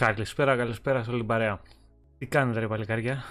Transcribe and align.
Καλησπέρα, 0.00 0.56
καλησπέρα 0.56 1.02
σε 1.02 1.10
όλη 1.10 1.18
την 1.18 1.28
παρέα. 1.28 1.60
Τι 2.18 2.26
κάνετε 2.26 2.60
ρε 2.60 2.66
παλικάρια, 2.68 3.22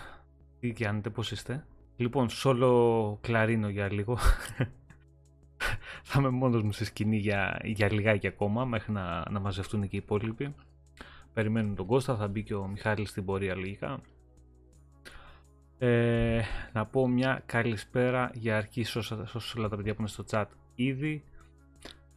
τι 0.60 0.72
κάνετε, 0.72 1.10
πώς 1.10 1.31
είστε; 1.31 1.65
Λοιπόν, 1.96 2.29
σόλο 2.29 3.18
κλαρίνο 3.22 3.70
για 3.70 3.92
λίγο. 3.92 4.18
θα 6.08 6.20
είμαι 6.20 6.29
μόνος 6.29 6.63
μου 6.63 6.72
στη 6.72 6.86
σκηνή 6.86 7.18
για, 7.18 7.60
για 7.63 7.94
λιγάκι 7.94 8.28
ακόμα, 8.28 8.65
μέχρι 8.65 8.92
να, 8.92 9.29
να 9.29 9.40
μαζευτούν 9.40 9.82
και 9.82 9.96
οι 9.96 10.01
υπόλοιποι. 10.04 10.55
Περιμένουν 11.33 11.76
τον 11.76 11.86
Κώστα, 11.86 12.15
θα 12.15 12.28
μπει 12.28 12.44
και 12.44 12.54
ο 12.54 12.68
Μιχάλης 12.68 13.10
στην 13.10 13.26
πορεία 13.26 13.56
λογικά. 13.56 14.01
Ε, 15.78 16.41
να 16.73 16.86
πω 16.86 17.08
μια 17.08 17.44
καλησπέρα 17.45 18.31
για 18.34 18.58
αρχή 18.58 18.84
σε 18.84 18.99
όλα 19.58 19.70
τα 19.70 19.76
παιδιά 19.76 19.94
που 19.94 20.02
είναι 20.02 20.09
στο 20.09 20.23
chat 20.30 20.45
ήδη. 20.76 21.23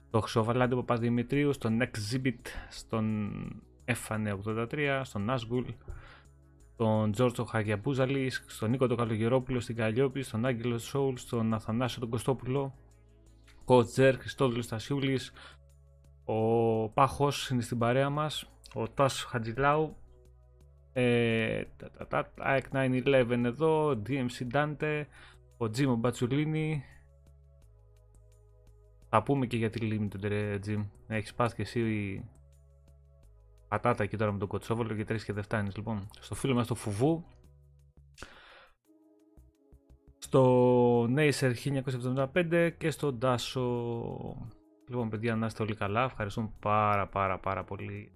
Στο 0.09 0.21
Χρυσοβαλάντι 0.21 0.75
Παπαδημητρίου, 0.75 1.53
στον 1.53 1.81
Exhibit, 1.81 2.47
στον 2.69 3.33
Έφανε 3.85 4.39
83, 4.45 5.01
στον 5.05 5.25
Νάσγκουλ, 5.25 5.65
στον 6.75 7.13
Τζόρτζο 7.13 7.45
Χαγιαμπούζαλης, 7.45 8.45
στον 8.47 8.71
Νίκο 8.71 8.87
τον 8.87 8.97
Καλογερόπουλο 8.97 9.61
στην 9.61 9.77
Καλλιόπη, 9.77 10.23
στον 10.23 10.47
Άγγελο 10.47 10.79
Σόουλ, 10.79 11.15
στον 11.15 11.55
Αθανάσιο 11.55 12.01
τον 12.01 12.11
Κωστόπουλο, 12.11 12.75
Κότζερ, 13.65 14.19
Χριστόδουλος 14.19 14.65
Στασιούλης, 14.65 15.33
ο 16.25 16.89
Πάχος 16.89 17.51
είναι 17.51 17.63
στην 17.63 17.79
παρέα 17.79 18.11
μας, 18.11 18.51
ο 18.75 18.89
Τάσο 18.89 19.27
Χατζηλάου, 19.29 19.97
ε, 20.93 21.63
ΑΕΚ 22.39 22.65
911 22.73 23.45
εδώ, 23.45 24.03
DMC 24.07 24.47
Dante, 24.53 25.05
ο 25.57 25.71
Τζίμο 25.71 25.97
Μπατσουλίνη. 25.97 26.85
Θα 29.09 29.23
πούμε 29.23 29.47
και 29.47 29.57
για 29.57 29.71
τη 29.71 29.79
Limited, 29.83 30.59
Τζιμ. 30.61 30.85
Έχεις 31.07 31.35
πάθει 31.35 31.55
και 31.55 31.63
εσύ 31.63 32.25
πατάτα 33.73 34.03
εκεί 34.03 34.17
τώρα 34.17 34.33
με 34.33 34.39
τον 34.39 34.49
Κοτσόβολο 34.49 34.95
και 34.95 35.05
τρεις 35.05 35.25
και 35.25 35.33
δεν 35.33 35.43
φτάνεις 35.43 35.77
λοιπόν. 35.77 36.09
Στο 36.21 36.35
φίλο 36.35 36.55
μας 36.55 36.67
το 36.67 36.75
Φουβού. 36.75 37.25
Στο 40.19 41.03
Nacer 41.05 41.53
1975 42.33 42.71
και 42.79 42.91
στο 42.91 43.13
Ντάσο. 43.13 44.47
Λοιπόν 44.89 45.09
παιδιά 45.09 45.37
να 45.37 45.47
είστε 45.47 45.63
όλοι 45.63 45.75
καλά. 45.75 46.05
Ευχαριστούμε 46.05 46.53
πάρα 46.61 47.09
πάρα 47.09 47.39
πάρα 47.39 47.65
πολύ 47.65 48.13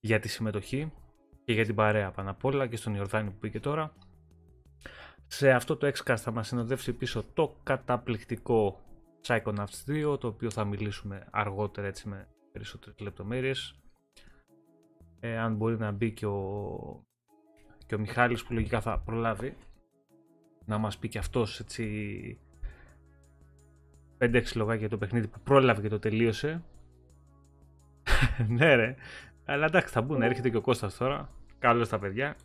για 0.00 0.18
τη 0.18 0.28
συμμετοχή 0.28 0.92
και 1.44 1.52
για 1.52 1.64
την 1.64 1.74
παρέα 1.74 2.10
πάνω 2.10 2.30
απ' 2.30 2.44
όλα 2.44 2.66
και 2.66 2.76
στον 2.76 2.94
Ιορδάνη 2.94 3.30
που 3.30 3.38
πήγε 3.38 3.60
τώρα. 3.60 3.94
Σε 5.26 5.50
αυτό 5.50 5.76
το 5.76 5.86
Xcast 5.86 6.16
θα 6.16 6.30
μας 6.30 6.46
συνοδεύσει 6.46 6.92
πίσω 6.92 7.24
το 7.34 7.56
καταπληκτικό 7.62 8.80
Psychonauts 9.26 10.12
2 10.12 10.20
το 10.20 10.26
οποίο 10.26 10.50
θα 10.50 10.64
μιλήσουμε 10.64 11.26
αργότερα 11.30 11.86
έτσι 11.86 12.08
με 12.08 12.28
περισσότερες 12.52 13.00
λεπτομέρειες 13.00 13.79
ε, 15.20 15.38
αν 15.38 15.54
μπορεί 15.54 15.78
να 15.78 15.90
μπει 15.90 16.10
και 16.10 16.26
ο, 16.26 17.04
και 17.86 17.94
ο 17.94 17.98
Μιχάλης 17.98 18.44
που 18.44 18.52
λογικά 18.52 18.80
θα 18.80 18.98
προλάβει 18.98 19.56
να 20.64 20.78
μας 20.78 20.98
πει 20.98 21.08
και 21.08 21.18
αυτός 21.18 21.60
έτσι 21.60 22.38
5-6 24.18 24.42
λογάκια 24.54 24.80
για 24.80 24.88
το 24.88 24.98
παιχνίδι 24.98 25.26
που 25.26 25.40
πρόλαβε 25.40 25.80
και 25.80 25.88
το 25.88 25.98
τελείωσε. 25.98 26.62
Ναι 28.48 28.74
ρε. 28.74 28.94
Αλλά 29.44 29.66
εντάξει 29.66 29.92
θα 29.92 30.02
μπουν, 30.02 30.22
έρχεται 30.22 30.50
και 30.50 30.56
ο 30.56 30.60
Κώστας 30.60 30.96
τώρα. 30.96 31.28
Καλώς 31.58 31.88
τα 31.88 31.98
παιδιά. 31.98 32.36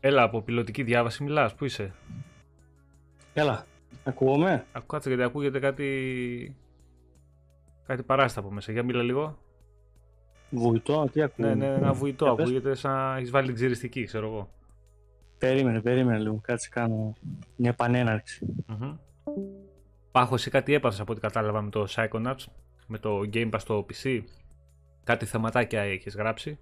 Έλα 0.00 0.22
από 0.22 0.42
πιλωτική 0.42 0.82
διάβαση 0.82 1.22
μιλάς, 1.22 1.54
πού 1.54 1.64
είσαι; 1.64 1.94
Έλα, 3.32 3.66
ακούγομαι 4.04 4.66
Κάτσε 4.86 5.08
γιατί 5.08 5.22
ακούγεται 5.22 5.58
κάτι 5.58 6.56
Κάτι 7.86 8.02
παράστα 8.02 8.40
από 8.40 8.50
μέσα. 8.50 8.72
Για 8.72 8.82
μίλα 8.82 9.02
λίγο. 9.02 9.38
Βουητό, 10.50 11.08
τι 11.12 11.22
ακούγεται. 11.22 11.54
Ναι, 11.54 11.66
ναι, 11.66 11.74
ένα 11.74 11.92
βουητό. 11.92 12.30
Ακούγεται 12.30 12.74
σαν 12.74 13.16
έχεις 13.16 13.30
βάλει 13.30 13.52
ξυριστική, 13.52 14.04
ξέρω 14.04 14.26
εγώ. 14.26 14.48
Περίμενε, 15.38 15.80
περίμενε 15.80 16.18
λίγο. 16.18 16.40
Κάτσε 16.42 16.68
κάνω 16.68 17.12
μια 17.56 17.70
επανέναρξη. 17.70 18.46
Mm-hmm. 18.68 18.98
Πάχω, 20.12 20.34
εσύ 20.34 20.50
κάτι 20.50 20.74
έπαθες 20.74 21.00
από 21.00 21.12
ό,τι 21.12 21.20
κατάλαβα 21.20 21.62
με 21.62 21.70
το 21.70 21.86
Psychonauts, 21.88 22.44
με 22.86 22.98
το 22.98 23.18
Game 23.32 23.50
Pass 23.50 23.58
στο 23.58 23.86
PC. 23.92 24.22
Κάτι 25.04 25.26
θεματάκια 25.26 25.80
έχεις 25.80 26.14
γράψει; 26.14 26.58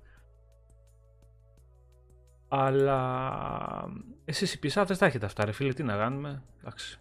Αλλά 2.48 3.92
εσείς 4.24 4.54
οι 4.54 4.58
πισάτες 4.58 4.98
τα 4.98 5.06
έχετε 5.06 5.26
αυτά 5.26 5.44
ρε 5.44 5.52
φίλε, 5.52 5.72
τι 5.72 5.82
να 5.82 5.96
κάνουμε; 5.96 6.42
Εντάξει, 6.60 7.00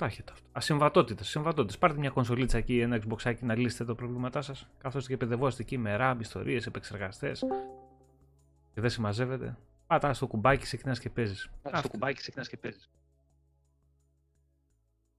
τα 0.00 0.06
έχετε 0.06 0.32
αυτά. 0.32 0.46
Ασυμβατότητες. 0.52 1.28
Συμβατότητε. 1.28 1.78
Πάρτε 1.78 1.98
μια 1.98 2.10
κονσολίτσα 2.10 2.58
εκεί, 2.58 2.80
ένα 2.80 3.02
Xbox 3.02 3.34
να 3.40 3.56
λύσετε 3.56 3.84
το 3.84 3.94
πρόβλήματά 3.94 4.42
σας. 4.42 4.66
Καθώς 4.78 5.06
και 5.06 5.16
παιδευόστε 5.16 5.62
εκεί 5.62 5.78
με 5.78 5.96
RAM, 6.00 6.16
ιστορίες, 6.20 6.66
επεξεργαστές. 6.66 7.44
Και 8.74 8.80
δεν 8.80 8.90
συμμαζεύετε. 8.90 9.56
Πάτα 9.86 10.12
στο 10.12 10.26
κουμπάκι, 10.26 10.62
ξεκινά 10.62 10.92
και 10.92 11.10
παίζεις. 11.10 11.50
Πάτα 11.62 11.78
στο 11.78 11.88
κουμπάκι, 11.88 12.16
ξεκινά 12.16 12.44
και 12.44 12.56
παίζεις. 12.56 12.90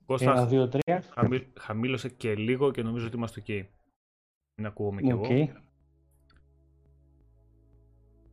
Κώστας, 0.05 0.37
Ένα, 0.37 0.45
δύο, 0.45 0.67
τρία. 0.67 1.03
χαμήλωσε 1.59 2.09
και 2.09 2.35
λίγο 2.35 2.71
και 2.71 2.81
νομίζω 2.83 3.07
ότι 3.07 3.15
είμαστε 3.15 3.43
OK. 3.47 3.65
Μην 4.55 4.67
ακούγομαι 4.67 5.01
κι 5.01 5.13
okay. 5.13 5.31
εγώ. 5.31 5.49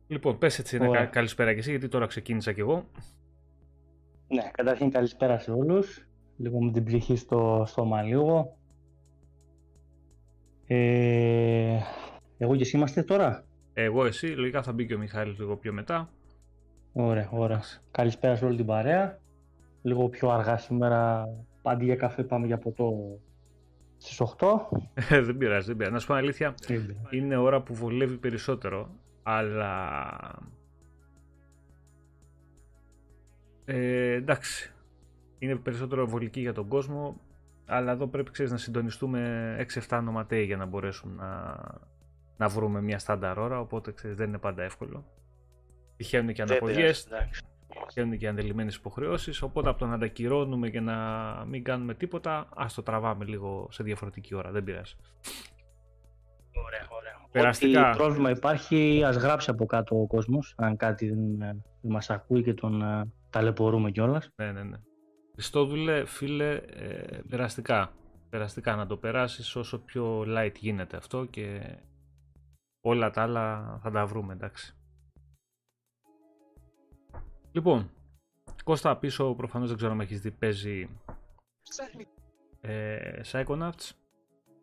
Λοιπόν, 0.07 0.37
πες 0.37 0.59
έτσι 0.59 0.75
ένα 0.75 1.05
καλησπέρα 1.05 1.53
και 1.53 1.59
εσύ, 1.59 1.69
γιατί 1.69 1.87
τώρα 1.87 2.05
ξεκίνησα 2.05 2.53
κι 2.53 2.59
εγώ. 2.59 2.89
Ναι, 4.27 4.51
καταρχήν 4.53 4.91
καλησπέρα 4.91 5.39
σε 5.39 5.51
όλους 5.51 6.08
λίγο 6.39 6.63
με 6.63 6.71
την 6.71 6.83
ψυχή 6.83 7.15
στο 7.15 7.63
στόμα 7.67 8.01
λίγο. 8.01 8.57
Ε, 10.65 11.77
εγώ 12.37 12.55
και 12.55 12.61
εσύ 12.61 12.77
είμαστε 12.77 13.03
τώρα; 13.03 13.45
Εγώ, 13.73 14.05
εσύ, 14.05 14.27
λογικά 14.27 14.63
θα 14.63 14.73
μπει 14.73 14.85
και 14.85 14.95
ο 14.95 14.97
Μιχάλης 14.97 15.39
λίγο 15.39 15.57
πιο 15.57 15.73
μετά. 15.73 16.09
Ωραία, 16.93 17.29
ωραία. 17.31 17.61
Καλησπέρα 17.91 18.35
σε 18.35 18.45
όλη 18.45 18.55
την 18.55 18.65
παρέα. 18.65 19.19
Λίγο 19.81 20.09
πιο 20.09 20.29
αργά 20.29 20.57
σήμερα, 20.57 21.25
πάντη 21.61 21.85
για 21.85 21.95
καφέ 21.95 22.23
πάμε 22.23 22.45
για 22.45 22.57
ποτό 22.57 23.19
στις 23.97 24.21
8. 24.37 24.47
Ε, 25.09 25.21
δεν 25.21 25.37
πειράζει, 25.37 25.67
δεν 25.67 25.75
πειράζει. 25.75 25.93
Να 25.93 25.99
σου 25.99 26.07
πω 26.07 26.13
αλήθεια, 26.13 26.55
είναι 27.09 27.37
ώρα 27.37 27.61
που 27.61 27.73
βολεύει 27.73 28.17
περισσότερο, 28.17 28.89
αλλά... 29.23 29.79
Ε, 33.65 34.13
εντάξει, 34.13 34.73
είναι 35.39 35.55
περισσότερο 35.55 36.07
βολική 36.07 36.39
για 36.39 36.53
τον 36.53 36.67
κόσμο, 36.67 37.21
αλλά 37.65 37.91
εδώ 37.91 38.07
πρέπει 38.07 38.31
ξέρεις, 38.31 38.51
να 38.51 38.57
συντονιστούμε 38.57 39.67
6-7 39.89 40.01
νοματέοι 40.03 40.43
για 40.43 40.57
να 40.57 40.65
μπορέσουν 40.65 41.15
να, 41.15 41.57
να 42.37 42.47
βρούμε 42.47 42.81
μια 42.81 42.99
στάνταρ 42.99 43.37
ώρα, 43.37 43.59
οπότε 43.59 43.91
ξέρεις, 43.91 44.17
δεν 44.17 44.27
είναι 44.27 44.37
πάντα 44.37 44.63
εύκολο. 44.63 45.05
Τυχαίνουν 45.95 46.33
και 46.33 46.41
αναπογέ, 46.41 46.91
τυχαίνουν 47.87 48.17
και 48.17 48.27
αντελειμμένε 48.27 48.71
υποχρεώσεις. 48.75 49.41
Οπότε 49.41 49.69
από 49.69 49.79
το 49.79 49.85
να 49.85 49.97
τα 49.97 50.07
κυρώνουμε 50.07 50.69
και 50.69 50.79
να 50.79 50.95
μην 51.47 51.63
κάνουμε 51.63 51.93
τίποτα, 51.93 52.49
ας 52.55 52.73
το 52.73 52.83
τραβάμε 52.83 53.25
λίγο 53.25 53.67
σε 53.71 53.83
διαφορετική 53.83 54.35
ώρα. 54.35 54.51
Δεν 54.51 54.63
πειράζει. 54.63 54.95
Ωραία, 56.65 56.87
ωραία. 56.89 57.27
Περαστικά. 57.31 57.89
Ό,τι 57.89 57.97
πρόβλημα 57.97 58.29
υπάρχει, 58.29 59.03
ας 59.05 59.15
γράψει 59.15 59.49
από 59.49 59.65
κάτω 59.65 60.01
ο 60.01 60.07
κόσμος, 60.07 60.53
αν 60.57 60.77
κάτι 60.77 61.09
δεν, 61.09 61.37
δεν 61.37 61.91
μας 61.91 62.09
ακούει 62.09 62.43
και 62.43 62.53
τον 62.53 62.81
uh, 62.83 63.03
ταλαιπωρούμε 63.29 63.91
κιόλας. 63.91 64.29
Ναι, 64.35 64.51
ναι, 64.51 64.63
ναι. 64.63 64.77
Χριστόδουλε, 65.39 66.05
φίλε, 66.05 66.55
ε, 66.55 67.21
περαστικά. 67.29 67.93
Περαστικά 68.29 68.75
να 68.75 68.85
το 68.85 68.97
περάσεις 68.97 69.55
όσο 69.55 69.79
πιο 69.79 70.23
light 70.27 70.53
γίνεται 70.59 70.97
αυτό 70.97 71.25
και 71.25 71.77
όλα 72.81 73.09
τα 73.09 73.21
άλλα 73.21 73.77
θα 73.81 73.91
τα 73.91 74.05
βρούμε, 74.05 74.33
εντάξει. 74.33 74.75
Λοιπόν, 77.51 77.91
Κώστα 78.63 78.97
πίσω 78.97 79.33
προφανώς 79.35 79.67
δεν 79.67 79.77
ξέρω 79.77 79.91
αν 79.91 79.99
έχεις 79.99 80.21
δει 80.21 80.31
παίζει 80.31 80.89
ε, 82.61 83.21
Psychonauts. 83.31 83.91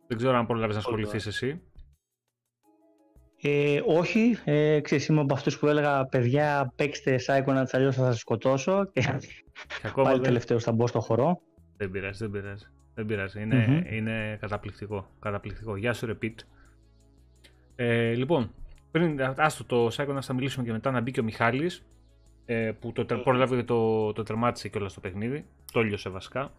Δεν 0.07 0.17
ξέρω 0.17 0.37
αν 0.37 0.47
προλάβεις 0.47 0.75
να 0.75 0.81
ασχοληθείς 0.81 1.27
εσύ. 1.27 1.63
Ε, 3.43 3.81
όχι, 3.87 4.39
ε, 4.45 4.81
ξέρεις, 4.81 5.07
είμαι 5.07 5.21
από 5.21 5.35
αυτούς 5.35 5.59
που 5.59 5.67
έλεγα 5.67 6.07
παιδιά 6.07 6.73
παίξτε 6.77 7.21
Psychonauts 7.27 7.69
αλλιώς 7.73 7.97
θα 7.97 8.05
σας 8.05 8.19
σκοτώσω 8.19 8.85
και, 8.93 9.01
και 9.01 9.87
ακόμα 9.87 10.05
πάλι 10.05 10.17
δεν... 10.17 10.27
τελευταίος 10.27 10.63
θα 10.63 10.73
μπω 10.73 10.87
στο 10.87 11.01
χορό. 11.01 11.41
Δεν 11.77 11.91
πειράζει, 11.91 12.27
δεν 12.27 12.31
πειράζει. 12.31 12.65
Δεν 12.95 13.07
πειράζει. 13.07 13.43
Είναι, 13.43 13.67
mm-hmm. 13.69 13.93
είναι 13.93 14.37
καταπληκτικό. 14.41 15.11
καταπληκτικό. 15.21 15.77
Γεια 15.77 15.93
σου 15.93 16.07
Repeat. 16.19 16.35
Ε, 17.77 18.15
λοιπόν, 18.15 18.55
πριν 18.91 19.21
άστο 19.37 19.65
το 19.65 19.87
Psychonauts 19.87 20.23
θα 20.23 20.33
μιλήσουμε 20.33 20.65
και 20.65 20.73
μετά 20.73 20.91
να 20.91 21.01
μπει 21.01 21.11
και 21.11 21.21
ο 21.21 21.25
Μιχάλης 21.25 21.85
ε, 22.47 22.73
που 22.81 22.93
το, 22.93 23.07
mm-hmm. 23.09 23.23
πρόλαβε 23.23 23.63
το, 23.63 24.13
το 24.13 24.23
τερμάτισε 24.23 24.69
κιόλας 24.69 24.95
το 24.95 25.01
παιχνίδι. 25.01 25.47
Το 25.73 25.83
λιώσε 25.83 26.09
βασικά. 26.09 26.53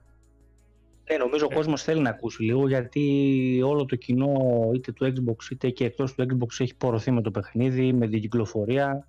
Ναι, 1.10 1.18
νομίζω 1.18 1.46
ο 1.46 1.54
κόσμος 1.54 1.84
θέλει 1.84 2.02
να 2.02 2.10
ακούσει 2.10 2.44
λίγο 2.44 2.68
γιατί 2.68 3.62
όλο 3.66 3.86
το 3.86 3.96
κοινό 3.96 4.36
είτε 4.74 4.92
του 4.92 5.06
Xbox 5.06 5.52
είτε 5.52 5.70
και 5.70 5.86
εκτός 5.86 6.14
του 6.14 6.26
Xbox 6.30 6.60
έχει 6.60 6.76
πορωθεί 6.76 7.12
με 7.12 7.22
το 7.22 7.32
παιχνίδι, 7.32 7.94
με 7.94 8.08
την 8.08 8.22
κυκλοφορία. 8.22 9.08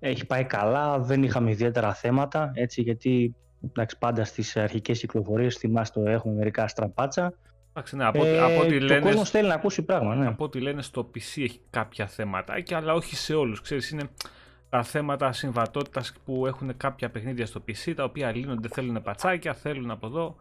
Έχει 0.00 0.26
πάει 0.26 0.44
καλά, 0.44 0.98
δεν 0.98 1.22
είχαμε 1.22 1.50
ιδιαίτερα 1.50 1.94
θέματα 1.94 2.50
έτσι 2.54 2.82
γιατί 2.82 3.34
εντάξει, 3.60 3.98
πάντα 3.98 4.24
στις 4.24 4.56
αρχικές 4.56 4.98
κυκλοφορίες 4.98 5.56
θυμάστε 5.56 6.12
έχουμε 6.12 6.34
μερικά 6.34 6.68
στραπάτσα. 6.68 7.32
Εντάξει, 7.70 7.96
ναι, 7.96 8.04
από, 8.04 8.24
ε, 8.24 8.40
από 8.40 8.60
ό,τι 8.60 8.80
λένε, 8.80 9.00
κόσμος 9.00 9.30
θέλει 9.30 9.48
να 9.48 9.54
ακούσει 9.54 9.82
πράγμα, 9.82 10.14
ναι. 10.14 10.26
Από 10.26 10.44
ό,τι 10.44 10.60
λένε 10.60 10.82
στο 10.82 11.10
PC 11.14 11.42
έχει 11.42 11.60
κάποια 11.70 12.06
θέματα, 12.06 12.54
αλλά 12.72 12.94
όχι 12.94 13.16
σε 13.16 13.34
όλους. 13.34 13.60
Ξέρεις, 13.60 13.90
είναι 13.90 14.02
τα 14.68 14.82
θέματα 14.82 15.32
συμβατότητας 15.32 16.12
που 16.24 16.46
έχουν 16.46 16.76
κάποια 16.76 17.10
παιχνίδια 17.10 17.46
στο 17.46 17.64
PC, 17.68 17.92
τα 17.96 18.04
οποία 18.04 18.36
λύνονται, 18.36 18.68
θέλουν 18.68 19.02
πατσάκια, 19.02 19.54
θέλουν 19.54 19.90
από 19.90 20.06
εδώ. 20.06 20.36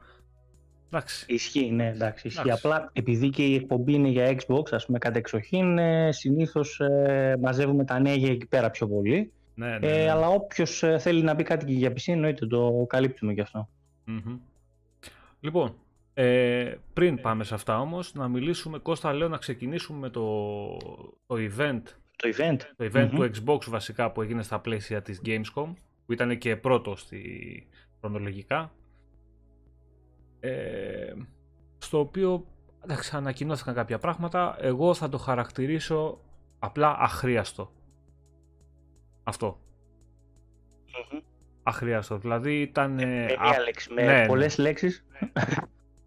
Εντάξει. 0.92 1.26
Ισχύει, 1.34 1.72
ναι, 1.72 1.88
εντάξει, 1.88 2.28
ισχύει. 2.28 2.52
Απλά 2.52 2.90
επειδή 2.94 3.30
και 3.30 3.46
η 3.46 3.56
εκπομπή 3.56 3.94
είναι 3.94 4.08
για 4.08 4.38
Xbox, 4.38 4.64
ας 4.72 4.86
πούμε, 4.86 4.98
κατά 4.98 5.18
εξοχήν, 5.18 5.78
ε, 5.78 6.12
συνήθως 6.12 6.80
ε, 6.80 7.38
μαζεύουμε 7.42 7.84
τα 7.86 8.00
νέα 8.00 8.14
για 8.14 8.32
εκεί 8.32 8.46
πέρα 8.48 8.70
πιο 8.70 8.88
πολύ. 8.88 9.32
Ναι, 9.56 9.78
ναι, 9.78 9.88
Ε, 9.88 10.04
ναι. 10.04 10.10
αλλά 10.12 10.28
όποιος 10.28 10.84
θέλει 10.98 11.22
να 11.22 11.36
πει 11.36 11.44
κάτι 11.44 11.66
και 11.66 11.72
για 11.74 11.92
PC, 11.92 12.02
εννοείται 12.06 12.48
το 12.48 12.86
καλύπτουμε 12.90 13.34
γι' 13.34 13.42
αυτό. 13.42 13.70
Μμμ. 14.06 14.38
Λοιπόν, 15.40 15.74
ε, 16.14 16.76
πριν 16.94 17.22
πάμε 17.22 17.44
σε 17.44 17.54
αυτά 17.54 17.80
όμως, 17.80 18.14
να 18.14 18.28
μιλήσουμε, 18.28 18.78
Κώστα 18.80 19.14
λέω 19.14 19.28
να 19.28 19.38
ξεκινήσουμε 19.38 20.00
με 20.00 20.10
το, 20.10 20.24
το 21.28 21.36
event, 21.36 21.82
Το 22.16 22.30
event. 22.38 22.58
το 22.78 22.86
event 22.94 23.10
Μμμ. 23.12 23.16
του 23.16 23.32
Xbox 23.36 23.66
βασικά 23.70 24.12
που 24.12 24.22
έγινε 24.22 24.44
στα 24.44 24.60
πλαίσια 24.60 25.02
της 25.02 25.22
Gamescom, 25.26 25.74
που 26.06 26.14
ήταν 26.14 26.38
και 26.38 26.56
πρώτο 26.56 26.96
στη 26.96 27.22
χρονολογικά, 28.00 28.72
ε, 30.40 31.14
στο 31.78 32.00
οποίο 32.00 32.46
εντάξει, 32.84 33.16
ανακοινώθηκαν 33.16 33.74
κάποια 33.74 33.98
πράγματα, 34.00 34.58
εγώ 34.60 34.94
θα 34.94 35.10
το 35.10 35.18
χαρακτηρίσω 35.18 36.20
απλά 36.60 36.98
αχρίαστο. 37.00 37.72
Αυτό. 39.24 39.60
Μμμ. 41.12 41.20
Αχρίαστο. 41.64 42.18
Δηλαδή 42.18 42.62
ήταν... 42.62 43.00
ε, 43.00 43.06
Με 43.06 43.24
α- 43.40 43.50
μία 43.50 43.60
λέξη, 43.60 43.94
με 43.94 44.04
ναι, 44.04 44.20
ναι. 44.20 44.26
πολλές 44.28 44.58
λέξεις. 44.58 45.06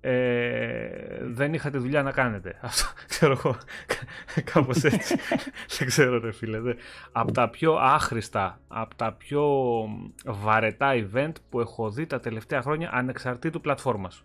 Ε, 0.00 0.90
δεν 1.22 1.54
είχατε 1.54 1.78
δουλειά 1.78 2.02
να 2.02 2.12
κάνετε. 2.12 2.58
Αυτό 2.60 2.84
ξέρω 3.06 3.32
εγώ. 3.32 3.56
Κάπως 4.44 4.84
έτσι. 4.84 5.16
δεν 5.78 5.86
ξέρω 5.86 6.18
ρε 6.18 6.32
φίλε. 6.32 6.60
Δεν. 6.60 6.76
Από 7.12 7.32
τα 7.32 7.48
πιο 7.50 7.74
άχρηστα, 7.74 8.60
από 8.68 8.94
τα 8.94 9.12
πιο 9.12 9.44
βαρετά 10.24 10.92
event 10.94 11.32
που 11.48 11.60
έχω 11.60 11.90
δει 11.90 12.06
τα 12.06 12.20
τελευταία 12.20 12.62
χρόνια 12.62 12.90
ανεξαρτήτου 12.92 13.60
πλατφόρμας. 13.60 14.24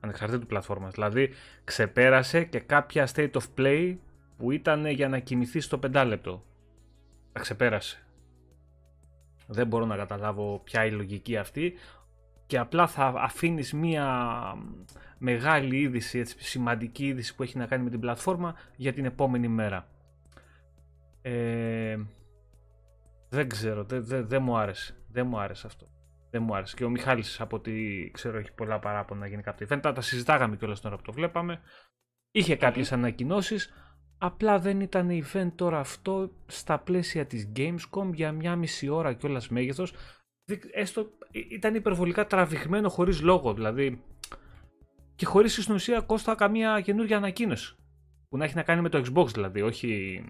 Ανεξαρτήτου 0.00 0.46
πλατφόρμας. 0.46 0.94
Δηλαδή 0.94 1.30
ξεπέρασε 1.64 2.44
και 2.44 2.58
κάποια 2.58 3.08
state 3.14 3.32
of 3.32 3.44
play 3.58 3.96
που 4.38 4.50
ήταν 4.50 4.86
για 4.86 5.08
να 5.08 5.18
κοιμηθεί 5.18 5.60
στο 5.60 5.78
πεντάλεπτο. 5.78 6.44
Τα 7.32 7.40
ξεπέρασε. 7.40 8.06
Δεν 9.46 9.66
μπορώ 9.66 9.84
να 9.84 9.96
καταλάβω 9.96 10.60
ποια 10.64 10.84
είναι 10.84 10.94
η 10.94 10.98
λογική 10.98 11.36
αυτή 11.36 11.74
και 12.46 12.58
απλά 12.58 12.86
θα 12.86 13.06
αφήνεις 13.16 13.72
μία 13.72 14.32
μεγάλη 15.18 15.76
είδηση, 15.80 16.18
έτσι, 16.18 16.36
σημαντική 16.38 17.06
είδηση 17.06 17.34
που 17.34 17.42
έχει 17.42 17.58
να 17.58 17.66
κάνει 17.66 17.84
με 17.84 17.90
την 17.90 18.00
πλατφόρμα 18.00 18.54
για 18.76 18.92
την 18.92 19.04
επόμενη 19.04 19.48
μέρα. 19.48 19.88
Ε, 21.22 21.98
δεν 23.28 23.48
ξέρω, 23.48 23.84
δεν 23.84 24.04
δεν- 24.04 24.26
δεν 24.28 24.42
μου 24.42 24.56
άρεσε. 24.58 24.96
Δεν 25.08 25.26
μου 25.26 25.40
άρεσε 25.40 25.66
αυτό. 25.66 25.86
Δεν 26.30 26.42
μου 26.42 26.56
άρεσε. 26.56 26.76
Και 26.76 26.84
ο 26.84 26.88
Μιχάλης 26.90 27.40
από 27.40 27.56
ό,τι 27.56 27.72
ξέρω 28.10 28.38
έχει 28.38 28.52
πολλά 28.52 28.78
παράπονα 28.78 29.26
γενικά 29.26 29.50
από 29.50 29.66
το 29.66 29.74
event. 29.74 29.80
Τα, 29.82 29.92
τα 29.92 30.00
συζητάγαμε 30.00 30.56
κιόλας 30.56 30.80
τώρα 30.80 30.96
που 30.96 31.02
το 31.02 31.12
βλέπαμε. 31.12 31.60
Είχε 32.30 32.56
κάποιες 32.56 32.92
ανακοινώσεις. 32.92 33.72
Απλά 34.18 34.58
δεν 34.58 34.80
ήταν 34.80 35.08
event 35.10 35.52
τώρα 35.54 35.78
αυτό 35.78 36.30
στα 36.46 36.78
πλαίσια 36.78 37.26
της 37.26 37.52
Gamescom 37.56 38.10
για 38.12 38.32
μια 38.32 38.56
μισή 38.56 38.88
ώρα 38.88 39.12
κιόλας 39.12 39.48
μέγεθος. 39.48 39.94
Δεν- 40.46 40.60
Έστω 40.72 41.00
ε, 41.30 41.38
ήταν 41.50 41.74
υπερβολικά 41.74 42.26
τραβηγμένο 42.26 42.88
χωρίς 42.88 43.20
λόγο. 43.22 43.54
Δηλαδή 43.54 44.02
και 45.16 45.26
χωρίς 45.26 45.62
στην 45.62 45.74
ουσία 45.74 46.00
Κώστα 46.00 46.34
καμία 46.34 46.80
καινούργια 46.80 47.16
ανακοίνωση. 47.16 47.76
Που 48.28 48.36
να 48.36 48.44
έχει 48.44 48.54
να 48.54 48.62
κάνει 48.62 48.80
με 48.80 48.88
το 48.88 49.02
Xbox 49.06 49.26
δηλαδή, 49.26 49.62
όχι... 49.62 50.22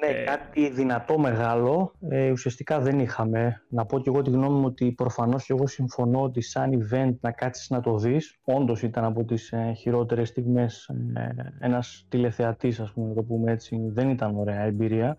Ναι, 0.00 0.06
Ε, 0.06 0.24
κάτι 0.24 0.68
δυνατό 0.70 1.18
μεγάλο 1.18 1.92
ε, 2.08 2.30
ουσιαστικά 2.30 2.80
δεν 2.80 2.98
είχαμε. 2.98 3.62
Να 3.68 3.84
πω 3.86 3.98
και 4.00 4.08
εγώ 4.10 4.22
τη 4.22 4.30
γνώμη 4.30 4.58
μου 4.58 4.64
ότι 4.66 4.92
προφανώς 4.92 5.44
και 5.44 5.52
εγώ 5.52 5.66
συμφωνώ 5.66 6.22
ότι 6.22 6.40
σαν 6.40 6.70
event 6.90 7.14
να 7.20 7.30
κάτσεις 7.32 7.70
να 7.70 7.80
το 7.80 7.96
δεις, 7.96 8.38
όντως 8.44 8.82
ήταν 8.82 9.04
από 9.04 9.24
τις 9.24 9.52
ε, 9.52 9.72
χειρότερες 9.76 10.28
στιγμές 10.28 10.88
ε, 11.14 11.34
ένας 11.60 12.06
τηλεθεατής, 12.08 12.80
ας 12.80 12.92
πούμε, 12.92 13.08
να 13.08 13.14
το 13.14 13.22
πούμε 13.22 13.52
έτσι, 13.52 13.78
δεν 13.88 14.08
ήταν 14.08 14.36
ωραία 14.36 14.60
εμπειρία. 14.62 15.18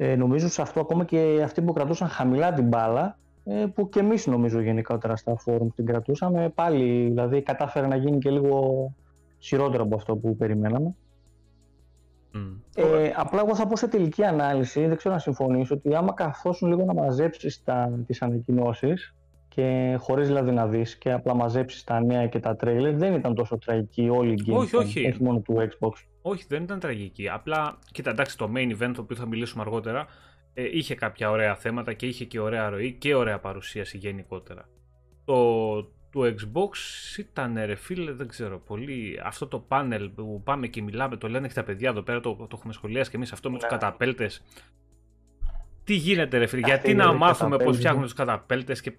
Ε, 0.00 0.16
νομίζω 0.16 0.48
σε 0.48 0.62
αυτό 0.62 0.80
ακόμα 0.80 1.04
και 1.04 1.40
αυτοί 1.44 1.62
που 1.62 1.72
κρατούσαν 1.72 2.08
χαμηλά 2.08 2.52
την 2.52 2.68
μπάλα, 2.68 3.18
ε, 3.44 3.66
που 3.74 3.88
και 3.88 4.00
εμείς 4.00 4.26
νομίζω 4.26 4.60
γενικότερα 4.60 5.16
στα 5.16 5.36
φόρουμ 5.36 5.68
την 5.74 5.86
κρατούσαμε, 5.86 6.48
πάλι 6.48 7.08
δηλαδή 7.08 7.42
κατάφερε 7.42 7.86
να 7.86 7.96
γίνει 7.96 8.18
και 8.18 8.30
λίγο 8.30 8.92
χειρότερο 9.38 9.82
από 9.82 9.94
αυτό 9.94 10.16
που 10.16 10.36
περιμέναμε. 10.36 10.94
μ. 12.32 12.38
Ε, 12.74 13.12
απλά 13.16 13.40
εγώ 13.40 13.54
θα 13.54 13.66
πω 13.66 13.76
σε 13.76 13.88
τελική 13.88 14.24
ανάλυση, 14.24 14.86
δεν 14.86 14.96
ξέρω 14.96 15.14
να 15.14 15.20
συμφωνήσω, 15.20 15.74
ότι 15.74 15.94
άμα 15.94 16.12
καθόσουν 16.12 16.68
λίγο 16.68 16.84
να 16.84 16.94
μαζέψεις 16.94 17.64
τα, 17.64 18.02
τις 18.06 18.22
ανακοινώσεις 18.22 19.14
και 19.48 19.96
χωρίς 19.98 20.26
δηλαδή 20.26 20.50
να 20.50 20.66
δεις 20.66 20.96
και 20.96 21.12
απλά 21.12 21.34
μαζέψεις 21.34 21.84
τα 21.84 22.00
νέα 22.00 22.26
και 22.26 22.38
τα 22.38 22.56
τρέιλερ, 22.56 22.94
δεν 22.96 23.14
ήταν 23.14 23.34
τόσο 23.34 23.58
τραγική 23.58 24.08
όλη 24.08 24.32
η 24.32 24.44
Gamescom, 24.46 24.54
Όχι, 24.56 24.76
όχι. 24.76 25.06
όχι 25.08 25.22
μόνο 25.22 25.38
του 25.40 25.56
Xbox. 25.70 25.92
Όχι, 26.22 26.44
δεν 26.48 26.62
ήταν 26.62 26.78
τραγική. 26.78 27.28
Απλά, 27.28 27.78
κοίτα, 27.92 28.10
εντάξει, 28.10 28.36
το 28.38 28.50
main 28.56 28.70
event, 28.82 28.90
το 28.94 29.00
οποίο 29.00 29.16
θα 29.16 29.26
μιλήσουμε 29.26 29.62
αργότερα, 29.62 30.06
ε, 30.54 30.64
είχε 30.72 30.94
κάποια 30.94 31.30
ωραία 31.30 31.54
θέματα 31.56 31.92
και 31.92 32.06
είχε 32.06 32.24
και 32.24 32.40
ωραία 32.40 32.68
ροή 32.68 32.92
και 32.92 33.14
ωραία 33.14 33.38
παρουσίαση 33.38 33.96
γενικότερα. 33.98 34.68
Το 35.24 35.82
του 36.10 36.34
Xbox 36.38 36.70
ήταν 37.18 37.58
ρε 37.64 37.74
φίλε, 37.74 38.12
δεν 38.12 38.28
ξέρω, 38.28 38.58
πολύ. 38.58 39.20
Αυτό 39.24 39.46
το 39.46 39.58
πάνελ 39.58 40.08
που 40.08 40.40
πάμε 40.44 40.66
και 40.66 40.82
μιλάμε, 40.82 41.16
το 41.16 41.28
λένε 41.28 41.48
και 41.48 41.54
τα 41.54 41.62
παιδιά 41.64 41.88
εδώ 41.88 42.02
πέρα, 42.02 42.20
το, 42.20 42.34
το 42.34 42.48
έχουμε 42.52 42.72
σχολιάσει 42.72 43.10
και 43.10 43.16
εμείς 43.16 43.32
αυτό 43.32 43.50
με 43.50 43.54
τους 43.58 43.64
Ναι. 43.64 43.70
καταπέλτες. 43.78 44.44
Τι 45.84 45.94
γίνεται, 45.94 46.38
ρε 46.38 46.46
φίλε, 46.46 46.60
Αυτή 46.60 46.70
γιατί 46.72 46.90
είναι, 46.90 47.04
να 47.04 47.10
ρε, 47.10 47.16
μάθουμε 47.16 47.48
πώς 47.48 47.50
καταπέλτη. 47.50 47.78
φτιάχνουν 47.78 48.02
τους 48.02 48.12
καταπέλτες 48.12 48.80
και. 48.80 48.92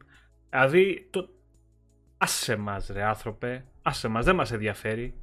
Δηλαδή, 0.49 1.07
το... 1.09 1.29
άσε 2.17 2.55
μας, 2.55 2.87
ρε 2.87 3.03
άνθρωπε, 3.03 3.65
άσε 3.81 4.07
μας, 4.07 4.25
δεν 4.25 4.35
μας 4.35 4.51
ενδιαφέρει. 4.51 5.13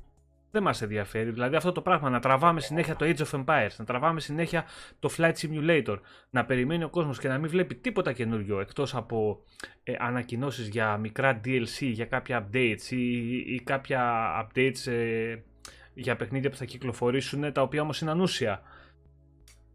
Δεν 0.50 0.62
μας 0.62 0.82
ενδιαφέρει. 0.82 1.30
Δηλαδή, 1.30 1.56
αυτό 1.56 1.72
το 1.72 1.80
πράγμα 1.80 2.10
να 2.10 2.20
τραβάμε 2.20 2.60
συνέχεια 2.60 2.96
το 2.96 3.06
Age 3.06 3.24
of 3.24 3.44
Empires, 3.44 3.70
να 3.76 3.84
τραβάμε 3.84 4.20
συνέχεια 4.20 4.64
το 4.98 5.10
Flight 5.16 5.32
Simulator, 5.32 5.96
να 6.30 6.44
περιμένει 6.44 6.84
ο 6.84 6.88
κόσμος 6.88 7.18
και 7.18 7.28
να 7.28 7.38
μην 7.38 7.50
βλέπει 7.50 7.74
τίποτα 7.74 8.12
καινούριο 8.12 8.60
εκτός 8.60 8.94
από 8.94 9.42
ε, 9.82 9.94
ανακοινώσεις 9.98 10.68
για 10.68 10.96
μικρά 10.96 11.40
DLC, 11.44 11.78
για 11.78 12.04
κάποια 12.04 12.48
updates 12.48 12.90
ή, 12.90 13.36
ή 13.36 13.60
κάποια 13.64 14.30
updates 14.42 14.86
ε, 14.86 15.36
για 15.94 16.16
παιχνίδια 16.16 16.50
που 16.50 16.56
θα 16.56 16.64
κυκλοφορήσουν, 16.64 17.52
τα 17.52 17.62
οποία 17.62 17.82
όμως 17.82 18.00
είναι 18.00 18.10
ανούσια. 18.10 18.62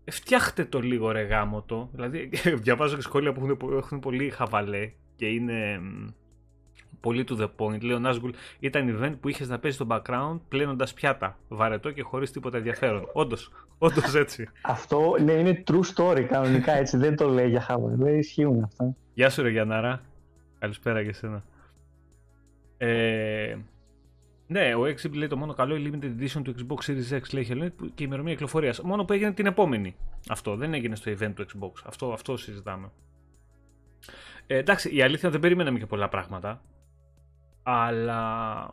Ε, 0.04 0.12
φτιάχτε 0.12 0.66
το 0.66 0.80
λίγο 0.80 1.12
ρε 1.12 1.22
γάμο 1.22 1.64
το. 1.64 1.90
Δηλαδή, 1.92 2.30
διαβάζω 2.64 2.96
και 2.96 3.02
σχόλια 3.02 3.34
που 3.34 3.40
έχουν, 3.44 3.58
που 3.58 3.72
έχουν 3.72 4.00
πολύ 4.00 4.30
χαβαλέ 4.30 4.92
και 5.22 5.28
είναι 5.28 5.80
μ, 5.80 6.08
πολύ 7.00 7.24
to 7.30 7.38
the 7.42 7.48
point. 7.58 7.82
Λέει 7.82 7.96
ο 7.96 8.02
Nazgul, 8.06 8.30
ήταν 8.60 8.98
event 9.00 9.16
που 9.20 9.30
είχες 9.30 9.50
να 9.50 9.60
παίζεις 9.60 9.80
στο 9.80 9.88
background 9.90 10.40
πλένοντας 10.48 10.94
πιάτα. 10.94 11.38
Βαρετό 11.48 11.92
και 11.92 12.02
χωρίς 12.02 12.32
τίποτα 12.32 12.58
ενδιαφέρον. 12.58 13.08
Όντως, 13.14 13.52
όντως 13.78 14.16
έτσι. 14.16 14.48
Αυτό 14.62 15.16
ναι, 15.24 15.32
είναι 15.32 15.64
true 15.72 15.82
story 15.96 16.22
κανονικά 16.22 16.72
έτσι, 16.72 16.98
δεν 16.98 17.16
το 17.16 17.30
λέει 17.30 17.50
για 17.50 17.62
χάβα, 17.62 17.88
δεν 17.88 18.18
ισχύουν 18.20 18.64
αυτά. 18.64 18.96
Γεια 19.14 19.30
σου 19.30 19.42
ρε 19.42 19.50
Γιαννάρα. 19.50 20.02
Καλησπέρα 20.60 21.04
και 21.04 21.10
εσένα. 21.10 21.44
Ε, 22.78 23.56
ναι, 24.48 24.76
ο 24.76 24.82
Exhibit 24.84 25.14
λέει 25.14 25.28
το 25.28 25.38
μόνο 25.38 25.54
καλό 25.54 25.76
η 25.76 25.92
limited 25.94 26.22
edition 26.22 26.42
του 26.44 26.56
Xbox 26.58 26.92
Series 26.92 27.20
X 27.20 27.34
λέει 27.34 27.48
Hellnet 27.50 27.70
που- 27.78 27.86
και 27.86 27.92
η 28.04 28.06
ημερομηνία 28.06 28.34
κυκλοφορίας. 28.34 28.82
Μόνο 28.82 29.06
που 29.06 29.14
έγινε 29.14 29.32
την 29.32 29.46
επόμενη. 29.46 29.96
Αυτό 30.30 30.56
δεν 30.56 30.74
έγινε 30.74 30.96
στο 30.96 31.12
event 31.12 31.34
του 31.36 31.46
Xbox. 31.46 31.72
Αυτό, 31.86 32.12
αυτό 32.14 32.38
συζητάμε. 32.38 32.92
Ε, 34.52 34.58
εντάξει, 34.58 34.96
η 34.96 35.02
αλήθεια 35.02 35.30
δεν 35.30 35.40
περιμέναμε 35.40 35.80
και 35.80 35.86
πολλά 35.86 36.10
πράγματα. 36.10 36.62
Αλλά. 37.64 38.70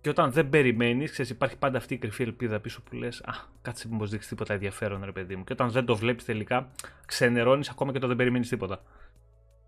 Και 0.00 0.08
όταν 0.08 0.32
δεν 0.32 0.48
περιμένεις, 0.48 1.10
ξέρεις, 1.10 1.30
υπάρχει 1.30 1.58
πάντα 1.58 1.78
αυτή 1.78 1.94
η 1.94 1.98
κρυφή 1.98 2.22
ελπίδα 2.22 2.60
πίσω 2.60 2.82
που 2.82 2.94
λες: 2.94 3.20
Α, 3.20 3.32
κάτσε 3.62 3.88
μήπως 3.90 4.10
δείξεις 4.10 4.28
τίποτα 4.28 4.54
ενδιαφέρον, 4.54 5.04
ρε 5.04 5.12
παιδί 5.12 5.36
μου. 5.36 5.44
Και 5.44 5.52
όταν 5.52 5.70
δεν 5.70 5.84
το 5.84 5.96
βλέπεις 5.96 6.24
τελικά, 6.24 6.70
ξενερώνεις 7.06 7.68
ακόμα 7.68 7.90
και 7.90 7.96
όταν 7.96 8.08
δεν 8.08 8.18
περιμένεις 8.18 8.48
τίποτα. 8.48 8.82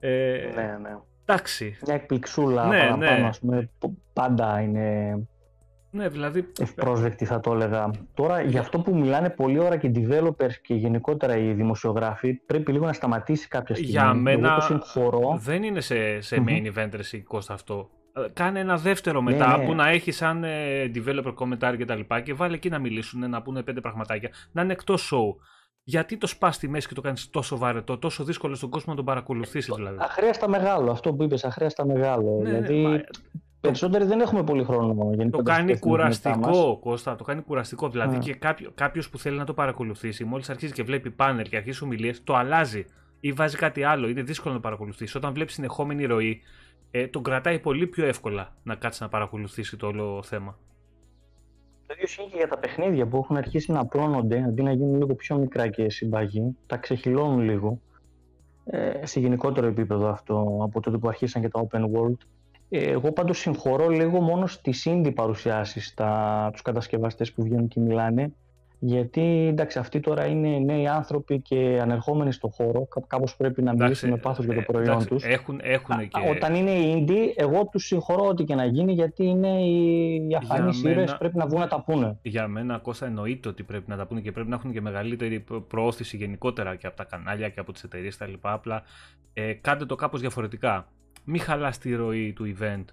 Ε, 0.00 0.50
Ναι, 0.54 0.78
ναι. 0.82 0.96
Εντάξει. 1.24 1.78
Μια 1.86 1.94
εκπληξούλα 1.94 2.66
Ναι, 2.66 2.78
παραπάνω, 2.78 3.04
ναι. 3.20 3.26
ας 3.26 3.38
πούμε, 3.38 3.70
που 3.78 3.96
πάντα 4.12 4.60
είναι 4.60 5.18
Ναι, 5.94 6.08
δηλαδή. 6.08 6.46
ευπρόσδεκτη 6.60 7.24
θα 7.24 7.40
το 7.40 7.52
έλεγα. 7.52 7.90
Τώρα 8.14 8.40
για 8.40 8.60
αυτό 8.60 8.78
που 8.78 8.96
μιλάνε 8.96 9.30
πολλή 9.30 9.58
ώρα 9.58 9.76
και 9.76 9.86
οι 9.86 9.92
developers 9.96 10.52
και 10.62 10.74
γενικότερα 10.74 11.36
οι 11.36 11.52
δημοσιογράφοι 11.52 12.34
πρέπει 12.34 12.72
λίγο 12.72 12.86
να 12.86 12.92
σταματήσει 12.92 13.48
κάποια 13.48 13.74
στιγμή. 13.74 13.92
Για 13.92 14.14
μένα 14.14 14.48
Εγώ 14.48 14.56
το 14.56 14.62
συγχωρώ. 14.62 15.38
δεν 15.42 15.62
είναι 15.62 15.80
σε, 15.80 16.20
σε 16.20 16.40
Μμμ. 16.40 16.46
main 16.48 16.66
event 16.66 16.88
ρε 16.90 16.98
εσύ, 16.98 17.22
Κώστα 17.22 17.54
αυτό. 17.54 17.90
Ε, 18.16 18.20
Κάνε 18.32 18.60
ένα 18.60 18.76
δεύτερο 18.76 19.22
μετά 19.22 19.56
ναι. 19.56 19.64
που 19.66 19.74
να 19.74 19.88
έχει 19.88 20.10
σαν 20.12 20.44
ε, 20.44 20.90
developer 20.94 21.34
commentary 21.34 21.74
και 21.76 21.84
τα 21.84 21.94
λοιπά 21.94 22.20
και 22.20 22.34
βάλε 22.34 22.54
εκεί 22.54 22.68
να 22.68 22.78
μιλήσουν, 22.78 23.30
να 23.30 23.42
πούνε 23.42 23.62
πέντε 23.62 23.80
πραγματάκια. 23.80 24.30
Να 24.52 24.62
είναι 24.62 24.72
εκτός 24.72 25.12
show. 25.14 25.34
γιατί 25.82 26.16
το 26.16 26.26
σπάς 26.26 26.54
στη 26.54 26.68
μέση 26.68 26.88
και 26.88 26.94
το 26.94 27.00
κάνεις 27.00 27.30
τόσο 27.30 27.56
βαρετό, 27.56 27.98
τόσο 27.98 28.24
δύσκολο 28.24 28.54
στον 28.54 28.70
κόσμο 28.70 28.90
να 28.90 28.96
τον 28.96 29.04
παρακολουθήσεις 29.04 29.74
δηλαδή; 29.74 29.96
Αχρίαστα 30.00 30.48
μεγάλο, 30.48 30.90
αυτό 30.90 31.14
που 31.14 31.22
είπες, 31.22 31.44
αχρίαστα 31.44 31.86
μεγάλο. 31.86 32.40
Ναι, 32.42 32.50
δηλαδή, 32.50 32.82
μα... 32.82 33.00
περισσότεροι 33.64 34.04
δεν 34.04 34.20
έχουμε 34.20 34.42
πολύ 34.42 34.64
χρόνο 34.64 35.10
για 35.14 35.30
Το 35.30 35.42
κάνει 35.42 35.78
κουραστικό, 35.78 36.78
Κώστα, 36.82 37.16
το 37.16 37.24
κάνει 37.24 37.42
κουραστικό. 37.42 37.88
Δηλαδή, 37.88 38.18
και 38.18 38.34
κάποιο 38.74 39.02
που 39.10 39.18
θέλει 39.18 39.36
να 39.36 39.44
το 39.44 39.54
παρακολουθήσει, 39.54 40.24
μόλις 40.24 40.50
αρχίζει 40.50 40.72
και 40.72 40.82
βλέπει 40.82 41.10
πάνελ 41.10 41.48
και 41.48 41.56
αρχίζει 41.56 41.84
ομιλίες, 41.84 42.24
το 42.24 42.34
αλλάζει 42.34 42.84
ή 43.20 43.32
βάζει 43.32 43.56
κάτι 43.56 43.82
άλλο. 43.82 44.08
Είναι 44.08 44.22
δύσκολο 44.22 44.54
να 44.54 44.60
παρακολουθήσει. 44.60 45.16
Όταν 45.16 45.32
βλέπει 45.32 45.52
συνεχόμενη 45.52 46.04
ροή, 46.04 46.40
ε, 46.90 47.06
τον 47.06 47.22
κρατάει 47.22 47.58
πολύ 47.58 47.86
πιο 47.86 48.06
εύκολα 48.06 48.56
να 48.62 48.74
κάτσει 48.74 49.02
να 49.02 49.08
παρακολουθήσει 49.08 49.76
το 49.76 49.86
όλο 49.86 50.22
θέμα. 50.22 50.58
Το 51.86 51.92
ίδιο 51.92 52.04
ισχύει 52.04 52.28
και 52.30 52.36
για 52.36 52.48
τα 52.48 52.58
παιχνίδια 52.58 53.06
που 53.06 53.16
έχουν 53.16 53.36
αρχίσει 53.36 53.72
να 53.72 53.80
απλώνονται 53.80 54.42
αντί 54.42 54.62
να 54.62 54.72
γίνουν 54.72 54.96
λίγο 54.98 55.14
πιο 55.14 55.38
μικρά 55.38 55.68
και 55.68 55.90
συμπαγή, 55.90 56.56
τα 56.66 56.76
ξεχυλώνουν 56.76 57.40
λίγο 57.40 57.80
ε, 58.64 59.06
σε 59.06 59.20
γενικότερο 59.20 59.66
επίπεδο 59.66 60.08
αυτό 60.08 60.58
από 60.62 60.80
τότε 60.80 60.98
που 60.98 61.08
αρχίσαν 61.08 61.42
και 61.42 61.48
τα 61.48 61.66
open 61.66 61.80
world. 61.80 62.16
Ε, 62.76 62.90
εγώ 62.90 63.12
πάντως 63.12 63.38
συγχωρώ 63.38 63.88
λίγο 63.88 64.20
μόνο 64.20 64.46
στις 64.46 64.86
indie 64.90 65.14
παρουσιάσεις 65.14 65.94
τα, 65.94 66.48
τους 66.52 66.62
κατασκευαστές 66.62 67.32
που 67.32 67.42
βγαίνουν 67.42 67.68
και 67.68 67.80
μιλάνε 67.80 68.32
γιατί 68.86 69.46
εντάξει, 69.48 69.78
αυτοί 69.78 70.00
τώρα 70.00 70.26
είναι 70.26 70.58
νέοι 70.58 70.86
άνθρωποι 70.86 71.40
και 71.40 71.78
ανερχόμενοι 71.82 72.32
στον 72.32 72.50
χώρο. 72.50 72.88
Κάπως 73.06 73.36
πρέπει 73.36 73.62
να 73.62 73.72
μιλήσουν 73.72 74.10
με 74.10 74.16
πάθος 74.16 74.44
για 74.44 74.54
το 74.54 74.60
ε, 74.60 74.64
προϊόν 74.64 75.06
τους. 75.06 75.24
Έχουν, 75.24 75.60
έχουν 75.62 76.08
και... 76.08 76.28
Όταν 76.36 76.54
είναι 76.54 76.70
οι 76.70 77.06
indie, 77.08 77.32
εγώ 77.36 77.68
τους 77.72 77.84
συγχωρώ 77.84 78.26
ό,τι 78.26 78.44
και 78.44 78.54
να 78.54 78.64
γίνει, 78.64 78.92
γιατί 78.92 79.24
είναι 79.24 79.48
οι 79.48 80.36
αφανεί 80.36 80.80
ήρωες, 80.84 81.16
πρέπει 81.16 81.36
να 81.36 81.46
βγουν 81.46 81.60
να 81.60 81.68
τα 81.68 81.82
πούνε. 81.82 82.18
Για 82.22 82.48
μένα, 82.48 82.78
Κώστα, 82.78 83.06
εννοείται 83.06 83.48
ότι 83.48 83.62
πρέπει 83.62 83.90
να 83.90 83.96
τα 83.96 84.06
πούνε 84.06 84.20
και 84.20 84.32
πρέπει 84.32 84.48
να 84.48 84.54
έχουν 84.54 84.72
και 84.72 84.80
μεγαλύτερη 84.80 85.44
προώθηση 85.68 86.16
γενικότερα 86.16 86.74
και 86.74 86.86
από 86.86 86.96
τα 86.96 87.04
κανάλια 87.04 87.48
και 87.48 87.60
από 87.60 87.72
τις 87.72 87.82
εταιρείες 87.82 88.16
κτλ. 88.16 88.32
Απλά 88.40 88.82
ε, 89.32 89.52
κάντε 89.52 89.86
το 89.86 89.94
κάπως 89.94 90.20
διαφορετικά. 90.20 90.88
Μην 91.24 91.40
χαλάς 91.40 91.78
τη 91.78 91.94
ροή 91.94 92.32
του 92.32 92.56
event 92.58 92.84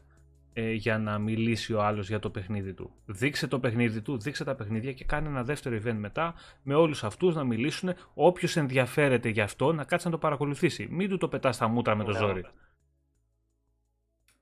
ε, 0.53 0.71
για 0.71 0.97
να 0.97 1.17
μιλήσει 1.17 1.73
ο 1.73 1.83
άλλος 1.83 2.07
για 2.07 2.19
το 2.19 2.29
παιχνίδι 2.29 2.73
του. 2.73 2.91
Δείξε 3.05 3.47
το 3.47 3.59
παιχνίδι 3.59 4.01
του, 4.01 4.17
δείξε 4.17 4.43
τα 4.43 4.55
παιχνίδια 4.55 4.93
και 4.93 5.03
κάνε 5.03 5.27
ένα 5.27 5.43
δεύτερο 5.43 5.79
event 5.83 5.97
μετά 5.97 6.33
με 6.63 6.73
όλους 6.73 7.03
αυτούς 7.03 7.35
να 7.35 7.43
μιλήσουν. 7.43 7.93
Όποιος 8.13 8.55
ενδιαφέρεται 8.57 9.29
γι' 9.29 9.41
αυτό 9.41 9.73
να 9.73 9.83
κάτσει 9.83 10.05
να 10.05 10.11
το 10.11 10.17
παρακολουθήσει. 10.17 10.87
Μην 10.91 11.09
του 11.09 11.17
το 11.17 11.27
πετάς 11.27 11.55
στα 11.55 11.67
μούτρα 11.67 11.95
με 11.95 12.03
το 12.03 12.13
ζόρι. 12.13 12.45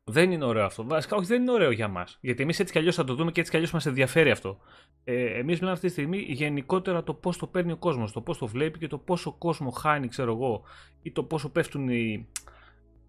Δεν 0.03 0.31
είναι 0.31 0.45
ωραίο 0.45 0.65
αυτό. 0.65 0.83
Βασικά, 0.83 1.15
όχι, 1.15 1.25
δεν 1.25 1.41
είναι 1.41 1.51
ωραίο 1.51 1.71
για 1.71 1.87
μας. 1.87 2.17
Γιατί 2.21 2.43
εμείς 2.43 2.59
έτσι 2.59 2.73
κι 2.73 2.79
αλλιώς 2.79 2.95
θα 2.95 3.03
το 3.03 3.15
δούμε 3.15 3.31
και 3.31 3.39
έτσι 3.39 3.51
κι 3.51 3.57
αλλιώς 3.57 3.71
μας 3.71 3.85
ενδιαφέρει 3.85 4.31
αυτό. 4.31 4.59
Ε, 5.03 5.39
εμείς 5.39 5.55
μιλάμε 5.55 5.71
αυτή 5.71 5.85
τη 5.85 5.91
στιγμή 5.91 6.17
γενικότερα 6.17 7.03
το 7.03 7.13
πώς 7.13 7.37
το 7.37 7.47
παίρνει 7.47 7.71
ο 7.71 7.77
κόσμος, 7.77 8.11
το 8.11 8.21
πώς 8.21 8.37
το 8.37 8.47
βλέπει 8.47 8.79
και 8.79 8.87
το 8.87 8.97
πόσο 8.97 9.31
κόσμο 9.31 9.69
χάνει, 9.69 10.07
ξέρω 10.07 10.31
εγώ, 10.31 10.63
ή 11.01 11.11
το 11.11 11.23
πόσο 11.23 11.49
πέφτουν 11.49 11.89
οι, 11.89 12.27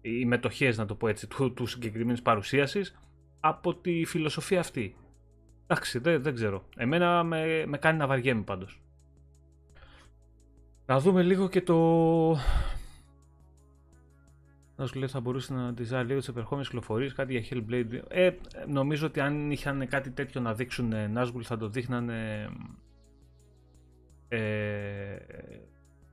οι 0.01 0.25
μετοχές 0.25 0.77
να 0.77 0.85
το 0.85 0.95
πω 0.95 1.07
έτσι 1.07 1.27
του, 1.27 1.53
του 1.53 1.65
συγκεκριμένης 1.65 2.21
παρουσίασης 2.21 2.95
από 3.39 3.75
τη 3.75 4.05
φιλοσοφία 4.05 4.59
αυτή. 4.59 4.95
Εντάξει, 5.67 5.99
δεν, 5.99 6.21
δεν 6.21 6.33
ξέρω. 6.33 6.65
Εμένα 6.75 7.23
με, 7.23 7.65
με 7.65 7.77
κάνει 7.77 7.97
να 7.97 8.07
βαριέμαι 8.07 8.41
πάντως. 8.41 8.81
Να 10.85 10.99
δούμε 10.99 11.23
λίγο 11.23 11.49
και 11.49 11.61
το... 11.61 11.77
Να 14.75 14.87
σου 14.87 14.99
λέει 14.99 15.07
θα 15.07 15.19
μπορούσε 15.19 15.53
να 15.53 15.73
τη 15.73 15.83
λίγο 15.83 16.19
τις 16.19 16.27
επερχόμενες 16.27 16.67
κυκλοφορίες, 16.67 17.13
κάτι 17.13 17.37
για 17.37 17.43
Hellblade. 17.49 18.01
Ε, 18.07 18.31
νομίζω 18.67 19.07
ότι 19.07 19.19
αν 19.19 19.51
είχαν 19.51 19.87
κάτι 19.87 20.11
τέτοιο 20.11 20.41
να 20.41 20.53
δείξουν 20.53 20.93
Nazgul 21.15 21.41
θα 21.41 21.57
το 21.57 21.67
δείχνανε 21.67 22.49
ε, 24.27 25.15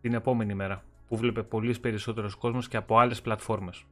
την 0.00 0.14
επόμενη 0.14 0.54
μέρα 0.54 0.84
που 1.08 1.16
έβλεπε 1.16 1.42
πολύ 1.42 1.78
περισσότερος 1.78 2.34
κόσμος 2.34 2.68
και 2.68 2.76
από 2.76 2.98
άλλες 2.98 3.22
πλατφόρμες. 3.22 3.84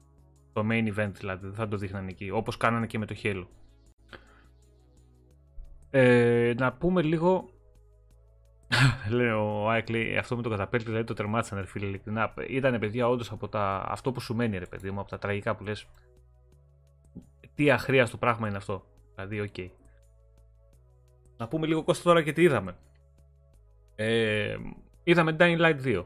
Το 0.53 0.67
main 0.71 0.95
event 0.95 1.11
δηλαδή, 1.13 1.47
δεν 1.47 1.55
θα 1.55 1.69
το 1.69 1.77
δείχνανε 1.77 2.11
εκεί, 2.11 2.31
όπως 2.31 2.57
κάνανε 2.57 2.87
και 2.87 2.99
με 2.99 3.07
το 3.07 3.15
Halo. 3.23 3.47
Ε, 5.91 6.55
να 6.57 6.73
πούμε 6.73 7.03
λίγο. 7.03 7.51
Λέω 9.11 9.63
ο 9.63 9.69
Άικ 9.69 9.89
λέει 9.89 10.17
αυτό 10.17 10.37
με 10.37 10.43
το 10.43 10.49
καταπέλτη 10.49 10.87
δηλαδή 10.87 11.05
το 11.05 11.15
τερμάτισαν 11.15 11.59
ρε 11.59 11.67
φίλε 11.67 11.87
ειλικρινά. 11.87 12.35
Ήταν 12.49 12.79
παιδιά 12.79 13.09
όντως 13.09 13.31
από 13.31 13.49
τα... 13.49 13.85
αυτό 13.89 14.13
που 14.13 14.21
σου 14.21 14.35
μένει 14.35 14.59
ρε 14.59 14.67
παιδί 14.67 14.91
μου, 14.91 15.01
από 15.01 15.09
τα 15.09 15.19
τραγικά 15.19 15.57
που 15.57 15.65
λες. 15.65 15.89
Τι 17.55 17.71
αχρείαστο 17.71 18.17
πράγμα 18.17 18.49
είναι 18.49 18.57
αυτό. 18.57 18.85
Δηλαδή, 19.15 19.41
OK. 19.41 19.55
Okay. 19.57 19.69
Να 21.37 21.49
πούμε 21.49 21.67
λίγο 21.67 21.83
κόστο 21.83 22.05
τώρα 22.05 22.23
και 22.23 22.33
τι 22.33 22.43
είδαμε. 22.43 22.77
Ε, 23.95 24.57
είδαμε 25.03 25.37
Dying 25.39 25.59
Light 25.59 25.83
2. 25.85 26.05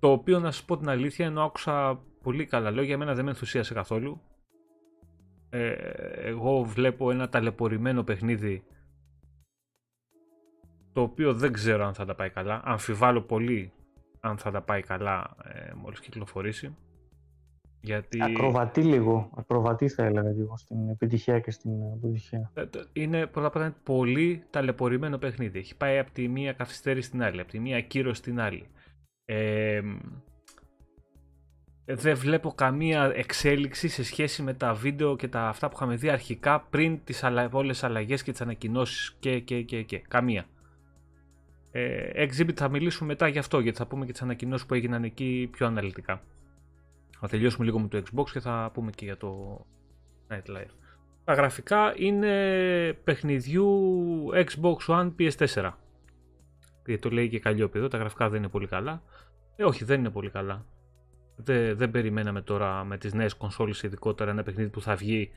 Το 0.00 0.10
οποίο 0.12 0.38
να 0.38 0.50
σα 0.50 0.64
πω 0.64 0.76
την 0.76 0.88
αλήθεια, 0.88 1.26
ενώ 1.26 1.42
άκουσα 1.42 2.00
πολύ 2.22 2.46
καλά 2.46 2.70
λόγια, 2.70 2.94
εμένα 2.94 3.14
δεν 3.14 3.24
με 3.24 3.30
ενθουσίασε 3.30 3.74
καθόλου. 3.74 4.20
Ε, 5.50 5.72
εγώ 6.14 6.62
βλέπω 6.62 7.10
ένα 7.10 7.28
ταλαιπωρημένο 7.28 8.02
παιχνίδι 8.02 8.64
το 10.92 11.00
οποίο 11.00 11.34
δεν 11.34 11.52
ξέρω 11.52 11.86
αν 11.86 11.94
θα 11.94 12.04
τα 12.04 12.14
πάει 12.14 12.30
καλά. 12.30 12.60
Αμφιβάλλω 12.64 13.20
πολύ 13.20 13.72
αν 14.20 14.38
θα 14.38 14.50
τα 14.50 14.62
πάει 14.62 14.82
καλά 14.82 15.36
ε, 15.44 15.72
μόλις 15.74 16.00
κυκλοφορήσει. 16.00 16.76
Γιατί... 17.80 18.22
Ακροβατή 18.22 18.82
λίγο. 18.82 19.30
Ακροβατή 19.36 19.88
θα 19.88 20.04
έλεγα 20.04 20.30
λίγο 20.30 20.56
στην 20.56 20.88
επιτυχία 20.88 21.40
και 21.40 21.50
στην 21.50 21.82
αποτυχία. 21.82 22.50
Ε, 22.54 22.64
είναι 22.92 23.26
πρώτα 23.26 23.46
απ' 23.46 23.56
όλα 23.56 23.76
πολύ 23.82 24.44
ταλαιπωρημένο 24.50 25.18
παιχνίδι. 25.18 25.58
Έχει 25.58 25.76
πάει 25.76 25.98
από 25.98 26.10
τη 26.10 26.28
μία 26.28 26.52
καθυστέρηση 26.52 27.08
στην 27.08 27.22
άλλη, 27.22 27.40
από 27.40 27.50
τη 27.50 27.58
μία 27.58 27.80
κύρωση 27.80 28.20
στην 28.20 28.40
άλλη. 28.40 28.66
Ε, 29.32 29.80
δεν 31.84 32.16
βλέπω 32.16 32.52
καμία 32.52 33.12
εξέλιξη 33.14 33.88
σε 33.88 34.04
σχέση 34.04 34.42
με 34.42 34.54
τα 34.54 34.74
βίντεο 34.74 35.16
και 35.16 35.28
τα 35.28 35.48
αυτά 35.48 35.68
που 35.68 35.72
είχαμε 35.76 35.96
δει 35.96 36.08
αρχικά 36.08 36.60
πριν 36.60 37.04
τις 37.04 37.24
αλλα... 37.24 37.48
όλες 37.52 37.78
τις 37.78 37.84
αλλαγές 37.84 38.22
και 38.22 38.30
τις 38.30 38.40
ανακοινώσεις 38.40 39.16
και, 39.18 39.40
και, 39.40 39.62
και, 39.62 39.82
και. 39.82 39.98
Καμία. 39.98 40.44
Ε, 41.70 42.26
Exhibit 42.26 42.54
θα 42.54 42.68
μιλήσουμε 42.68 43.08
μετά 43.08 43.28
γι' 43.28 43.38
αυτό, 43.38 43.60
γιατί 43.60 43.78
θα 43.78 43.86
πούμε 43.86 44.06
και 44.06 44.12
τις 44.12 44.22
ανακοινώσεις 44.22 44.66
που 44.66 44.74
έγιναν 44.74 45.04
εκεί 45.04 45.48
πιο 45.52 45.66
αναλυτικά. 45.66 46.22
Θα 47.20 47.28
τελειώσουμε 47.28 47.64
λίγο 47.64 47.78
με 47.78 47.88
το 47.88 48.02
Xbox 48.12 48.30
και 48.32 48.40
θα 48.40 48.70
πούμε 48.74 48.90
και 48.90 49.04
για 49.04 49.16
το 49.16 49.60
Night 50.28 50.56
Live. 50.56 50.70
Τα 51.24 51.32
γραφικά 51.32 51.94
είναι 51.96 52.92
παιχνιδιού 53.04 53.68
Xbox 54.32 54.76
One 54.86 55.10
PS4. 55.18 55.70
Γιατί 56.90 57.08
το 57.08 57.14
λέει 57.14 57.28
και 57.28 57.40
Καλλιόπη 57.40 57.78
εδώ, 57.78 57.88
τα 57.88 57.98
γραφικά 57.98 58.28
δεν 58.28 58.38
είναι 58.38 58.48
πολύ 58.48 58.66
καλά. 58.66 59.02
Ε, 59.56 59.64
όχι, 59.64 59.84
δεν 59.84 59.98
είναι 59.98 60.10
πολύ 60.10 60.30
καλά. 60.30 60.64
Δεν, 61.36 61.76
δεν 61.76 61.90
περιμέναμε 61.90 62.42
τώρα 62.42 62.84
με 62.84 62.98
τις 62.98 63.12
νέες 63.12 63.34
κονσόλες 63.34 63.82
ειδικότερα 63.82 64.30
ένα 64.30 64.42
παιχνίδι 64.42 64.68
που 64.68 64.80
θα 64.80 64.94
βγει 64.94 65.30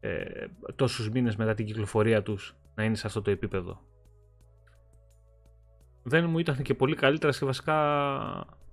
ε, 0.00 0.46
τόσους 0.76 1.10
μήνες 1.10 1.36
μετά 1.36 1.54
την 1.54 1.66
κυκλοφορία 1.66 2.22
τους 2.22 2.56
να 2.74 2.84
είναι 2.84 2.94
σε 2.94 3.06
αυτό 3.06 3.22
το 3.22 3.30
επίπεδο. 3.30 3.80
Δεν 6.02 6.24
μου 6.24 6.38
ήταν 6.38 6.62
και 6.62 6.74
πολύ 6.74 6.94
καλύτερα 6.94 7.32
σε 7.32 7.44
βασικά 7.44 7.74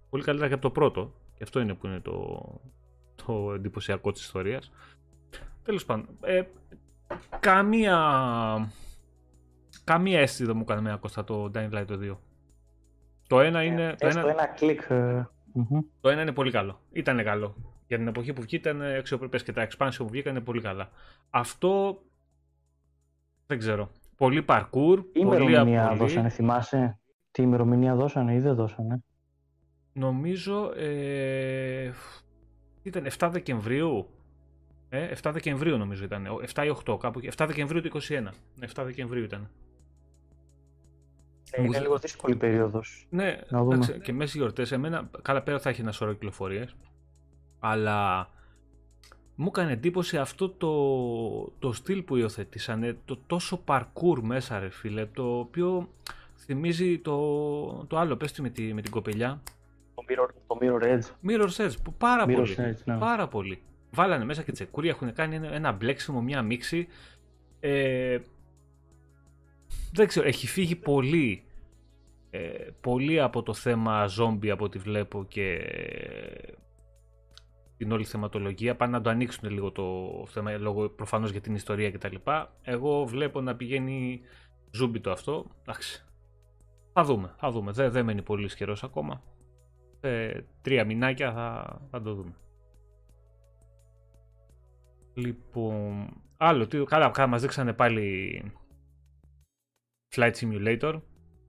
πολύ 0.09 0.23
καλύτερα 0.23 0.47
και 0.47 0.53
από 0.53 0.63
το 0.63 0.71
πρώτο. 0.71 1.13
Και 1.37 1.43
αυτό 1.43 1.59
είναι 1.59 1.73
που 1.73 1.87
είναι 1.87 1.99
το, 1.99 2.41
το 3.25 3.53
εντυπωσιακό 3.53 4.11
της 4.11 4.21
ιστορίας. 4.21 4.71
Τέλος 5.63 5.85
πάντων, 5.85 6.07
ε, 6.21 6.43
καμία, 7.39 7.97
καμία 9.85 10.19
αίσθηση 10.19 10.45
δεν 10.45 10.55
μου 10.55 10.61
έκανε 10.61 10.81
με 10.81 10.97
Κώστα 11.01 11.23
το 11.23 11.51
Dying 11.55 11.71
Light 11.71 11.87
2. 11.87 12.17
Το 13.27 13.39
ένα 13.39 13.59
ε, 13.59 13.65
είναι... 13.65 13.95
το 13.97 14.07
ένα, 14.07 14.29
ένα 14.29 14.45
κλικ 14.45 14.81
ε, 14.89 15.27
το 16.01 16.09
ένα 16.09 16.21
είναι 16.21 16.31
πολύ 16.31 16.51
καλό. 16.51 16.79
Ήταν 16.91 17.23
καλό. 17.23 17.55
Για 17.87 17.97
την 17.97 18.07
εποχή 18.07 18.33
που 18.33 18.41
βγήκε 18.41 18.55
ήταν 18.69 18.81
αξιοπρεπέ 18.81 19.37
και 19.37 19.51
τα 19.51 19.67
expansion 19.67 19.97
που 19.97 20.09
βγήκαν 20.09 20.35
είναι 20.35 20.43
πολύ 20.43 20.61
καλά. 20.61 20.89
Αυτό 21.29 22.01
δεν 23.47 23.57
ξέρω. 23.57 23.89
Πολύ 24.17 24.45
parkour. 24.47 25.03
Τι 25.11 25.19
ημερομηνία 25.19 25.87
πολύ... 25.87 25.99
δώσανε, 25.99 26.29
θυμάσαι; 26.29 26.99
Τι 27.31 27.41
ημερομηνία 27.41 27.95
δώσανε 27.95 28.33
ή 28.33 28.39
δεν 28.39 28.55
δώσανε; 28.55 29.03
Νομίζω 29.93 30.71
ε, 30.75 31.91
ήταν 32.81 33.07
7 33.17 33.29
Δεκεμβρίου. 33.31 34.09
Ε, 34.89 35.11
7 35.21 35.29
Δεκεμβρίου 35.33 35.77
νομίζω 35.77 36.03
ήταν. 36.03 36.27
7 36.53 36.65
ή 36.65 36.75
8 36.85 36.99
κάπου. 36.99 37.19
7 37.23 37.45
Δεκεμβρίου 37.47 37.81
του 37.81 37.99
2021. 38.01 38.27
7 38.75 38.83
Δεκεμβρίου 38.83 39.23
ήταν. 39.23 39.49
Ε, 41.51 41.63
είναι 41.63 41.79
λίγο 41.79 41.97
δύσκολη 41.97 42.35
περίοδος. 42.35 43.07
Ναι, 43.09 43.39
να 43.49 43.63
δούμε. 43.63 43.73
Εντάξει, 43.75 43.99
και 43.99 44.13
μέσα 44.13 44.37
γιορτές. 44.37 44.71
Εμένα, 44.71 45.09
καλά 45.21 45.41
πέρα 45.41 45.59
θα 45.59 45.69
έχει 45.69 45.81
ένα 45.81 45.91
σωρό 45.91 46.13
κυκλοφορίες. 46.13 46.75
Αλλά 47.59 48.29
μου 49.35 49.47
έκανε 49.47 49.71
εντύπωση 49.71 50.17
αυτό 50.17 50.49
το, 50.49 50.71
το 51.59 51.73
στυλ 51.73 52.01
που 52.01 52.15
υιοθετήσανε, 52.15 52.97
το 53.05 53.19
τόσο 53.27 53.63
parkour 53.65 54.19
μέσα 54.21 54.59
ρε 54.59 54.69
φίλε, 54.69 55.05
το 55.05 55.39
οποίο 55.39 55.89
θυμίζει 56.37 56.99
το, 56.99 57.85
το 57.87 57.97
άλλο, 57.97 58.15
πες 58.15 58.39
με, 58.39 58.49
τη, 58.49 58.73
με 58.73 58.81
την 58.81 58.91
κοπελιά. 58.91 59.41
Το 59.95 60.03
Mirror, 60.09 60.27
το 60.47 60.57
mirror 60.61 60.83
Edge. 60.83 61.29
Mirror 61.29 61.65
Edge, 61.65 61.73
που 61.83 61.93
πάρα 61.93 62.25
πολύ, 62.25 62.55
Edge, 62.57 62.81
ναι. 62.85 62.97
πάρα 62.97 63.27
πολύ. 63.27 63.61
Βάλανε 63.91 64.25
μέσα 64.25 64.43
και 64.43 64.51
τσεκούρια, 64.51 64.89
έχουν 64.89 65.13
κάνει 65.13 65.35
ένα, 65.35 65.53
ένα 65.53 65.71
μπλέξιμο, 65.71 66.21
μια 66.21 66.41
μίξη. 66.41 66.87
Ε, 67.59 68.17
δεν 69.91 70.07
ξέρω, 70.07 70.27
έχει 70.27 70.47
φύγει 70.47 70.75
πολύ 70.75 71.43
Ε, 72.29 72.69
πολύ 72.81 73.21
από 73.21 73.43
το 73.43 73.53
θέμα 73.53 74.05
zombie 74.19 74.47
από 74.47 74.63
ό,τι 74.63 74.79
βλέπω 74.79 75.25
και 75.27 75.59
την 77.77 77.91
όλη 77.91 78.03
θεματολογία 78.03 78.75
πάνε 78.75 78.91
να 78.91 79.01
το 79.01 79.09
ανοίξουν 79.09 79.49
λίγο 79.49 79.71
το 79.71 79.85
θέμα 80.27 80.57
λόγω 80.57 80.89
προφανώς 80.89 81.31
για 81.31 81.41
την 81.41 81.55
ιστορία 81.55 81.91
κτλ. 81.91 82.15
Εγώ 82.61 83.05
βλέπω 83.05 83.41
να 83.41 83.55
πηγαίνει 83.55 84.21
ζούμπι 84.71 84.99
το 84.99 85.11
αυτό. 85.11 85.45
Εντάξει. 85.61 86.05
Θα 86.93 87.03
δούμε, 87.03 87.33
θα 87.37 87.51
δούμε. 87.51 87.71
Δεν, 87.71 87.91
δεν 87.91 88.05
μένει 88.05 88.21
πολύς 88.21 88.55
καιρός 88.55 88.83
ακόμα. 88.83 89.21
Σε 89.99 90.45
τρία 90.61 90.85
μηνάκια 90.85 91.33
θα, 91.33 91.79
θα 91.91 92.01
το 92.01 92.13
δούμε. 92.13 92.35
Λοιπόν, 95.13 96.09
άλλο, 96.37 96.67
τι, 96.67 96.83
καλά, 96.83 97.09
καλά 97.09 97.27
μας 97.27 97.41
δείξανε 97.41 97.73
πάλι 97.73 98.41
Flight 100.15 100.31
Simulator. 100.31 101.01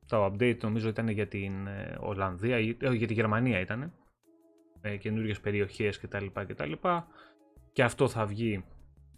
Το 0.06 0.24
update 0.24 0.58
νομίζω 0.60 0.88
ήταν 0.88 1.08
για 1.08 1.26
την 1.26 1.66
ε, 1.66 1.96
Ολλανδία, 2.00 2.58
ή, 2.58 2.76
ε, 2.80 2.92
για 2.92 3.06
τη 3.06 3.14
Γερμανία 3.14 3.60
ήταν. 3.60 3.92
Με 4.80 4.96
καινούριες 4.96 5.40
περιοχές 5.40 5.98
κτλ. 5.98 6.26
κτλ. 6.32 6.72
Και 7.72 7.82
αυτό 7.82 8.08
θα 8.08 8.26
βγει 8.26 8.64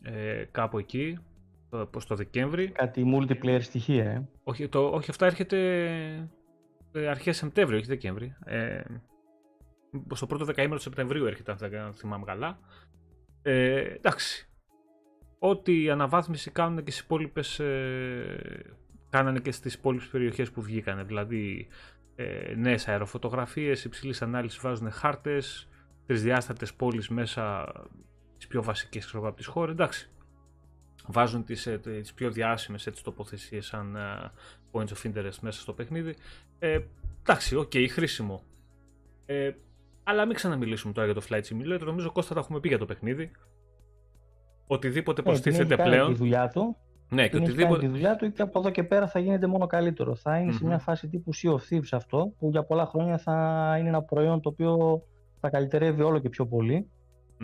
ε, 0.02 0.44
κάπου 0.50 0.78
εκεί, 0.78 1.18
προς 1.90 2.06
το 2.06 2.14
Δεκέμβρη. 2.14 2.68
Κάτι 2.68 3.04
multiplayer 3.14 3.60
στοιχεία, 3.60 4.04
ε. 4.04 4.28
Όχι, 4.42 4.68
το, 4.68 4.88
όχι 4.88 5.10
αυτά 5.10 5.26
έρχεται 5.26 5.58
ε, 6.92 7.08
αρχές 7.08 7.36
Σεπτέμβριο, 7.36 7.78
όχι 7.78 7.86
Δεκέμβρη. 7.86 8.34
Ε, 8.44 8.80
στο 10.14 10.26
πρώτο 10.26 10.44
δεκαήμερο 10.44 10.76
του 10.76 10.82
Σεπτεμβρίου 10.82 11.26
έρχεται, 11.26 11.52
αν 11.52 11.58
δεν 11.58 11.94
θυμάμαι 11.94 12.24
καλά. 12.24 12.58
Ε, 13.42 13.80
εντάξει. 13.80 14.48
Ό,τι 15.38 15.90
αναβάθμιση 15.90 16.50
κάνουν 16.50 16.84
και 16.84 16.90
στις 16.90 17.04
υπόλοιπες, 17.04 17.58
ε, 17.58 18.76
κάνανε 19.10 19.38
και 19.38 19.52
στις 19.52 19.74
υπόλοιπες 19.74 20.06
περιοχές 20.06 20.50
που 20.50 20.62
βγήκανε. 20.62 21.02
Δηλαδή 21.02 21.68
ε, 22.14 22.54
νέες 22.56 22.88
αεροφωτογραφίες, 22.88 23.84
υψηλής 23.84 24.22
ανάλυσης 24.22 24.60
βάζουν 24.60 24.90
χάρτες, 24.90 25.68
τρισδιάστατες 26.06 26.74
πόλεις 26.74 27.08
μέσα 27.08 27.72
τις 28.36 28.46
πιο 28.46 28.62
βασικές 28.62 29.06
ξέρω, 29.06 29.26
από 29.26 29.36
τις 29.36 29.46
χώρες. 29.46 29.74
Εντάξει. 29.74 30.10
Βάζουν 31.06 31.44
τις, 31.44 31.66
ε, 31.66 31.78
τις 31.78 32.14
πιο 32.14 32.30
διάσημες 32.30 32.86
έτσι, 32.86 33.04
τοποθεσίες 33.04 33.66
σαν 33.66 33.96
ε, 33.96 34.32
points 34.72 34.88
of 34.88 35.06
interest 35.06 35.38
μέσα 35.40 35.60
στο 35.60 35.72
παιχνίδι. 35.72 36.16
Ε, 36.58 36.80
εντάξει, 37.20 37.56
OK, 37.56 37.70
okay, 37.74 37.86
χρήσιμο. 37.90 38.42
Ε, 39.26 39.50
αλλά 40.04 40.26
μην 40.26 40.34
ξαναμιλήσουμε 40.34 40.92
τώρα 40.92 41.12
για 41.12 41.20
το 41.20 41.26
Flight 41.28 41.42
Simulator. 41.42 41.84
Νομίζω 41.84 42.12
Κώστα 42.12 42.34
τα 42.34 42.40
έχουμε 42.40 42.60
πει 42.60 42.68
για 42.68 42.78
το 42.78 42.86
παιχνίδι. 42.86 43.30
Οτιδήποτε 44.66 45.22
προστίθεται 45.22 45.74
έχει 45.74 45.82
πλέον. 45.82 46.00
Κάνει 46.00 46.12
τη 46.12 46.18
δουλειά 46.18 46.48
του. 46.48 46.76
Ναι, 47.10 47.28
και 47.28 47.36
οτιδήποτε. 47.36 47.64
Κάνει 47.64 47.78
τη 47.78 47.86
δουλειά 47.86 48.16
του 48.16 48.32
και 48.32 48.42
από 48.42 48.58
εδώ 48.58 48.70
και 48.70 48.82
πέρα 48.82 49.06
θα 49.06 49.18
γίνεται 49.18 49.46
μόνο 49.46 49.66
καλύτερο. 49.66 50.14
Θα 50.14 50.38
ειναι 50.38 50.52
σε 50.52 50.64
μια 50.64 50.78
φάση 50.78 51.08
τύπου 51.08 51.34
Sea 51.34 51.50
of 51.50 51.56
Thieves 51.70 51.88
αυτό, 51.92 52.32
που 52.38 52.50
για 52.50 52.62
πολλά 52.62 52.86
χρόνια 52.86 53.18
θα 53.18 53.76
είναι 53.78 53.88
ένα 53.88 54.02
προϊόν 54.02 54.40
το 54.40 54.48
οποίο 54.48 55.02
θα 55.40 55.50
καλυτερεύει 55.50 56.02
όλο 56.02 56.18
και 56.18 56.28
πιο 56.28 56.46
πολυ 56.46 56.88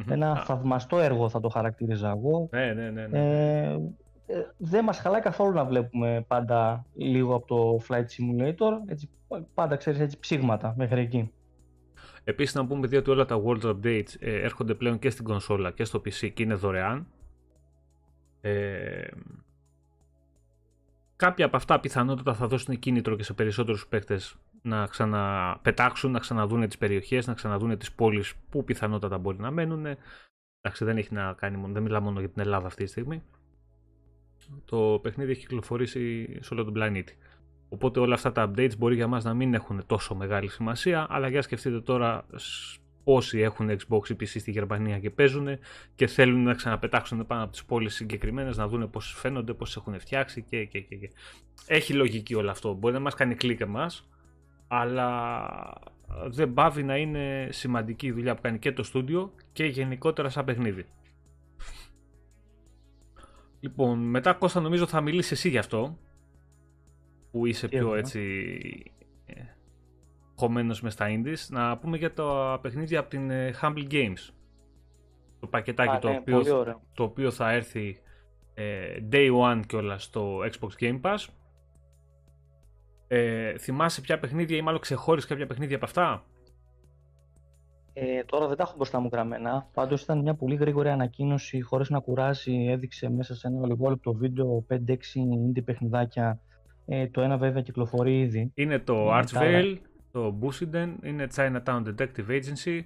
Ένα 0.09 0.37
θαυμαστό 0.37 0.99
έργο 0.99 1.29
θα 1.29 1.41
το 1.41 1.49
χαρακτήριζα 1.49 2.11
εγώ. 2.11 2.49
Ναι, 2.53 2.73
ναι, 2.73 2.91
ναι. 2.91 3.07
ναι. 3.07 3.19
Ε, 3.19 3.79
ε, 4.27 4.43
δεν 4.57 4.85
μας 4.85 4.99
χαλάει 4.99 5.21
καθόλου 5.21 5.53
να 5.53 5.65
βλέπουμε 5.65 6.25
πάντα 6.27 6.87
λίγο 6.95 7.35
από 7.35 7.47
το 7.47 7.85
Flight 7.89 8.05
Simulator, 8.05 8.73
έτσι, 8.87 9.09
πάντα 9.55 9.77
ξέρεις 9.77 10.01
έτσι 10.01 10.19
ψήγματα 10.19 10.75
μέχρι 10.77 11.01
εκεί. 11.01 11.33
Επίσης 12.25 12.55
να 12.55 12.67
πούμε 12.67 12.97
ότι 12.97 13.11
όλα 13.11 13.25
τα 13.25 13.43
World 13.45 13.63
Updates 13.63 14.15
ε, 14.19 14.41
έρχονται 14.41 14.75
πλέον 14.75 14.99
και 14.99 15.11
στην 15.11 15.25
κονσόλα 15.25 15.71
και 15.71 15.85
στο 15.85 15.99
PC 15.99 16.33
και 16.33 16.43
είναι 16.43 16.55
δωρεάν. 16.55 17.07
Ε, 18.41 19.07
κάποια 21.17 21.45
από 21.47 21.57
αυτά 21.57 21.81
πιθανότατα 21.81 22.35
θα 22.35 22.47
δώσουν 22.47 22.79
κίνητρο 22.79 23.17
και 23.17 23.23
σε 23.23 23.33
περισσότερους 23.33 23.87
παίκτες 23.87 24.37
να 24.63 24.87
ξαναπετάξουν, 24.87 26.11
να 26.11 26.19
ξαναδούν 26.19 26.67
τις 26.67 26.79
περιοχές, 26.79 27.27
να 27.27 27.35
ξαναδούν 27.35 27.79
τις 27.79 27.93
πόλεις 27.93 28.35
που 28.51 28.65
πιθανότατα 28.65 29.19
μπορεί 29.19 29.41
να 29.41 29.51
μένουν. 29.51 29.87
Εντάξει, 30.61 30.85
δεν 30.85 30.97
έχει 30.97 31.15
να 31.15 31.33
κάνει 31.33 31.73
δεν 31.73 31.83
μιλάω 31.83 32.01
μόνο 32.01 32.21
για 32.21 32.29
την 32.29 32.43
Ελλάδα 32.43 32.67
αυτή 32.67 32.85
τη 32.85 32.91
στιγμή. 32.91 33.23
Το 34.65 34.99
παιχνίδι 35.03 35.31
έχει 35.31 35.41
κυκλοφορήσει 35.41 36.37
σε 36.41 36.55
όλο 36.55 36.65
τον 36.65 36.73
πλανήτη. 36.73 37.17
Οπότε 37.69 38.01
όλα 38.01 38.15
αυτά 38.15 38.33
τα 38.33 38.51
updates 38.51 38.77
μπορεί 38.79 38.95
για 38.95 39.07
μας 39.07 39.25
να 39.25 39.35
μην 39.35 39.55
έχουν 39.55 39.83
τόσο 39.87 40.15
μεγάλη 40.15 40.49
σημασία, 40.49 41.07
αλλά 41.11 41.29
για 41.29 41.43
σκεφτείτε 41.43 41.81
τώρα 41.81 42.27
όσοι 43.05 43.41
έχουν 43.41 43.71
Xbox 43.71 44.09
ή 44.11 44.17
PC 44.21 44.27
στη 44.27 44.51
Γερμανία 44.51 44.99
και 44.99 45.11
παίζουν 45.11 45.49
και 45.95 46.07
θέλουν 46.07 46.43
να 46.43 46.55
ξαναπετάξουν 46.55 47.27
πάνω 47.27 47.43
από 47.43 47.53
τις 47.53 47.65
πόλεις 47.65 47.95
συγκεκριμένες, 47.95 48.57
να 48.57 48.69
δουν 48.69 48.91
πώς 48.91 49.15
φαίνονται, 49.17 49.55
πώς 49.55 49.77
έχουν 49.77 50.01
φτιάξει 50.01 50.43
και, 50.43 50.65
και, 50.65 50.81
και, 50.81 50.97
και. 50.97 51.11
Έχει 51.67 51.93
λογική 51.93 52.35
όλο 52.35 52.51
αυτό. 52.51 52.75
Μπορεί 52.75 52.95
να 52.95 53.01
μας 53.01 53.15
κάνει 53.15 53.35
κλικ 53.35 53.61
εμάς, 53.61 54.09
αλλά 54.69 55.51
δεν 56.27 56.55
πάβει 56.55 56.83
να 56.83 56.97
είναι 56.97 57.49
σημαντική 57.51 58.07
η 58.07 58.13
δουλειά 58.13 58.35
που 58.35 58.41
κάνει 58.43 58.59
και 58.59 58.73
το 58.73 58.83
στούντιο 58.83 59.35
και 59.53 59.65
γενικότερα 59.65 60.29
σαν 60.29 60.45
παιχνίδι. 60.45 60.87
Λοιπόν, 63.61 63.99
μετά 63.99 64.33
Κώστα 64.33 64.61
νομίζω 64.61 64.87
θα 64.87 65.01
μιλήσεις 65.01 65.33
εσύ 65.33 65.49
γι' 65.49 65.59
αυτό, 65.59 65.99
που 67.31 67.47
είσαι 67.47 67.69
πιο 67.69 67.95
έτσι 67.95 68.21
ε, 69.27 69.35
χωμένος 70.37 70.81
μες 70.81 70.93
στα 70.93 71.07
indies, 71.09 71.47
να 71.49 71.79
πούμε 71.79 71.97
για 71.97 72.13
τα 72.13 72.59
παιχνίδια 72.63 72.99
από 72.99 73.11
την 73.11 73.31
ε, 73.31 73.55
Humble 73.63 73.91
Games. 73.91 74.33
Το 75.41 75.47
πακετάκι 75.47 75.99
το, 75.99 76.09
ναι, 76.09 76.17
οποίο, 76.17 76.65
το 76.95 77.03
οποίο 77.03 77.31
θα 77.31 77.53
έρθει 77.53 77.99
ε, 78.55 78.97
day 79.13 79.31
one 79.41 79.61
όλα 79.73 79.99
στο 79.99 80.39
Xbox 80.39 80.85
Game 80.85 81.01
Pass. 81.01 81.27
Ε, 83.09 83.59
θυμάσαι 83.59 84.01
ποια 84.01 84.19
παιχνίδια 84.19 84.57
ή 84.57 84.63
μάλλον 84.63 84.81
ξεχώρισες 84.81 85.29
κάποια 85.29 85.47
παιχνίδια 85.47 85.77
από 85.77 85.85
αυτά; 85.85 86.25
Ε, 87.93 88.25
τώρα 88.25 88.47
δεν 88.47 88.57
τα 88.57 88.63
έχω 88.63 88.75
μπροστά 88.77 89.01
μου 89.01 89.09
γραμμένα. 89.13 89.69
Πάντως 89.75 90.03
ήταν 90.03 90.19
μια 90.19 90.35
πολύ 90.35 90.55
γρήγορη 90.55 90.89
ανακοίνωση, 90.89 91.61
χωρίς 91.61 91.91
να 91.91 92.01
κουράζει. 92.01 92.67
Έδειξε 92.69 93.11
μέσα 93.11 93.35
σε 93.35 93.47
ένα 93.49 93.67
λεπτό 93.89 94.13
βίντεο 94.13 94.67
5-6 94.69 94.77
indie 94.77 95.65
παιχνιδάκια. 95.65 96.41
Ε, 96.87 97.07
το 97.07 97.21
ένα 97.21 97.37
βέβαια 97.37 97.63
κυκλοφορεί 97.63 98.21
ήδη. 98.21 98.53
Είναι 98.55 98.79
το 98.79 98.95
ε, 98.95 99.23
Archvale, 99.23 99.77
το 100.15 100.39
Busiden, 100.43 100.95
είναι 101.03 101.27
Chinatown 101.35 101.83
Detective 101.87 102.29
Agency, 102.29 102.81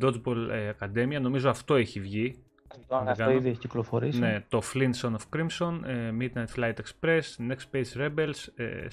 Dodgeball 0.00 0.48
ε, 0.50 0.72
Academia. 0.78 1.20
Νομίζω 1.20 1.48
αυτό 1.50 1.74
έχει 1.74 2.00
βγει. 2.00 2.36
Λοιπόν, 2.78 3.08
αυτό 3.08 3.30
ήδη 3.30 3.48
έχει 3.48 3.58
κυκλοφορήσει. 3.58 4.18
Ναι, 4.18 4.44
το 4.48 4.60
Flintstone 4.74 5.14
of 5.14 5.36
Crimson, 5.36 5.80
ε, 5.84 6.10
Midnight 6.20 6.46
Flight 6.56 6.74
Express, 6.74 7.22
Next 7.38 7.64
Space 7.70 7.92
Rebels, 7.96 8.34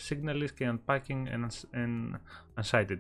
Signalist 0.09 0.51
και 0.55 0.73
Unpacking 0.73 1.23
and 1.31 1.47
Unsighted. 2.61 2.99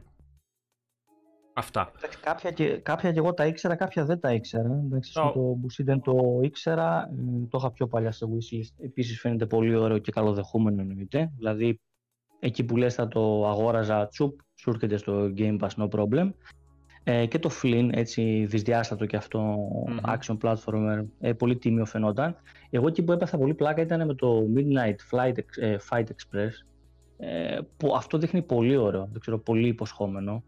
Αυτά. 1.53 1.91
Κάποια 2.21 2.51
και, 2.51 2.77
κάποια 2.77 3.11
και 3.11 3.19
εγώ 3.19 3.33
τα 3.33 3.45
ήξερα, 3.45 3.75
κάποια 3.75 4.05
δεν 4.05 4.19
τα 4.19 4.33
ήξερα. 4.33 4.81
Εντάξει, 4.85 5.11
oh. 5.15 5.31
Το 5.33 5.57
Busiden 5.61 5.97
το 6.03 6.39
ήξερα, 6.41 7.09
ε, 7.11 7.45
το 7.49 7.57
είχα 7.57 7.71
πιο 7.71 7.87
παλιά 7.87 8.11
στο 8.11 8.27
wishlist. 8.27 8.83
Επίσης 8.83 9.19
φαίνεται 9.19 9.45
πολύ 9.45 9.75
ωραίο 9.75 9.97
και 9.97 10.11
καλοδεχούμενο 10.11 10.81
εννοείται. 10.81 11.31
Δηλαδή, 11.37 11.79
εκεί 12.43 12.63
που 12.63 12.77
λες 12.77 12.93
θα 12.93 13.07
το 13.07 13.47
αγόραζα 13.47 14.07
τσουπ, 14.07 14.39
σου 14.55 14.69
έρχεται 14.69 14.97
στο 14.97 15.31
Game 15.37 15.59
Pass 15.59 15.69
no 15.77 15.89
problem. 15.89 16.31
Ε, 17.03 17.25
και 17.25 17.39
το 17.39 17.49
Flynn, 17.61 17.89
έτσι 17.91 18.45
δυσδιάστατο 18.45 19.05
και 19.05 19.15
αυτό 19.15 19.57
mm-hmm. 19.87 20.15
action 20.15 20.37
platformer, 20.41 21.05
ε, 21.19 21.33
πολύ 21.33 21.57
τίμιο 21.57 21.85
φαινόταν. 21.85 22.35
Εγώ 22.69 22.87
εκεί 22.87 23.03
που 23.03 23.11
έπαθα 23.11 23.37
πολύ 23.37 23.53
πλάκα 23.53 23.81
ήταν 23.81 24.05
με 24.05 24.13
το 24.13 24.43
Midnight 24.55 24.95
Flight, 25.11 25.37
ε, 25.59 25.77
Fight 25.89 26.03
Express, 26.03 26.51
ε, 27.17 27.59
που 27.77 27.95
αυτό 27.95 28.17
δείχνει 28.17 28.41
πολύ 28.41 28.77
ωραίο, 28.77 29.07
δεν 29.11 29.19
ξέρω, 29.19 29.39
πολύ 29.39 29.67
υποσχόμενο 29.67 30.43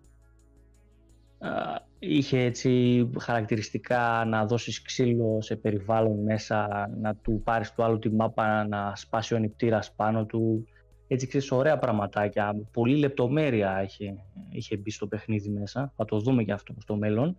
είχε 1.99 2.39
έτσι 2.39 3.09
χαρακτηριστικά 3.19 4.25
να 4.27 4.45
δώσεις 4.45 4.81
ξύλο 4.81 5.41
σε 5.41 5.55
περιβάλλον 5.55 6.23
μέσα, 6.23 6.89
να 7.01 7.15
του 7.15 7.41
πάρεις 7.43 7.73
του 7.73 7.83
άλλου 7.83 7.99
τη 7.99 8.09
μάπα, 8.09 8.67
να 8.67 8.95
σπάσει 8.95 9.33
ο 9.33 9.37
νηπτήρας 9.37 9.93
πάνω 9.95 10.25
του. 10.25 10.67
Έτσι 11.13 11.27
ξέρεις 11.27 11.51
ωραία 11.51 11.77
πραγματάκια, 11.77 12.55
πολύ 12.71 12.95
λεπτομέρεια 12.95 13.83
είχε, 13.83 14.17
είχε 14.49 14.77
μπει 14.77 14.91
στο 14.91 15.07
παιχνίδι 15.07 15.49
μέσα, 15.49 15.93
θα 15.95 16.05
το 16.05 16.19
δούμε 16.19 16.43
και 16.43 16.51
αυτό 16.51 16.73
στο 16.79 16.95
μελλον 16.95 17.37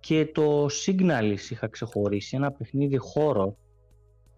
Και 0.00 0.30
το 0.34 0.66
Signalis 0.66 1.50
είχα 1.50 1.68
ξεχωρίσει, 1.68 2.36
ένα 2.36 2.52
παιχνίδι 2.52 2.96
χώρο, 2.96 3.56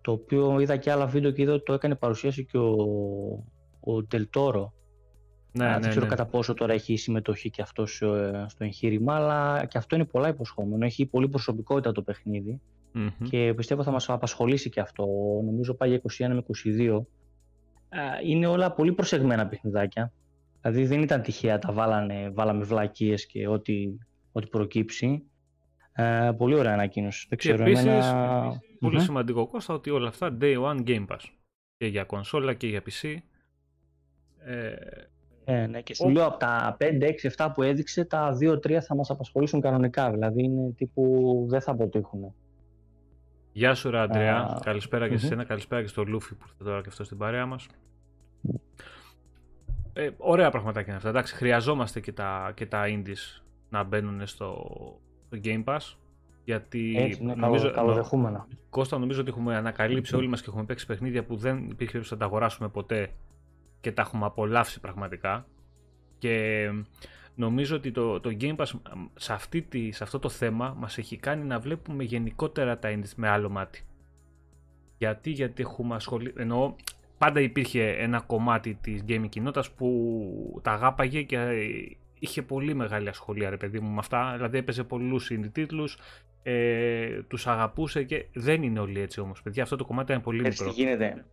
το 0.01 0.13
οποίο 0.13 0.61
είδα 0.61 0.77
και 0.77 0.91
άλλα 0.91 1.07
βίντεο 1.07 1.31
και 1.31 1.43
είδα 1.43 1.53
ότι 1.53 1.65
το 1.65 1.73
έκανε 1.73 1.95
παρουσίαση 1.95 2.45
και 2.45 2.59
ο, 2.59 2.77
ο 3.81 4.05
Τελτόρο 4.05 4.73
ναι, 5.53 5.65
δεν 5.65 5.81
ναι, 5.81 5.89
ξέρω 5.89 6.05
ναι. 6.05 6.11
κατά 6.11 6.27
πόσο 6.27 6.55
τώρα 6.55 6.73
έχει 6.73 6.97
συμμετοχή 6.97 7.51
και 7.51 7.63
αυτό 7.63 7.83
ε, 7.83 8.45
στο 8.49 8.65
εγχείρημα, 8.65 9.15
αλλά 9.15 9.67
και 9.67 9.79
αυτό 9.79 9.95
είναι 9.95 10.05
πολλά 10.05 10.29
υποσχόμενο. 10.29 10.85
Έχει 10.85 11.07
πολύ 11.07 11.29
προσωπικότητα 11.29 11.93
το 11.93 12.03
παιχνιδι 12.03 12.61
και 13.23 13.55
πιστεύω 13.57 13.83
θα 13.83 13.91
μας 13.91 14.09
απασχολήσει 14.09 14.71
και 14.71 14.81
αυτό. 14.81 15.05
Νομίζω 15.45 15.75
πάει 15.75 15.89
για 15.89 16.01
21 16.29 16.35
με 16.35 16.45
22. 16.79 17.01
Είναι 18.25 18.47
όλα 18.47 18.73
πολύ 18.73 18.93
προσεγμένα 18.93 19.47
παιχνιδάκια. 19.47 20.13
Δηλαδή 20.61 20.87
δεν 20.87 21.03
ήταν 21.03 21.23
τυχαία, 21.23 21.59
τα 21.59 21.73
βάλανε, 21.73 22.31
βάλαμε 22.35 22.65
βλακίες 22.65 23.27
και 23.27 23.49
ό,τι, 23.49 23.89
ό,τι 24.33 24.47
προκύψει. 24.47 25.23
Ε, 25.93 26.31
πολύ 26.37 26.55
ωραία 26.55 26.73
ανακοίνωση. 26.73 27.27
Δεν 27.29 27.39
ξέρω, 27.39 27.57
και 27.57 27.63
επίσης, 27.63 28.13
πολύ 28.81 29.01
σημαντικό 29.01 29.47
Κώστα 29.47 29.75
ότι 29.75 29.91
όλα 29.91 30.09
αυτά 30.09 30.37
day 30.41 30.63
one 30.63 30.83
game 30.87 31.07
pass. 31.07 31.21
Και 31.77 31.87
για 31.87 32.05
κονσόλα 32.05 32.55
και 32.55 32.67
για 32.67 32.83
PC. 32.83 33.17
Ε, 34.45 34.75
Ε, 35.45 35.67
ναι, 35.67 35.81
και 35.81 35.95
σου 35.95 36.09
λέω 36.09 36.27
από 36.27 36.39
τα 36.39 36.77
5, 36.81 37.07
6, 37.07 37.31
7 37.37 37.51
που 37.55 37.63
έδειξε, 37.63 38.05
τα 38.05 38.37
2-3 38.41 38.79
θα 38.81 38.95
μας 38.95 39.11
απασχολήσουν 39.11 39.61
κανονικά. 39.61 40.11
Δηλαδή 40.11 40.43
είναι 40.43 40.73
τύπου 40.77 41.47
δεν 41.49 41.61
θα 41.61 41.71
αποτύχουν. 41.71 42.35
Γεια 43.53 43.75
σου, 43.75 43.91
ρε 43.91 43.99
Αντρέα. 43.99 44.61
Καλησπέρα 44.65 45.09
και 45.09 45.17
σε 45.17 45.27
εσένα. 45.27 45.45
Καλησπέρα 45.45 45.83
και 45.83 45.89
στο 45.89 46.05
Λούφι 46.05 46.35
που 46.35 46.45
ήρθε 46.49 46.65
τώρα 46.65 46.81
και 46.81 46.89
αυτό 46.89 47.05
στην 47.05 47.19
παρέα 47.19 47.47
μας. 47.47 47.67
Ε, 49.93 50.11
ωραία 50.17 50.51
πραγματάκια 50.51 50.89
είναι 50.89 50.97
αυτά. 50.97 51.09
Εντάξει, 51.09 51.35
χρειαζόμαστε 51.35 52.01
και 52.01 52.13
τα, 52.13 52.53
και 52.55 52.67
τα 52.67 52.85
indies 52.87 53.43
να 53.69 53.83
μπαίνουν 53.83 54.27
στο, 54.27 54.69
στο 55.27 55.39
Game 55.45 55.65
Pass. 55.65 55.97
Γιατί 56.45 56.95
Έτσι, 56.99 57.25
ναι, 57.25 57.35
νομίζω, 57.35 57.71
καλοδεχούμενα. 57.71 58.47
Κώστα, 58.71 58.99
νομίζω 58.99 59.21
ότι 59.21 59.31
έχουμε 59.31 59.57
ανακαλύψει 59.57 60.17
όλοι 60.17 60.29
μας 60.29 60.41
και 60.41 60.47
έχουμε 60.49 60.65
παίξει 60.65 60.87
παιχνίδια 60.87 61.25
που 61.25 61.37
δεν 61.37 61.57
υπήρχε 61.57 61.77
περίπτωση 61.77 62.13
να 62.13 62.19
τα 62.19 62.25
αγοράσουμε 62.25 62.69
ποτέ 62.69 63.13
και 63.81 63.93
τα 63.93 64.03
έχουμε 64.03 64.25
απολαύσει 64.25 64.81
πραγματικά. 64.81 65.47
Και 66.19 66.69
νομίζω 67.35 67.77
ότι 67.77 67.91
το, 67.91 68.21
το 68.21 68.37
Game 68.41 68.57
Pass 68.57 68.71
σε, 69.15 69.33
αυτή 69.33 69.63
τη, 69.63 69.93
σε 69.93 70.05
αυτό 70.05 70.19
το 70.19 70.29
θέμα 70.29 70.75
μας 70.79 70.99
έχει 70.99 71.17
κάνει 71.17 71.45
να 71.45 71.59
βλέπουμε 71.59 72.05
γενικότερα 72.05 72.79
τα 72.79 72.91
indies 72.93 73.13
με 73.17 73.29
άλλο 73.29 73.49
μάτι. 73.49 73.85
Γιατί, 74.99 75.31
γιατί 75.31 75.63
έχουμε 75.63 75.95
ασχολεί, 75.95 76.33
εννοώ 76.37 76.75
πάντα 77.19 77.41
υπήρχε 77.41 77.89
ένα 77.89 78.21
κομμάτι 78.21 78.75
της 78.75 79.05
gaming 79.09 79.29
κοινότητας 79.29 79.71
που 79.71 80.61
τα 80.63 80.73
αγάπαγε 80.73 81.23
και 81.23 81.39
είχε 82.19 82.43
πολύ 82.43 82.75
μεγάλη 82.75 83.09
ασχολία 83.09 83.51
ρε 83.51 83.57
παιδί 83.57 83.81
μου 83.81 83.91
με 83.91 83.99
αυτά, 83.99 84.33
δηλαδή 84.37 84.59
έπαιζε 84.59 84.85
πολλούς 84.85 85.31
indie 85.33 85.49
τίτλους, 85.53 85.99
ε, 86.43 87.23
τους 87.23 87.47
αγαπούσε 87.47 88.03
και 88.03 88.27
δεν 88.33 88.63
είναι 88.63 88.81
όλοι 88.81 89.01
έτσι 89.01 89.21
όμως 89.21 89.43
παιδιά, 89.43 89.63
αυτό 89.63 89.77
το 89.77 89.85
κομμάτι 89.85 90.13
είναι 90.13 90.21
πολύ 90.21 90.47
έτσι 90.47 90.63
μικρό. 90.65 90.79
γίνεται; 90.79 91.25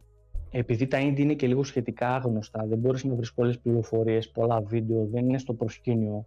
Επειδή 0.51 0.88
τα 0.88 0.97
indie 1.01 1.19
είναι 1.19 1.33
και 1.33 1.47
λίγο 1.47 1.63
σχετικά 1.63 2.15
άγνωστα, 2.15 2.65
δεν 2.67 2.77
μπορείς 2.77 3.03
να 3.03 3.15
βρεις 3.15 3.33
πολλές 3.33 3.59
πληροφορίες, 3.59 4.29
πολλά 4.29 4.62
βίντεο, 4.62 5.07
δεν 5.12 5.25
είναι 5.25 5.38
στο 5.38 5.53
προσκήνιο. 5.53 6.25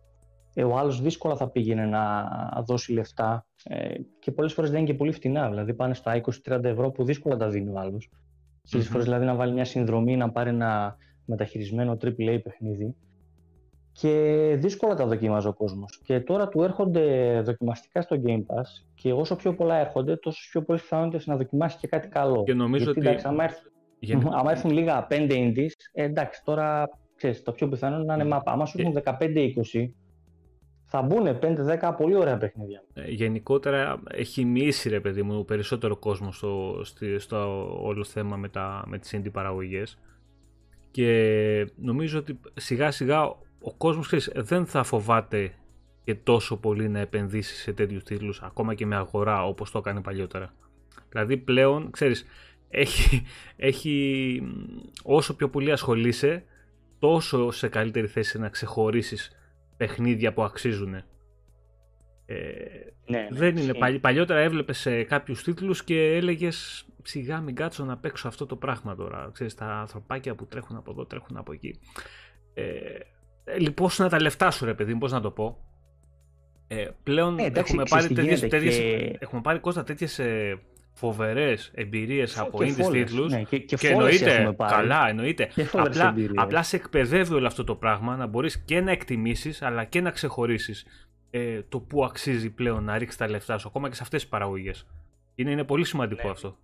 Ε, 0.55 0.65
ο 0.65 0.79
άλλος 0.79 1.03
δύσκολα 1.03 1.37
θα 1.37 1.49
πήγαινε 1.49 1.87
να 1.87 2.29
δώσει 2.67 2.93
λεφτά 2.93 3.47
ε, 3.65 3.95
και 4.19 4.31
πολλές 4.31 4.53
φορές 4.53 4.71
δεν 4.71 4.79
είναι 4.79 4.89
και 4.89 4.97
πολύ 4.97 5.13
φτηνά, 5.13 5.49
δηλαδή 5.49 5.75
πάνε 5.75 5.95
στα 5.95 6.21
20-30 6.45 6.65
ευρώ 6.65 6.91
που 6.91 7.05
δύσκολα 7.05 7.37
τα 7.37 7.49
δίνει 7.49 7.71
ο 7.71 7.79
άλλος. 7.79 8.11
Στις 8.63 8.89
φορές 8.89 9.05
δηλαδή 9.05 9.25
να 9.25 9.35
βάλει 9.35 9.53
μια 9.53 9.65
συνδρομή 9.65 10.17
να 10.17 10.31
πάρει 10.31 10.49
ένα 10.49 10.97
μεταχειρισμένο 11.25 11.97
AAA 12.01 12.41
παιχνίδι 12.43 12.95
και 13.93 14.55
δύσκολα 14.59 14.95
τα 14.95 15.07
δοκιμάζει 15.07 15.47
ο 15.47 15.53
κόσμος. 15.53 16.01
Και 16.05 16.21
τώρα 16.21 16.49
του 16.49 16.63
έρχονται 16.63 17.41
δοκιμαστικά 17.45 18.03
στο 18.03 18.17
Game 18.25 18.41
Pass 18.41 18.85
και 18.95 19.13
όσο 19.13 19.37
πιο 19.37 19.55
πολλά 19.55 19.77
έρχονται, 19.77 20.17
τόσο 20.17 20.49
πιο 20.51 20.63
πολλέ 20.63 20.79
πιθανότητες 20.79 21.27
να 21.27 21.37
δοκιμάσει 21.37 21.77
και 21.79 21.87
κάτι 21.87 22.09
καλό. 22.09 22.43
Και 22.43 22.55
νομίζω 22.55 22.85
Γιατί, 22.85 22.99
ότι. 22.99 23.09
Εντάξει, 23.09 23.27
άμα, 23.27 23.45
έρθουν, 24.11 24.21
Για... 24.31 24.39
άμα 24.39 24.51
έρθουν 24.51 24.71
λίγα 24.71 25.07
5 25.11 25.31
indies, 25.31 25.71
ε, 25.93 26.05
εντάξει, 26.05 26.45
τώρα 26.45 26.89
ξέρεις, 27.17 27.43
το 27.43 27.53
πιο 27.53 27.69
πιθανό 27.69 27.97
είναι 27.97 28.05
να 28.05 28.15
είναι 28.15 28.25
μάπα. 28.25 28.53
Άμα 28.53 28.67
σου 28.67 28.81
έρθουν 28.81 29.03
15-20, 29.05 29.89
θα 30.87 31.03
μπουν 31.03 31.39
5-10 31.43 31.95
πολύ 31.97 32.15
ωραία 32.15 32.39
παιχνίδια. 32.39 32.85
Ε, 32.95 33.11
γενικότερα 33.11 34.03
έχει 34.11 34.45
μίσει 34.45 34.89
ρε 34.89 35.01
παιδί 35.01 35.23
μου 35.23 35.45
περισσότερο 35.45 35.97
κόσμο 35.97 36.33
στο, 36.33 36.81
στο, 36.85 37.19
στο 37.19 37.69
όλο 37.83 38.05
θέμα 38.05 38.37
με, 38.37 38.49
τα, 38.49 38.85
με 38.87 38.99
τις 38.99 39.15
indie 39.17 39.33
παραγωγές 39.33 39.99
και 40.91 41.67
νομίζω 41.77 42.19
ότι 42.19 42.41
σιγά 42.55 42.91
σιγά 42.91 43.23
ο 43.61 43.75
κόσμος 43.77 44.07
ξέρεις, 44.07 44.31
δεν 44.35 44.67
θα 44.67 44.83
φοβάται 44.83 45.53
και 46.05 46.15
τόσο 46.15 46.57
πολύ 46.57 46.89
να 46.89 46.99
επενδύσει 46.99 47.55
σε 47.55 47.73
τέτοιους 47.73 48.05
τίτλους 48.05 48.43
ακόμα 48.43 48.75
και 48.75 48.87
με 48.87 48.97
αγορά 48.97 49.45
όπως 49.47 49.71
το 49.71 49.79
έκανε 49.79 50.01
παλιότερα. 50.01 50.55
Δηλαδή 51.09 51.37
πλέον, 51.37 51.91
ξέρεις, 51.91 52.27
έχει, 52.73 53.23
έχει 53.57 54.43
όσο 55.03 55.37
πιο 55.37 55.49
πολύ 55.49 55.73
ασχολείσαι 55.73 56.45
τόσο 56.99 57.51
σε 57.51 57.69
καλύτερη 57.69 58.07
θέση 58.07 58.39
να 58.39 58.49
ξεχωρίσεις 58.49 59.31
παιχνίδια 59.77 60.33
που 60.33 60.43
αξίζουν. 60.43 60.95
Ε, 60.95 61.05
ναι, 63.07 63.19
ναι, 63.19 63.29
δεν 63.31 63.57
είναι. 63.57 63.99
παλιότερα 64.01 64.41
έβλεπες 64.41 64.79
σε 64.79 65.03
κάποιους 65.03 65.43
τίτλους 65.43 65.85
και 65.85 66.15
έλεγες 66.15 66.87
σιγά 67.03 67.41
μην 67.41 67.55
κάτσω 67.55 67.85
να 67.85 67.97
παίξω 67.97 68.29
αυτό 68.29 68.47
το 68.47 68.57
πράγμα 68.57 68.97
τώρα. 68.97 69.31
Ξέρεις, 69.33 69.55
τα 69.55 69.67
ανθρωπάκια 69.67 70.35
που 70.35 70.47
τρέχουν 70.47 70.77
από 70.77 70.91
εδώ, 70.91 71.07
τρέχουν 71.07 71.37
από 71.37 71.53
εκεί. 71.53 71.79
Ε, 72.55 72.99
λοιπόν, 73.59 73.91
να 73.97 74.09
τα 74.09 74.21
λεφτά 74.21 74.51
σου, 74.51 74.65
ρε 74.65 74.75
παιδί, 74.75 74.95
πώς 74.95 75.13
να 75.13 75.21
το 75.21 75.31
πω. 75.31 75.65
Ε, 76.67 76.89
πλέον 77.03 77.39
ε, 77.39 77.45
εντάξει, 77.45 77.73
έχουμε, 77.73 77.89
πάρει 77.91 78.15
τέτοιες, 78.15 78.41
τέτοιες, 78.41 78.77
και... 78.77 79.17
έχουμε 79.19 79.41
πάρει 79.41 79.59
κόστα 79.59 79.85
τέτοιες 79.85 80.21
ε, 80.95 80.99
φοβερές 80.99 81.71
εμπειρίες 81.75 82.39
από 82.39 82.59
indies 82.59 82.91
τίτλους 82.93 83.33
ναι, 83.33 83.43
και, 83.43 83.59
και, 83.59 83.77
και 83.77 83.89
εννοείται, 83.89 84.55
καλά 84.59 85.09
εννοείται, 85.09 85.49
απλά, 85.73 86.15
απλά 86.35 86.63
σε 86.63 86.77
εκπαιδεύει 86.77 87.35
όλο 87.35 87.47
αυτό 87.47 87.65
το 87.65 87.75
πράγμα 87.75 88.17
να 88.17 88.27
μπορείς 88.27 88.59
και 88.59 88.81
να 88.81 88.91
εκτιμήσεις 88.91 89.63
αλλά 89.63 89.85
και 89.85 90.01
να 90.01 90.11
ξεχωρίσεις 90.11 90.87
ε, 91.31 91.63
το 91.69 91.81
που 91.81 92.05
αξίζει 92.05 92.51
πλέον 92.51 92.85
να 92.85 92.99
ρίξεις 92.99 93.19
τα 93.19 93.29
λεφτά 93.29 93.59
σου 93.59 93.69
ακόμα 93.69 93.89
και 93.89 93.95
σε 93.95 94.03
αυτές 94.03 94.21
τις 94.21 94.31
παραγωγές. 94.31 94.87
Είναι, 95.35 95.51
είναι 95.51 95.65
πολύ 95.65 95.85
σημαντικό 95.85 96.27
ναι. 96.27 96.31
αυτό. 96.31 96.57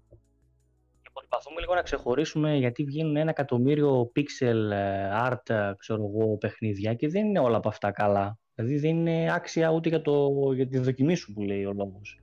Και 1.03 1.11
προσπαθούμε 1.13 1.61
λίγο 1.61 1.75
να 1.75 1.83
ξεχωρίσουμε 1.83 2.57
γιατί 2.57 2.85
βγαίνουν 2.85 3.17
ένα 3.17 3.31
εκατομμύριο 3.31 4.13
pixel 4.17 4.71
ε, 4.71 5.11
art 5.27 5.51
ε, 5.51 5.73
ξέρω 5.79 6.03
εγώ, 6.05 6.37
παιχνίδια 6.37 6.95
και 6.95 7.09
δεν 7.09 7.27
είναι 7.27 7.39
όλα 7.39 7.57
από 7.57 7.69
αυτά 7.69 7.91
καλά. 7.91 8.39
Δηλαδή 8.55 8.79
δεν 8.79 8.91
είναι 8.91 9.35
άξια 9.35 9.71
ούτε 9.71 9.89
για, 9.89 10.03
το, 10.03 10.29
για 10.55 10.67
τη 10.67 10.79
δοκιμή 10.79 11.15
σου 11.15 11.33
που 11.33 11.41
λέει 11.43 11.65
ο 11.65 11.73
λόγος. 11.73 12.21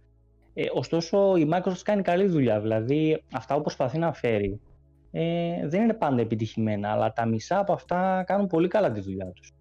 Ε, 0.58 0.66
ωστόσο 0.74 1.36
η 1.36 1.50
Microsoft 1.52 1.82
κάνει 1.84 2.02
καλή 2.02 2.28
δουλειά, 2.28 2.60
δηλαδή 2.60 3.24
αυτά 3.34 3.56
που 3.56 3.62
προσπαθεί 3.62 3.98
να 3.98 4.14
φέρει 4.14 4.60
ε, 5.12 5.68
δεν 5.68 5.82
είναι 5.82 5.94
πάντα 5.94 6.22
επιτυχημένα, 6.22 6.92
αλλά 6.92 7.14
τα 7.14 7.26
μισά 7.26 7.60
από 7.60 7.74
αυτά 7.74 8.24
κάνουν 8.28 8.48
πολύ 8.48 8.68
καλά 8.68 8.92
τη 8.92 9.02
δουλειά 9.02 9.26
τους. 9.26 9.52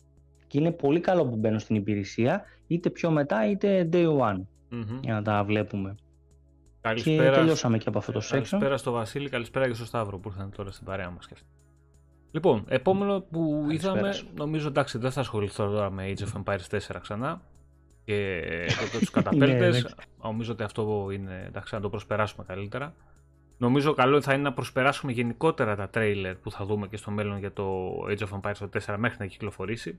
Και 0.46 0.58
είναι 0.58 0.72
πολύ 0.72 1.00
καλό 1.00 1.26
που 1.26 1.36
μπαίνουν 1.36 1.58
στην 1.58 1.76
υπηρεσία, 1.76 2.42
είτε 2.66 2.90
πιο 2.90 3.10
μετά 3.10 3.50
είτε 3.50 3.88
day 3.92 4.18
one, 4.18 4.38
mm-hmm. 4.38 5.00
για 5.00 5.14
να 5.14 5.22
τα 5.22 5.44
βλέπουμε. 5.44 5.94
Καλησπέρα. 6.80 7.30
Και 7.30 7.36
τελειώσαμε 7.36 7.78
και 7.78 7.88
από 7.88 7.98
αυτό 7.98 8.12
το 8.12 8.20
section. 8.22 8.30
Καλησπέρα 8.30 8.76
στο 8.76 8.90
Βασίλη, 8.90 9.28
καλησπέρα 9.28 9.68
και 9.68 9.74
στο 9.74 9.84
Σταύρο 9.84 10.18
που 10.18 10.28
ήρθαν 10.28 10.50
τώρα 10.56 10.70
στην 10.70 10.84
παρέα 10.84 11.10
μας. 11.10 11.28
Λοιπόν, 12.30 12.64
επόμενο 12.68 13.20
που 13.20 13.66
είδαμε, 13.70 14.14
νομίζω 14.34 14.68
εντάξει 14.68 14.98
δεν 14.98 15.10
θα 15.10 15.20
ασχοληθώ 15.20 15.68
τώρα 15.68 15.90
με 15.90 16.12
Age 16.16 16.22
of 16.22 16.42
Empires 16.42 16.78
4 16.78 16.96
ξανά 17.00 17.42
και 18.04 18.40
τότε 18.80 18.98
τους 18.98 19.10
καταπέλτες. 19.20 19.94
Νομίζω 20.22 20.52
ότι 20.52 20.62
αυτό 20.62 21.08
είναι, 21.12 21.44
εντάξει, 21.46 21.74
να 21.74 21.80
το 21.80 21.88
προσπεράσουμε 21.88 22.44
καλύτερα. 22.46 22.94
Νομίζω 23.58 23.92
καλό 23.92 24.20
θα 24.20 24.32
είναι 24.32 24.42
να 24.42 24.52
προσπεράσουμε 24.52 25.12
γενικότερα 25.12 25.76
τα 25.76 25.88
τρέιλερ 25.88 26.34
που 26.34 26.50
θα 26.50 26.64
δούμε 26.64 26.88
και 26.88 26.96
στο 26.96 27.10
μέλλον 27.10 27.38
για 27.38 27.52
το 27.52 27.96
Age 28.08 28.18
of 28.18 28.40
Empires 28.40 28.68
4 28.86 28.96
μέχρι 28.98 29.16
να 29.18 29.26
κυκλοφορήσει. 29.26 29.98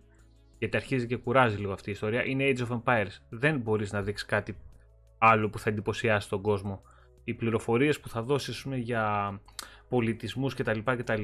Γιατί 0.57 0.77
αρχίζει 0.77 1.07
και 1.07 1.15
κουράζει 1.15 1.57
λίγο 1.57 1.71
αυτή 1.71 1.89
η 1.89 1.91
ιστορία. 1.91 2.25
Είναι 2.25 2.53
Age 2.55 2.67
of 2.67 2.81
Empires. 2.83 3.17
Δεν 3.29 3.59
μπορείς 3.59 3.91
να 3.91 4.01
δείξει 4.01 4.25
κάτι 4.25 4.57
άλλο 5.17 5.49
που 5.49 5.59
θα 5.59 5.69
εντυπωσιάσει 5.69 6.29
τον 6.29 6.41
κόσμο. 6.41 6.81
Οι 7.23 7.33
πληροφορίες 7.33 7.99
που 7.99 8.09
θα 8.09 8.21
δώσεις 8.21 8.65
για 8.75 9.39
πολιτισμούς 9.89 10.53
κτλ. 10.53 10.79
κτλ 10.83 11.23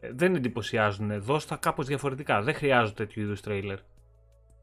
ε, 0.00 0.12
δεν 0.12 0.34
εντυπωσιάζουν. 0.34 1.22
Δώσ' 1.22 1.46
τα 1.46 1.56
κάπως 1.56 1.86
διαφορετικά. 1.86 2.42
Δεν 2.42 2.54
χρειάζονται 2.54 3.04
τέτοιου 3.04 3.22
είδους 3.22 3.40
τρέιλερ. 3.40 3.78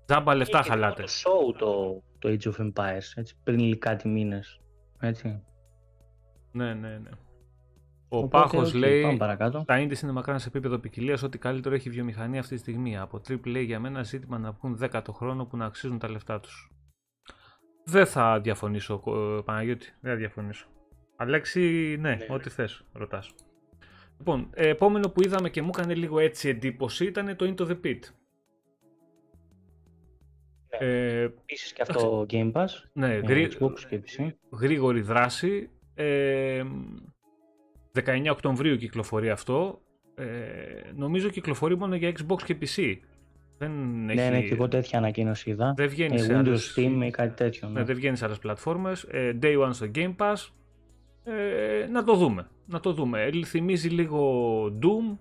Τζάμπα 0.06 0.36
λεφτά 0.36 0.60
Είχε 0.60 0.70
χαλάτε. 0.70 1.04
το 1.04 1.10
show 1.10 1.56
το, 1.58 2.04
το 2.20 2.30
Age 2.30 2.52
of 2.52 2.72
Empires, 2.72 3.12
έτσι, 3.16 3.36
πριν 3.44 3.80
κάτι 3.80 4.08
μήνες, 4.08 4.62
έτσι. 5.00 5.44
Ναι, 6.52 6.74
ναι, 6.74 6.98
ναι. 6.98 7.10
Ο 8.10 8.28
Πάχος 8.28 8.70
okay, 8.70 8.78
λέει: 8.78 9.18
παρακάτω. 9.18 9.64
Τα 9.68 9.78
indies 9.80 10.02
είναι 10.02 10.12
μακράν 10.12 10.40
σε 10.40 10.48
επίπεδο 10.48 10.78
ποικιλίας. 10.78 11.24
Ό,τι 11.24 11.38
καλύτερο 11.38 11.76
έχει 11.76 11.88
η 11.88 11.92
βιομηχανία 11.92 12.40
αυτή 12.40 12.56
τη 12.56 12.60
στιγμή. 12.60 12.98
Από 12.98 13.22
AAA 13.28 13.64
για 13.66 13.80
μένα 13.80 14.04
ζήτημα 14.04 14.38
να 14.38 14.52
βγουν 14.52 14.80
10 14.82 15.02
το 15.04 15.12
χρόνο 15.12 15.46
που 15.46 15.58
να 15.58 15.66
αξίζουν 15.66 16.00
τα 16.00 16.10
λεφτά 16.10 16.40
τους. 16.40 16.72
Δεν 17.86 18.06
θα 18.06 18.40
διαφωνήσω, 18.40 19.04
ε, 19.08 19.42
Παναγιώτη. 19.46 19.94
Δεν 20.02 20.12
θα 20.12 20.18
διαφωνήσω. 20.18 20.68
Αλέξη, 21.16 21.96
ναι, 22.00 22.16
ναι. 22.16 22.26
ό,τι 22.30 22.50
θες, 22.50 22.84
ρωτάς. 22.94 23.34
Λοιπόν, 24.18 24.50
ε, 24.54 24.68
επόμενο 24.68 25.10
που 25.10 25.24
είδαμε 25.24 25.50
και 25.50 25.62
μου 25.62 25.70
έκανε 25.74 25.94
λίγο 25.94 26.20
έτσι 26.20 26.50
εντύπωση 26.50 27.06
ήταν 27.06 27.36
το 27.36 27.54
Into 27.58 27.68
the 27.68 27.78
Pit. 27.84 28.00
Ε, 30.80 31.22
Επίσης 31.22 31.74
και 31.74 31.82
αυτό 31.82 32.26
Game 32.30 32.52
Pass, 32.52 32.66
ναι, 32.94 33.14
ε, 33.14 33.18
γρή... 33.18 33.48
Xbox 33.52 33.80
και 33.90 34.02
PC. 34.06 34.28
Γρήγορη 34.52 35.02
δράση. 35.02 35.70
Ε, 35.96 36.64
19 37.94 38.28
Οκτωβρίου 38.32 38.76
κυκλοφορεί 38.76 39.30
αυτό. 39.30 39.82
Ε, 40.16 40.26
νομίζω 40.96 41.30
κυκλοφορεί 41.30 41.78
μόνο 41.78 41.96
για 41.96 42.14
Xbox 42.20 42.42
και 42.44 42.58
PC. 42.62 42.96
Δεν 43.58 43.72
ναι, 44.06 44.14
έχει... 44.14 44.30
ναι, 44.32 44.42
και 44.42 44.54
εγώ 44.54 44.68
τέτοια 44.68 44.98
ανακοίνωση 44.98 45.50
είδα. 45.50 45.74
Δεν 45.78 45.90
βγαίνει 45.90 46.16
ε, 46.16 46.18
σε 46.18 46.34
Windows, 46.34 46.38
άλλες... 46.38 46.76
Steam 46.78 47.02
ή 47.06 47.10
κάτι 47.10 47.36
τέτοιο. 47.36 47.68
Ναι. 47.68 47.80
Ναι, 47.80 47.86
δεν 47.86 47.96
βγαίνει 47.96 48.18
σε 48.18 48.26
άλλες 48.26 48.40
πλατφόρμες. 48.40 49.04
Ε, 49.04 49.38
day 49.42 49.64
one 49.68 49.70
στο 49.72 49.88
Game 49.96 50.16
Pass. 50.16 50.50
Ε, 51.24 51.88
να 51.88 52.04
το 52.04 52.16
δούμε. 52.16 52.48
Να 52.66 52.80
το 52.80 52.94
δούμε. 52.94 53.30
Θυμίζει 53.46 53.90
λίγο 53.90 54.64
Doom, 54.66 55.18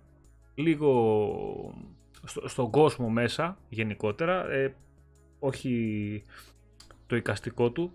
λίγο 0.55 1.75
στο, 2.25 2.49
στον 2.49 2.71
κόσμο 2.71 3.09
μέσα 3.09 3.59
γενικότερα. 3.69 4.51
Ε, 4.51 4.75
όχι 5.45 6.23
το 7.07 7.17
εικαστικό 7.17 7.71
του. 7.71 7.93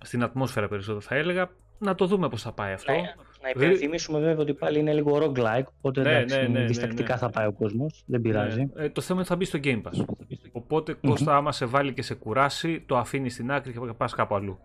Στην 0.00 0.22
ατμόσφαιρα 0.22 0.68
περισσότερο 0.68 1.00
θα 1.00 1.14
έλεγα. 1.14 1.50
να 1.78 1.94
το 1.94 2.06
δούμε 2.06 2.28
πώς 2.28 2.42
θα 2.42 2.52
πάει 2.52 2.72
αυτό. 2.72 2.92
Ναι, 2.92 3.14
να 3.42 3.48
υπενθυμίσουμε 3.54 4.18
βέβαια 4.18 4.38
ότι 4.38 4.54
πάλι 4.54 4.78
είναι 4.78 4.92
λίγο 4.92 5.18
roguelike, 5.22 5.66
οπότε 5.76 6.02
ναι, 6.02 6.10
εντάξει, 6.10 6.36
ναι, 6.36 6.46
ναι, 6.46 6.64
διστακτικά 6.64 7.12
ναι, 7.12 7.18
θα 7.18 7.30
πάει 7.30 7.46
ο 7.46 7.52
κόσμος, 7.52 8.02
δεν 8.06 8.20
πειράζει. 8.20 8.70
Ε, 8.74 8.88
το 8.90 9.00
θέμα 9.00 9.18
είναι 9.18 9.28
θα 9.28 9.36
μπει 9.36 9.44
στο 9.44 9.58
Game 9.62 9.82
Pass. 9.82 10.04
Οπότε 10.52 10.92
mm-hmm. 10.92 11.08
Κώστα 11.08 11.36
άμα 11.36 11.52
σε 11.52 11.64
βάλει 11.64 11.92
και 11.92 12.02
σε 12.02 12.14
κουράσει, 12.14 12.80
το 12.86 12.96
αφήνεις 12.96 13.32
στην 13.32 13.52
άκρη 13.52 13.72
και 13.72 13.78
πας 13.96 14.14
κάπου 14.14 14.34
αλλού. 14.34 14.58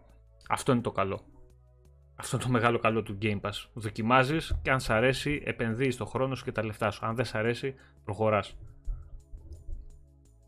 Αυτό 0.50 0.72
είναι 0.72 0.82
το 0.82 0.92
καλό. 0.92 1.22
Αυτό 2.16 2.36
είναι 2.36 2.46
το 2.46 2.52
μεγάλο 2.52 2.80
καλό 2.80 3.04
του 3.04 3.18
Game 3.22 3.40
Pass. 3.42 3.66
Δοκιμάζεις 3.74 4.60
και 4.62 4.72
αν 4.72 4.80
σ' 4.80 4.90
αρέσει 4.90 5.42
επενδύεις 5.46 5.98
το 5.98 6.06
χρόνο 6.06 6.36
σου 6.36 6.44
και 6.44 6.52
τα 6.52 6.66
λεφτά 6.66 6.92
σου. 6.92 7.06
Αν 7.06 7.16
δεν 7.16 7.26
σ' 7.26 7.36
αρέσει 7.36 7.76
προχωράς. 8.04 8.58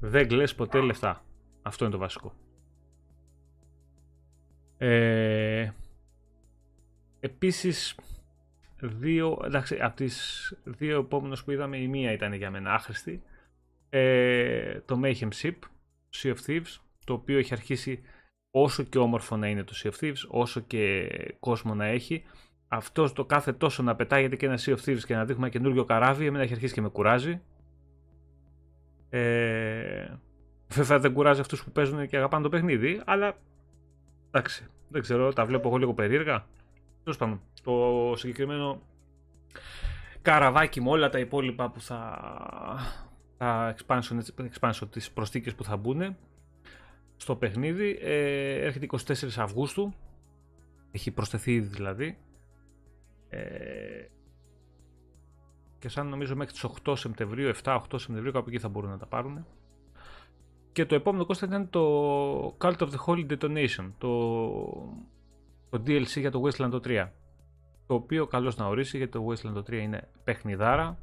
Δεν 0.04 0.28
κλαις 0.28 0.56
ποτέ 0.56 0.80
λεφτά. 0.82 1.26
Αυτό 1.62 1.84
είναι 1.84 1.94
το 1.94 2.00
βασικό. 2.00 2.34
Ε, 4.78 5.72
επίσης, 7.20 7.96
δύο, 8.82 9.42
εντάξει, 9.44 9.80
από 9.82 9.96
τις 9.96 10.54
δύο 10.64 11.00
επόμενες 11.00 11.44
που 11.44 11.52
είδαμε, 11.52 11.78
η 11.78 11.88
μία 11.88 12.12
ήταν 12.12 12.34
για 12.34 12.52
μένα 12.52 12.74
άχρηστη. 12.74 13.24
Ε, 13.90 14.80
το 14.80 15.00
Mayhem 15.04 15.30
Ship, 15.42 15.56
Sea 16.16 16.34
of 16.34 16.38
Thieves, 16.48 16.78
το 17.06 17.14
οποίο 17.14 17.38
έχει 17.38 17.54
αρχίσει 17.54 18.02
όσο 18.52 18.84
και 18.84 18.98
όμορφο 18.98 19.38
να 19.38 19.48
είναι 19.48 19.64
το 19.64 19.74
Sea 19.84 19.92
of 19.92 20.04
Thieves, 20.04 20.28
όσο 20.28 20.60
και 20.60 21.08
κόσμο 21.40 21.76
να 21.76 21.86
έχει, 21.86 22.24
αυτός 22.68 23.14
το 23.14 23.26
κάθε 23.26 23.54
τόσο 23.54 23.84
να 23.84 23.96
πετάγεται 23.96 24.36
και 24.36 24.46
ένα 24.46 24.60
Sea 24.60 24.76
of 24.76 24.80
Thieves 24.86 25.04
και 25.06 25.16
να 25.16 25.26
δείχνουμε 25.26 25.48
ένα 25.48 25.58
καινούργιο 25.58 25.86
καράβι, 25.86 26.26
εμένα 26.26 26.44
έχει 26.44 26.54
αρχίσει 26.54 26.74
και 26.74 26.82
με 26.82 26.90
κουράζει. 26.90 27.42
Ε, 29.13 30.15
βέβαια 30.67 31.00
δεν 31.00 31.13
κουράζει 31.13 31.39
αυτούς 31.39 31.63
που 31.63 31.71
παίζουν 31.71 32.08
και 32.08 32.17
αγαπάνε 32.17 32.43
το 32.43 32.50
παιχνίδι, 32.50 33.02
αλλά 33.06 33.38
εντάξει, 34.28 34.67
δεν 34.89 35.02
ξέρω, 35.02 35.34
τα 35.34 35.45
βλέπω 35.45 35.67
εγώ 35.67 35.78
λίγο 35.78 35.93
περίεργα. 35.93 36.45
Τέλος 37.04 37.17
πάντων, 37.17 37.41
το 37.63 38.13
συγκεκριμένο 38.15 38.82
καραβάκι 40.21 40.82
με 40.82 40.89
όλα 40.89 41.10
τα 41.10 41.19
υπόλοιπα 41.19 41.69
που 41.69 41.82
θα. 41.82 42.19
τα 43.38 43.76
expansion, 43.76 44.19
expansion 44.60 44.88
τις 44.91 45.12
προσθήκες 45.12 45.56
που 45.56 45.63
θα 45.63 45.78
μπουν 45.78 46.15
στο 47.17 47.36
παιχνίδι 47.36 48.00
ε, 48.02 48.65
έρχεται 48.65 48.88
24 49.08 49.13
Αυγούστου 49.38 49.93
έχει 50.91 51.12
προσθεθεί 51.12 51.54
ήδη 51.54 51.67
δηλαδή 51.67 52.17
ε, 53.30 53.39
και 55.82 55.89
σαν 55.89 56.08
νομίζω 56.08 56.36
μέχρι 56.36 56.54
τις 56.54 56.65
8 56.84 56.94
Σεπτεμβρίου 56.98 57.52
7-8 57.63 57.80
Σεπτεμβρίου 57.96 58.32
κάπου 58.32 58.50
εκεί 58.50 58.60
θα 58.60 58.70
μπορούν 58.70 58.89
να 58.89 58.98
τα 58.98 59.06
πάρουν 59.06 59.46
και 60.72 60.86
το 60.86 60.96
επόμενο 60.96 61.26
κόστα 61.26 61.46
ήταν 61.46 61.70
το 61.70 62.58
Cult 62.58 62.78
of 62.78 62.89
the 62.89 63.06
Holy 63.06 63.32
Detonation 63.32 63.91
το, 63.98 64.10
το 65.70 65.84
DLC 65.88 66.20
για 66.20 66.32
το 66.32 66.41
Wasteland 66.44 66.74
3 66.74 67.08
το 67.88 67.94
οποίο 67.94 68.28
καλώς 68.28 68.58
να 68.58 68.65
ορίσει 68.65 68.98
γιατί 68.98 69.12
το 69.12 69.28
Wasteland 69.28 69.58
3 69.58 69.72
είναι 69.72 70.08
παιχνιδάρα 70.24 70.98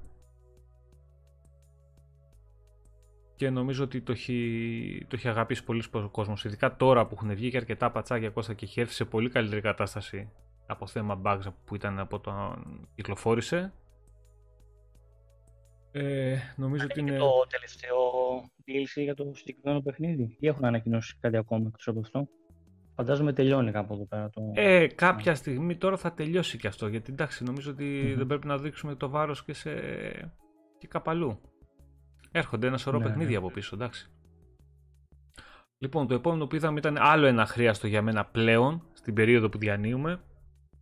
και 3.38 3.51
νομίζω 3.51 3.85
ότι 3.85 4.01
το 4.01 4.12
έχει, 4.12 5.07
το 5.09 5.17
έχει 5.17 5.29
αγαπήσει 5.29 5.64
πολύ 5.64 5.83
ο 5.93 6.09
κόσμος. 6.09 6.45
Ειδικά 6.45 6.77
τώρα 6.77 7.07
που 7.07 7.14
έχουν 7.14 7.35
βγει 7.35 7.51
και 7.51 7.57
αρκετά 7.57 7.91
πατσάκια 7.91 8.31
Κώστα 8.31 8.55
και 8.55 8.64
έχει 8.64 8.81
έρθει 8.81 8.93
σε 8.93 9.05
πολύ 9.05 9.31
καλύτερη 9.31 9.61
κατάσταση 9.61 10.31
από 10.67 10.87
θέμα 10.87 11.21
bugs 11.25 11.43
που 11.64 11.75
ήταν 11.75 11.99
από 11.99 12.21
το 12.21 12.57
κυκλοφόρησε. 12.95 13.73
Ε, 15.92 16.37
νομίζω 16.57 16.85
ότι 16.85 17.01
είναι. 17.01 17.16
το 17.16 17.46
τελευταίο 17.48 17.96
DLC 18.66 19.03
για 19.03 19.14
το 19.14 19.33
συγκεκριμένο 19.35 19.83
παιχνίδι, 19.83 20.37
ή 20.40 20.46
έχουν 20.46 20.64
ανακοινώσει 20.64 21.16
κάτι 21.20 21.37
ακόμα 21.37 21.64
εκτός 21.66 21.88
από 21.88 22.01
αυτό; 22.01 22.29
Φαντάζομαι 23.01 23.33
τελειώνει 23.33 23.70
κάπου 23.70 23.94
εδώ 23.94 24.07
πέρα 24.07 24.31
το. 24.31 24.53
Ε, 24.55 24.87
κάποια 24.87 25.35
στιγμή 25.35 25.77
τώρα 25.77 25.96
θα 25.96 26.12
τελειώσει 26.12 26.59
και 26.59 26.66
αυτό. 26.66 26.87
Γιατί 26.87 27.12
εντάξει, 27.12 27.44
νομίζω 27.44 27.74
δεν 28.16 28.27
πρέπει 28.27 28.46
να 28.46 28.59
δείξουμε 28.59 28.94
το 28.94 29.09
βάρος 29.09 29.44
και 29.44 29.53
σε. 29.53 29.70
και 30.79 30.87
κάπου 30.87 31.40
Έρχονται 32.33 32.66
ένα 32.66 32.79
σωρό 32.79 32.98
ναι, 32.98 33.05
παιχνίδια 33.05 33.31
ναι. 33.31 33.37
από 33.37 33.51
πίσω, 33.51 33.74
εντάξει. 33.74 34.11
Λοιπόν, 35.79 36.07
το 36.07 36.14
επόμενο 36.14 36.46
που 36.46 36.57
είδαμε 36.57 36.79
ήταν 36.79 36.96
άλλο 36.98 37.27
ένα 37.27 37.46
χρειάστο 37.46 37.87
για 37.87 38.03
μένα 38.03 38.24
πλέον, 38.24 38.83
στην 38.92 39.14
περίοδο 39.14 39.48
που 39.48 39.59
διανύουμε. 39.59 40.20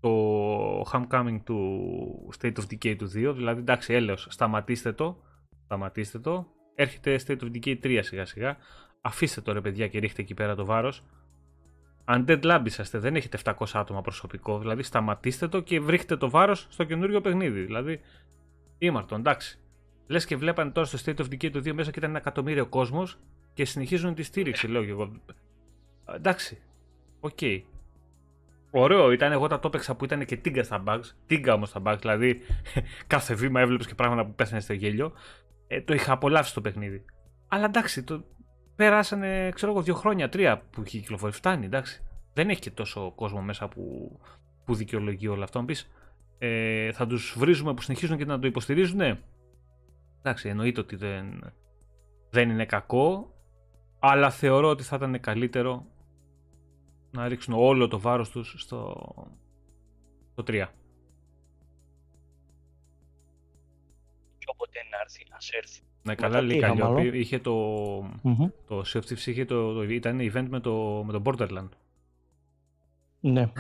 Το 0.07 0.85
Homecoming 0.93 1.41
του 1.45 2.29
State 2.41 2.53
of 2.53 2.63
Decay 2.71 2.97
του 2.99 3.07
2. 3.07 3.33
Δηλαδή, 3.35 3.61
εντάξει, 3.61 3.95
έλεος, 3.95 4.27
σταματήστε 4.31 4.93
το. 4.93 5.23
Σταματήστε 5.65 6.19
το. 6.19 6.47
Έρχεται 6.75 7.21
State 7.27 7.41
of 7.41 7.51
Decay 7.55 7.79
3 7.83 7.99
σιγά 8.03 8.25
σιγά. 8.25 8.57
Αφήστε 9.01 9.41
το 9.41 9.53
ρε 9.53 9.61
παιδιά 9.61 9.89
και 9.89 9.99
ρίχτε 9.99 10.23
εκεί 10.23 10.35
πέρα 10.35 10.55
το 10.55 10.65
βάρος. 10.65 11.03
Undead 12.05 12.43
Lab 12.43 12.63
είσαστε, 12.65 12.99
δεν 12.99 13.17
έχετε 13.17 13.39
700 13.45 13.67
άτομα 13.73 14.01
προσωπικό. 14.01 14.59
Δηλαδή, 14.59 14.83
σταματήστε 14.83 15.49
το 15.49 15.61
και 15.61 15.81
βρίχτε 15.81 16.17
το 16.17 16.31
βάρος 16.31 16.67
στο 16.71 16.85
καινούριο 16.85 17.21
παιχνίδι. 17.21 17.61
Δηλαδή, 17.61 18.01
ήμαρτο, 18.79 19.15
εντάξει. 19.15 19.59
Λες 20.07 20.25
και 20.25 20.37
βλέπανε 20.37 20.71
τώρα 20.71 20.87
στο 20.87 20.99
State 21.05 21.19
of 21.19 21.25
Decay 21.25 21.51
το 21.51 21.59
2 21.59 21.73
μέσα 21.73 21.91
και 21.91 21.99
ήταν 21.99 22.11
ένα 22.11 22.19
εκατομμύριο 22.19 22.67
κόσμος 22.67 23.19
και 23.55 23.65
συνεχίζουν 23.65 24.15
τη 24.15 24.23
στήριξη, 24.23 24.67
λέω 24.67 24.85
και 24.85 24.91
εγώ. 24.91 25.21
Εντάξει. 26.15 26.59
OK. 27.21 27.39
Okay. 27.41 27.63
Ωραίο 28.79 29.13
ήταν, 29.13 29.33
εγώ 29.33 29.47
τα 29.47 29.59
το 29.59 29.69
έπαιξα 29.69 29.95
που 29.95 30.05
ήταν 30.05 30.25
και 30.25 30.37
τίγκα 30.37 30.63
στα 30.63 30.83
bugs. 30.87 31.05
Τίγκα 31.27 31.55
όμως 31.55 31.69
στα 31.69 31.83
bugs, 31.85 31.97
δηλαδή 32.01 32.41
κάθε 33.07 33.35
βήμα 33.35 33.61
έβλεπες 33.61 33.87
και 33.87 33.95
πράγματα 33.95 34.25
που 34.25 34.35
πέθαινες 34.35 34.61
στο 34.61 34.73
γέλιο. 34.73 35.13
Ε, 35.67 35.81
το 35.81 35.95
είχα 35.95 36.13
απολαύσει 36.13 36.55
το 36.55 36.61
παιχνίδι. 36.61 37.05
Αλλά 37.49 37.65
εντάξει, 37.65 38.03
το... 38.03 38.25
περάσανε, 38.77 39.51
ξέρω 39.55 39.73
εγώ, 39.73 39.83
δύο 39.83 39.95
χρόνια, 39.95 40.29
τρία 40.29 40.63
που 40.71 40.83
έχει 40.87 40.99
κυκλοφορήσει. 40.99 41.39
Φτάνει, 41.39 41.65
εντάξει. 41.65 42.03
Δεν 42.33 42.49
έχει 42.49 42.61
και 42.61 42.71
τόσο 42.71 43.13
κόσμο 43.15 43.41
μέσα 43.41 43.69
που, 43.69 44.17
που 44.65 44.75
δικαιολογεί 44.75 45.29
όλο 45.29 45.43
αυτό. 45.43 45.63
πεις, 45.63 45.91
ε, 46.39 46.93
θα 46.93 47.07
τους 47.07 47.35
βρίζουμε 47.39 47.75
που 47.75 47.83
συνεχίζουν 47.83 48.17
και 48.17 48.25
να 48.25 48.39
το 48.39 48.47
υποστηρίζουν. 48.47 48.97
Ναι. 48.97 49.19
Εντάξει, 50.19 50.49
εννοείται 50.49 50.81
ότι 50.81 50.97
δεν, 50.97 51.53
δεν 52.31 52.51
είναι 52.51 52.65
κακό, 52.65 53.35
αλλά 53.99 54.31
θεωρώ 54.31 54.69
ότι 54.69 54.83
θα 54.83 54.97
ήταν 54.97 55.21
καλύτερο 55.21 55.87
να 57.11 57.29
ρίξουν 57.29 57.55
όλο 57.55 57.89
το 57.89 58.01
βάρος 58.01 58.31
τους 58.31 58.55
στο, 58.59 58.97
στο 60.33 60.43
3. 60.43 60.67
Και 64.39 64.47
όποτε 64.47 64.79
να 64.91 64.99
έρθει, 65.01 65.27
ας 65.31 65.51
έρθει. 65.51 65.81
Ναι, 66.03 66.15
καλά 66.15 66.41
λέει 66.41 66.59
Καλλιόπη. 66.59 67.19
Είχε 67.19 67.39
το, 67.39 67.99
mm-hmm. 68.03 68.51
το 68.67 68.83
Sea 68.87 69.11
είχε 69.27 69.45
το, 69.45 69.73
το, 69.73 69.83
ήταν 69.83 70.19
event 70.21 70.47
με 70.49 70.61
το, 70.61 71.03
με 71.07 71.13
το 71.13 71.23
Borderland. 71.25 71.69
Ναι. 73.21 73.53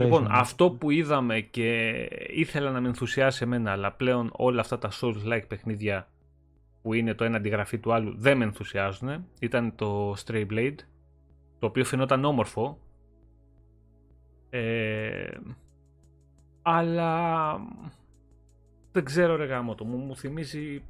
Λοιπόν, 0.00 0.26
αυτό 0.30 0.70
που 0.70 0.90
είδαμε 0.90 1.40
και 1.40 1.88
ήθελα 2.28 2.70
να 2.70 2.80
με 2.80 2.88
ενθουσιάσει 2.88 3.42
εμένα, 3.42 3.72
αλλά 3.72 3.92
πλέον 3.92 4.30
όλα 4.32 4.60
αυτά 4.60 4.78
τα 4.78 4.90
Souls-like 5.00 5.44
παιχνίδια 5.48 6.08
που 6.84 6.92
είναι 6.92 7.14
το 7.14 7.24
ένα 7.24 7.36
αντιγραφή 7.36 7.78
του 7.78 7.92
άλλου 7.92 8.14
δεν 8.16 8.36
με 8.36 8.44
ενθουσιάζουν. 8.44 9.26
Ήταν 9.38 9.74
το 9.74 10.14
Stray 10.24 10.46
Blade, 10.50 10.76
το 11.58 11.66
οποίο 11.66 11.84
φαινόταν 11.84 12.24
όμορφο. 12.24 12.78
Ε, 14.50 15.30
αλλά 16.62 17.60
δεν 18.92 19.04
ξέρω 19.04 19.36
ρε 19.36 19.44
γάμο 19.44 19.74
το, 19.74 19.84
μου, 19.84 19.96
μου 19.96 20.16
θυμίζει 20.16 20.82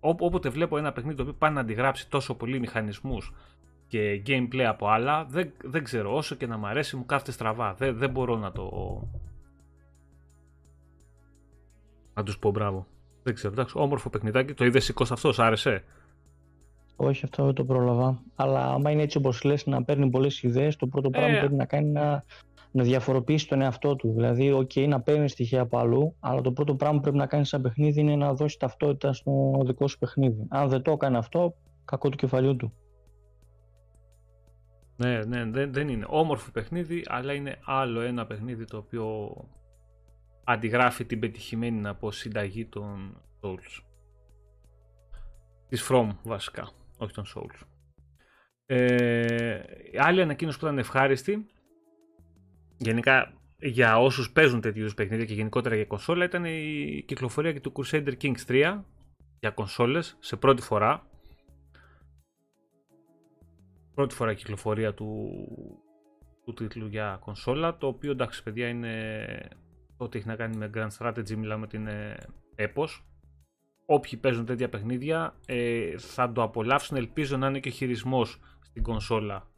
όποτε 0.00 0.48
βλέπω 0.48 0.78
ένα 0.78 0.92
παιχνίδι 0.92 1.16
το 1.16 1.22
οποίο 1.22 1.34
πάει 1.34 1.52
να 1.52 1.60
αντιγράψει 1.60 2.08
τόσο 2.08 2.34
πολύ 2.34 2.58
μηχανισμούς 2.58 3.32
και 3.86 4.22
gameplay 4.26 4.60
από 4.60 4.88
άλλα, 4.88 5.24
δεν, 5.24 5.52
δεν 5.64 5.84
ξέρω, 5.84 6.14
όσο 6.14 6.34
και 6.34 6.46
να 6.46 6.56
μ' 6.56 6.66
αρέσει 6.66 6.96
μου 6.96 7.06
κάθεται 7.06 7.32
στραβά. 7.32 7.74
Δεν, 7.74 7.96
δεν 7.96 8.10
μπορώ 8.10 8.36
να 8.36 8.52
το... 8.52 9.02
Να 12.14 12.22
τους 12.22 12.38
πω 12.38 12.50
μπράβο. 12.50 12.86
Δεν 13.22 13.34
ξέρω, 13.34 13.52
εντάξει, 13.52 13.78
όμορφο 13.78 14.10
παιχνιδάκι. 14.10 14.54
Το 14.54 14.64
είδες 14.64 14.84
σηκώς 14.84 15.12
αυτός, 15.12 15.38
άρεσε; 15.38 15.84
Όχι, 16.96 17.24
αυτό 17.24 17.44
δεν 17.44 17.54
το 17.54 17.64
πρόλαβα. 17.64 18.22
Αλλά 18.34 18.66
άμα 18.66 18.90
είναι 18.90 19.02
έτσι 19.02 19.16
όπως 19.18 19.42
λες 19.42 19.66
να 19.66 19.84
παίρνει 19.84 20.10
πολλές 20.10 20.42
ιδέες, 20.42 20.76
το 20.76 20.86
πρώτο 20.86 21.10
πράγμα 21.10 21.30
που 21.30 21.36
ε. 21.36 21.38
πρέπει 21.38 21.54
να 21.54 21.64
κάνει 21.64 21.90
να, 21.90 22.24
να 22.70 22.82
διαφοροποιήσει 22.82 23.48
τον 23.48 23.60
εαυτό 23.60 23.96
του. 23.96 24.12
Δηλαδή, 24.12 24.52
ok, 24.54 24.88
να 24.88 25.00
παίρνει 25.00 25.28
στοιχεία 25.28 25.60
από 25.60 25.78
αλλού, 25.78 26.16
αλλά 26.20 26.40
το 26.40 26.52
πρώτο 26.52 26.74
πράγμα 26.74 26.96
που 26.96 27.02
πρέπει 27.02 27.16
να 27.16 27.26
κάνεις 27.26 27.48
σαν 27.48 27.62
παιχνίδι 27.62 28.00
είναι 28.00 28.16
να 28.16 28.34
δώσεις 28.34 28.56
ταυτότητα 28.56 29.12
στο 29.12 29.62
δικό 29.64 29.88
σου 29.88 29.98
παιχνίδι. 29.98 30.46
Αν 30.48 30.68
δεν 30.68 30.82
το 30.82 30.90
έκανε 30.90 31.18
αυτό, 31.18 31.54
κακό 31.84 32.08
του 32.08 32.16
κεφαλιού 32.16 32.56
του. 32.56 32.72
Ναι, 34.96 35.24
ναι, 35.24 35.44
δεν, 35.44 35.72
δεν 35.72 35.88
είναι 35.88 36.06
όμορφο 36.08 36.50
παιχνίδι, 36.50 37.04
αλλά 37.06 37.32
είναι 37.32 37.58
άλλο 37.64 38.00
ένα 38.00 38.26
παιχνίδι 38.26 38.64
το 38.64 38.76
οποίο 38.76 39.34
αντιγράφει 40.44 41.04
την 41.04 41.20
πετυχημένη 41.20 41.80
να 41.80 41.94
πω 41.94 42.10
συνταγή 42.10 42.66
των 42.66 43.22
Souls. 43.40 43.82
Της 45.68 45.88
From 45.90 46.08
βασικά, 46.22 46.70
όχι 46.98 47.12
των 47.12 47.24
Souls. 47.34 47.66
Ε, 48.66 49.62
άλλη 49.98 50.22
ανακοίνωση 50.22 50.58
που 50.58 50.64
ήταν 50.64 50.78
ευχάριστη, 50.78 51.46
γενικά 52.76 53.32
για 53.58 53.98
όσους 53.98 54.32
παίζουν 54.32 54.60
τέτοιου 54.60 54.80
είδους 54.80 54.94
παιχνίδια 54.94 55.24
και 55.24 55.34
γενικότερα 55.34 55.74
για 55.74 55.84
κονσόλα, 55.84 56.24
ήταν 56.24 56.44
η 56.44 57.04
κυκλοφορία 57.06 57.52
και 57.52 57.60
του 57.60 57.72
Crusader 57.76 58.12
Kings 58.22 58.44
3 58.46 58.80
για 59.40 59.50
κονσόλες 59.50 60.16
σε 60.20 60.36
πρώτη 60.36 60.62
φορά 60.62 61.10
πρώτη 64.00 64.14
φορά 64.14 64.34
κυκλοφορία 64.34 64.94
του, 64.94 65.30
του 66.44 66.54
τίτλου 66.54 66.86
για 66.86 67.18
κονσόλα, 67.24 67.76
το 67.76 67.86
οποίο 67.86 68.10
εντάξει 68.10 68.42
παιδιά 68.42 68.68
είναι 68.68 69.24
ό,τι 70.04 70.18
έχει 70.18 70.26
να 70.26 70.36
κάνει 70.36 70.56
με 70.56 70.70
Grand 70.74 70.88
Strategy, 70.98 71.34
μιλάμε 71.36 71.64
ότι 71.64 71.76
είναι 71.76 72.16
έπος. 72.54 73.04
Όποιοι 73.86 74.18
παίζουν 74.18 74.44
τέτοια 74.44 74.68
παιχνίδια 74.68 75.34
ε, 75.46 75.98
θα 75.98 76.32
το 76.32 76.42
απολαύσουν, 76.42 76.96
ελπίζω 76.96 77.36
να 77.36 77.46
είναι 77.46 77.60
και 77.60 77.68
ο 77.68 77.72
χειρισμός 77.72 78.40
στην 78.60 78.82
κονσόλα 78.82 79.50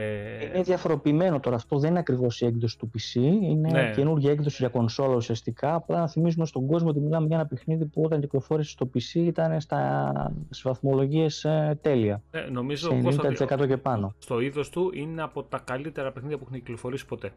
ε... 0.00 0.44
Είναι 0.44 0.62
διαφοροποιημένο 0.62 1.40
τώρα 1.40 1.56
αυτό, 1.56 1.78
δεν 1.78 1.90
είναι 1.90 1.98
ακριβώς 1.98 2.40
η 2.40 2.46
έκδοση 2.46 2.78
του 2.78 2.90
PC. 2.94 3.14
Είναι 3.20 3.70
ναι. 3.70 3.92
καινούργια 3.94 4.30
έκδοση 4.30 4.56
για 4.58 4.68
κονσόλα 4.68 5.14
ουσιαστικά. 5.14 5.74
Απλά 5.74 5.98
να 5.98 6.08
θυμίζουμε 6.08 6.46
στον 6.46 6.66
κόσμο 6.66 6.88
ότι 6.88 7.00
μιλάμε 7.00 7.26
για 7.26 7.36
ένα 7.36 7.46
παιχνίδι 7.46 7.86
που 7.86 8.02
όταν 8.02 8.20
κυκλοφόρησε 8.20 8.70
στο 8.70 8.90
PC 8.94 9.14
ήταν 9.14 9.60
στα 9.60 10.32
βαθμολογίες 10.62 11.44
ε, 11.44 11.78
τέλεια. 11.82 12.22
Ε, 12.30 12.40
νομίζω 12.40 12.90
σε 13.10 13.18
90% 13.58 13.66
και 13.66 13.76
πάνω. 13.76 14.14
Στο 14.18 14.40
είδος 14.40 14.70
του 14.70 14.90
είναι 14.94 15.22
από 15.22 15.42
τα 15.42 15.58
καλύτερα 15.58 16.12
παιχνίδια 16.12 16.38
που 16.38 16.44
έχουν 16.46 16.58
κυκλοφορήσει 16.58 17.06
ποτέ. 17.06 17.32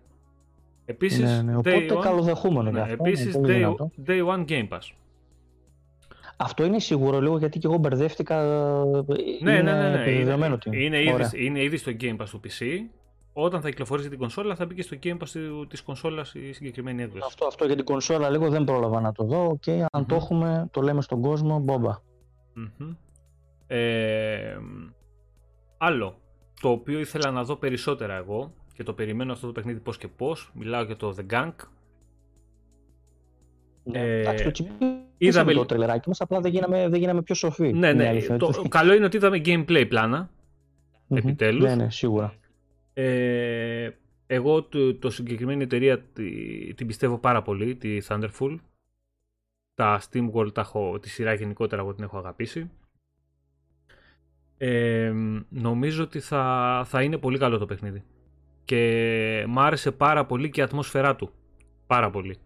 Επίσης, 0.92 1.20
ναι, 1.20 1.42
ναι. 1.42 1.58
Οπότε 1.58 1.86
day 1.90 2.00
καλοδεχούμενο 2.02 2.72
ναι, 2.72 2.86
Επίσης, 2.90 3.36
day, 3.44 3.74
day 4.08 4.26
One 4.28 4.46
Game 4.46 4.68
Pass. 4.68 4.92
Αυτό 6.38 6.64
είναι 6.64 6.80
σίγουρο 6.80 7.22
λίγο 7.22 7.38
γιατί 7.38 7.60
και 7.60 7.68
εγώ 7.68 7.78
μπερδεύτηκα. 7.78 8.44
Ναι, 9.42 9.52
είναι 9.52 9.62
ναι, 9.62 9.90
ναι, 9.90 9.90
ναι. 9.90 10.10
Είναι, 10.10 10.98
είναι, 10.98 11.02
ήδη, 11.02 11.46
είναι 11.46 11.64
ήδη 11.64 11.78
στο 11.78 11.92
Game 12.02 12.18
Pass 12.18 12.26
του 12.30 12.40
PC. 12.44 12.66
Όταν 13.34 13.62
θα 13.62 13.70
κυκλοφορήσει 13.70 14.10
την 14.10 14.18
κονσόλα 14.18 14.56
θα 14.56 14.66
μπει 14.66 14.76
και 14.76 14.82
στο 14.82 14.98
Game 15.04 15.18
Pass 15.18 15.66
της 15.68 15.82
κονσόλας 15.82 16.34
η 16.34 16.54
συγκεκριμένη 16.54 17.02
έκδοση. 17.02 17.24
Αυτό, 17.28 17.46
αυτό 17.46 17.66
για 17.66 17.76
την 17.76 17.86
κονσόλα 17.86 18.30
λίγο 18.30 18.50
δεν 18.50 18.64
πρόλαβα 18.64 19.02
να 19.02 19.12
το 19.12 19.24
δω. 19.24 19.60
Okay, 19.66 19.86
αν 19.92 20.06
το 20.06 20.16
έχουμε, 20.16 20.68
το 20.72 20.82
λέμε 20.82 21.02
στον 21.02 21.22
κόσμο, 21.22 21.60
μπόμπα. 21.60 21.98
Ε, 23.68 24.58
άλλο, 25.78 26.20
το 26.62 26.70
οποίο 26.70 27.00
ήθελα 27.00 27.32
να 27.32 27.44
δω 27.44 27.56
περισσότερα 27.56 28.16
εγώ 28.16 28.54
και 28.82 28.88
το 28.88 28.94
περιμένω 28.94 29.32
αυτό 29.32 29.46
το 29.46 29.52
παιχνίδι 29.52 29.80
πώς 29.80 29.98
και 29.98 30.08
πώς. 30.08 30.52
Μιλάω 30.54 30.84
για 30.84 30.96
το 30.96 31.16
The 31.18 31.34
Gang, 31.34 31.52
ναι, 33.84 34.00
ε, 34.00 34.20
εντάξει, 34.20 34.52
το 34.52 34.66
είδαμε 35.18 35.54
το 35.54 35.66
τρελεράκι 35.66 36.08
μας, 36.08 36.22
απλά 36.22 36.40
δεν 36.40 36.52
γίναμε, 36.52 36.90
δεν 36.90 37.00
γίναμε 37.00 37.22
πιο 37.22 37.36
σοφοί. 37.36 37.74
Ναι, 37.74 37.94
ναι. 37.94 38.38
Το, 38.38 38.66
καλό 38.70 38.94
είναι 38.94 39.06
ότι 39.06 39.18
είδαμε 39.18 39.42
gameplay 39.46 39.86
πλάνα, 39.88 40.30
mm-hmm. 40.30 41.18
επιτέλους. 41.18 41.64
Ναι, 41.64 41.76
ναι, 41.76 41.90
σίγουρα. 41.90 42.34
Ε, 42.94 43.90
εγώ 44.28 44.64
το, 44.64 44.96
το 44.96 45.10
συγκεκριμένη 45.10 45.64
εταιρεία 45.64 46.00
την 46.76 46.88
πιστεύω 46.88 47.18
πάρα 47.18 47.42
πολύ, 47.42 47.76
τη 47.76 47.98
Thunderful. 48.08 48.56
Τα 49.74 50.02
SteamWorld, 50.02 50.54
τα 50.54 50.62
έχω, 50.62 51.00
τη 51.00 51.10
σειρά 51.10 51.34
γενικότερα 51.34 51.82
εγώ 51.82 51.94
την 51.94 52.04
έχω 52.04 52.18
αγαπήσει. 52.18 52.70
Ε, 54.58 55.14
νομίζω 55.50 56.04
ότι 56.04 56.20
θα, 56.20 56.84
θα 56.86 57.04
είναι 57.04 57.18
πολύ 57.18 57.38
καλό 57.38 57.58
το 57.58 57.66
παιχνίδι. 57.66 58.04
Και 58.66 59.46
μ' 59.48 59.60
άρεσε 59.60 59.92
πάρα 59.92 60.26
πολύ 60.26 60.50
και 60.50 60.60
η 60.60 60.64
ατμόσφαιρά 60.64 61.16
του. 61.16 61.32
Πάρα 61.88 62.10
πολύ 62.10 62.38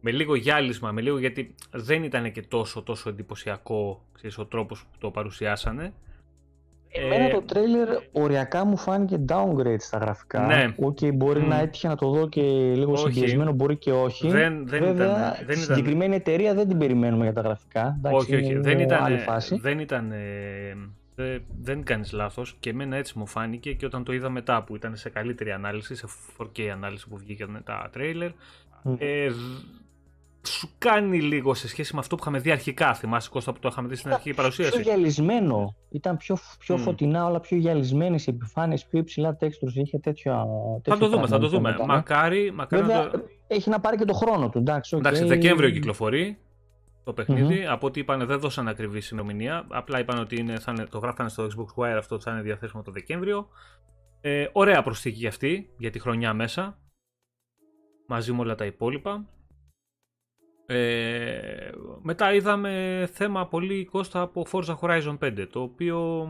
με 0.00 0.10
λίγο 0.10 0.34
γυάλισμα, 0.34 0.92
με 0.92 1.00
λίγο 1.00 1.18
γιατί 1.18 1.54
δεν 1.70 2.02
ήταν 2.02 2.32
και 2.32 2.42
τόσο 2.42 2.82
τόσο 2.82 3.08
εντυπωσιακό 3.08 4.04
ξέρεις, 4.12 4.38
ο 4.38 4.46
τρόπος 4.46 4.80
που 4.80 4.98
το 4.98 5.10
παρουσιάσανε. 5.10 5.92
Εμένα 6.92 7.24
ε, 7.24 7.30
το 7.30 7.42
τρέιλερ 7.42 7.88
οριακά 8.12 8.64
μου 8.64 8.76
φάνηκε 8.76 9.24
downgrade 9.28 9.80
στα 9.80 9.98
γραφικά. 9.98 10.46
Ναι. 10.46 10.74
Okay, 10.86 11.14
μπορεί 11.14 11.40
mm. 11.44 11.48
να 11.48 11.58
έτυχε 11.58 11.88
να 11.88 11.96
το 11.96 12.10
δω 12.10 12.28
και 12.28 12.40
λίγο 12.74 12.96
συμπιεσμένο, 12.96 13.52
μπορεί 13.52 13.76
και 13.76 13.92
όχι. 13.92 14.28
Δεν, 14.28 14.66
δεν 14.66 14.80
Βέβαια, 14.80 15.34
ήταν, 15.34 15.46
δεν 15.46 15.56
συγκεκριμένη 15.56 16.14
εταιρεία 16.14 16.54
δεν 16.54 16.68
την 16.68 16.78
περιμένουμε 16.78 17.24
για 17.24 17.32
τα 17.32 17.40
γραφικά. 17.40 17.96
Εντάξει, 17.98 18.16
όχι, 18.16 18.34
όχι. 18.34 18.54
Δεν 18.54 18.78
ήταν, 18.78 19.04
άλλη 19.04 19.18
φάση. 19.18 19.58
δεν 19.62 19.78
ήταν... 19.78 20.08
Δεν, 20.08 20.94
δεν 21.60 21.84
κάνεις 21.84 22.12
λάθος 22.12 22.56
και 22.60 22.70
εμένα 22.70 22.96
έτσι 22.96 23.18
μου 23.18 23.26
φάνηκε 23.26 23.72
και 23.72 23.86
όταν 23.86 24.04
το 24.04 24.12
είδα 24.12 24.30
μετά 24.30 24.62
που 24.62 24.76
ήταν 24.76 24.96
σε 24.96 25.10
καλύτερη 25.10 25.52
ανάλυση, 25.52 25.94
σε 25.94 26.06
4K 26.38 26.62
ανάλυση 26.62 27.08
που 27.08 27.16
βγήκαν 27.16 27.62
τα 27.64 27.88
τρέιλερ, 27.92 28.30
mm. 28.84 28.96
ε, 28.98 29.30
σου 30.46 30.70
κάνει 30.78 31.20
λίγο 31.20 31.54
σε 31.54 31.68
σχέση 31.68 31.94
με 31.94 32.00
αυτό 32.00 32.14
που 32.14 32.22
είχαμε 32.22 32.38
δει 32.38 32.50
αρχικά. 32.50 32.94
Θυμάσαι 32.94 33.28
Κώστα 33.30 33.52
που 33.52 33.58
το 33.58 33.68
είχαμε 33.72 33.88
δει 33.88 33.96
στην 33.96 34.12
αρχική 34.12 34.34
παρουσίαση; 34.34 34.70
Πιο 34.70 34.80
γυαλισμένο. 34.80 35.74
Ήταν 35.90 36.16
πιο, 36.16 36.36
πιο 36.58 36.76
φωτεινά, 36.76 37.26
όλα 37.26 37.40
πιο 37.40 37.56
γυαλισμένες 37.56 38.26
οι 38.26 38.30
επιφάνειες, 38.30 38.86
πιο 38.86 38.98
υψηλά 38.98 39.36
textures. 39.40 39.74
Είχε 39.74 39.98
τέτοιο. 39.98 40.46
Θα 40.84 40.98
το 40.98 41.08
δούμε, 41.08 41.26
θα 41.26 41.38
το 41.38 41.48
δούμε. 41.48 41.76
Μακάρι, 41.86 42.52
μακάρι 42.52 42.82
Βέβαια, 42.82 43.02
να 43.02 43.10
το... 43.10 43.22
έχει 43.46 43.70
να 43.70 43.80
πάρει 43.80 43.96
και 43.96 44.04
το 44.04 44.12
χρόνο 44.12 44.48
του. 44.48 44.58
Εντάξει, 44.58 44.96
okay. 44.96 44.98
εντάξει 44.98 45.24
Δεκέμβριο 45.24 45.70
κυκλοφορεί 45.70 46.38
το 47.04 47.12
παιχνίδι. 47.12 47.62
Mm-hmm. 47.62 47.70
Από 47.70 47.86
ό,τι 47.86 48.00
είπαν, 48.00 48.26
δεν 48.26 48.38
δώσαν 48.38 48.68
ακριβή 48.68 49.02
ημερομηνία. 49.12 49.66
Απλά 49.68 49.98
είπαν 49.98 50.18
ότι 50.18 50.36
είναι, 50.36 50.58
θα 50.58 50.72
είναι, 50.72 50.86
το 50.86 50.98
γράφανε 50.98 51.28
στο 51.28 51.46
Xbox 51.46 51.82
Wire 51.82 51.96
αυτό 51.98 52.20
θα 52.20 52.30
είναι 52.30 52.42
διαθέσιμο 52.42 52.82
το 52.82 52.90
Δεκέμβριο. 52.90 53.48
Ε, 54.20 54.46
ωραία 54.52 54.82
προσθήκη 54.82 55.18
για 55.18 55.28
αυτή, 55.28 55.70
για 55.78 55.90
τη 55.90 55.98
χρονιά 55.98 56.34
μέσα. 56.34 56.78
Μαζί 58.06 58.32
με 58.32 58.40
όλα 58.40 58.54
τα 58.54 58.64
υπόλοιπα. 58.64 59.26
Ε, 60.66 61.70
μετά 62.02 62.34
είδαμε 62.34 63.08
θέμα 63.12 63.48
πολύ 63.48 63.84
κόστα 63.84 64.20
από 64.20 64.46
Forza 64.52 64.76
Horizon 64.80 65.18
5, 65.18 65.46
το 65.50 65.60
οποίο 65.60 66.28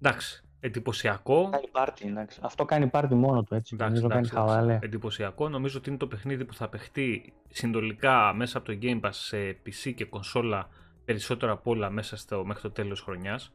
εντάξει, 0.00 0.44
εντυπωσιακό. 0.64 1.48
Κάνει 1.50 1.68
πάρτι, 1.68 2.06
εντάξει. 2.06 2.40
Αυτό 2.42 2.64
κάνει 2.64 2.86
πάρτι 2.86 3.14
μόνο 3.14 3.42
του, 3.42 3.54
έτσι. 3.54 3.74
Εντάξει, 3.74 4.04
εντάξει, 4.04 4.30
κάνει 4.30 4.46
χαβαλέ. 4.46 4.78
Εντυπωσιακό. 4.82 5.48
Νομίζω 5.48 5.78
ότι 5.78 5.88
είναι 5.88 5.98
το 5.98 6.06
παιχνίδι 6.06 6.44
που 6.44 6.54
θα 6.54 6.68
παιχτεί 6.68 7.32
συνολικά 7.48 8.32
μέσα 8.34 8.58
από 8.58 8.66
το 8.66 8.78
Game 8.82 9.00
Pass 9.00 9.10
σε 9.10 9.36
PC 9.66 9.92
και 9.94 10.04
κονσόλα 10.04 10.68
περισσότερο 11.04 11.52
από 11.52 11.70
όλα 11.70 11.90
μέσα 11.90 12.16
στο, 12.16 12.44
μέχρι 12.44 12.62
το 12.62 12.70
τέλος 12.70 13.00
χρονιάς. 13.00 13.54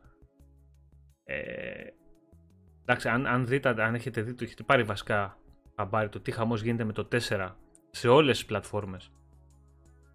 Ε, 1.24 1.44
εντάξει, 2.82 3.10
αν, 3.10 3.26
αν, 3.26 3.48
δείτε, 3.48 3.84
αν 3.84 3.96
έχετε 3.96 4.22
δει, 4.22 4.34
το 4.34 4.44
έχετε 4.44 4.64
πάρει 4.64 4.84
βασικά 4.84 5.38
χαμπάρι 5.76 6.10
το 6.10 6.20
τι 6.20 6.32
χαμός 6.32 6.62
γίνεται 6.62 6.84
με 6.84 6.94
το 6.94 7.08
4 7.12 7.50
σε 7.92 8.08
όλες 8.08 8.38
τις 8.38 8.46
πλατφόρμες 8.46 9.12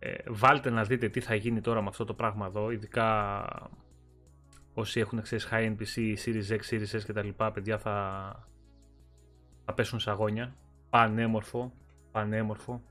ε, 0.04 0.14
βάλτε 0.26 0.70
να 0.70 0.84
δείτε 0.84 1.08
τι 1.08 1.20
θα 1.20 1.34
γίνει 1.34 1.60
τώρα 1.60 1.82
με 1.82 1.88
αυτό 1.88 2.04
το 2.04 2.14
πράγμα 2.14 2.46
εδώ, 2.46 2.70
ειδικά 2.70 3.44
όσοι 4.74 5.00
έχουν 5.00 5.22
ξέρεις 5.22 5.48
high 5.50 5.74
NPC, 5.76 6.14
Series 6.24 6.56
X, 6.56 6.60
Series 6.70 6.98
S 6.98 7.02
κτλ. 7.06 7.28
παιδιά 7.52 7.78
θα, 7.78 8.48
θα 9.64 9.74
πέσουν 9.74 10.00
σε 10.00 10.10
αγώνια. 10.10 10.56
Πανέμορφο, 10.90 11.72
πανέμορφο. 12.12 12.82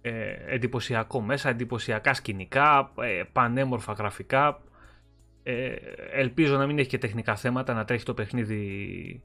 Ε, 0.00 0.54
εντυπωσιακό 0.54 1.20
μέσα, 1.20 1.48
εντυπωσιακά 1.48 2.14
σκηνικά, 2.14 2.92
ε, 2.96 3.22
πανέμορφα 3.32 3.92
γραφικά. 3.92 4.62
Ε, 5.42 5.74
ελπίζω 6.10 6.56
να 6.56 6.66
μην 6.66 6.78
έχει 6.78 6.88
και 6.88 6.98
τεχνικά 6.98 7.36
θέματα, 7.36 7.74
να 7.74 7.84
τρέχει 7.84 8.04
το 8.04 8.14
παιχνίδι 8.14 9.22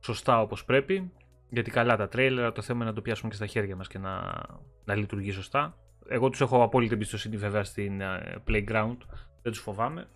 σωστά 0.00 0.40
όπως 0.40 0.64
πρέπει. 0.64 1.12
Γιατί 1.50 1.70
καλά 1.70 1.96
τα 1.96 2.08
τρέιλερ, 2.08 2.52
το 2.52 2.62
θέμα 2.62 2.78
είναι 2.78 2.88
να 2.88 2.94
το 2.94 3.02
πιάσουμε 3.02 3.30
και 3.30 3.36
στα 3.36 3.46
χέρια 3.46 3.76
μας 3.76 3.88
και 3.88 3.98
να, 3.98 4.42
να 4.84 4.94
λειτουργεί 4.94 5.30
σωστά. 5.30 5.76
Εγώ 6.08 6.30
τους 6.30 6.40
έχω 6.40 6.62
απόλυτη 6.62 6.94
εμπιστοσύνη 6.94 7.36
βέβαια 7.36 7.64
στην 7.64 8.00
uh, 8.02 8.36
Playground, 8.48 8.96
δεν 9.42 9.52
τους 9.52 9.60
φοβάμαι. 9.60 10.08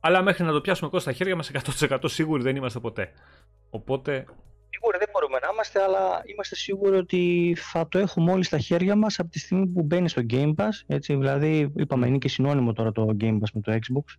Αλλά 0.00 0.22
μέχρι 0.22 0.44
να 0.44 0.52
το 0.52 0.60
πιάσουμε 0.60 0.86
ακόμα 0.86 1.02
στα 1.02 1.12
χέρια 1.12 1.36
μας 1.36 1.50
100% 1.88 1.98
σίγουροι 2.04 2.42
δεν 2.42 2.56
είμαστε 2.56 2.80
ποτέ. 2.80 3.12
Οπότε... 3.70 4.24
Σίγουροι 4.70 4.98
δεν 4.98 5.08
μπορούμε 5.12 5.38
να 5.42 5.48
είμαστε, 5.52 5.82
αλλά 5.82 6.22
είμαστε 6.24 6.54
σίγουροι 6.54 6.96
ότι 6.96 7.54
θα 7.58 7.88
το 7.88 7.98
έχουμε 7.98 8.32
όλοι 8.32 8.44
στα 8.44 8.58
χέρια 8.58 8.96
μας 8.96 9.18
από 9.18 9.30
τη 9.30 9.38
στιγμή 9.38 9.66
που 9.66 9.82
μπαίνει 9.82 10.08
στο 10.08 10.22
Game 10.30 10.54
Pass. 10.54 10.82
Έτσι, 10.86 11.14
δηλαδή, 11.14 11.72
είπαμε, 11.76 12.06
είναι 12.06 12.18
και 12.18 12.28
συνώνυμο 12.28 12.72
τώρα 12.72 12.92
το 12.92 13.16
Game 13.20 13.34
Pass 13.34 13.50
με 13.52 13.60
το 13.60 13.72
Xbox. 13.72 14.14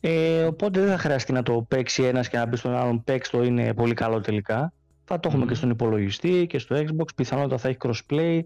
Ε, 0.00 0.44
οπότε 0.44 0.80
δεν 0.80 0.88
θα 0.88 0.98
χρειαστεί 0.98 1.32
να 1.32 1.42
το 1.42 1.66
παίξει 1.68 2.02
ένας 2.02 2.28
και 2.28 2.38
να 2.38 2.48
πει 2.48 2.56
στον 2.56 2.74
άλλον 2.74 3.04
παίξει 3.04 3.30
το 3.30 3.42
είναι 3.42 3.74
πολύ 3.74 3.94
καλό 3.94 4.20
τελικά. 4.20 4.72
Θα 5.04 5.20
το 5.20 5.28
έχουμε 5.28 5.46
και 5.46 5.54
στον 5.54 5.70
υπολογιστή 5.70 6.46
και 6.46 6.58
στο 6.58 6.76
Xbox. 6.76 7.14
Πιθανότατα 7.16 7.58
θα 7.58 7.68
έχει 7.68 7.76
crossplay. 7.80 8.40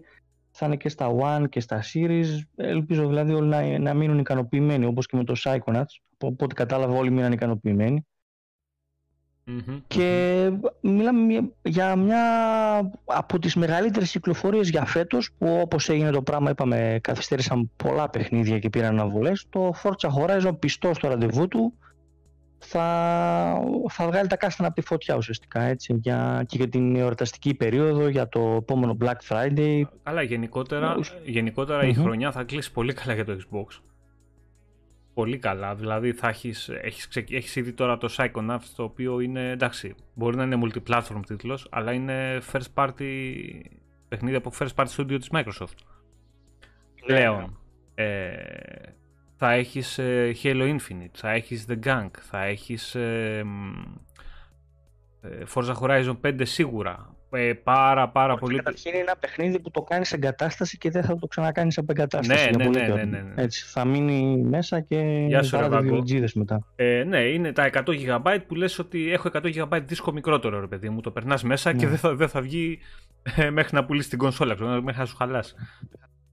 Θα 0.51 0.65
είναι 0.65 0.75
και 0.75 0.89
στα 0.89 1.15
One 1.21 1.49
και 1.49 1.59
στα 1.59 1.83
Series. 1.93 2.25
Ελπίζω 2.55 3.07
δηλαδή 3.07 3.33
όλοι 3.33 3.47
να, 3.47 3.79
να 3.79 3.93
μείνουν 3.93 4.19
ικανοποιημένοι 4.19 4.85
όπως 4.85 5.05
και 5.05 5.17
με 5.17 5.23
το 5.23 5.33
Psychonauts. 5.43 6.06
Από 6.17 6.35
ό,τι 6.45 6.55
κατάλαβα 6.55 6.97
όλοι 6.97 7.11
μείναν 7.11 7.31
ικανοποιημένοι. 7.31 8.05
Και 9.87 10.51
μιλάμε 10.81 11.51
για 11.61 11.95
μια 11.95 12.21
από 13.05 13.39
τις 13.39 13.55
μεγαλύτερες 13.55 14.11
κυκλοφορίες 14.11 14.69
για 14.69 14.85
φέτος 14.85 15.31
που 15.37 15.59
όπως 15.61 15.89
έγινε 15.89 16.11
το 16.11 16.21
πράγμα 16.21 16.49
είπαμε 16.49 16.99
καθυστέρησαν 17.01 17.71
πολλά 17.75 18.09
παιχνίδια 18.09 18.59
και 18.59 18.69
πήραν 18.69 18.99
αναβολές 18.99 19.45
το 19.49 19.73
Forza 19.83 20.09
Horizon 20.17 20.59
πιστό 20.59 20.93
στο 20.93 21.07
ραντεβού 21.07 21.47
του 21.47 21.73
θα, 22.59 22.83
θα 23.89 24.07
βγάλει 24.07 24.27
τα 24.27 24.37
κάστανα 24.37 24.67
από 24.67 24.81
τη 24.81 24.87
φωτιά 24.87 25.15
ουσιαστικά 25.15 25.61
έτσι, 25.61 25.93
για, 26.01 26.43
και 26.47 26.57
για 26.57 26.69
την 26.69 26.95
εορταστική 26.95 27.53
περίοδο, 27.53 28.07
για 28.07 28.29
το 28.29 28.39
επόμενο 28.39 28.97
Black 29.01 29.17
Friday. 29.27 29.81
Καλά, 30.03 30.21
γενικότερα, 30.21 30.97
γενικότερα 31.25 31.83
η 31.83 31.93
χρονιά 31.93 32.31
θα 32.31 32.43
κλείσει 32.43 32.71
πολύ 32.71 32.93
καλά 32.93 33.13
για 33.13 33.25
το 33.25 33.37
Xbox. 33.39 33.81
Πολύ 35.17 35.37
καλά, 35.37 35.75
δηλαδή 35.75 36.13
θα 36.13 36.27
έχεις, 36.27 36.69
έχεις, 36.69 37.07
έχεις 37.15 37.55
ήδη 37.55 37.73
τώρα 37.73 37.97
το 37.97 38.13
Psychonauts 38.17 38.69
το 38.75 38.83
οποίο 38.83 39.19
είναι, 39.19 39.49
εντάξει, 39.49 39.95
μπορεί 40.13 40.35
να 40.35 40.43
είναι 40.43 40.59
multiplatform 40.63 41.21
τίτλος, 41.25 41.67
αλλά 41.71 41.93
είναι 41.93 42.41
first 42.51 42.73
party 42.73 43.31
παιχνίδι 44.07 44.35
από 44.35 44.51
first 44.59 44.73
party 44.75 44.87
studio 44.97 45.17
της 45.19 45.29
Microsoft. 45.31 45.77
Πλέον. 47.05 47.59
Ε, 47.95 48.35
θα 49.35 49.51
έχεις 49.51 49.97
ε, 49.97 50.35
Halo 50.43 50.77
Infinite, 50.77 51.13
θα 51.13 51.29
έχεις 51.29 51.65
The 51.69 51.79
Gang, 51.83 52.09
θα 52.21 52.43
έχεις 52.43 52.95
ε, 52.95 53.43
ε, 55.21 55.43
Forza 55.53 55.73
Horizon 55.73 56.15
5 56.21 56.41
σίγουρα. 56.43 57.15
Ε, 57.29 57.53
πάρα 57.53 58.09
πάρα 58.09 58.35
πολύ... 58.35 58.57
Καταρχήν 58.57 58.91
είναι 58.91 59.01
ένα 59.01 59.15
παιχνίδι 59.19 59.59
που 59.59 59.71
το 59.71 59.81
κάνεις 59.81 60.11
εγκατάσταση 60.11 60.77
και 60.77 60.89
δεν 60.89 61.03
θα 61.03 61.15
το 61.15 61.27
ξανακάνεις 61.27 61.77
από 61.77 61.91
εγκατάσταση. 61.91 62.49
Ναι, 62.49 62.63
ναι, 62.63 62.79
ναι, 62.79 62.87
ναι, 62.87 63.03
ναι, 63.03 63.21
ναι. 63.21 63.41
Έτσι, 63.41 63.65
θα 63.65 63.85
μείνει 63.85 64.37
μέσα 64.37 64.79
και 64.79 65.25
Γεια 65.27 65.43
σου, 65.43 65.57
πάρα 65.57 65.81
μετά. 66.35 66.63
Ε, 66.75 67.03
ναι, 67.03 67.19
είναι 67.19 67.51
τα 67.51 67.69
100 67.73 67.83
GB 67.85 68.37
που 68.47 68.55
λες 68.55 68.79
ότι 68.79 69.11
έχω 69.11 69.29
100 69.33 69.55
GB 69.55 69.81
δίσκο 69.85 70.11
μικρότερο 70.11 70.59
ρε 70.59 70.67
παιδί 70.67 70.89
μου. 70.89 71.01
Το 71.01 71.11
περνάς 71.11 71.43
μέσα 71.43 71.71
ναι. 71.71 71.79
και 71.79 71.87
δεν 71.87 71.97
θα, 71.97 72.15
δεν 72.15 72.29
θα 72.29 72.41
βγει 72.41 72.79
ε, 73.35 73.49
μέχρι 73.49 73.75
να 73.75 73.85
πουλήσεις 73.85 74.09
την 74.09 74.17
κονσόλα, 74.17 74.81
μέχρι 74.81 74.99
να 74.99 75.05
σου 75.05 75.15
χαλάσει. 75.15 75.55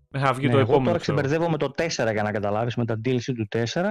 Μέχρι 0.09 0.29
να 0.29 0.35
βγει 0.35 0.47
ναι, 0.47 0.53
το 0.53 0.59
εγώ 0.59 0.69
επόμενο. 0.69 0.87
Τώρα 0.87 0.99
ξεμπερδεύω 0.99 1.51
με 1.51 1.57
το 1.57 1.71
4 1.77 1.89
για 2.13 2.23
να 2.23 2.31
καταλάβεις, 2.31 2.77
με 2.77 2.85
τα 2.85 3.01
DLC 3.05 3.33
του 3.37 3.49
4 3.57 3.83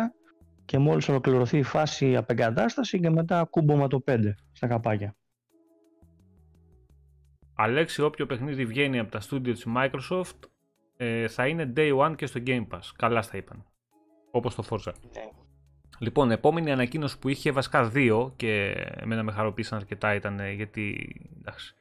και 0.66 0.78
μόλις 0.78 1.10
ολοκληρωθεί 1.10 1.58
η 1.58 1.64
φάση 1.64 2.16
απεγκατάσταση 2.16 3.00
και 3.00 3.10
μετά 3.10 3.48
κούμπομα 3.50 3.88
το 3.88 4.04
5 4.08 4.18
στα 4.52 4.68
καπάκια. 4.68 5.16
Αλέξη, 7.56 8.02
όποιο 8.02 8.26
παιχνίδι 8.26 8.66
βγαίνει 8.66 9.00
από 9.00 9.12
τα 9.12 9.20
στούντιο 9.20 9.54
της 9.54 9.66
Microsoft 9.78 10.40
ε, 10.98 11.28
θα 11.28 11.48
είναι 11.48 11.74
Day 11.76 11.98
One 11.98 12.16
και 12.16 12.26
στο 12.26 12.40
Game 12.46 12.68
Pass. 12.68 12.80
Καλά 12.96 13.22
στα 13.22 13.38
είπαν. 13.38 13.66
Όπως 14.32 14.56
το 14.56 14.64
Forza. 14.70 14.94
Ναι. 15.14 15.30
Λοιπόν, 16.00 16.32
επόμενη 16.32 16.72
ανακοίνωση 16.72 17.20
που 17.20 17.30
είχε 17.30 17.52
βασικά 17.52 17.84
δύο 17.84 18.34
και 18.36 18.72
εμένα 18.96 19.24
με 19.24 19.32
χαροποίησαν 19.32 19.78
αρκετά 19.78 20.14
ήταν 20.14 20.40
ε, 20.40 20.52
γιατί 20.52 21.16
εντάξει, 21.40 21.76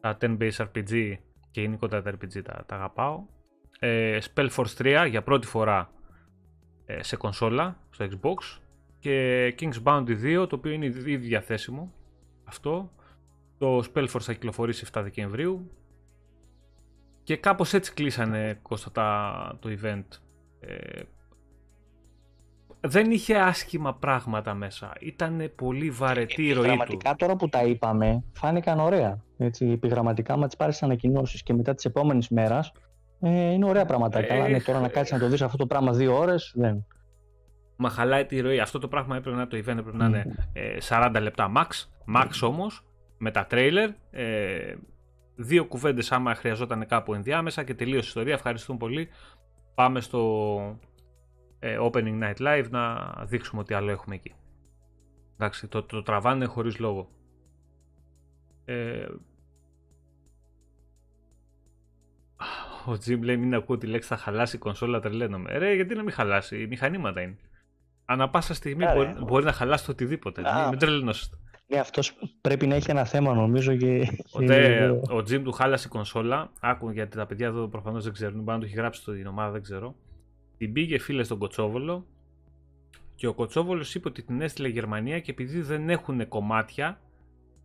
τα 0.00 0.16
10-based 0.20 0.66
RPG 0.72 1.14
και 1.50 1.60
γενικότερα 1.60 2.02
τα 2.02 2.10
RPG 2.10 2.42
τα, 2.42 2.64
τα 2.66 2.74
αγαπάω. 2.74 3.24
Ε, 3.78 4.18
Spellforce 4.34 4.76
3 4.78 5.06
για 5.10 5.22
πρώτη 5.22 5.46
φορά 5.46 5.90
ε, 6.86 7.02
σε 7.02 7.16
κονσόλα, 7.16 7.78
στο 7.90 8.06
Xbox 8.10 8.60
και 8.98 9.54
King's 9.58 9.82
Bounty 9.82 10.42
2 10.42 10.48
το 10.48 10.56
οποίο 10.56 10.72
είναι 10.72 10.86
ήδη 10.86 11.16
διαθέσιμο 11.16 11.92
αυτό 12.44 12.92
το 13.58 13.78
Spellforce 13.78 14.20
θα 14.20 14.32
κυκλοφορήσει 14.32 14.86
7 14.92 15.00
Δεκεμβρίου 15.02 15.70
και 17.22 17.36
κάπως 17.36 17.72
έτσι 17.72 17.92
κλείσανε 17.92 18.58
Κώστα 18.62 19.58
το 19.60 19.68
event 19.82 20.04
ε, 20.60 21.02
δεν 22.80 23.10
είχε 23.10 23.36
άσχημα 23.36 23.94
πράγματα 23.94 24.54
μέσα. 24.54 24.92
Ήταν 25.00 25.52
πολύ 25.54 25.90
βαρετή 25.90 26.46
η 26.46 26.52
ροή 26.52 26.76
του. 26.86 26.98
τώρα 27.16 27.36
που 27.36 27.48
τα 27.48 27.62
είπαμε, 27.62 28.24
φάνηκαν 28.32 28.80
ωραία. 28.80 29.24
Έτσι, 29.38 29.66
επιγραμματικά, 29.66 30.36
μα 30.36 30.46
τις 30.46 30.56
πάρεις 30.56 30.82
ανακοινώσεις 30.82 31.42
και 31.42 31.54
μετά 31.54 31.74
τη 31.74 31.88
επόμενη 31.88 32.26
μέρα, 32.30 32.60
ε, 33.20 33.50
είναι 33.52 33.64
ωραία 33.64 33.86
πράγματα. 33.86 34.18
Ε, 34.18 34.34
Αλλά 34.34 34.48
ναι, 34.48 34.60
τώρα 34.60 34.80
να 34.80 34.88
κάτσεις 34.88 35.12
να 35.12 35.18
το 35.18 35.28
δεις 35.28 35.42
αυτό 35.42 35.56
το 35.56 35.66
πράγμα 35.66 35.92
δύο 35.92 36.18
ώρες, 36.18 36.52
δεν. 36.54 36.86
Μα 37.76 37.88
χαλάει 37.88 38.24
τη 38.24 38.40
ροή. 38.40 38.60
Αυτό 38.60 38.78
το 38.78 38.88
πράγμα 38.88 39.16
έπρεπε 39.16 39.36
να 39.36 39.46
το 39.46 39.56
event 39.56 39.78
έπρεπε 39.78 39.96
να 39.96 40.06
είναι 40.06 40.24
40 40.88 41.10
ε, 41.14 41.20
λεπτά 41.20 41.52
max. 41.56 41.68
Max 42.16 42.28
όμως, 42.42 42.84
με 43.18 43.30
τα 43.30 43.46
τρέιλερ. 43.46 43.90
Ε, 44.10 44.74
δύο 45.36 45.64
κουβέντες 45.66 46.12
άμα 46.12 46.34
χρειαζόταν 46.34 46.86
κάπου 46.86 47.14
ενδιάμεσα 47.14 47.64
και 47.64 47.74
τελείωσε 47.74 48.04
η 48.04 48.06
ιστορία. 48.06 48.34
Ευχαριστούμε 48.34 48.78
πολύ. 48.78 49.08
Πάμε 49.74 50.00
στο 50.00 50.78
ε, 51.58 51.78
Opening 51.80 52.22
Night 52.22 52.36
Live 52.38 52.66
να 52.70 53.12
δείξουμε 53.24 53.60
ότι 53.60 53.74
άλλο 53.74 53.90
έχουμε 53.90 54.14
εκεί. 54.14 54.34
Εντάξει, 55.34 55.66
το, 55.66 55.82
το 55.82 56.02
τραβάνε 56.02 56.44
χωρίς 56.44 56.78
λόγο. 56.78 57.08
Ε, 58.64 59.06
ο 62.86 62.98
Τζιμ 62.98 63.22
λέει 63.22 63.36
μην 63.36 63.54
ακούω 63.54 63.78
τη 63.78 63.86
λέξη 63.86 64.08
θα 64.08 64.16
χαλάσει 64.16 64.56
η 64.56 64.58
κονσόλα 64.58 65.00
τρελαίνομαι. 65.00 65.58
Ρε 65.58 65.74
γιατί 65.74 65.94
να 65.94 66.02
μην 66.02 66.12
χαλάσει, 66.12 66.60
οι 66.60 66.66
μηχανήματα 66.66 67.20
είναι. 67.20 67.36
Ανά 68.04 68.30
πάσα 68.30 68.54
στιγμή 68.54 68.84
μπορεί, 68.94 69.14
μπορεί, 69.18 69.44
να 69.44 69.52
χαλάσει 69.52 69.84
το 69.84 69.90
οτιδήποτε. 69.90 70.48
Α, 70.48 70.68
μην 70.68 70.78
τρελαίνωσετε. 70.78 71.36
Ναι, 71.68 71.78
αυτός 71.78 72.18
πρέπει 72.40 72.66
να 72.66 72.74
έχει 72.74 72.90
ένα 72.90 73.04
θέμα 73.04 73.34
νομίζω. 73.34 73.76
Και... 73.76 74.08
Οπότε 74.32 75.00
ο 75.08 75.22
Τζιμ 75.22 75.42
του 75.42 75.52
χάλασε 75.52 75.86
η 75.86 75.90
κονσόλα. 75.90 76.50
Άκου 76.60 76.90
γιατί 76.90 77.16
τα 77.16 77.26
παιδιά 77.26 77.46
εδώ 77.46 77.68
προφανώς 77.68 78.04
δεν 78.04 78.12
ξέρουν. 78.12 78.42
Μπορεί 78.42 78.50
να 78.50 78.58
το 78.58 78.64
έχει 78.64 78.74
γράψει 78.74 79.00
στην 79.00 79.26
ομάδα, 79.26 79.50
δεν 79.50 79.62
ξέρω. 79.62 79.94
Την 80.58 80.72
πήγε 80.72 80.98
φίλε 80.98 81.22
στον 81.22 81.38
Κοτσόβολο 81.38 82.06
και 83.14 83.26
ο 83.26 83.34
Κοτσόβολος 83.34 83.94
είπε 83.94 84.08
ότι 84.08 84.22
την 84.22 84.40
έστειλε 84.40 84.68
Γερμανία 84.68 85.20
και 85.20 85.30
επειδή 85.30 85.60
δεν 85.60 85.90
έχουν 85.90 86.28
κομμάτια, 86.28 87.00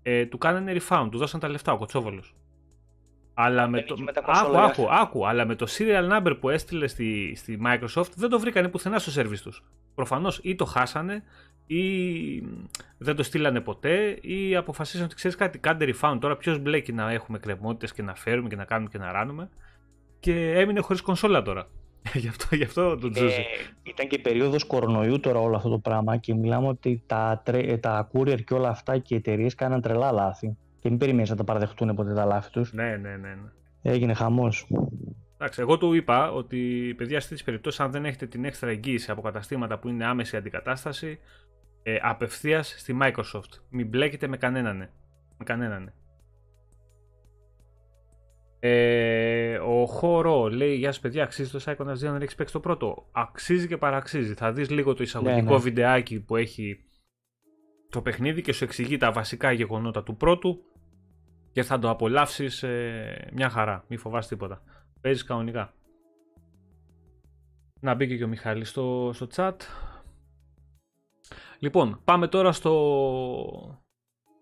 ε, 0.01 0.25
του 0.25 0.37
κάνανε 0.37 0.75
refund, 0.75 1.07
του 1.11 1.17
δώσαν 1.17 1.39
τα 1.39 1.49
λεφτά 1.49 1.71
ο 1.71 1.77
Κοτσόβολος. 1.77 2.35
Αλλά 3.33 3.67
με 3.67 3.81
το... 3.81 3.95
Άκου, 4.25 4.57
άκου, 4.57 4.87
άκου, 4.91 5.27
αλλά 5.27 5.45
με 5.45 5.55
το 5.55 5.67
serial 5.69 6.11
number 6.11 6.37
που 6.39 6.49
έστειλε 6.49 6.87
στη, 6.87 7.33
στη 7.35 7.59
Microsoft 7.65 8.11
δεν 8.15 8.29
το 8.29 8.39
βρήκανε 8.39 8.67
πουθενά 8.67 8.99
στο 8.99 9.21
service 9.21 9.39
τους. 9.43 9.63
Προφανώς 9.95 10.39
ή 10.43 10.55
το 10.55 10.65
χάσανε 10.65 11.23
ή 11.65 11.83
δεν 12.97 13.15
το 13.15 13.23
στείλανε 13.23 13.61
ποτέ 13.61 14.17
ή 14.21 14.55
αποφασίσαν 14.55 15.05
ότι 15.05 15.15
ξέρεις 15.15 15.37
κάτι, 15.37 15.59
κάντε 15.59 15.93
refund 15.93 16.17
τώρα 16.21 16.37
ποιος 16.37 16.59
μπλέκει 16.59 16.93
να 16.93 17.11
έχουμε 17.11 17.39
κρεμότητε 17.39 17.93
και 17.93 18.01
να 18.01 18.15
φέρουμε 18.15 18.49
και 18.49 18.55
να 18.55 18.65
κάνουμε 18.65 18.89
και 18.89 18.97
να 18.97 19.11
ράνουμε 19.11 19.49
και 20.21 20.51
έμεινε 20.51 20.79
χωρίς 20.79 21.01
κονσόλα 21.01 21.41
τώρα. 21.41 21.67
γι, 22.13 22.27
αυτό, 22.27 22.55
γι' 22.55 22.63
αυτό 22.63 22.97
το 22.97 23.09
τζούζι. 23.09 23.35
Ε, 23.35 23.43
ήταν 23.83 24.07
και 24.07 24.19
περίοδος 24.19 24.63
κορονοϊού 24.63 25.19
τώρα 25.19 25.39
όλο 25.39 25.55
αυτό 25.55 25.69
το 25.69 25.79
πράγμα 25.79 26.17
και 26.17 26.33
μιλάμε 26.33 26.67
ότι 26.67 27.03
τα, 27.07 27.43
τα 27.79 28.09
courier 28.13 28.43
και 28.43 28.53
όλα 28.53 28.69
αυτά 28.69 28.97
και 28.97 29.13
οι 29.13 29.17
εταιρείες 29.17 29.55
κάναν 29.55 29.81
τρελά 29.81 30.11
λάθη. 30.11 30.57
Και 30.79 30.89
μην 30.89 30.97
περιμένεις 30.97 31.29
να 31.29 31.35
τα 31.35 31.43
παραδεχτούν 31.43 31.95
ποτέ 31.95 32.13
τα 32.13 32.25
λάθη 32.25 32.51
τους. 32.51 32.73
Ναι, 32.73 32.83
ναι, 32.83 33.09
ναι, 33.09 33.15
ναι. 33.15 33.51
Έγινε 33.81 34.13
χαμός. 34.13 34.67
Εντάξει, 35.37 35.61
εγώ 35.61 35.77
του 35.77 35.93
είπα 35.93 36.31
ότι 36.31 36.93
παιδιά 36.97 37.19
σε 37.19 37.27
τέτοιες 37.27 37.45
περιπτώσεις, 37.45 37.79
αν 37.79 37.91
δεν 37.91 38.05
έχετε 38.05 38.25
την 38.25 38.45
έξτρα 38.45 38.69
εγγύηση 38.69 39.11
από 39.11 39.21
καταστήματα 39.21 39.79
που 39.79 39.89
είναι 39.89 40.05
άμεση 40.05 40.37
αντικατάσταση, 40.37 41.19
ε, 41.83 41.97
απευθείας 42.01 42.75
στη 42.77 42.97
Microsoft. 43.01 43.59
Μην 43.69 43.87
μπλέκετε 43.87 44.27
με 44.27 44.37
κανέναν. 44.37 44.77
Με 45.37 45.43
κανέναν. 45.43 45.93
Ε, 48.63 49.57
ο 49.57 49.85
Χώρο 49.85 50.49
λέει: 50.49 50.75
Γεια 50.75 50.91
σας, 50.91 51.01
παιδιά, 51.01 51.23
αξίζει 51.23 51.51
το 51.51 51.59
Psychonauts 51.65 51.97
2 51.97 51.99
να 51.99 52.15
έχει 52.15 52.35
παίξεις 52.35 52.51
το 52.51 52.59
πρώτο. 52.59 53.07
Αξίζει 53.11 53.67
και 53.67 53.77
παραξίζει. 53.77 54.33
Θα 54.33 54.51
δεις 54.51 54.69
λίγο 54.69 54.93
το 54.93 55.03
εισαγωγικό 55.03 55.41
ναι, 55.41 55.51
ναι. 55.51 55.57
βιντεάκι 55.57 56.19
που 56.19 56.35
έχει 56.35 56.85
το 57.89 58.01
παιχνίδι 58.01 58.41
και 58.41 58.53
σου 58.53 58.63
εξηγεί 58.63 58.97
τα 58.97 59.11
βασικά 59.11 59.51
γεγονότα 59.51 60.03
του 60.03 60.15
πρώτου 60.15 60.63
και 61.51 61.63
θα 61.63 61.79
το 61.79 61.89
απολαύσεις 61.89 62.63
ε, 62.63 63.29
μια 63.33 63.49
χαρά. 63.49 63.85
Μην 63.87 63.99
φοβάσαι 63.99 64.29
τίποτα. 64.29 64.61
Παίζεις 65.01 65.23
κανονικά. 65.23 65.73
Να 67.79 67.93
μπήκε 67.93 68.17
και 68.17 68.23
ο 68.23 68.27
Μιχάλης 68.27 68.69
στο, 68.69 69.11
στο 69.13 69.27
chat. 69.35 69.55
Λοιπόν, 71.63 72.01
πάμε 72.03 72.27
τώρα 72.27 72.51
στο, 72.51 72.73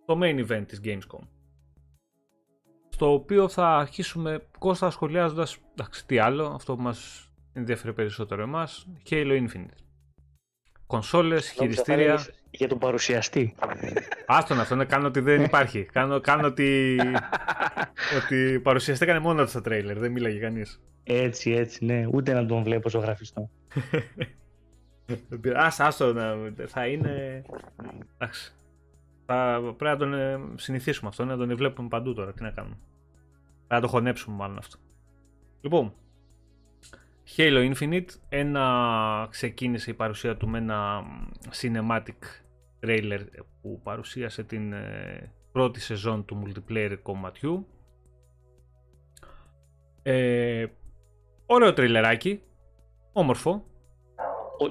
στο 0.03 0.19
main 0.21 0.45
event 0.47 0.63
της 0.67 0.81
Gamescom. 0.83 1.27
Στο 2.89 3.13
οποίο 3.13 3.47
θα 3.47 3.77
αρχίσουμε 3.77 4.47
Κώστα 4.59 4.89
σχολιάζοντας, 4.89 5.57
εντάξει 5.71 6.05
τι 6.05 6.17
άλλο, 6.17 6.45
αυτό 6.45 6.75
που 6.75 6.81
μας 6.81 7.29
ενδιαφέρει 7.53 7.93
περισσότερο 7.93 8.41
εμάς, 8.41 8.87
Halo 9.09 9.47
Infinite. 9.47 9.79
Κονσόλες, 10.87 11.49
χειριστήρια... 11.49 12.25
Για 12.51 12.67
τον 12.67 12.77
παρουσιαστή. 12.77 13.55
Άστον 14.27 14.59
αυτό, 14.59 14.75
να 14.75 14.85
κάνω 14.85 15.07
ότι 15.07 15.19
δεν 15.19 15.43
υπάρχει. 15.43 15.83
κάνω, 15.93 16.19
κάνω 16.19 16.47
ότι, 16.47 16.97
ότι 18.23 18.59
παρουσιαστή 18.63 19.03
έκανε 19.03 19.19
μόνο 19.19 19.43
του 19.43 19.49
στα 19.49 19.61
τρέιλερ, 19.61 19.99
δεν 19.99 20.11
μίλαγε 20.11 20.39
κανείς. 20.39 20.81
Έτσι, 21.03 21.51
έτσι, 21.51 21.85
ναι. 21.85 22.07
Ούτε 22.11 22.33
να 22.33 22.45
τον 22.45 22.63
βλέπω 22.63 22.89
ζωγραφιστό. 22.89 23.49
Ας, 25.55 25.79
άστο, 25.79 26.13
θα 26.65 26.87
είναι... 26.87 27.43
Εντάξει. 28.17 28.53
Θα, 29.25 29.61
πρέπει 29.77 29.83
να 29.83 29.97
τον 29.97 30.13
ε, 30.13 30.39
συνηθίσουμε 30.55 31.09
αυτό, 31.09 31.25
να 31.25 31.37
τον 31.37 31.55
βλέπουμε 31.55 31.87
παντού 31.87 32.13
τώρα. 32.13 32.33
Τι 32.33 32.43
να 32.43 32.51
κάνουμε. 32.51 32.77
Θα 33.67 33.79
το 33.79 33.87
χωνέψουμε 33.87 34.35
μάλλον 34.35 34.57
αυτό. 34.57 34.77
Λοιπόν, 35.61 35.93
Halo 37.37 37.73
Infinite, 37.73 38.07
ένα 38.29 39.27
ξεκίνησε 39.29 39.91
η 39.91 39.93
παρουσία 39.93 40.37
του 40.37 40.47
με 40.47 40.57
ένα 40.57 41.03
cinematic 41.61 42.19
trailer 42.81 43.19
που 43.61 43.81
παρουσίασε 43.83 44.43
την 44.43 44.73
ε, 44.73 45.33
πρώτη 45.51 45.79
σεζόν 45.79 46.25
του 46.25 46.43
multiplayer 46.43 46.97
κομματιού. 47.01 47.67
Ε, 50.01 50.65
ωραίο 51.45 51.73
τρέιλεράκι, 51.73 52.41
όμορφο, 53.13 53.65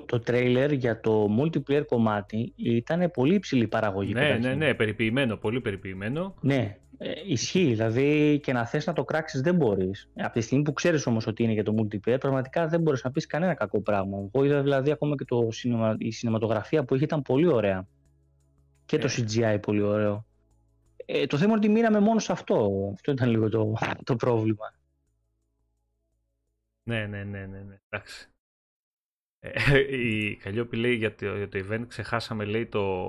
το 0.06 0.20
τρέιλερ 0.20 0.72
για 0.72 1.00
το 1.00 1.28
multiplayer 1.40 1.86
κομμάτι 1.86 2.52
ήταν 2.56 3.10
πολύ 3.10 3.34
υψηλή 3.34 3.66
παραγωγή. 3.66 4.12
Ναι, 4.12 4.38
ναι, 4.40 4.54
ναι, 4.54 4.74
περιποιημένο, 4.74 5.36
πολύ 5.36 5.60
περιποιημένο. 5.60 6.34
Ναι, 6.40 6.78
ε, 6.98 7.12
ισχύει. 7.26 7.64
Δηλαδή 7.64 8.40
και 8.42 8.52
να 8.52 8.66
θες 8.66 8.86
να 8.86 8.92
το 8.92 9.04
κράξεις 9.04 9.40
δεν 9.40 9.54
μπορείς. 9.54 10.10
Από 10.16 10.32
τη 10.32 10.40
στιγμή 10.40 10.64
που 10.64 10.72
ξέρεις 10.72 11.06
όμως 11.06 11.26
ότι 11.26 11.42
είναι 11.42 11.52
για 11.52 11.64
το 11.64 11.74
multiplayer, 11.78 12.20
πραγματικά 12.20 12.66
δεν 12.66 12.80
μπορείς 12.80 13.04
να 13.04 13.10
πεις 13.10 13.26
κανένα 13.26 13.54
κακό 13.54 13.80
πράγμα. 13.80 14.18
Εγώ 14.18 14.44
είδα 14.44 14.62
δηλαδή 14.62 14.90
ακόμα 14.90 15.16
και 15.16 15.24
το 15.24 15.48
σινεμα... 15.50 15.96
η 15.98 16.10
σινεματογραφία 16.10 16.84
που 16.84 16.94
είχε 16.94 17.04
ήταν 17.04 17.22
πολύ 17.22 17.46
ωραία. 17.46 17.86
Και 18.84 18.98
το 18.98 19.08
CGI 19.10 19.58
πολύ 19.62 19.82
ωραίο. 19.82 20.26
Ε, 21.06 21.26
το 21.26 21.36
θέμα 21.36 21.50
είναι 21.50 21.58
ότι 21.58 21.68
μείναμε 21.68 22.00
μόνο 22.00 22.18
σε 22.18 22.32
αυτό. 22.32 22.90
Αυτό 22.94 23.12
ήταν 23.12 23.30
λίγο 23.30 23.48
το, 23.48 23.74
το 24.04 24.16
πρόβλημα. 24.16 24.74
Ναι, 26.82 27.06
ναι, 27.06 27.24
ναι, 27.24 27.46
ναι, 27.46 27.58
ναι. 27.58 27.80
Εντάξει. 27.88 28.30
Ε, 29.40 29.78
η 29.96 30.36
Καλλιόπη 30.36 30.76
λέει 30.76 30.94
για 30.94 31.14
το, 31.14 31.36
για 31.36 31.48
το 31.48 31.58
event 31.58 31.84
ξεχάσαμε 31.88 32.44
λέει 32.44 32.66
το, 32.66 33.08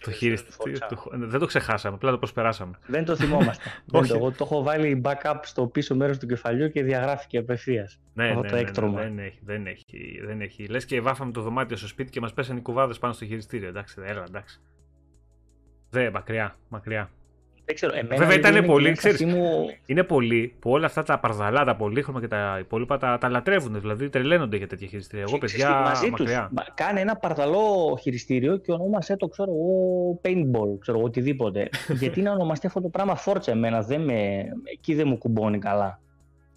το 0.00 0.10
χειριστήριο. 0.10 0.78
Δεν 1.12 1.40
το 1.40 1.46
ξεχάσαμε, 1.46 1.94
απλά 1.94 2.10
το 2.10 2.18
προσπεράσαμε. 2.18 2.78
Δεν 2.86 3.04
το 3.04 3.16
θυμόμαστε. 3.16 3.64
δεν 3.86 4.06
το, 4.06 4.14
εγώ 4.14 4.30
το 4.30 4.36
έχω 4.40 4.62
βάλει 4.62 5.00
backup 5.04 5.38
στο 5.42 5.66
πίσω 5.66 5.94
μέρος 5.96 6.18
του 6.18 6.26
κεφαλιού 6.26 6.70
και 6.70 6.82
διαγράφηκε 6.82 7.38
απευθείας. 7.38 8.00
Ναι, 8.14 8.34
ναι, 8.34 8.64
το 8.70 8.86
ναι, 8.86 9.04
ναι, 9.04 9.08
δεν 9.08 9.18
έχει, 9.18 9.40
δεν 9.42 9.66
έχει, 9.66 10.20
δεν 10.26 10.40
έχει. 10.40 10.66
Λες 10.66 10.84
και 10.84 11.00
βάφαμε 11.00 11.32
το 11.32 11.42
δωμάτιο 11.42 11.76
στο 11.76 11.86
σπίτι 11.86 12.10
και 12.10 12.20
μας 12.20 12.32
πέσανε 12.32 12.58
οι 12.58 12.62
κουβάδες 12.62 12.98
πάνω 12.98 13.12
στο 13.12 13.24
χειριστήριο. 13.24 13.68
Εντάξει, 13.68 14.00
έλα, 14.04 14.24
εντάξει. 14.28 14.60
Δε, 15.90 16.10
μακριά, 16.10 16.56
μακριά. 16.68 17.10
Δεν 17.64 17.74
ξέρω, 17.74 17.94
εμένα 17.94 18.26
Βέβαια 18.26 18.36
ήταν 18.36 18.66
πολύ, 18.66 18.92
ξέρεις, 18.92 19.24
μου... 19.24 19.66
είναι 19.86 20.02
πολλοί 20.02 20.54
που 20.58 20.70
όλα 20.70 20.86
αυτά 20.86 21.02
τα 21.02 21.18
παρδαλά, 21.18 21.64
τα 21.64 21.76
πολύχρωμα 21.76 22.20
και 22.20 22.28
τα 22.28 22.56
υπόλοιπα 22.60 22.98
τα, 22.98 23.18
τα 23.20 23.28
λατρεύουν, 23.28 23.80
δηλαδή 23.80 24.08
τρελαίνονται 24.08 24.56
για 24.56 24.66
τέτοια 24.66 24.86
χειριστήρια. 24.86 25.24
Εγώ 25.28 25.38
παιδιά 25.38 25.70
μαζί 25.70 26.10
μακριά. 26.10 26.50
Τους, 26.54 26.74
κάνε 26.74 27.00
ένα 27.00 27.16
παρδαλό 27.16 27.98
χειριστήριο 28.00 28.56
και 28.56 28.72
ονόμασέ 28.72 29.16
το, 29.16 29.28
ξέρω 29.28 29.50
εγώ, 29.50 30.20
paintball, 30.24 30.78
ξέρω 30.80 30.98
εγώ, 30.98 31.06
οτιδήποτε. 31.06 31.68
Γιατί 32.00 32.22
να 32.22 32.32
ονομαστεί 32.32 32.66
αυτό 32.66 32.80
το 32.80 32.88
πράγμα 32.88 33.14
φόρτσα 33.14 33.50
εμένα, 33.52 33.80
δεν 33.80 34.00
με, 34.00 34.44
εκεί 34.72 34.94
δεν 34.94 35.08
μου 35.08 35.18
κουμπώνει 35.18 35.58
καλά. 35.58 36.00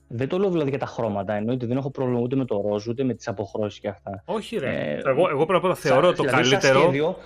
Δεν 0.07 0.27
το 0.27 0.37
λέω 0.37 0.49
δηλαδή 0.49 0.69
για 0.69 0.79
τα 0.79 0.85
χρώματα. 0.85 1.33
Εννοείται 1.33 1.65
δεν 1.65 1.77
έχω 1.77 1.91
πρόβλημα 1.91 2.19
ούτε 2.19 2.35
με 2.35 2.45
το 2.45 2.61
ροζ, 2.67 2.87
ούτε 2.87 3.03
με 3.03 3.13
τις 3.13 3.27
αποχρώσεις 3.27 3.79
και 3.79 3.87
αυτά. 3.87 4.23
Όχι, 4.25 4.57
ρε. 4.57 4.69
Ε, 4.69 5.01
εγώ, 5.09 5.29
εγώ 5.29 5.45
πρώτα 5.45 5.67
απ' 5.67 5.77
θεωρώ 5.77 6.13
το 6.13 6.23
δηλαδή, 6.23 6.49
καλύτερο. 6.49 6.79
Σχέδιο, 6.79 7.17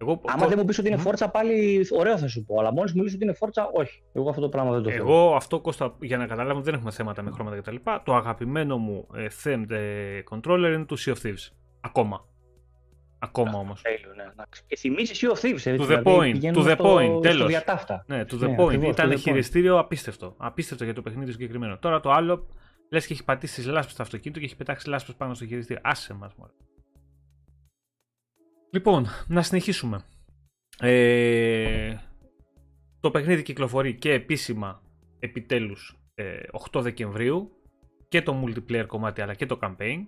εγώ, 0.00 0.20
Άμα 0.24 0.46
δεν 0.46 0.58
μου 0.58 0.64
πεις 0.64 0.78
ότι 0.78 0.88
είναι 0.88 0.96
φόρτσα, 0.96 1.28
πάλι 1.28 1.86
ωραίο 1.90 2.18
θα 2.18 2.28
σου 2.28 2.44
πω. 2.44 2.58
Αλλά 2.58 2.72
μόλις 2.72 2.92
μου 2.92 3.02
λύσει 3.02 3.14
ότι 3.14 3.24
είναι 3.24 3.32
φόρτσα, 3.32 3.70
όχι. 3.72 4.02
Εγώ 4.12 4.28
αυτό 4.28 4.40
το 4.40 4.48
πράγμα 4.48 4.72
δεν 4.72 4.82
το 4.82 4.90
θέλω. 4.90 5.02
Εγώ 5.02 5.34
αυτό, 5.34 5.60
Κώστα, 5.60 5.96
για 6.00 6.16
να 6.16 6.26
καταλάβουμε, 6.26 6.64
δεν 6.64 6.74
έχουμε 6.74 6.90
θέματα 6.90 7.22
με 7.22 7.30
χρώματα 7.30 7.56
κτλ. 7.56 7.76
Το 8.04 8.14
αγαπημένο 8.14 8.78
μου 8.78 9.06
ε, 9.14 9.26
themed 9.44 9.70
ε, 9.70 10.20
controller 10.30 10.72
είναι 10.74 10.84
του 10.84 10.98
Sea 10.98 11.12
of 11.12 11.26
Thieves. 11.26 11.48
Ακόμα. 11.80 12.24
Ακόμα 13.18 13.58
όμως. 13.58 13.82
Ναι, 14.16 14.44
και 14.66 14.76
θυμίζεις 14.76 15.24
Sea 15.24 15.30
of 15.30 15.40
Thieves. 15.40 15.66
Έτσι, 15.66 15.76
to 15.78 15.82
the 15.82 15.86
δηλαδή, 15.86 16.02
point. 16.04 16.54
To 16.54 16.64
the 16.64 16.76
point. 16.76 17.22
Τέλος. 17.22 17.52
Ναι, 18.06 18.24
to 18.30 18.34
the 18.34 18.40
ναι, 18.40 18.54
point. 18.58 18.66
Ακριβώς, 18.66 18.90
Ήταν 18.90 19.18
χειριστήριο 19.18 19.78
απίστευτο. 19.78 20.34
Απίστευτο 20.36 20.84
για 20.84 20.94
το 20.94 21.02
παιχνίδι 21.02 21.32
συγκεκριμένο. 21.32 21.78
Τώρα 21.78 22.00
το 22.00 22.10
άλλο, 22.10 22.46
λες 22.90 23.06
και 23.06 23.12
έχει 23.12 23.24
πατήσει 23.24 23.68
λάσπες 23.68 23.92
στο 23.92 24.02
αυτοκίνητο 24.02 24.40
και 24.40 24.46
έχει 24.46 24.56
πετάξει 24.56 24.88
λάσπες 24.88 25.14
πάνω 25.14 25.34
στο 25.34 25.46
χειριστήριο. 25.46 25.82
Άσε 25.84 26.14
μας, 26.14 26.34
μόνο. 26.34 26.52
Λοιπόν, 28.72 29.06
να 29.26 29.42
συνεχίσουμε. 29.42 30.04
Ε, 30.78 31.96
το 33.00 33.10
παιχνίδι 33.10 33.42
κυκλοφορεί 33.42 33.94
και 33.94 34.12
επίσημα 34.12 34.82
επιτέλους 35.18 35.98
8 36.70 36.78
ε, 36.78 36.80
Δεκεμβρίου 36.80 37.50
και 38.08 38.22
το 38.22 38.44
multiplayer 38.44 38.84
κομμάτι 38.86 39.20
αλλά 39.20 39.34
και 39.34 39.46
το 39.46 39.58
campaign. 39.62 39.98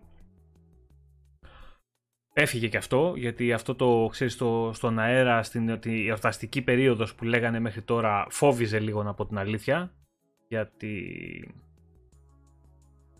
Έφυγε 2.34 2.68
και 2.68 2.76
αυτό, 2.76 3.14
γιατί 3.16 3.52
αυτό 3.52 3.74
το 3.74 4.08
ξέρεις 4.10 4.32
στο, 4.32 4.70
στον 4.74 4.98
αέρα, 4.98 5.42
στην 5.42 5.80
η 5.84 6.06
εορταστική 6.08 6.62
περίοδος 6.62 7.14
που 7.14 7.24
λέγανε 7.24 7.60
μέχρι 7.60 7.82
τώρα 7.82 8.26
φόβιζε 8.30 8.78
λίγο 8.78 9.00
από 9.00 9.26
την 9.26 9.38
αλήθεια. 9.38 9.94
Γιατί... 10.48 11.14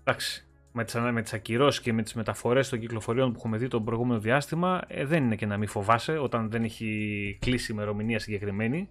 Εντάξει, 0.01 0.47
με 0.73 0.85
τις, 0.85 0.95
με 0.95 1.23
τις 1.23 1.33
ακυρώσεις 1.33 1.81
και 1.81 1.93
με 1.93 2.03
τις 2.03 2.15
μεταφορές 2.15 2.69
των 2.69 2.79
κυκλοφοριών 2.79 3.33
που 3.33 3.39
έχουμε 3.39 3.57
δει 3.57 3.69
το 3.69 3.81
προηγούμενο 3.81 4.21
διάστημα 4.21 4.81
ε, 4.87 5.05
δεν 5.05 5.25
είναι 5.25 5.37
και 5.37 5.47
να 5.47 5.57
μην 5.57 5.69
φοβάσαι 5.69 6.19
όταν 6.19 6.51
δεν 6.51 6.63
έχει 6.65 7.39
κλείσει 7.41 7.73
ημερομηνία 7.73 8.19
συγκεκριμένη. 8.19 8.89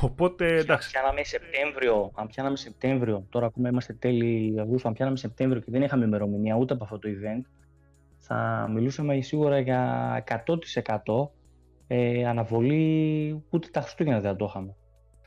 Οπότε 0.00 0.56
εντάξει. 0.56 0.90
Αν 0.96 1.02
πιάναμε 1.02 1.24
Σεπτέμβριο, 1.24 2.10
αν 2.14 2.26
πιάναμε 2.26 2.56
Σεπτέμβριο, 2.56 3.26
τώρα 3.28 3.46
ακόμα 3.46 3.68
είμαστε 3.68 3.92
τέλη 3.92 4.60
Αυγούστου, 4.60 4.88
αν 4.88 4.94
πιάναμε 4.94 5.16
Σεπτέμβριο 5.16 5.60
και 5.60 5.70
δεν 5.70 5.82
είχαμε 5.82 6.04
ημερομηνία 6.04 6.56
ούτε 6.56 6.74
από 6.74 6.84
αυτό 6.84 6.98
το 6.98 7.08
event, 7.08 7.44
θα 8.18 8.68
μιλούσαμε 8.72 9.20
σίγουρα 9.20 9.58
για 9.58 10.24
100% 11.04 11.28
ε, 11.86 12.26
αναβολή 12.26 13.44
ούτε 13.50 13.68
τα 13.68 13.80
Χριστούγεννα 13.80 14.20
δεν 14.20 14.30
θα 14.30 14.36
το 14.36 14.44
είχαμε. 14.44 14.76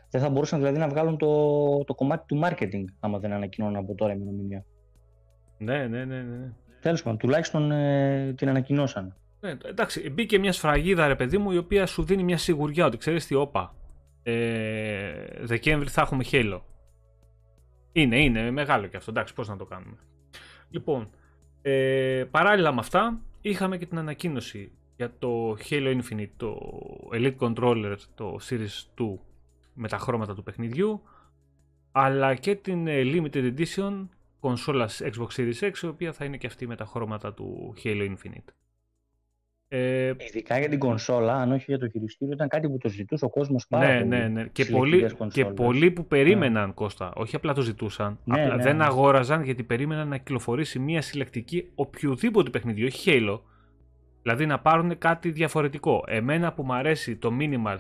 Δεν 0.10 0.22
θα 0.22 0.30
μπορούσαν 0.30 0.60
δηλαδή 0.60 0.78
να 0.78 0.88
βγάλουν 0.88 1.18
το, 1.18 1.84
το 1.84 1.96
κομμάτι 1.96 2.26
του 2.28 2.42
marketing 2.44 2.84
άμα 3.00 3.20
δεν 3.20 3.32
ανακοινώνουν 3.32 3.76
από 3.76 3.96
τώρα 3.96 4.14
ημερομηνία. 4.14 4.66
Ναι, 5.60 5.88
ναι, 5.88 6.06
ναι. 6.06 6.22
ναι. 6.22 6.52
Τέλος 6.82 7.04
πάντων, 7.04 7.18
τουλάχιστον 7.18 7.72
ε, 7.72 8.34
την 8.34 8.50
ανακοινώσαν. 8.50 9.16
Ναι, 9.40 9.58
εντάξει, 9.66 10.10
μπήκε 10.10 10.40
μια 10.40 10.52
σφραγίδα, 10.52 11.08
ρε 11.08 11.16
παιδί 11.16 11.38
μου, 11.38 11.52
η 11.52 11.58
οποία 11.58 11.86
σου 11.86 12.04
δίνει 12.04 12.24
μια 12.24 12.38
σιγουριά 12.38 12.86
ότι 12.86 12.98
ξέρεις 12.98 13.28
τι, 13.28 13.36
όπα. 13.36 13.76
Ε, 14.24 15.12
Δεκέμβρη 15.42 15.90
θα 15.90 16.02
έχουμε 16.02 16.24
χέλο. 16.24 16.66
Είναι, 17.92 18.24
είναι 18.24 18.52
μεγάλο 18.52 18.88
και 18.88 18.98
αυτό. 18.98 19.12
Εντάξει, 19.12 19.34
πώς 19.34 19.48
να 19.48 19.58
το 19.58 19.66
κάνουμε. 19.66 19.98
Λοιπόν, 20.70 21.10
ε, 21.62 22.24
παράλληλα 22.32 22.74
με 22.74 22.80
αυτά, 22.80 23.20
είχαμε 23.42 23.78
και 23.78 23.86
την 23.86 23.98
ανακοίνωση 23.98 24.72
για 24.96 25.14
το 25.20 25.58
Halo 25.70 26.00
Infinite, 26.02 26.30
το 26.38 26.58
Elite 27.14 27.38
Controller, 27.38 27.96
το 28.16 28.38
Series 28.50 29.04
2 29.04 29.18
με 29.74 29.88
τα 29.88 29.98
χρώματα 29.98 30.36
του 30.36 30.44
παιχνιδιού, 30.44 31.02
αλλά 31.92 32.36
και 32.36 32.56
την 32.56 32.88
ε, 32.88 33.02
Limited 33.04 33.54
Edition 33.54 34.08
κονσόλας 34.40 35.02
Xbox 35.04 35.28
Series 35.38 35.60
X, 35.60 35.74
η 35.82 35.88
οποία 35.88 36.14
θα 36.14 36.26
είναι 36.26 36.38
και 36.38 36.48
αυτή 36.48 36.68
με 36.68 36.76
τα 36.76 36.86
χρώματα 36.86 37.34
του 37.34 37.74
Halo 37.84 38.16
Infinite. 38.16 38.54
Ε, 39.72 40.14
Ειδικά 40.18 40.60
για 40.60 40.70
την 40.70 40.80
κονσόλα, 40.80 41.34
αν 41.34 41.52
όχι 41.52 41.66
για 41.68 41.80
το 41.80 41.90
χειριστήριο, 41.90 42.34
ήταν 42.34 42.48
κάτι 42.48 42.70
που 42.70 42.78
το 42.78 42.90
ζητούσε 42.90 43.26
ο 43.26 43.30
κόσμος 43.30 43.68
πάρα 43.68 43.88
ναι, 43.88 44.00
πολύ. 44.00 44.10
Ναι, 44.10 44.28
ναι. 44.28 44.48
Και 44.52 44.66
πολλοί, 44.66 45.16
και 45.32 45.46
πολλοί 45.46 45.92
που 45.92 46.06
περίμεναν, 46.06 46.68
ναι. 46.68 46.74
Κώστα, 46.74 47.14
όχι 47.16 47.36
απλά 47.36 47.54
το 47.54 47.62
ζητούσαν, 47.62 48.20
ναι, 48.24 48.42
απλά 48.42 48.56
ναι, 48.56 48.64
δεν 48.64 48.76
ναι. 48.76 48.84
αγόραζαν 48.84 49.44
γιατί 49.44 49.64
περίμεναν 49.64 50.08
να 50.08 50.18
κυκλοφορήσει 50.18 50.80
μια 50.80 51.02
συλλεκτική 51.02 51.72
οποιοδήποτε 51.76 52.50
παιχνίδι, 52.50 52.84
όχι 52.84 53.12
Halo. 53.12 53.40
Δηλαδή 54.22 54.46
να 54.46 54.60
πάρουν 54.60 54.98
κάτι 54.98 55.32
διαφορετικό. 55.32 56.04
Εμένα 56.08 56.54
που 56.54 56.64
μου 56.64 56.74
αρέσει 56.74 57.16
το 57.16 57.32
minimal 57.40 57.80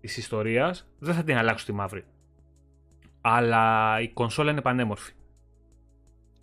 της 0.00 0.16
ιστορίας, 0.16 0.88
δεν 0.98 1.14
θα 1.14 1.22
την 1.22 1.36
αλλάξω 1.36 1.66
τη 1.66 1.72
μαύρη. 1.72 2.04
Αλλά 3.20 3.96
η 4.00 4.08
κονσόλα 4.08 4.50
είναι 4.50 4.60
πανέμορφη. 4.60 5.12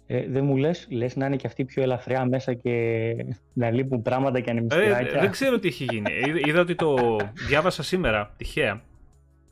Ε, 0.08 0.28
δεν 0.28 0.46
μου 0.46 0.58
λες, 0.58 0.88
λες 0.90 1.16
να 1.16 1.26
είναι 1.26 1.36
και 1.36 1.48
αυτή 1.48 1.66
πιο 1.66 1.84
ελαφριά 1.84 2.26
μέσα 2.26 2.54
και 2.54 3.16
να 3.54 3.72
λείπουν 3.72 4.02
πράγματα 4.02 4.40
και 4.40 4.50
ανεμιστηράκια; 4.50 5.18
Ε, 5.18 5.20
δεν 5.20 5.32
ξέρω 5.32 5.60
τι 5.60 5.68
έχει 5.68 5.84
γίνει. 5.84 6.12
Είδα 6.46 6.60
ότι 6.60 6.76
το 6.76 7.18
διάβασα 7.48 7.84
σήμερα, 7.84 8.34
τυχαία, 8.38 8.82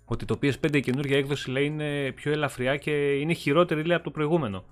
ότι 0.06 0.26
το 0.26 0.40
PS5 0.42 0.76
η 0.76 0.80
καινούργια 0.80 1.18
έκδοση 1.18 1.52
λέει 1.52 1.66
είναι 1.66 2.12
πιο 2.16 2.32
ελαφριά 2.32 2.76
και 2.76 2.92
είναι 3.12 3.34
χειρότερη 3.34 3.84
λέει 3.84 3.96
από 3.96 4.04
το 4.04 4.12
προηγούμενο. 4.12 4.64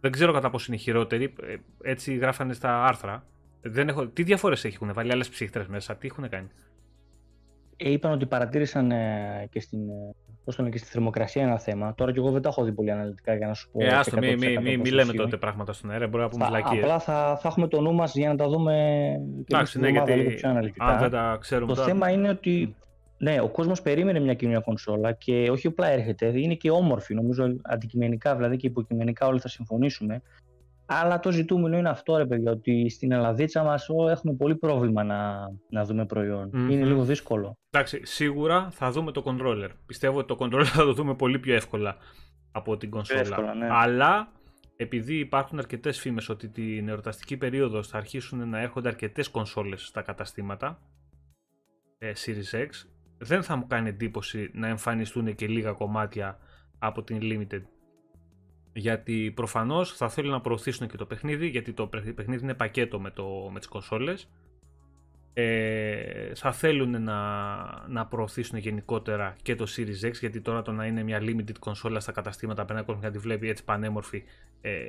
Δεν 0.00 0.10
ξέρω 0.10 0.32
κατά 0.32 0.50
πόσο 0.50 0.66
είναι 0.68 0.80
χειρότερη, 0.80 1.24
ε, 1.24 1.56
έτσι 1.82 2.14
γράφανε 2.14 2.52
στα 2.52 2.84
άρθρα. 2.84 3.26
Δεν 3.60 3.88
έχω... 3.88 4.06
Τι 4.06 4.22
διαφορές 4.22 4.64
έχουν 4.64 4.92
βάλει 4.92 5.12
άλλες 5.12 5.28
ψύχτρες 5.28 5.66
μέσα, 5.66 5.96
τι 5.96 6.06
έχουν 6.06 6.28
κάνει; 6.28 6.48
Ε, 7.76 7.90
είπαν 7.90 8.12
ότι 8.12 8.26
παρατήρησαν 8.26 8.90
ε, 8.90 9.48
και 9.50 9.60
στην 9.60 9.88
ε, 9.88 10.14
Πώς 10.46 10.56
το 10.56 10.68
και 10.68 10.78
στη 10.78 10.88
θερμοκρασία 10.88 11.42
ένα 11.42 11.58
θέμα. 11.58 11.94
Τώρα 11.94 12.12
και 12.12 12.18
εγώ 12.18 12.30
δεν 12.30 12.42
τα 12.42 12.48
έχω 12.48 12.64
δει 12.64 12.72
πολύ 12.72 12.90
αναλυτικά 12.90 13.34
για 13.34 13.46
να 13.46 13.54
σου 13.54 13.70
πω. 13.72 13.84
Ε, 13.84 13.88
άστο, 13.88 14.18
μην 14.18 14.38
μη, 14.38 14.58
μη, 14.58 14.76
μη 14.76 14.90
λέμε 14.90 15.12
τότε 15.12 15.36
πράγματα 15.36 15.72
στον 15.72 15.90
αέρα, 15.90 16.06
μπορεί 16.08 16.22
να 16.22 16.28
πούμε 16.28 16.46
βλακίες. 16.46 16.82
Απλά 16.82 16.98
θα, 16.98 17.38
θα 17.40 17.48
έχουμε 17.48 17.68
το 17.68 17.80
νου 17.80 17.94
μας 17.94 18.14
για 18.14 18.28
να 18.28 18.36
τα 18.36 18.48
δούμε 18.48 18.74
και 19.46 19.54
Εντάξει, 19.54 19.78
ναι, 19.80 19.88
γιατί 19.88 20.12
λίγο 20.12 20.30
πιο 20.30 20.48
αναλυτικά. 20.48 20.84
Αν 20.84 20.98
δεν 20.98 21.10
τα 21.10 21.36
ξέρουμε 21.40 21.66
το 21.66 21.74
τώρα... 21.74 21.86
θέμα 21.86 22.10
είναι 22.10 22.28
ότι 22.28 22.74
ναι, 23.18 23.40
ο 23.40 23.48
κόσμος 23.48 23.82
περίμενε 23.82 24.20
μια 24.20 24.34
καινούργια 24.34 24.62
κονσόλα 24.64 25.12
και 25.12 25.48
όχι 25.50 25.66
απλά 25.66 25.88
έρχεται, 25.88 26.32
είναι 26.34 26.54
και 26.54 26.70
όμορφη. 26.70 27.14
Νομίζω 27.14 27.56
αντικειμενικά 27.62 28.36
δηλαδή 28.36 28.56
και 28.56 28.66
υποκειμενικά 28.66 29.26
όλοι 29.26 29.40
θα 29.40 29.48
συμφωνήσουμε. 29.48 30.22
Αλλά 30.86 31.20
το 31.20 31.30
ζητούμενο 31.30 31.76
είναι 31.76 31.88
αυτό, 31.88 32.16
ρε 32.16 32.26
παιδιά, 32.26 32.50
ότι 32.50 32.88
στην 32.88 33.12
Ελλαδίτσα 33.12 33.62
μας 33.62 33.88
έχουμε 34.10 34.34
πολύ 34.34 34.56
πρόβλημα 34.56 35.04
να, 35.04 35.50
να 35.70 35.84
δούμε 35.84 36.06
Είναι 36.52 36.84
λίγο 36.84 37.02
δύσκολο. 37.02 37.58
Εντάξει, 37.70 38.00
σίγουρα 38.04 38.70
θα 38.70 38.90
δούμε 38.90 39.12
το 39.12 39.22
controller. 39.26 39.68
Πιστεύω 39.86 40.18
ότι 40.18 40.36
το 40.36 40.36
controller 40.40 40.64
θα 40.64 40.84
το 40.84 40.92
δούμε 40.92 41.14
πολύ 41.14 41.38
πιο 41.38 41.54
εύκολα 41.54 41.96
από 42.52 42.76
την 42.76 42.90
κονσόλα. 42.90 43.20
Εύκολα, 43.20 43.54
ναι. 43.54 43.68
Αλλά 43.70 44.28
επειδή 44.76 45.18
υπάρχουν 45.18 45.58
αρκετές 45.58 46.00
φήμες 46.00 46.28
ότι 46.28 46.48
την 46.48 46.88
εορταστική 46.88 47.36
περίοδο 47.36 47.82
θα 47.82 47.96
αρχίσουν 47.96 48.48
να 48.48 48.60
έρχονται 48.60 48.88
αρκετές 48.88 49.28
κονσόλες 49.28 49.86
στα 49.86 50.02
καταστήματα 50.02 50.78
ε, 51.98 52.12
Series 52.26 52.56
X, 52.56 52.68
δεν 53.18 53.42
θα 53.42 53.56
μου 53.56 53.66
κάνει 53.66 53.88
εντύπωση 53.88 54.50
να 54.52 54.68
εμφανιστούν 54.68 55.34
και 55.34 55.46
λίγα 55.46 55.72
κομμάτια 55.72 56.38
από 56.78 57.02
την 57.02 57.18
Limited 57.22 57.62
γιατί 58.76 59.32
προφανώς 59.34 59.96
θα 59.96 60.08
θέλουν 60.08 60.30
να 60.30 60.40
προωθήσουν 60.40 60.88
και 60.88 60.96
το 60.96 61.06
παιχνίδι, 61.06 61.46
γιατί 61.46 61.72
το 61.72 61.86
παιχνίδι 61.86 62.42
είναι 62.42 62.54
πακέτο 62.54 63.00
με, 63.00 63.10
το, 63.10 63.50
με 63.52 63.58
τις 63.58 63.68
κονσόλες. 63.68 64.28
Ε, 65.32 66.34
θα 66.34 66.52
θέλουν 66.52 67.02
να, 67.02 67.18
να 67.88 68.06
προωθήσουν 68.06 68.58
γενικότερα 68.58 69.36
και 69.42 69.54
το 69.54 69.66
Series 69.76 70.06
X, 70.06 70.12
γιατί 70.12 70.40
τώρα 70.40 70.62
το 70.62 70.72
να 70.72 70.86
είναι 70.86 71.02
μια 71.02 71.20
limited 71.20 71.58
κονσόλα 71.58 72.00
στα 72.00 72.12
καταστήματα 72.12 72.62
απέναντι 72.62 72.86
κόσμο 72.86 73.02
να 73.02 73.10
τη 73.10 73.18
βλέπει 73.18 73.48
έτσι 73.48 73.64
πανέμορφη, 73.64 74.24
ε, 74.60 74.80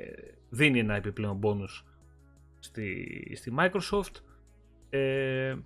δίνει 0.48 0.78
ένα 0.78 0.94
επιπλέον 0.94 1.40
bonus 1.42 1.84
στη, 2.58 3.32
στη 3.36 3.54
Microsoft. 3.58 4.22
Ε, 4.90 5.56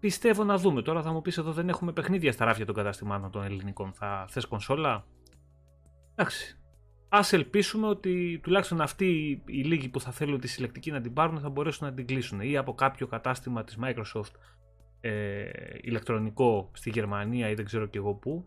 πιστεύω 0.00 0.44
να 0.44 0.56
δούμε. 0.56 0.82
Τώρα 0.82 1.02
θα 1.02 1.12
μου 1.12 1.22
πεις 1.22 1.38
εδώ 1.38 1.52
δεν 1.52 1.68
έχουμε 1.68 1.92
παιχνίδια 1.92 2.32
στα 2.32 2.44
ράφια 2.44 2.66
των 2.66 2.74
καταστημάτων 2.74 3.30
των 3.30 3.42
ελληνικών. 3.42 3.92
Θα 3.92 4.26
θες 4.28 4.46
κονσόλα; 4.46 5.04
Εντάξει, 6.14 6.56
ας 7.14 7.32
ελπίσουμε 7.32 7.86
ότι 7.86 8.40
τουλάχιστον 8.42 8.80
αυτοί 8.80 9.42
οι 9.46 9.62
λίγοι 9.62 9.88
που 9.88 10.00
θα 10.00 10.10
θέλουν 10.10 10.40
τη 10.40 10.48
συλλεκτική 10.48 10.90
να 10.90 11.00
την 11.00 11.12
πάρουν 11.12 11.40
θα 11.40 11.48
μπορέσουν 11.48 11.86
να 11.86 11.94
την 11.94 12.06
κλείσουν 12.06 12.40
ή 12.40 12.56
από 12.56 12.74
κάποιο 12.74 13.06
κατάστημα 13.06 13.64
της 13.64 13.78
Microsoft 13.82 14.32
ε, 15.00 15.50
ηλεκτρονικό 15.80 16.70
στη 16.72 16.90
Γερμανία 16.90 17.48
ή 17.48 17.54
δεν 17.54 17.64
ξέρω 17.64 17.86
και 17.86 17.98
εγώ 17.98 18.14
πού 18.14 18.44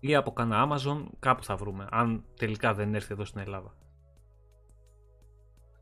ή 0.00 0.14
από 0.14 0.32
κανένα 0.32 0.68
Amazon 0.68 1.04
κάπου 1.18 1.44
θα 1.44 1.56
βρούμε 1.56 1.86
αν 1.90 2.24
τελικά 2.36 2.74
δεν 2.74 2.94
έρθει 2.94 3.12
εδώ 3.12 3.24
στην 3.24 3.40
Ελλάδα. 3.40 3.76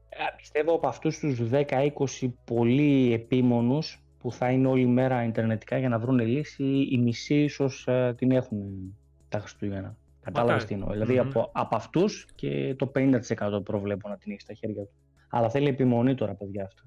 Ε, 0.09 0.25
πιστεύω 0.37 0.75
από 0.75 0.89
αυτούς 0.89 1.19
τους 1.19 1.41
10-20 1.51 2.33
πολύ 2.45 3.13
επίμονους 3.13 4.05
που 4.19 4.33
θα 4.33 4.51
είναι 4.51 4.69
όλη 4.69 4.87
μέρα 4.87 5.25
ιντερνετικά 5.25 5.79
για 5.79 5.89
να 5.89 5.99
βρουν 5.99 6.19
λύση, 6.19 6.89
οι 6.91 6.99
μισοί 6.99 7.43
ίσως 7.43 7.87
ε, 7.87 8.15
την 8.17 8.31
έχουν 8.31 8.95
τα 9.29 9.39
Χριστούγεννα. 9.39 10.00
Κατάλαβες 10.21 10.65
τι 10.65 10.75
εννοώ. 10.75 10.91
Δηλαδή 10.91 11.19
από, 11.19 11.51
από 11.55 11.77
αυτούς 11.77 12.27
και 12.35 12.75
το 12.75 12.93
50% 12.95 13.21
προβλέπω 13.65 14.09
να 14.09 14.19
την 14.19 14.33
έχει 14.33 14.41
στα 14.41 14.55
χέρια 14.55 14.83
του. 14.83 14.93
Αλλά 15.29 15.51
θέλει 15.51 15.69
επιμονή 15.69 16.15
τώρα, 16.15 16.35
παιδιά, 16.35 16.65
αυτό. 16.65 16.83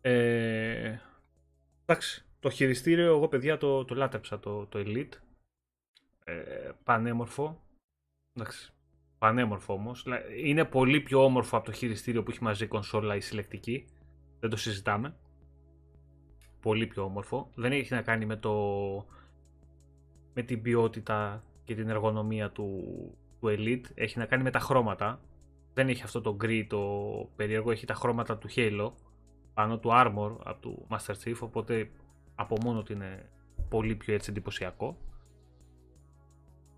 Ε, 0.00 0.98
εντάξει. 1.86 2.24
Το 2.40 2.50
χειριστήριο, 2.50 3.06
εγώ 3.06 3.28
παιδιά 3.28 3.56
το, 3.56 3.84
το 3.84 3.94
λάτρεψα, 3.94 4.38
το, 4.38 4.66
το 4.66 4.78
Elite. 4.82 5.12
Ε, 6.24 6.70
πανέμορφο. 6.84 7.62
Εντάξει. 8.34 8.72
Πανέμορφο 9.18 9.72
όμως. 9.72 10.06
Είναι 10.44 10.64
πολύ 10.64 11.00
πιο 11.00 11.24
όμορφο 11.24 11.56
από 11.56 11.66
το 11.66 11.72
χειριστήριο 11.72 12.22
που 12.22 12.30
έχει 12.30 12.42
μαζί 12.42 12.66
κονσόλα 12.66 13.16
η 13.16 13.20
συλλεκτική. 13.20 13.84
Δεν 14.40 14.50
το 14.50 14.56
συζητάμε. 14.56 15.16
Πολύ 16.60 16.86
πιο 16.86 17.02
όμορφο. 17.02 17.50
Δεν 17.54 17.72
έχει 17.72 17.94
να 17.94 18.02
κάνει 18.02 18.26
με 18.26 18.36
το 18.36 18.52
με 20.34 20.42
την 20.42 20.62
ποιότητα 20.62 21.44
και 21.64 21.74
την 21.74 21.88
εργονομία 21.88 22.50
του, 22.50 22.84
του 23.40 23.48
Elite. 23.48 23.84
Έχει 23.94 24.18
να 24.18 24.26
κάνει 24.26 24.42
με 24.42 24.50
τα 24.50 24.58
χρώματα. 24.58 25.20
Δεν 25.74 25.88
έχει 25.88 26.02
αυτό 26.02 26.20
το 26.20 26.34
γκρι 26.34 26.66
το 26.66 26.80
περίεργο, 27.36 27.70
έχει 27.70 27.86
τα 27.86 27.94
χρώματα 27.94 28.38
του 28.38 28.48
Halo 28.56 28.92
πάνω 29.54 29.78
του 29.78 29.90
Armor 29.92 30.36
από 30.44 30.60
του 30.60 30.86
Master 30.90 31.14
Chief, 31.24 31.36
οπότε 31.40 31.90
από 32.34 32.56
μόνο 32.62 32.82
του 32.82 32.92
είναι 32.92 33.28
πολύ 33.68 33.94
πιο 33.94 34.14
έτσι 34.14 34.30
εντυπωσιακό. 34.30 34.96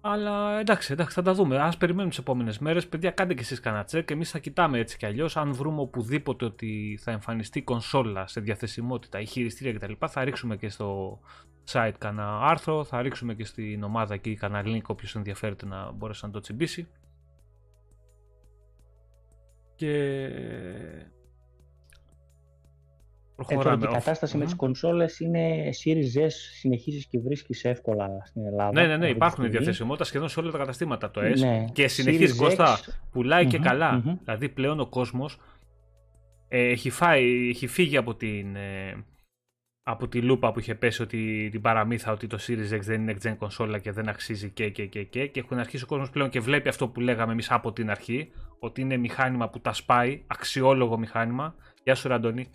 Αλλά 0.00 0.58
εντάξει, 0.58 0.92
εντάξει, 0.92 1.14
θα 1.14 1.22
τα 1.22 1.34
δούμε. 1.34 1.58
Α 1.58 1.72
περιμένουμε 1.78 2.08
τις 2.08 2.18
επόμενες 2.18 2.58
μέρες. 2.58 2.88
Παιδιά, 2.88 3.10
κάντε 3.10 3.34
και 3.34 3.40
εσείς 3.40 3.60
κανένα 3.60 3.84
τσεκ. 3.84 4.10
Εμείς 4.10 4.30
θα 4.30 4.38
κοιτάμε 4.38 4.78
έτσι 4.78 4.96
κι 4.96 5.06
αλλιώς. 5.06 5.36
Αν 5.36 5.52
βρούμε 5.52 5.80
οπουδήποτε 5.80 6.44
ότι 6.44 6.98
θα 7.02 7.10
εμφανιστεί 7.10 7.62
κονσόλα 7.62 8.26
σε 8.26 8.40
διαθεσιμότητα 8.40 9.20
ή 9.20 9.26
χειριστήρια 9.26 9.72
κτλ., 9.72 10.06
θα 10.06 10.24
ρίξουμε 10.24 10.56
και 10.56 10.68
στο 10.68 11.20
site 11.72 11.92
κανένα 11.98 12.40
άρθρο. 12.40 12.84
Θα 12.84 13.02
ρίξουμε 13.02 13.34
και 13.34 13.44
στην 13.44 13.82
ομάδα 13.82 14.14
εκεί 14.14 14.34
κανένα 14.34 14.76
link 14.76 14.86
όποιος 14.86 15.14
ενδιαφέρεται 15.14 15.66
να 15.66 15.90
μπορέσει 15.90 16.24
να 16.24 16.30
το 16.30 16.40
τσιμπήσει. 16.40 16.88
Και 19.74 20.28
Προχωράμε. 23.36 23.86
η 23.90 23.92
κατάσταση 23.92 24.36
με 24.36 24.44
τις 24.44 24.54
κονσόλες 24.54 25.20
είναι 25.20 25.70
Series 25.84 26.24
S, 26.24 26.30
συνεχίζεις 26.58 27.06
και 27.06 27.18
βρίσκεις 27.18 27.64
εύκολα 27.64 28.08
στην 28.24 28.46
Ελλάδα. 28.46 28.80
Ναι, 28.80 28.86
ναι, 28.86 28.96
ναι, 28.96 29.08
υπάρχουν 29.08 29.50
διαθεσιμότητα 29.50 30.04
σχεδόν 30.04 30.28
σε 30.28 30.40
όλα 30.40 30.50
τα 30.50 30.58
καταστήματα 30.58 31.10
το 31.10 31.20
S. 31.20 31.38
Ναι. 31.38 31.64
Και 31.72 31.88
συνεχίζεις 31.88 32.36
Κώστα, 32.36 32.78
πουλάει 33.12 33.46
και 33.46 33.58
καλα 33.58 34.18
Δηλαδή 34.24 34.48
πλέον 34.48 34.80
ο 34.80 34.86
κόσμος 34.86 35.38
ε, 36.48 36.68
έχει, 36.68 36.90
έχει 37.50 37.66
φύγει 37.66 37.96
από 37.96 38.14
την. 38.14 38.56
Ε, 38.56 39.04
από 39.88 40.08
τη 40.08 40.22
λούπα 40.22 40.52
που 40.52 40.58
είχε 40.58 40.74
πέσει 40.74 41.02
ότι 41.02 41.48
την 41.50 41.60
παραμύθα 41.60 42.12
ότι 42.12 42.26
το 42.26 42.38
Series 42.40 42.72
X 42.72 42.80
δεν 42.80 43.00
είναι 43.00 43.16
next 43.16 43.26
gen 43.26 43.36
κονσόλα 43.38 43.78
και 43.78 43.92
δεν 43.92 44.08
αξίζει 44.08 44.50
και 44.50 44.70
και 44.70 44.86
και 44.86 45.04
και 45.04 45.26
και 45.26 45.40
έχουν 45.40 45.58
αρχίσει 45.58 45.84
ο 45.84 45.86
κόσμος 45.86 46.10
πλέον 46.10 46.28
και 46.28 46.40
βλέπει 46.40 46.68
αυτό 46.68 46.88
που 46.88 47.00
λέγαμε 47.00 47.32
εμείς 47.32 47.50
από 47.50 47.72
την 47.72 47.90
αρχή 47.90 48.30
ότι 48.58 48.80
είναι 48.80 48.96
μηχάνημα 48.96 49.48
που 49.48 49.60
τα 49.60 49.72
σπάει, 49.72 50.24
αξιόλογο 50.26 50.98
μηχάνημα. 50.98 51.54
Γεια 51.82 51.94
σου 51.94 52.08
Ραντονή 52.08 52.46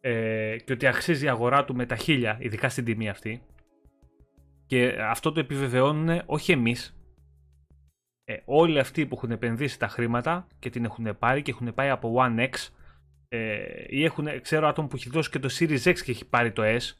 ε, 0.00 0.56
και 0.64 0.72
ότι 0.72 0.86
αξίζει 0.86 1.24
η 1.24 1.28
αγορά 1.28 1.64
του 1.64 1.74
με 1.74 1.86
τα 1.86 1.96
χίλια, 1.96 2.36
ειδικά 2.40 2.68
στην 2.68 2.84
τιμή 2.84 3.08
αυτή. 3.08 3.42
Και 4.66 4.96
αυτό 5.00 5.32
το 5.32 5.40
επιβεβαιώνουν 5.40 6.22
όχι 6.26 6.52
εμείς, 6.52 6.96
ε, 8.24 8.36
όλοι 8.44 8.78
αυτοί 8.78 9.06
που 9.06 9.14
έχουν 9.16 9.30
επενδύσει 9.30 9.78
τα 9.78 9.88
χρήματα 9.88 10.46
και 10.58 10.70
την 10.70 10.84
έχουν 10.84 11.16
πάρει 11.18 11.42
και 11.42 11.50
έχουν 11.50 11.74
πάει 11.74 11.88
από 11.88 12.14
One 12.18 12.48
X 12.48 12.68
ε, 13.28 13.56
ή 13.88 14.04
έχουν, 14.04 14.28
ξέρω 14.42 14.68
άτομο 14.68 14.88
που 14.88 14.96
έχει 14.96 15.10
δώσει 15.10 15.30
και 15.30 15.38
το 15.38 15.48
Series 15.58 15.82
X 15.82 15.98
και 15.98 16.10
έχει 16.10 16.24
πάρει 16.28 16.52
το 16.52 16.62
S, 16.64 16.92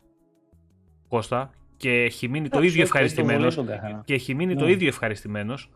Κώστα, 1.09 1.51
και 1.77 1.91
έχει 1.91 2.29
μείνει 2.29 2.49
το 2.49 2.63
ίδιο 2.63 2.83
ευχαριστημένος 2.83 3.59
και 4.05 4.15
έχει 4.15 4.35
μείνει 4.35 4.57
το 4.57 4.65
ναι. 4.65 4.71
ίδιο 4.71 4.89
ευχαριστημένος. 4.89 5.71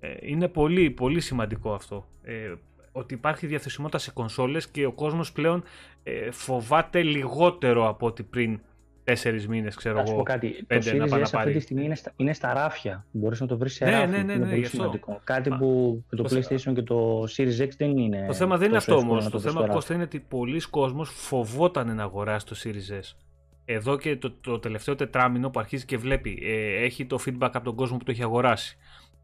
Ε, 0.00 0.14
είναι 0.20 0.48
πολύ, 0.48 0.90
πολύ 0.90 1.20
σημαντικό 1.20 1.72
αυτό. 1.72 2.08
Ε, 2.22 2.54
ότι 2.92 3.14
υπάρχει 3.14 3.46
διαθεσιμότητα 3.46 3.98
σε 3.98 4.10
κονσόλες 4.10 4.68
και 4.68 4.86
ο 4.86 4.92
κόσμος 4.92 5.32
πλέον 5.32 5.64
ε, 6.02 6.30
φοβάται 6.30 7.02
λιγότερο 7.02 7.88
από 7.88 8.06
ό,τι 8.06 8.22
πριν 8.22 8.60
τέσσερις 9.08 9.48
μήνες, 9.48 9.74
ξέρω 9.74 10.04
εγώ. 10.06 10.22
κάτι. 10.22 10.64
Πέντε, 10.66 10.96
το 10.96 11.04
Series 11.04 11.18
S 11.18 11.30
αυτή 11.34 11.52
τη 11.52 11.60
στιγμή 11.60 11.84
είναι 11.84 11.94
στα, 11.94 12.12
είναι 12.16 12.32
στα 12.32 12.52
ράφια. 12.52 13.06
Μπορείς 13.10 13.40
να 13.40 13.46
το 13.46 13.58
βρεις 13.58 13.74
σε 13.74 13.84
ναι, 13.84 13.90
ράφια. 13.90 14.06
Ναι, 14.06 14.16
ναι, 14.16 14.22
ναι, 14.22 14.32
είναι 14.32 14.44
ναι, 14.44 14.50
πολύ 14.50 14.66
σημαντικό. 14.66 15.20
Κάτι 15.24 15.50
που 15.50 16.04
το, 16.08 16.22
το 16.22 16.36
PlayStation 16.36 16.72
και 16.74 16.82
το 16.82 17.22
Series 17.36 17.60
X 17.60 17.68
δεν 17.76 17.96
είναι. 17.96 18.24
Το 18.26 18.34
θέμα 18.34 18.56
δεν 18.56 18.68
είναι 18.68 18.76
αυτό 18.76 18.96
όμως. 18.96 19.24
Το, 19.24 19.30
το 19.30 19.38
θέμα 19.38 19.68
Κώστα 19.68 19.94
είναι 19.94 20.02
ότι 20.02 20.18
πολλοί 20.20 20.60
κόσμος 20.60 21.10
φοβόταν 21.10 21.94
να 21.94 22.02
αγοράσει 22.02 22.46
το 22.46 22.56
Series 22.64 23.00
S. 23.00 23.16
Εδώ 23.64 23.98
και 23.98 24.16
το, 24.16 24.32
το 24.40 24.58
τελευταίο 24.58 24.94
τετράμινο 24.94 25.50
που 25.50 25.60
αρχίζει 25.60 25.84
και 25.84 25.96
βλέπει, 25.96 26.38
ε, 26.42 26.84
έχει 26.84 27.06
το 27.06 27.18
feedback 27.26 27.50
από 27.52 27.64
τον 27.64 27.74
κόσμο 27.74 27.96
που 27.96 28.04
το 28.04 28.10
έχει 28.10 28.22
αγοράσει 28.22 28.76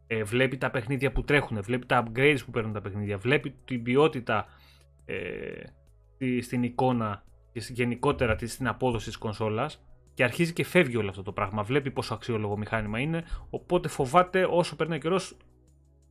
ε, 0.07 0.23
βλέπει 0.23 0.57
τα 0.57 0.71
παιχνίδια 0.71 1.11
που 1.11 1.23
τρέχουν, 1.23 1.61
βλέπει 1.61 1.85
τα 1.85 2.03
upgrades 2.03 2.37
που 2.45 2.51
παίρνουν 2.51 2.73
τα 2.73 2.81
παιχνίδια, 2.81 3.17
βλέπει 3.17 3.55
την 3.65 3.83
ποιότητα 3.83 4.45
ε, 5.05 6.41
στην 6.41 6.63
εικόνα 6.63 7.23
και 7.34 7.34
γενικότερα 7.59 8.37
στην 8.41 8.67
απόδοση 8.67 9.05
της 9.05 9.17
κονσόλας 9.17 9.85
και 10.13 10.23
αρχίζει 10.23 10.53
και 10.53 10.65
φεύγει 10.65 10.97
όλο 10.97 11.09
αυτό 11.09 11.23
το 11.23 11.31
πράγμα. 11.31 11.63
Βλέπει 11.63 11.91
πόσο 11.91 12.13
αξιόλογο 12.13 12.57
μηχάνημα 12.57 12.99
είναι, 12.99 13.23
οπότε 13.49 13.87
φοβάται 13.87 14.47
όσο 14.49 14.75
περνάει 14.75 14.97
ο 14.97 15.01
καιρός 15.01 15.37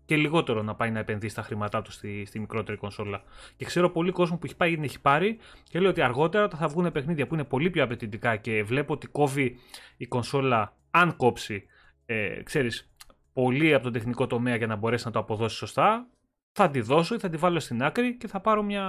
και 0.05 0.17
λιγότερο 0.17 0.63
να 0.63 0.75
πάει 0.75 0.91
να 0.91 0.99
επενδύσει 0.99 1.35
τα 1.35 1.43
χρήματά 1.43 1.83
του 1.83 1.93
στη, 1.93 2.25
στη 2.25 2.41
μικρότερη 2.41 2.79
κονσόλα. 2.79 3.23
Και 3.57 3.65
ξέρω 3.65 3.91
πολύ 3.91 4.11
κόσμο 4.11 4.37
που 4.37 4.47
έχει 4.47 4.57
πάει 4.57 4.71
ή 4.71 4.75
την 4.75 4.85
έχει 4.85 5.01
πάρει 5.01 5.39
και 5.63 5.81
λέει 5.81 5.91
ότι 5.91 6.03
αργότερα 6.03 6.49
θα 6.49 6.69
βγουν 6.69 6.93
παιχνίδια 6.93 7.27
που 7.27 7.35
είναι 7.35 7.45
πολύ 7.45 7.71
πιο 7.71 7.85
απαιτητικά 7.85 8.37
και 8.37 8.63
βλέπω 8.63 8.93
ότι 8.93 9.07
κόβει 9.07 9.57
η 9.97 10.07
κονσόλα 10.07 10.77
αν 10.91 11.17
κόψει. 11.17 11.65
Ε, 12.07 12.43
ξέρεις, 12.43 12.91
πολύ 13.33 13.75
από 13.75 13.85
το 13.85 13.91
τεχνικό 13.91 14.27
τομέα 14.27 14.57
για 14.57 14.67
να 14.67 14.77
μπορέσει 14.77 15.07
να 15.07 15.13
το 15.13 15.19
αποδώσει 15.19 15.57
σωστά, 15.57 16.07
θα 16.53 16.71
τη 16.71 16.81
δώσω 16.81 17.15
ή 17.15 17.19
θα 17.19 17.29
τη 17.29 17.37
βάλω 17.37 17.61
στην 17.61 17.83
άκρη 17.83 18.17
και 18.17 18.29
θα 18.29 18.41
πάρω, 18.41 18.63
μια... 18.63 18.85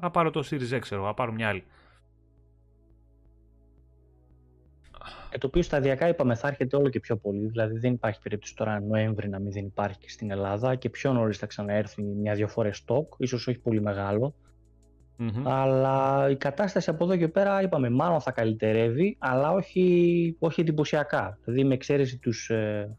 θα 0.00 0.10
πάρω 0.10 0.30
το 0.30 0.46
Series 0.50 0.74
X, 0.74 0.78
ξέρω, 0.78 1.04
θα 1.04 1.14
πάρω 1.14 1.32
μια 1.32 1.48
άλλη. 1.48 1.64
Το 5.38 5.46
οποίο 5.46 5.62
σταδιακά 5.62 6.08
είπαμε 6.08 6.34
θα 6.34 6.48
έρχεται 6.48 6.76
όλο 6.76 6.88
και 6.88 7.00
πιο 7.00 7.16
πολύ. 7.16 7.46
Δηλαδή 7.46 7.78
δεν 7.78 7.92
υπάρχει 7.92 8.20
περίπτωση 8.20 8.56
τώρα 8.56 8.80
Νοέμβρη 8.80 9.28
να 9.28 9.38
μην 9.38 9.52
δεν 9.52 9.64
υπάρχει 9.64 9.98
και 9.98 10.08
στην 10.08 10.30
Ελλάδα 10.30 10.74
και 10.74 10.90
πιο 10.90 11.12
νωρίς 11.12 11.38
θα 11.38 11.46
ξαναέρθει 11.46 12.02
μια-δυο 12.02 12.48
φορές 12.48 12.76
στόκ, 12.76 13.12
ίσως 13.18 13.46
όχι 13.46 13.58
πολύ 13.58 13.80
μεγάλο. 13.80 14.34
Mm-hmm. 15.18 15.42
Αλλά 15.44 16.28
η 16.30 16.36
κατάσταση 16.36 16.90
από 16.90 17.04
εδώ 17.04 17.16
και 17.16 17.28
πέρα 17.28 17.62
είπαμε 17.62 17.90
μάλλον 17.90 18.20
θα 18.20 18.30
καλυτερεύει, 18.30 19.16
αλλά 19.18 19.52
όχι, 19.52 20.36
όχι 20.38 20.60
εντυπωσιακά. 20.60 21.38
Δηλαδή 21.44 21.64
με 21.64 21.74
εξαίρεση 21.74 22.18
τους, 22.18 22.50
ε, 22.50 22.96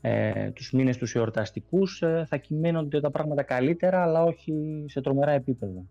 ε, 0.00 0.50
τους 0.50 0.72
μήνες 0.72 0.96
τους 0.96 1.14
εορταστικούς 1.14 2.02
ε, 2.02 2.24
θα 2.28 2.36
κυμαίνονται 2.36 3.00
τα 3.00 3.10
πράγματα 3.10 3.42
καλύτερα 3.42 4.02
αλλά 4.02 4.22
όχι 4.22 4.84
σε 4.86 5.00
τρομερά 5.00 5.30
επίπεδα. 5.30 5.82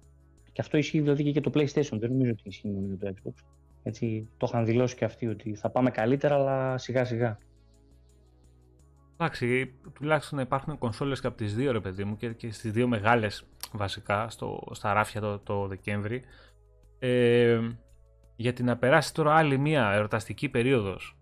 Και 0.51 0.61
αυτό 0.61 0.77
ισχύει 0.77 0.99
δηλαδή 0.99 1.23
και 1.23 1.30
για 1.30 1.41
το 1.41 1.51
PlayStation, 1.53 1.97
δεν 1.99 2.09
νομίζω 2.11 2.32
ότι 2.32 2.41
ισχύει 2.43 2.67
μόνο 2.67 2.88
για 2.88 2.97
το 2.97 3.13
Xbox. 3.15 3.59
Έτσι, 3.89 4.29
το 4.37 4.47
είχαν 4.49 4.65
δηλώσει 4.65 4.95
και 4.95 5.05
αυτοί 5.05 5.27
ότι 5.27 5.55
θα 5.55 5.69
πάμε 5.69 5.91
καλύτερα 5.91 6.35
αλλά 6.35 6.77
σιγά 6.77 7.05
σιγά. 7.05 7.37
Εντάξει, 9.17 9.73
τουλάχιστον 9.93 10.37
να 10.37 10.43
υπάρχουν 10.43 10.77
κονσόλες 10.77 11.21
και 11.21 11.27
από 11.27 11.37
τις 11.37 11.55
δύο 11.55 11.71
ρε 11.71 11.79
παιδί 11.79 12.03
μου 12.03 12.15
και, 12.15 12.33
και 12.33 12.51
στις 12.51 12.71
δύο 12.71 12.87
μεγάλες 12.87 13.45
βασικά 13.71 14.29
στο, 14.29 14.67
στα 14.71 14.93
ράφια 14.93 15.21
το, 15.21 15.39
το 15.39 15.67
Δεκέμβρη. 15.67 16.23
Ε, 16.99 17.59
γιατί 18.35 18.63
να 18.63 18.77
περάσει 18.77 19.13
τώρα 19.13 19.35
άλλη 19.35 19.57
μία 19.57 19.91
εορταστική 19.91 20.49
περίοδος 20.49 21.17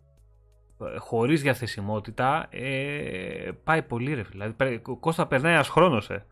χωρίς 0.98 1.42
διαθεσιμότητα 1.42 2.48
ε, 2.50 3.52
πάει 3.64 3.82
πολύ 3.82 4.14
ρε 4.14 4.22
Δηλαδή 4.22 4.82
Κώστα 5.00 5.28
περνάει 5.28 5.54
ένας 5.54 5.70
χρόνος 5.70 6.10
ε. 6.10 6.26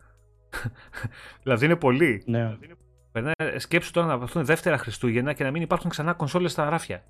δηλαδή 1.42 1.64
είναι 1.64 1.76
πολύ. 1.76 2.22
Ναι. 2.26 2.56
Περνάει, 3.16 3.58
σκέψου 3.58 3.92
τώρα 3.92 4.06
να 4.06 4.18
βαφθούν 4.18 4.44
δεύτερα 4.44 4.78
Χριστούγεννα 4.78 5.32
και 5.32 5.44
να 5.44 5.50
μην 5.50 5.62
υπάρχουν 5.62 5.90
ξανά 5.90 6.12
κονσόλες 6.12 6.52
στα 6.52 6.68
ράφια. 6.68 7.02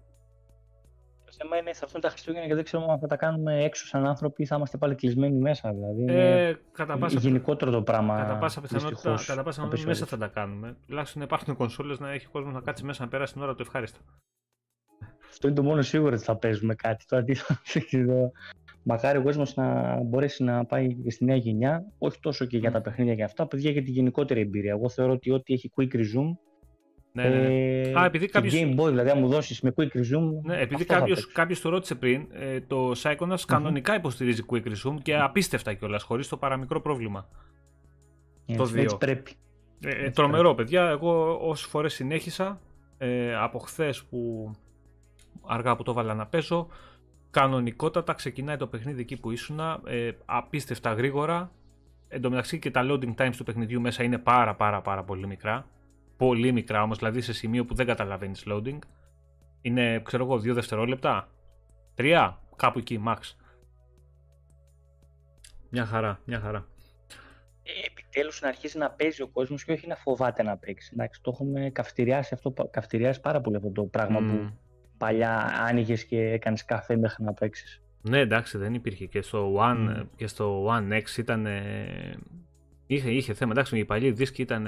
Το 1.25 1.33
θέμα 1.39 1.57
είναι 1.57 1.73
θα 1.73 1.81
έρθουν 1.83 2.01
τα 2.01 2.09
Χριστούγεννα 2.09 2.47
και 2.47 2.55
δεν 2.55 2.65
ξέρουμε 2.65 2.93
αν 2.93 2.99
θα 2.99 3.07
τα 3.07 3.17
κάνουμε 3.17 3.65
έξω 3.65 3.87
σαν 3.87 4.07
άνθρωποι 4.07 4.43
ή 4.43 4.47
θα 4.47 4.57
είμαστε 4.57 4.77
πάλι 4.77 4.95
κλεισμένοι 4.95 5.39
μέσα. 5.39 5.73
Δηλαδή 5.73 6.05
ε, 6.09 6.55
κατά 6.73 6.99
πάσα, 6.99 7.19
γενικότερο 7.19 7.71
το 7.71 7.83
πράγμα. 7.83 8.17
Κατά 8.17 8.37
πάσα 8.37 8.61
πιθανότητα 8.61 9.19
κατά 9.27 9.43
πάσα 9.43 9.69
μέσα 9.87 10.07
θα 10.07 10.17
τα 10.17 10.27
κάνουμε. 10.27 10.77
Τουλάχιστον 10.87 11.23
υπάρχουν 11.23 11.57
κονσόλες 11.57 11.99
να 11.99 12.11
έχει 12.11 12.27
ο 12.27 12.31
κόσμος 12.33 12.55
να 12.55 12.61
κάτσει 12.61 12.85
μέσα 12.85 13.03
να 13.03 13.09
περάσει 13.09 13.33
την 13.33 13.43
ώρα 13.43 13.55
του 13.55 13.63
ευχάριστα. 13.63 13.99
Αυτό 15.29 15.47
είναι 15.47 15.57
το 15.57 15.63
μόνο 15.63 15.83
σίγουρο 15.83 16.15
ότι 16.15 16.25
θα 16.25 16.37
παίζουμε 16.37 16.75
κάτι. 16.75 17.05
Το 17.09 17.17
αντίθετο 17.17 17.61
Μακάρι 18.89 19.19
ο 19.19 19.23
κόσμος 19.23 19.55
να 19.55 19.97
μπορέσει 20.03 20.45
να 20.45 20.65
πάει 20.65 20.95
και 20.95 21.11
στη 21.11 21.25
νέα 21.25 21.37
γενιά, 21.37 21.85
όχι 21.99 22.19
τόσο 22.21 22.45
και 22.45 22.59
για 22.59 22.71
τα 22.71 22.81
παιχνίδια 22.81 23.15
και 23.15 23.23
αυτά, 23.23 23.47
παιδιά 23.47 23.71
για 23.71 23.83
τη 23.83 23.91
γενικότερη 23.91 24.41
εμπειρία. 24.41 24.71
Εγώ 24.71 24.89
θεωρώ 24.89 25.13
ότι 25.13 25.31
ό,τι 25.31 25.55
έχει 25.55 25.71
quick 25.77 25.95
resume. 25.95 26.37
Ναι, 27.13 27.29
ναι. 27.29 27.37
ναι. 27.37 27.81
Ε, 27.81 27.99
Α, 27.99 28.05
επειδή 28.05 28.27
κάποιος... 28.27 28.55
Game 28.55 28.81
Boy, 28.81 28.89
δηλαδή, 28.89 29.11
αν 29.11 29.19
μου 29.19 29.29
δώσεις 29.29 29.61
με 29.61 29.75
quick 29.77 29.97
resume. 29.97 30.43
Ναι, 30.43 30.61
επειδή 30.61 30.85
κάποιο 31.33 31.57
το 31.63 31.69
ρώτησε 31.69 31.95
πριν, 31.95 32.27
ε, 32.33 32.61
το 32.61 32.91
Psychonauts 32.91 33.17
mm-hmm. 33.19 33.45
κανονικά 33.47 33.95
υποστηρίζει 33.95 34.43
quick 34.51 34.63
resume 34.67 34.97
και 35.03 35.17
απίστευτα 35.17 35.75
κιόλας, 35.75 36.03
χωρίς 36.03 36.29
το 36.29 36.37
παραμικρό 36.37 36.81
πρόβλημα. 36.81 37.29
Έτσι, 38.47 38.73
το 38.73 38.79
2. 38.79 38.83
Έτσι 38.83 38.97
πρέπει. 38.97 39.33
Ε, 39.85 39.91
έτσι 39.91 40.11
τρομερό, 40.11 40.55
πρέπει. 40.55 40.71
παιδιά. 40.71 40.89
Εγώ 40.89 41.39
όσες 41.49 41.67
φορές 41.67 41.95
συνέχισα 41.95 42.61
ε, 42.99 43.37
από 43.37 43.59
χθες 43.59 44.05
που 44.05 44.51
αργά 45.47 45.77
που 45.77 45.83
το 45.83 45.93
βάλα 45.93 46.15
να 46.15 46.27
παίζω, 46.27 46.69
κανονικότατα 47.41 48.13
ξεκινάει 48.13 48.57
το 48.57 48.67
παιχνίδι 48.67 49.01
εκεί 49.01 49.17
που 49.17 49.31
ήσουν, 49.31 49.61
ε, 49.87 50.11
απίστευτα 50.25 50.93
γρήγορα. 50.93 51.51
Εν 52.09 52.21
τω 52.21 52.31
μεταξύ 52.31 52.59
και 52.59 52.71
τα 52.71 52.83
loading 52.85 53.15
times 53.15 53.35
του 53.37 53.45
παιχνιδιού 53.45 53.81
μέσα 53.81 54.03
είναι 54.03 54.19
πάρα 54.19 54.55
πάρα 54.55 54.83
πάρα 54.83 55.05
πολύ 55.05 55.27
μικρά. 55.27 55.67
Πολύ 56.17 56.53
μικρά 56.53 56.83
όμως, 56.83 56.99
δηλαδή 56.99 57.21
σε 57.21 57.33
σημείο 57.33 57.65
που 57.65 57.75
δεν 57.75 57.87
καταλαβαίνεις 57.87 58.45
loading. 58.47 58.79
Είναι, 59.61 60.01
ξέρω 60.05 60.25
εγώ, 60.25 60.39
δύο 60.39 60.55
δευτερόλεπτα. 60.55 61.29
Τρία, 61.95 62.43
κάπου 62.57 62.79
εκεί, 62.79 63.03
max. 63.07 63.19
Μια 65.71 65.87
χαρά, 65.87 66.21
μια 66.25 66.41
χαρά. 66.41 66.67
Ε, 67.63 67.87
επιτέλους 67.87 68.41
να 68.41 68.49
αρχίσει 68.49 68.79
να 68.79 68.91
παίζει 68.91 69.23
ο 69.23 69.29
κόσμος 69.29 69.65
και 69.65 69.73
όχι 69.73 69.87
να 69.87 69.97
φοβάται 69.97 70.43
να 70.43 70.57
παίξει. 70.57 70.91
Εντάξει, 70.93 71.21
το 71.23 71.31
έχουμε 71.35 71.71
καυτηριάσει, 71.71 72.35
αυτό, 72.35 72.69
καυτηριάσει 72.71 73.21
πάρα 73.21 73.41
πολύ 73.41 73.57
αυτό 73.57 73.71
το 73.71 73.83
πράγμα 73.83 74.19
που 74.19 74.51
παλιά 74.99 75.53
άνοιγες 75.69 76.05
και 76.05 76.21
έκανες 76.21 76.65
καφέ 76.65 76.97
μέχρι 76.97 77.25
να 77.25 77.33
παίξεις. 77.33 77.81
Ναι, 78.03 78.19
εντάξει, 78.19 78.59
δεν 78.59 78.75
υπήρχε. 78.75 79.07
Και 79.07 79.23
στο 79.23 79.55
One, 79.59 80.07
και 80.17 80.27
στο 80.27 80.67
One 80.67 80.93
X 80.93 81.19
ήταν. 81.19 81.47
Είχε, 82.87 83.11
είχε 83.11 83.35
θέμα. 83.35 83.53
Εντάξει, 83.53 83.79
οι 83.79 83.85
παλιοί 83.85 84.11
δίσκοι 84.11 84.43
ήταν. 84.43 84.67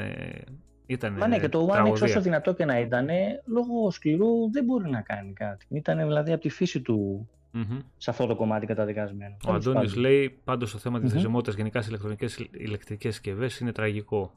Ήταν 0.87 1.13
Μα 1.13 1.27
ναι, 1.27 1.39
και 1.39 1.49
το 1.49 1.69
One 1.73 1.89
X 1.89 2.03
όσο 2.03 2.21
δυνατό 2.21 2.55
και 2.55 2.65
να 2.65 2.79
ήταν, 2.79 3.09
λόγω 3.45 3.91
σκληρού 3.91 4.51
δεν 4.51 4.65
μπορεί 4.65 4.91
να 4.91 5.01
κάνει 5.01 5.33
κάτι. 5.33 5.67
Ήταν 5.69 5.99
δηλαδή 5.99 6.33
από 6.33 6.41
τη 6.41 6.49
φύση 6.49 6.81
του 6.81 7.29
mm-hmm. 7.55 7.79
σε 7.97 8.11
αυτό 8.11 8.27
το 8.27 8.37
κομμάτι 8.37 8.67
καταδικασμένο. 8.67 9.37
Ο 9.47 9.53
Αντώνης 9.53 9.97
λέει 9.97 10.39
πάντως 10.45 10.73
το 10.73 10.79
θέμα 10.79 11.01
της 11.01 11.27
mm-hmm. 11.27 11.55
γενικά 11.57 11.83
στις 11.83 12.49
ηλεκτρικές 12.51 13.15
συσκευές 13.15 13.59
είναι 13.59 13.73
τραγικό. 13.73 14.33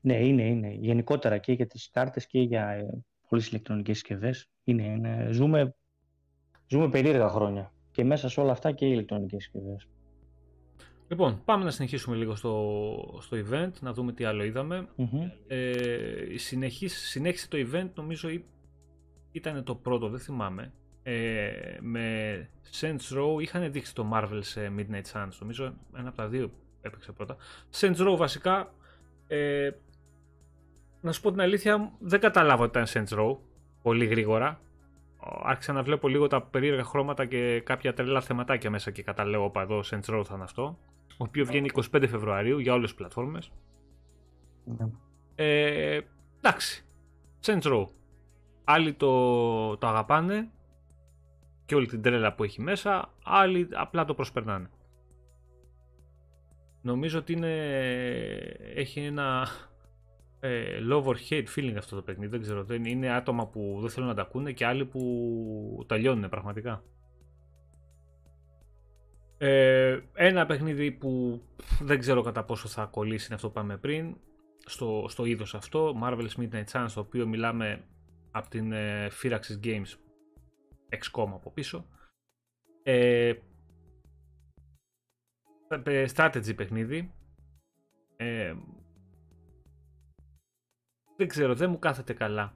Ναι, 0.00 0.26
είναι, 0.26 0.42
είναι. 0.42 0.76
Γενικότερα 0.80 1.38
και 1.38 1.52
για 1.52 1.66
τις 1.66 1.90
κάρτες 1.92 2.26
και 2.26 2.40
για 2.40 2.86
ε, 3.26 3.28
πολλές 3.28 3.48
ηλεκτρονικές 3.48 3.98
συσκευές. 3.98 4.48
Είναι, 4.64 4.82
είναι. 4.82 5.28
Ζούμε, 5.30 5.74
ζούμε 6.66 6.88
περίεργα 6.88 7.28
χρόνια. 7.28 7.72
Και 7.90 8.04
μέσα 8.04 8.28
σε 8.28 8.40
όλα 8.40 8.52
αυτά 8.52 8.72
και 8.72 8.86
οι 8.86 8.90
ηλεκτρονικές 8.92 9.42
συσκευές. 9.42 9.88
Λοιπόν, 11.08 11.42
πάμε 11.44 11.64
να 11.64 11.70
συνεχίσουμε 11.70 12.16
λίγο 12.16 12.34
στο, 12.34 13.18
στο 13.20 13.36
event, 13.36 13.70
να 13.80 13.92
δούμε 13.92 14.12
τι 14.12 14.24
άλλο 14.24 14.42
Ε, 15.46 16.38
συνέχισε 16.38 17.48
το 17.48 17.58
event, 17.72 17.90
νομίζω 17.94 18.28
ήταν 19.32 19.64
το 19.64 19.74
πρώτο, 19.74 20.08
δεν 20.08 20.20
θυμάμαι. 20.20 20.72
Ε, 21.02 21.78
με 21.80 22.48
Saints 22.80 23.18
Row 23.18 23.42
είχαν 23.42 23.72
δείξει 23.72 23.94
το 23.94 24.10
Marvel 24.12 24.38
σε 24.40 24.72
Midnight 24.76 25.12
Suns, 25.12 25.28
νομίζω 25.40 25.74
ένα 25.96 26.08
από 26.08 26.16
τα 26.16 26.28
δύο 26.28 26.50
έπαιξε 26.80 27.12
πρώτα. 27.12 27.36
Saints 27.80 27.96
Row 27.96 28.16
βασικά, 28.16 28.74
ε, 29.26 29.70
να 31.06 31.12
σου 31.12 31.20
πω 31.20 31.30
την 31.30 31.40
αλήθεια, 31.40 31.92
δεν 31.98 32.20
καταλάβω 32.20 32.62
ότι 32.62 32.78
ήταν 32.78 33.06
Saints 33.06 33.18
Row 33.18 33.36
πολύ 33.82 34.06
γρήγορα. 34.06 34.60
Άρχισα 35.42 35.72
να 35.72 35.82
βλέπω 35.82 36.08
λίγο 36.08 36.26
τα 36.26 36.42
περίεργα 36.42 36.84
χρώματα 36.84 37.26
και 37.26 37.60
κάποια 37.60 37.94
τρελά 37.94 38.20
θεματάκια 38.20 38.70
μέσα 38.70 38.90
και 38.90 39.02
καταλέω 39.02 39.44
όπα 39.44 39.62
εδώ 39.62 39.80
Saints 39.90 40.14
Row 40.14 40.22
θα 40.24 40.34
είναι 40.34 40.42
αυτό. 40.42 40.78
Ο 41.08 41.24
οποίος 41.24 41.48
βγαίνει 41.48 41.70
25 41.74 42.04
Φεβρουαρίου 42.08 42.58
για 42.58 42.72
όλες 42.72 42.88
τις 42.88 42.98
πλατφόρμες. 42.98 43.52
Ναι. 44.64 44.86
Ε, 45.34 46.00
εντάξει. 46.38 46.84
Saints 47.44 47.62
Row. 47.62 47.84
Άλλοι 48.64 48.92
το, 48.92 49.76
το 49.76 49.86
αγαπάνε 49.86 50.50
και 51.64 51.74
όλη 51.74 51.86
την 51.86 52.02
τρέλα 52.02 52.34
που 52.34 52.44
έχει 52.44 52.62
μέσα, 52.62 53.12
άλλοι 53.24 53.68
απλά 53.72 54.04
το 54.04 54.14
προσπερνάνε. 54.14 54.70
Νομίζω 56.82 57.18
ότι 57.18 57.32
είναι, 57.32 57.54
έχει 58.74 59.00
ένα 59.00 59.48
ε, 60.46 60.78
love 60.90 61.04
or 61.04 61.16
hate 61.30 61.46
feeling 61.56 61.74
αυτό 61.76 61.96
το 61.96 62.02
παιχνίδι. 62.02 62.30
Δεν 62.30 62.40
ξέρω. 62.40 62.64
Δεν 62.64 62.84
είναι 62.84 63.10
άτομα 63.10 63.46
που 63.46 63.78
δεν 63.80 63.90
θέλουν 63.90 64.08
να 64.08 64.14
τα 64.14 64.22
ακούνε 64.22 64.52
και 64.52 64.66
άλλοι 64.66 64.84
που 64.84 65.84
τα 65.86 65.96
λιώνουν 65.96 66.28
πραγματικά. 66.28 66.82
Ε, 69.38 70.00
ένα 70.14 70.46
παιχνίδι 70.46 70.92
που 70.92 71.42
δεν 71.80 71.98
ξέρω 71.98 72.22
κατά 72.22 72.44
πόσο 72.44 72.68
θα 72.68 72.84
κολλήσει 72.84 73.26
είναι 73.26 73.34
αυτό 73.34 73.46
που 73.46 73.52
πάμε 73.52 73.76
πριν 73.76 74.16
στο, 74.64 75.06
στο 75.08 75.24
είδος 75.24 75.54
αυτό 75.54 75.98
Marvel's 76.02 76.34
Midnight 76.36 76.64
Suns 76.72 76.90
το 76.94 77.00
οποίο 77.00 77.26
μιλάμε 77.26 77.84
από 78.30 78.48
την 78.48 78.72
ε, 78.72 79.08
Firaxis 79.22 79.64
Games 79.64 79.94
XCOM 80.88 81.28
από 81.32 81.50
πίσω 81.50 81.86
ε, 82.82 83.34
ε 85.82 86.04
strategy 86.14 86.56
παιχνίδι 86.56 87.12
ε, 88.16 88.54
δεν 91.16 91.28
ξέρω, 91.28 91.54
δεν 91.54 91.70
μου 91.70 91.78
κάθεται 91.78 92.12
καλά. 92.12 92.54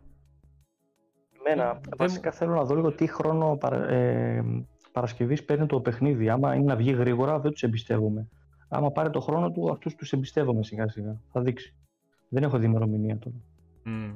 Εμένα, 1.38 1.72
δεν 1.72 1.82
βασικά 1.96 2.30
θέλω 2.30 2.54
να 2.54 2.64
δω 2.64 2.74
λίγο 2.74 2.92
τι 2.92 3.06
χρόνο 3.06 3.56
παρα, 3.56 3.88
ε, 3.88 4.44
Παρασκευής 4.92 5.44
παίρνει 5.44 5.66
το 5.66 5.80
παιχνίδι. 5.80 6.28
Άμα 6.28 6.54
είναι 6.54 6.64
να 6.64 6.76
βγει 6.76 6.92
γρήγορα, 6.92 7.38
δεν 7.38 7.50
τους 7.50 7.62
εμπιστεύομαι. 7.62 8.28
Άμα 8.68 8.90
πάρει 8.90 9.10
το 9.10 9.20
χρόνο 9.20 9.50
του, 9.50 9.70
αυτούς 9.70 9.94
τους 9.94 10.12
εμπιστεύομαι 10.12 10.62
σιγά 10.62 10.88
σιγά. 10.88 11.20
Θα 11.32 11.40
δείξει. 11.40 11.74
Δεν 12.28 12.42
έχω 12.42 12.58
δει 12.58 12.66
ημερομηνία 12.66 13.18
τώρα. 13.18 13.36
Mm. 13.86 14.14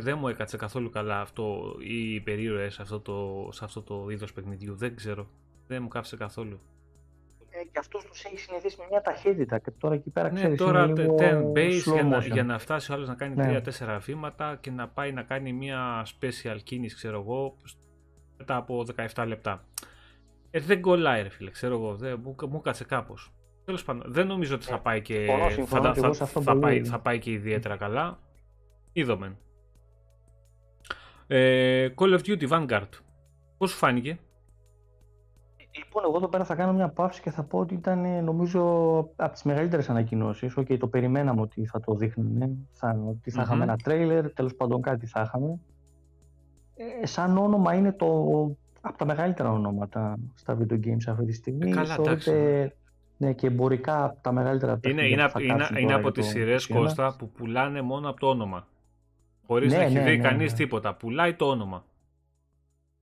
Δεν, 0.00 0.18
μου 0.18 0.28
έκατσε 0.28 0.56
καθόλου 0.56 0.90
καλά 0.90 1.20
αυτό 1.20 1.74
οι 1.80 2.20
περίεργες 2.20 2.74
σε 2.74 2.82
αυτό 2.82 3.00
το, 3.00 3.48
σε 3.52 3.64
αυτό 3.64 3.82
το 3.82 4.08
είδος 4.10 4.32
παιχνιδιού. 4.32 4.76
Δεν 4.76 4.96
ξέρω. 4.96 5.28
Δεν 5.66 5.82
μου 5.82 5.88
κάθεσε 5.88 6.16
καθόλου 6.16 6.60
και 7.72 7.78
αυτός 7.78 8.04
τους 8.04 8.24
έχει 8.24 8.38
συνηθίσει 8.38 8.76
με 8.78 8.86
μια 8.90 9.00
ταχύτητα. 9.00 9.58
Και 9.58 9.70
τώρα 9.70 9.94
εκεί 9.94 10.10
πέρα 10.10 10.32
ναι, 10.32 10.54
τώρα 10.54 10.92
10 10.96 10.98
base 11.56 11.82
για 11.92 12.02
να, 12.02 12.18
για 12.18 12.44
να 12.44 12.58
φτάσει 12.58 12.92
ο 12.92 12.94
άλλος 12.94 13.08
να 13.08 13.14
κάνει 13.14 13.34
ναι. 13.34 13.60
3-4 13.78 13.98
βήματα 14.00 14.58
και 14.60 14.70
να 14.70 14.88
πάει 14.88 15.12
να 15.12 15.22
κάνει 15.22 15.52
μια 15.52 16.06
special 16.06 16.56
κίνηση, 16.62 16.94
ξέρω 16.94 17.20
εγώ, 17.20 17.56
μετά 18.36 18.56
από 18.56 18.84
17 19.14 19.24
λεπτά. 19.26 19.64
Ε, 20.50 20.60
δεν 20.60 20.80
κολλάει, 20.80 21.22
ρε 21.22 21.28
φίλε, 21.28 21.50
ξέρω 21.50 21.74
εγώ. 21.74 21.94
Δεν, 21.94 22.20
μου, 22.22 22.34
μου 22.48 22.60
κάτσε 22.60 22.84
κάπως. 22.84 23.32
Τέλος 23.64 23.84
πάντων, 23.84 24.12
δεν 24.12 24.26
νομίζω 24.26 24.54
ότι 24.54 24.64
θα 24.64 24.74
ε, 24.74 24.80
πάει 24.82 25.02
και, 25.02 25.26
θα, 25.66 25.94
θα, 25.94 26.12
θα, 26.12 26.26
θα, 26.26 26.58
πάει, 26.58 26.84
θα 26.84 27.00
πάει 27.00 27.18
και 27.18 27.30
ιδιαίτερα 27.30 27.76
καλά. 27.76 28.18
Είδομεν. 28.92 29.38
Ε, 31.26 31.88
Call 31.96 32.18
of 32.18 32.20
Duty 32.26 32.48
Vanguard. 32.48 32.88
Πώς 33.58 33.70
σου 33.70 33.76
φάνηκε; 33.76 34.18
Λοιπόν, 35.78 36.02
εγώ 36.04 36.16
εδώ 36.16 36.28
πέρα 36.28 36.44
θα 36.44 36.54
κάνω 36.54 36.72
μια 36.72 36.88
παύση 36.88 37.22
και 37.22 37.30
θα 37.30 37.42
πω 37.42 37.58
ότι 37.58 37.74
ήταν 37.74 38.24
νομίζω 38.24 38.62
από 39.16 39.32
τις 39.32 39.42
μεγαλύτερες 39.42 39.90
ανακοινώσεις. 39.90 40.54
Okay, 40.58 40.78
το 40.78 40.86
περιμέναμε 40.88 41.40
ότι 41.40 41.66
θα 41.66 41.80
το 41.80 41.94
δείχνουν, 41.94 42.68
θα, 42.70 43.04
ότι 43.08 43.30
θα 43.30 43.40
mm 43.42 43.44
είχαμε 43.44 43.62
ένα 43.62 43.76
τρέιλερ, 43.76 44.32
τέλος 44.32 44.54
πάντων 44.54 44.82
κάτι 44.82 45.06
θα 45.06 45.20
είχαμε. 45.20 45.58
Ε, 46.74 47.06
σαν 47.06 47.38
όνομα 47.38 47.74
είναι 47.74 47.92
το 47.92 48.06
από 48.80 48.98
τα 48.98 49.04
μεγαλύτερα 49.04 49.52
ονόματα 49.52 50.16
στα 50.34 50.58
video 50.58 50.74
games 50.74 51.08
αυτή 51.08 51.24
τη 51.24 51.32
στιγμή. 51.32 51.70
Ε, 51.70 51.74
καλά, 51.74 51.96
εντάξει. 51.98 52.32
Ναι, 53.18 53.32
και 53.32 53.46
εμπορικά 53.46 54.04
από 54.04 54.20
τα 54.20 54.32
μεγαλύτερα 54.32 54.80
είναι, 54.82 55.06
είναι, 55.06 55.30
είναι, 55.40 55.68
είναι 55.80 55.94
από 55.94 56.10
τις 56.10 56.26
σειρές 56.26 56.66
Κώστα 56.66 57.16
που 57.18 57.30
πουλάνε 57.30 57.82
μόνο 57.82 58.08
από 58.08 58.20
το 58.20 58.28
όνομα. 58.28 58.66
Χωρίς 59.46 59.72
ναι, 59.72 59.78
να 59.78 59.84
έχει 59.84 59.94
ναι, 59.94 60.02
δει 60.02 60.16
ναι, 60.16 60.22
κανείς 60.22 60.50
ναι. 60.50 60.58
τίποτα. 60.58 60.94
Πουλάει 60.94 61.34
το 61.34 61.48
όνομα. 61.48 61.84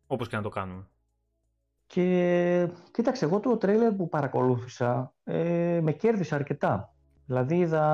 Όπως 0.07 0.29
και 0.29 0.37
να 0.37 0.43
το 0.43 0.49
κάνουμε. 0.49 0.87
Και 1.95 2.69
κοίταξε, 2.91 3.25
εγώ 3.25 3.41
το 3.41 3.57
τρέιλερ 3.57 3.93
που 3.93 4.09
παρακολούθησα 4.09 5.13
ε, 5.25 5.81
με 5.83 5.93
κέρδισε 5.93 6.35
αρκετά. 6.35 6.95
Δηλαδή 7.27 7.57
είδα 7.57 7.87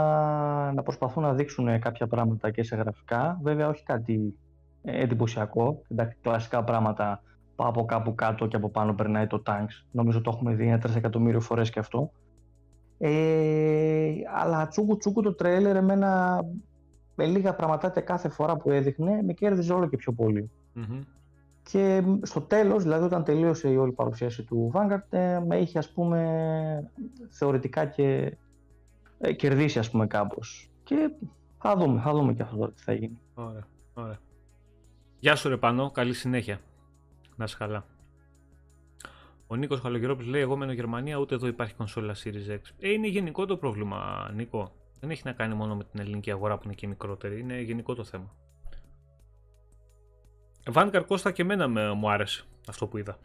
να 0.75 0.83
προσπαθούν 0.83 1.23
να 1.23 1.35
δείξουν 1.35 1.81
κάποια 1.81 2.07
πράγματα 2.07 2.51
και 2.51 2.63
σε 2.63 2.77
γραφικά. 2.77 3.39
Βέβαια 3.43 3.69
όχι 3.69 3.83
κάτι 3.83 4.39
ε, 4.83 5.03
εντυπωσιακό. 5.03 5.83
Εντάξει, 5.89 6.17
κλασικά 6.21 6.65
πράγματα 6.65 7.23
πάω 7.57 7.69
από 7.69 7.85
κάπου 7.85 8.15
κάτω 8.15 8.47
και 8.47 8.57
από 8.57 8.71
πάνω 8.71 8.95
περνάει 8.95 9.27
το 9.27 9.43
Tanks. 9.47 9.87
Νομίζω 9.91 10.21
το 10.21 10.31
έχουμε 10.35 10.55
δει 10.55 10.67
ένα 10.67 10.83
3 10.87 10.97
εκατομμύριο 10.97 11.41
φορές 11.41 11.71
και 11.71 11.79
αυτό. 11.79 12.13
Ε, 12.99 14.13
αλλά 14.35 14.69
τσούκου 14.69 14.97
τσούκου 14.97 15.23
το 15.23 15.35
τρέιλερ 15.35 15.77
εμένα 15.77 16.41
με 17.15 17.27
λίγα 17.27 17.55
πραγματάκια 17.55 18.03
κάθε 18.03 18.29
φορά 18.29 18.57
που 18.57 18.71
έδειχνε 18.71 19.23
με 19.23 19.33
κέρδιζε 19.33 19.73
όλο 19.73 19.89
και 19.89 19.97
πιο 19.97 20.13
πολυ 20.13 20.51
και 21.71 22.03
στο 22.23 22.41
τέλος, 22.41 22.83
δηλαδή 22.83 23.05
όταν 23.05 23.25
τελείωσε 23.25 23.71
η 23.71 23.77
όλη 23.77 23.93
παρουσίαση 23.93 24.43
του 24.43 24.71
Vanguard, 24.75 25.03
ε, 25.11 25.41
με 25.47 25.57
είχε 25.57 25.79
ας 25.79 25.91
πούμε 25.93 26.91
θεωρητικά 27.29 27.87
και 27.87 28.37
ε, 29.19 29.33
κερδίσει 29.33 29.79
ας 29.79 29.91
πούμε 29.91 30.07
κάπως. 30.07 30.71
Και 30.85 31.11
θα 31.59 31.77
δούμε, 31.77 32.01
θα 32.01 32.13
δούμε 32.13 32.35
και 32.35 32.43
αυτό 32.43 32.69
τι 32.71 32.83
θα 32.83 32.93
γίνει. 32.93 33.19
Ωραία, 33.35 33.67
ωραία. 33.95 34.19
Γεια 35.19 35.37
σου 35.37 35.49
ρε 35.49 35.57
Πανώ, 35.57 35.91
καλή 35.91 36.15
συνέχεια. 36.15 36.61
Να 37.37 37.45
είσαι 37.45 37.57
καλά. 37.59 37.85
Ο 39.47 39.57
Νίκος 39.57 39.81
Καλογερόπουλο 39.81 40.31
λέει: 40.31 40.41
Εγώ 40.41 40.57
μένω 40.57 40.73
Γερμανία, 40.73 41.17
ούτε 41.17 41.35
εδώ 41.35 41.47
υπάρχει 41.47 41.75
κονσόλα 41.75 42.15
Series 42.25 42.51
X. 42.51 42.61
Ε, 42.79 42.91
είναι 42.93 43.07
γενικό 43.07 43.47
το 43.47 43.57
πρόβλημα, 43.57 44.31
Νίκο. 44.35 44.73
Δεν 45.01 45.11
έχει 45.11 45.23
να 45.25 45.33
κάνει 45.33 45.55
μόνο 45.55 45.77
με 45.77 45.85
την 45.85 46.01
ελληνική 46.01 46.31
αγορά 46.31 46.57
που 46.57 46.63
είναι 46.65 46.75
και 46.75 46.87
μικρότερη. 46.87 47.41
Είναι 47.41 47.61
γενικό 47.61 47.95
το 47.95 48.05
θέμα. 48.05 48.35
Vanguard 50.75 51.05
Κώστα 51.07 51.31
και 51.31 51.43
εμένα 51.43 51.69
με, 51.69 51.93
μου 51.93 52.11
άρεσε 52.11 52.45
αυτό 52.69 52.87
που 52.87 52.99
είδα. 52.99 53.19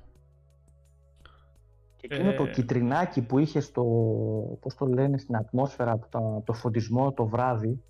Και 1.96 2.08
εκείνο 2.12 2.30
ε... 2.30 2.34
το 2.36 2.48
κυτρινάκι 2.48 3.22
που 3.22 3.40
είχε 3.40 3.60
στο, 3.60 3.84
πώς 4.62 4.76
το 4.76 4.86
λένε, 4.86 5.18
στην 5.18 5.36
ατμόσφαιρα, 5.36 6.00
το, 6.10 6.44
το 6.46 6.54
φωτισμό 6.54 7.12
το 7.14 7.26
βράδυ, 7.26 7.82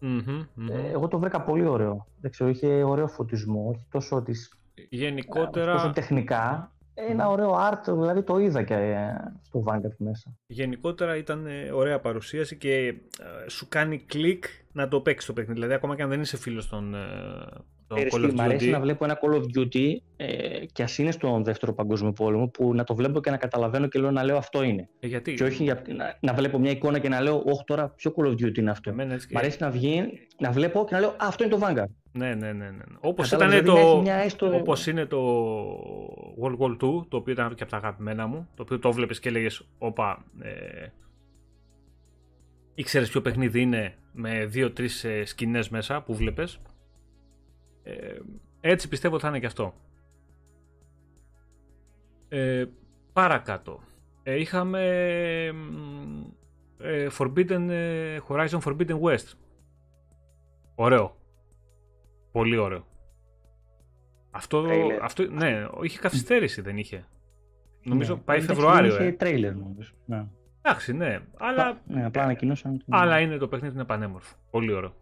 Ε, 0.69 0.91
εγώ 0.91 1.07
το 1.07 1.19
βρήκα 1.19 1.41
πολύ 1.41 1.65
ωραίο. 1.65 2.07
Δεν 2.21 2.31
ξέρω, 2.31 2.49
είχε 2.49 2.83
ωραίο 2.83 3.07
φωτισμό, 3.07 3.67
όχι 3.69 3.85
τόσο 3.91 4.21
της, 4.21 4.59
Γενικότερα... 4.89 5.73
τόσο 5.73 5.91
τεχνικά, 5.91 6.71
ένα 6.93 7.29
ωραίο 7.29 7.55
art, 7.71 7.93
δηλαδή 7.97 8.23
το 8.23 8.37
είδα 8.37 8.63
και 8.63 8.73
ε, 8.73 9.13
στο 9.41 9.63
Vanguard 9.67 9.95
μέσα. 9.97 10.35
Γενικότερα 10.45 11.17
ήταν 11.17 11.45
ε, 11.45 11.71
ωραία 11.71 11.99
παρουσίαση 11.99 12.57
και 12.57 12.87
ε, 12.87 13.49
σου 13.49 13.67
κάνει 13.69 13.99
κλικ 13.99 14.43
να 14.71 14.87
το 14.87 15.01
παίξεις 15.01 15.27
το 15.27 15.33
παιχνίδι. 15.33 15.59
Δηλαδή, 15.59 15.73
ακόμα 15.73 15.95
και 15.95 16.01
αν 16.01 16.09
δεν 16.09 16.21
είσαι 16.21 16.37
φίλος 16.37 16.69
των, 16.69 16.95
το 17.87 17.95
Call 17.95 18.23
of 18.23 18.25
Duty. 18.25 18.33
Μ' 18.33 18.41
αρέσει 18.41 18.69
να 18.69 18.79
βλέπω 18.79 19.05
ένα 19.05 19.19
Call 19.21 19.35
of 19.35 19.43
Duty 19.57 19.95
ε, 20.17 20.65
και 20.73 20.83
ας 20.83 20.97
είναι 20.97 21.11
στον 21.11 21.43
δεύτερο 21.43 21.73
παγκόσμιο 21.73 22.11
πόλεμο 22.11 22.47
που 22.47 22.73
να 22.73 22.83
το 22.83 22.95
βλέπω 22.95 23.21
και 23.21 23.29
να 23.29 23.37
καταλαβαίνω 23.37 23.87
και 23.87 23.99
λέω 23.99 24.11
να 24.11 24.23
λέω 24.23 24.37
αυτό 24.37 24.63
είναι. 24.63 24.89
Ε, 24.99 25.07
γιατί; 25.07 25.33
Και 25.33 25.43
όχι 25.43 25.63
να, 25.63 26.17
να 26.19 26.33
βλέπω 26.33 26.59
μια 26.59 26.71
εικόνα 26.71 26.99
και 26.99 27.09
να 27.09 27.21
λέω 27.21 27.43
Όχι 27.45 27.63
τώρα 27.65 27.89
ποιο 27.89 28.13
Call 28.17 28.25
of 28.25 28.31
Duty 28.31 28.57
είναι 28.57 28.71
αυτό. 28.71 28.89
Εμένα, 28.89 29.19
Μ' 29.31 29.37
αρέσει 29.37 29.57
να 29.59 29.69
βγει, 29.69 30.03
να 30.39 30.51
βλέπω 30.51 30.85
και 30.85 30.93
να 30.93 30.99
λέω 30.99 31.09
Α, 31.09 31.15
αυτό 31.17 31.43
είναι 31.43 31.53
το 31.53 31.59
Vanguard. 31.63 31.91
Ναι, 32.11 32.33
ναι, 32.33 32.53
ναι. 32.53 32.69
ναι. 32.69 32.83
Όπως 32.99 33.31
ήταν 33.31 33.49
δηλαδή 33.49 33.67
το, 33.67 34.03
έστω... 34.05 34.55
όπως 34.55 34.87
είναι 34.87 35.05
το 35.05 35.19
World 36.41 36.57
War 36.57 36.71
2, 36.71 36.77
το 36.79 37.17
οποίο 37.17 37.33
ήταν 37.33 37.55
και 37.55 37.63
από 37.63 37.71
τα 37.71 37.77
αγαπημένα 37.77 38.27
μου, 38.27 38.47
το 38.55 38.63
οποίο 38.63 38.79
το 38.79 38.91
βλέπεις 38.91 39.19
και 39.19 39.29
έλεγε 39.29 39.47
Όπα, 39.77 40.25
ε, 40.41 40.87
ήξερες 42.75 43.09
ποιο 43.09 43.21
παιχνίδι 43.21 43.61
είναι 43.61 43.93
με 44.11 44.45
δύο-τρεις 44.45 45.03
ε, 45.03 45.25
σκηνές 45.25 45.69
μέσα 45.69 46.01
που 46.01 46.15
βλέπεις 46.15 46.59
ε, 47.85 48.19
έτσι 48.61 48.87
πιστεύω 48.87 49.19
θα 49.19 49.27
είναι 49.27 49.39
και 49.39 49.45
αυτό. 49.45 49.73
Ε, 52.29 52.65
παρακάτω. 53.13 53.81
Ε, 54.23 54.39
είχαμε 54.39 54.81
ε, 56.77 57.07
Forbidden, 57.17 57.67
ε, 57.69 58.17
Horizon 58.27 58.59
Forbidden 58.59 58.99
West. 58.99 59.33
Ωραίο. 60.75 61.15
Πολύ 62.31 62.57
ωραίο. 62.57 62.85
Αυτό, 64.31 64.65
αυτό 65.01 65.23
ναι, 65.23 65.67
είχε 65.81 65.99
καθυστέρηση, 65.99 66.61
δεν 66.61 66.77
είχε. 66.77 67.05
Νομίζω 67.83 68.15
ναι. 68.15 68.21
πάει 68.21 68.41
Φεβρουάριο. 68.41 68.93
Είχε 68.93 69.11
τρέιλερ 69.11 69.55
νομίζω. 69.55 69.91
Ναι. 70.05 70.25
Εντάξει, 70.61 70.93
ναι. 70.93 71.19
Αλλά, 71.37 71.81
ναι, 71.87 72.05
απλά 72.05 72.23
ανακοινώσαν. 72.23 72.83
Αλλά 72.89 73.19
είναι 73.19 73.37
το 73.37 73.47
παιχνίδι 73.47 73.75
είναι 73.75 73.85
πανέμορφο. 73.85 74.35
Πολύ 74.49 74.73
ωραίο. 74.73 74.93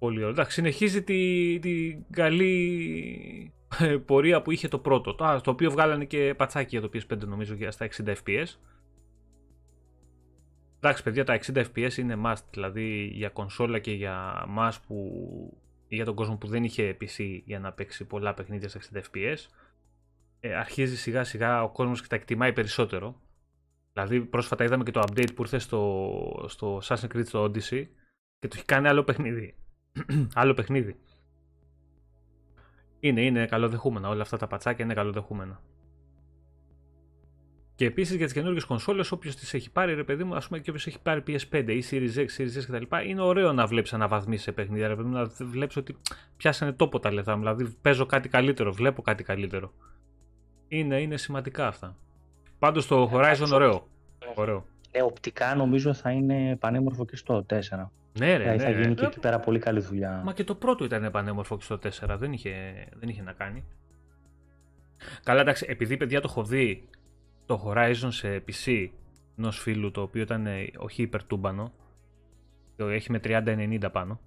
Πολύ 0.00 0.18
ωραίο. 0.18 0.30
Εντάξει, 0.30 0.52
συνεχίζει 0.52 1.02
την 1.02 1.60
τη 1.60 1.96
καλή 2.10 3.52
ε, 3.78 3.96
πορεία 3.96 4.42
που 4.42 4.50
είχε 4.50 4.68
το 4.68 4.78
πρώτο. 4.78 5.14
Το, 5.14 5.40
το 5.40 5.50
οποίο 5.50 5.70
βγάλανε 5.70 6.04
και 6.04 6.34
πατσάκι 6.36 6.78
για 6.78 6.88
το 6.88 6.90
PS5 6.94 7.18
νομίζω 7.18 7.54
για 7.54 7.70
στα 7.70 7.88
60 7.96 8.14
FPS. 8.24 8.46
Εντάξει, 10.76 11.02
παιδιά, 11.02 11.24
τα 11.24 11.38
60 11.42 11.64
FPS 11.64 11.94
είναι 11.96 12.16
must. 12.24 12.42
Δηλαδή 12.50 13.10
για 13.12 13.28
κονσόλα 13.28 13.78
και 13.78 13.92
για 13.92 14.44
μας 14.48 14.80
που. 14.80 14.96
για 15.88 16.04
τον 16.04 16.14
κόσμο 16.14 16.36
που 16.36 16.46
δεν 16.46 16.64
είχε 16.64 16.96
PC 17.00 17.40
για 17.44 17.58
να 17.58 17.72
παίξει 17.72 18.04
πολλά 18.04 18.34
παιχνίδια 18.34 18.68
στα 18.68 18.80
60 18.92 18.98
FPS. 18.98 19.36
Ε, 20.40 20.54
αρχίζει 20.54 20.96
σιγά 20.96 21.24
σιγά 21.24 21.62
ο 21.62 21.70
κόσμος 21.70 22.00
και 22.00 22.08
τα 22.08 22.16
εκτιμάει 22.16 22.52
περισσότερο. 22.52 23.20
Δηλαδή 23.92 24.20
πρόσφατα 24.20 24.64
είδαμε 24.64 24.84
και 24.84 24.90
το 24.90 25.00
update 25.00 25.34
που 25.34 25.42
ήρθε 25.42 25.58
στο, 25.58 26.46
στο 26.48 26.80
Assassin's 26.82 27.16
Creed 27.16 27.26
στο 27.26 27.44
Odyssey 27.44 27.86
και 28.38 28.48
το 28.48 28.54
έχει 28.54 28.64
κάνει 28.64 28.88
άλλο 28.88 29.04
παιχνίδι. 29.04 29.54
άλλο 30.34 30.54
παιχνίδι. 30.54 30.96
Είναι, 33.00 33.24
είναι 33.24 33.46
καλοδεχούμενα. 33.46 34.08
Όλα 34.08 34.22
αυτά 34.22 34.36
τα 34.36 34.46
πατσάκια 34.46 34.84
είναι 34.84 34.94
καλοδεχούμενα. 34.94 35.60
Και 37.74 37.86
επίσης 37.86 38.16
για 38.16 38.24
τις 38.24 38.34
καινούργιες 38.34 38.64
κονσόλες, 38.64 39.12
όποιος 39.12 39.36
τις 39.36 39.54
έχει 39.54 39.70
πάρει, 39.70 39.94
ρε 39.94 40.04
παιδί 40.04 40.24
μου, 40.24 40.34
ας 40.34 40.46
πούμε 40.46 40.58
και 40.58 40.70
όποιος 40.70 40.86
έχει 40.86 41.00
πάρει 41.00 41.22
PS5 41.26 41.64
ή 41.68 41.84
Series 41.90 42.16
X, 42.16 42.26
Series 42.36 42.58
S 42.58 42.64
κτλ., 42.66 43.08
είναι 43.08 43.22
ωραίο 43.22 43.52
να 43.52 43.66
βλέπεις 43.66 43.92
αναβαθμίσεις 43.92 44.44
σε 44.44 44.52
παιχνίδια. 44.52 44.88
Ρε 44.88 44.96
παιδί 44.96 45.08
μου, 45.08 45.14
να 45.14 45.24
βλέπεις 45.40 45.76
ότι 45.76 45.96
πιάσανε 46.36 46.72
τόπο 46.72 46.98
τα 47.00 47.12
λεφτά 47.12 47.36
Δηλαδή 47.36 47.76
παίζω 47.82 48.06
κάτι 48.06 48.28
καλύτερο, 48.28 48.72
βλέπω 48.72 49.02
κάτι 49.02 49.22
καλύτερο. 49.22 49.72
Είναι, 50.68 51.00
είναι 51.00 51.16
σημαντικά 51.16 51.66
αυτά. 51.66 51.96
Πάντως 52.58 52.86
το 52.86 53.10
Horizon 53.12 53.50
ωραίο. 53.52 53.88
ωραίο. 54.34 54.66
Ε, 54.90 55.02
οπτικά 55.02 55.54
νομίζω 55.54 55.94
θα 55.94 56.10
είναι 56.10 56.56
πανέμορφο 56.56 57.04
και 57.04 57.16
στο 57.16 57.46
4. 57.48 57.58
Ναι, 58.18 58.36
ρε, 58.36 58.38
δηλαδή 58.38 58.56
ναι, 58.56 58.64
θα 58.64 58.70
γίνει 58.70 58.94
και 58.94 59.04
εκεί 59.04 59.18
πέρα 59.18 59.40
πολύ 59.40 59.58
καλή 59.58 59.80
δουλειά. 59.80 60.22
Μα 60.24 60.32
και 60.32 60.44
το 60.44 60.54
πρώτο 60.54 60.84
ήταν 60.84 61.10
πανέμορφο 61.10 61.56
και 61.56 61.64
στο 61.64 61.78
4, 62.08 62.16
δεν 62.18 62.32
είχε, 62.32 62.50
δεν 62.94 63.08
είχε 63.08 63.22
να 63.22 63.32
κάνει. 63.32 63.64
Καλά, 65.22 65.40
εντάξει, 65.40 65.66
επειδή 65.68 65.96
παιδιά 65.96 66.20
το 66.20 66.26
έχω 66.30 66.44
δει 66.44 66.88
το 67.46 67.64
Horizon 67.66 68.08
σε 68.08 68.44
PC 68.48 68.88
ενός 69.38 69.58
φίλου 69.58 69.90
το 69.90 70.02
οποίο 70.02 70.22
ήταν 70.22 70.46
ε, 70.46 70.66
όχι 70.76 71.02
υπερτούμπανο, 71.02 71.72
το 72.76 72.86
έχει 72.86 73.12
με 73.12 73.20
30-90 73.24 73.88
πάνω. 73.92 74.20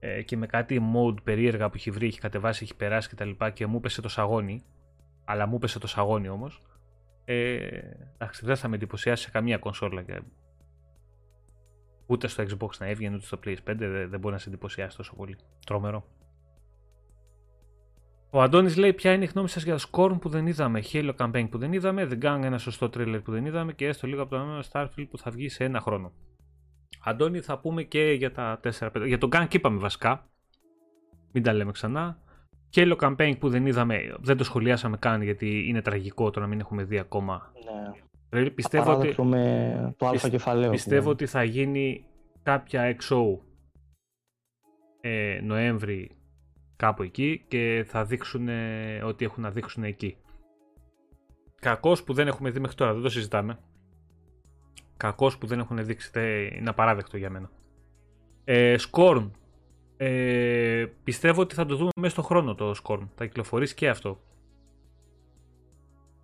Ε, 0.00 0.22
και 0.22 0.36
με 0.36 0.46
κάτι 0.46 0.82
mode 0.94 1.22
περίεργα 1.22 1.68
που 1.68 1.76
έχει 1.76 1.90
βρει, 1.90 2.06
έχει 2.06 2.20
κατεβάσει, 2.20 2.64
έχει 2.64 2.74
περάσει 2.74 3.08
κτλ. 3.08 3.30
Και, 3.30 3.50
και 3.50 3.66
μου 3.66 3.80
πέσε 3.80 4.00
το 4.00 4.08
σαγόνι. 4.08 4.62
Αλλά 5.24 5.46
μου 5.46 5.58
πέσε 5.58 5.78
το 5.78 5.86
σαγόνι 5.86 6.28
όμως. 6.28 6.62
Ε, 7.30 7.68
εντάξει, 8.14 8.46
δεν 8.46 8.56
θα 8.56 8.68
με 8.68 8.76
εντυπωσιάσει 8.76 9.22
σε 9.22 9.30
καμία 9.30 9.58
κονσόλα. 9.58 10.04
Ούτε 12.06 12.26
στο 12.26 12.44
Xbox 12.44 12.76
να 12.78 12.86
έβγαινε, 12.86 13.14
ούτε 13.14 13.24
στο 13.24 13.38
PS5 13.44 13.76
δεν, 14.08 14.20
μπορεί 14.20 14.34
να 14.34 14.38
σε 14.38 14.48
εντυπωσιάσει 14.48 14.96
τόσο 14.96 15.14
πολύ. 15.16 15.36
Τρομερό. 15.66 16.04
Ο 18.30 18.42
Αντώνης 18.42 18.76
λέει 18.76 18.92
ποια 18.92 19.12
είναι 19.12 19.24
η 19.24 19.26
γνώμη 19.26 19.48
σας 19.48 19.62
για 19.62 19.76
το 19.76 19.88
Scorn 19.90 20.20
που 20.20 20.28
δεν 20.28 20.46
είδαμε, 20.46 20.82
Halo 20.92 21.14
Campaign 21.16 21.46
που 21.50 21.58
δεν 21.58 21.72
είδαμε, 21.72 22.08
The 22.10 22.24
Gang 22.24 22.40
ένα 22.42 22.58
σωστό 22.58 22.86
trailer 22.86 23.20
που 23.24 23.32
δεν 23.32 23.46
είδαμε 23.46 23.72
και 23.72 23.86
έστω 23.86 24.06
λίγο 24.06 24.22
από 24.22 24.30
το 24.30 24.44
νέο 24.44 24.60
Starfield 24.72 25.06
που 25.10 25.18
θα 25.18 25.30
βγει 25.30 25.48
σε 25.48 25.64
ένα 25.64 25.80
χρόνο. 25.80 26.12
Αντώνη 27.04 27.40
θα 27.40 27.58
πούμε 27.58 27.82
και 27.82 28.12
για 28.12 28.32
τα 28.32 28.60
4-5, 28.78 29.02
για 29.06 29.18
τον 29.18 29.30
Gang 29.32 29.46
και 29.48 29.56
είπαμε 29.56 29.78
βασικά, 29.78 30.28
μην 31.32 31.42
τα 31.42 31.52
λέμε 31.52 31.72
ξανά. 31.72 32.18
Halo 32.74 32.96
Campaign 32.96 33.34
που 33.38 33.48
δεν 33.48 33.66
είδαμε, 33.66 34.14
δεν 34.20 34.36
το 34.36 34.44
σχολιάσαμε 34.44 34.96
καν 34.96 35.22
γιατί 35.22 35.68
είναι 35.68 35.82
τραγικό 35.82 36.30
το 36.30 36.40
να 36.40 36.46
μην 36.46 36.60
έχουμε 36.60 36.84
δει 36.84 36.98
ακόμα. 36.98 37.52
Ναι. 38.30 38.50
Πιστεύω 38.50 38.92
ότι, 38.96 39.22
με 39.22 39.94
το 39.96 40.06
αλφα 40.06 40.28
κεφαλαίο. 40.28 40.70
Πιστεύω 40.70 41.10
ότι 41.10 41.26
θα 41.26 41.42
γίνει 41.42 42.04
κάποια 42.42 42.96
XO 43.00 43.38
ε, 45.00 45.40
Νοέμβρη 45.42 46.10
κάπου 46.76 47.02
εκεί 47.02 47.44
και 47.48 47.84
θα 47.88 48.04
δείξουν 48.04 48.48
ότι 49.04 49.24
έχουν 49.24 49.42
να 49.42 49.50
δείξουν 49.50 49.84
εκεί. 49.84 50.16
Κακός 51.60 52.04
που 52.04 52.12
δεν 52.12 52.26
έχουμε 52.26 52.50
δει 52.50 52.60
μέχρι 52.60 52.76
τώρα, 52.76 52.92
δεν 52.92 53.02
το 53.02 53.08
συζητάμε. 53.08 53.58
Κακός 54.96 55.38
που 55.38 55.46
δεν 55.46 55.58
έχουν 55.58 55.84
δείξει, 55.84 56.10
είναι 56.58 56.68
απαράδεκτο 56.68 57.16
για 57.16 57.30
μένα. 57.30 57.50
Ε, 58.44 58.76
Scorn. 58.90 59.30
Ε, 60.00 60.84
πιστεύω 61.04 61.40
ότι 61.40 61.54
θα 61.54 61.66
το 61.66 61.76
δούμε 61.76 61.90
μέσα 61.96 62.12
στον 62.12 62.24
χρόνο 62.24 62.54
το 62.54 62.74
Scorn. 62.84 63.08
Θα 63.14 63.24
κυκλοφορήσει 63.24 63.74
και 63.74 63.88
αυτό. 63.88 64.20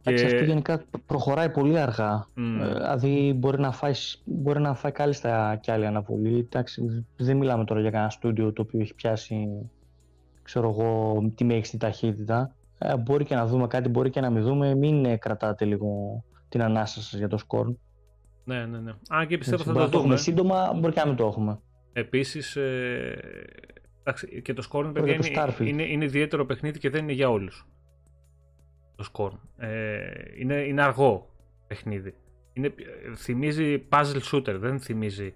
Εντάξει, 0.07 0.25
αυτό 0.25 0.45
γενικά 0.45 0.85
προχωράει 1.07 1.51
πολύ 1.51 1.79
αργά. 1.79 2.27
Mm. 2.37 2.75
δηλαδή 2.75 3.33
μπορεί 3.37 3.61
να, 3.61 3.73
φάει, 3.73 3.93
μπορεί 4.25 4.61
να 4.61 4.75
φάει 4.75 4.93
κάλλιστα 4.93 5.57
κι 5.57 5.71
άλλη 5.71 5.87
αναβολή. 5.87 6.39
Εντάξει, 6.39 7.07
δεν 7.17 7.37
μιλάμε 7.37 7.65
τώρα 7.65 7.81
για 7.81 7.91
κανένα 7.91 8.11
στούντιο 8.11 8.53
το 8.53 8.63
οποίο 8.63 8.81
έχει 8.81 8.95
πιάσει 8.95 9.49
ξέρω 10.45 10.69
εγώ, 10.69 11.19
τη 11.35 11.45
μέγιστη 11.45 11.77
ταχύτητα. 11.77 12.55
Ε, 12.79 12.97
μπορεί 12.97 13.25
και 13.25 13.35
να 13.35 13.47
δούμε 13.47 13.67
κάτι, 13.67 13.89
μπορεί 13.89 14.11
και 14.11 14.21
να 14.21 14.31
μην 14.31 14.43
δούμε. 14.43 14.75
Μην 14.75 15.05
ε, 15.05 15.17
κρατάτε 15.17 15.65
λίγο 15.65 16.23
την 16.49 16.63
ανάσα 16.63 17.03
σας 17.03 17.19
για 17.19 17.29
το 17.29 17.37
σκορ. 17.37 17.75
Ναι, 18.45 18.67
ναι, 18.67 18.79
ναι. 18.79 18.93
Αν 19.09 19.27
και 19.27 19.39
πιστεύω 19.39 19.63
θα 19.63 19.73
το, 19.73 19.89
το 19.89 20.01
δούμε. 20.01 20.17
σύντομα, 20.17 20.73
μπορεί 20.77 20.93
και 20.93 21.01
να 21.01 21.07
μην 21.07 21.17
το 21.17 21.27
έχουμε. 21.27 21.59
Επίσης, 21.97 22.57
ε, 22.57 23.19
και 24.43 24.53
το 24.53 24.63
σκορ 24.63 24.85
είναι, 24.85 25.19
είναι, 25.59 25.83
είναι 25.83 26.05
ιδιαίτερο 26.05 26.45
παιχνίδι 26.47 26.79
και 26.79 26.91
δεν 26.91 27.03
είναι 27.03 27.13
για 27.13 27.31
όλους 27.31 27.67
το 28.97 29.03
σκορ. 29.03 29.33
Ε, 29.57 30.11
είναι, 30.39 30.55
είναι 30.55 30.83
αργό 30.83 31.31
παιχνίδι. 31.67 32.15
Είναι, 32.53 32.75
θυμίζει 33.17 33.87
puzzle 33.89 34.21
shooter, 34.31 34.57
δεν 34.59 34.81
θυμίζει 34.81 35.35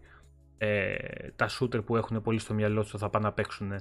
ε, 0.59 0.95
τα 1.37 1.49
shooter 1.49 1.85
που 1.85 1.97
έχουν 1.97 2.23
πολύ 2.23 2.39
στο 2.39 2.55
μυαλό 2.55 2.83
τους 2.83 3.01
θα 3.01 3.09
πάνε 3.09 3.25
να 3.25 3.33
παίξουν 3.33 3.73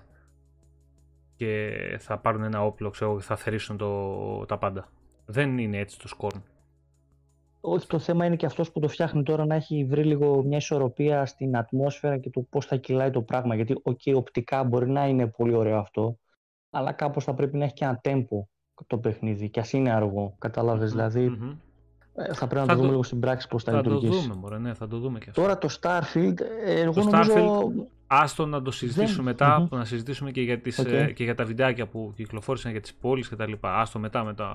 και 1.36 1.72
θα 2.00 2.18
πάρουν 2.18 2.44
ένα 2.44 2.66
όπλο 2.66 2.90
ξέρω, 2.90 3.18
και 3.18 3.24
θα 3.24 3.36
θερήσουν 3.36 3.78
το, 3.78 4.46
τα 4.46 4.58
πάντα. 4.58 4.90
Δεν 5.26 5.58
είναι 5.58 5.78
έτσι 5.78 6.00
το 6.00 6.08
σκορ. 6.08 6.34
Όχι, 7.62 7.88
το 7.88 8.00
θέμα 8.00 8.26
είναι 8.26 8.36
και 8.36 8.46
αυτός 8.46 8.72
που 8.72 8.80
το 8.80 8.88
φτιάχνει 8.88 9.24
τώρα 9.24 9.46
να 9.46 9.56
έχει 9.56 9.86
βρει 9.86 10.04
λίγο 10.04 10.44
μια 10.44 10.58
ισορροπία 10.58 11.26
στην 11.26 11.58
ατμόσφαιρα 11.58 12.18
και 12.18 12.30
το 12.30 12.42
πώς 12.50 12.66
θα 12.66 12.76
κυλάει 12.76 13.10
το 13.10 13.22
πράγμα. 13.22 13.56
Γιατί, 13.56 13.82
ok, 13.84 14.16
οπτικά 14.16 14.64
μπορεί 14.64 14.90
να 14.90 15.08
είναι 15.08 15.28
πολύ 15.28 15.54
ωραίο 15.56 15.78
αυτό, 15.78 16.20
αλλά 16.70 16.92
κάπως 16.92 17.24
θα 17.24 17.34
πρέπει 17.34 17.58
να 17.58 17.64
έχει 17.64 17.74
και 17.74 17.84
ένα 17.84 18.00
τέμπο 18.02 18.48
το 18.88 18.98
παιχνίδι 18.98 19.50
και 19.50 19.60
ας 19.60 19.74
είναι 19.74 19.92
αργό, 19.92 20.36
καταλάβες, 20.38 20.92
δηλαδή 20.92 21.38
ε, 22.14 22.34
θα 22.34 22.48
πρέπει 22.48 22.68
να 22.68 22.74
το 22.74 22.80
δούμε 22.80 22.90
λίγο 22.90 23.04
στην 23.04 23.20
πράξη 23.20 23.48
πώς 23.48 23.64
θα, 23.64 23.72
θα 23.72 23.78
λειτουργήσει. 23.78 24.12
Θα 24.12 24.18
το 24.18 24.28
δούμε, 24.28 24.36
μωρέ, 24.36 24.58
ναι, 24.58 24.74
θα 24.74 24.88
το 24.88 24.98
δούμε 25.00 25.20
και 25.20 25.26
αυτό. 25.30 25.42
Τώρα 25.42 25.58
το 25.58 25.68
Starfield, 25.82 26.42
ε, 26.66 26.82
εγώ 26.82 26.94
το 26.94 27.10
νομίζω... 27.10 27.34
Starfield, 27.34 27.86
άστο 28.08 28.46
να 28.46 28.62
το 28.62 28.72
συζητήσουμε 28.72 29.16
Δεν... 29.16 29.24
μετά, 29.24 29.64
mm-hmm. 29.64 29.78
να 29.78 29.86
συζητήσουμε 29.86 30.32
και 30.32 30.42
για, 30.42 30.60
τις, 30.60 30.82
okay. 30.82 31.12
και 31.14 31.24
για 31.24 31.36
τα 31.36 31.46
βιντεάκια 31.46 31.88
που 31.88 32.14
κυκλοφόρησαν 32.16 32.72
για 32.72 32.82
τις 32.82 32.94
πόλεις 32.94 33.30
και 33.30 33.36
τα 33.36 33.48
λοιπά. 33.48 33.80
Άστο 33.80 34.00
μετά, 34.00 34.24
μετά, 34.24 34.46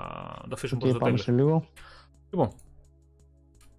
να 0.43 0.49
το 0.49 0.53
αφήσουμε 0.53 0.81
okay, 0.81 0.89
προς 0.89 0.99
το 0.99 1.05
τέλος. 1.05 1.23
Σε 1.23 1.33
λίγο. 1.33 1.65
Λοιπόν, 2.31 2.53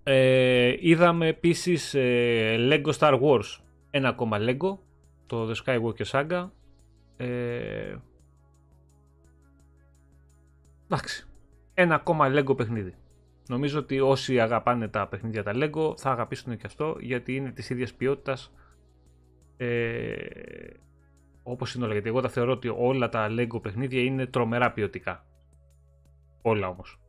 ε, 0.04 0.76
είδαμε 0.80 1.28
επίσης 1.28 1.93
ε, 1.93 2.56
Lego 2.60 2.91
Star 2.99 3.22
Wars, 3.22 3.60
ένα 3.89 4.10
ακόμα 4.10 4.38
Lego, 4.39 4.78
το 5.26 5.51
The 5.51 5.56
Skywalker 5.64 6.06
Saga. 6.06 6.49
Ε, 7.18 7.95
εντάξει, 10.86 11.28
ένα 11.74 11.95
ακόμα 11.95 12.28
Lego 12.30 12.58
παιχνίδι. 12.58 12.95
Νομίζω 13.47 13.80
ότι 13.80 13.99
όσοι 13.99 14.39
αγαπάνε 14.39 14.88
τα 14.88 15.08
παιχνίδια 15.08 15.43
τα 15.43 15.51
Lego 15.56 15.97
θα 15.97 16.12
αγαπήσουν 16.12 16.58
και 16.58 16.66
αυτό 16.66 16.95
γιατί 16.99 17.36
είναι 17.36 17.51
της 17.51 17.70
ίδιας 17.70 17.93
ποιότητας 17.93 18.54
ε, 19.58 20.16
όπως 21.43 21.76
είναι 21.76 21.84
όλα. 21.84 21.93
Γιατί 21.93 22.10
εγώ 22.10 22.22
τα 22.22 22.30
θεωρώ 22.30 22.51
ότι 22.51 22.74
όλα 22.78 23.10
τα 23.10 23.28
Lego 23.30 23.62
παιχνίδια 23.62 24.01
είναι 24.01 24.26
τρομερά 24.26 24.72
ποιοτικά. 24.72 25.26
Όλα 26.41 26.68
όμως. 26.68 27.03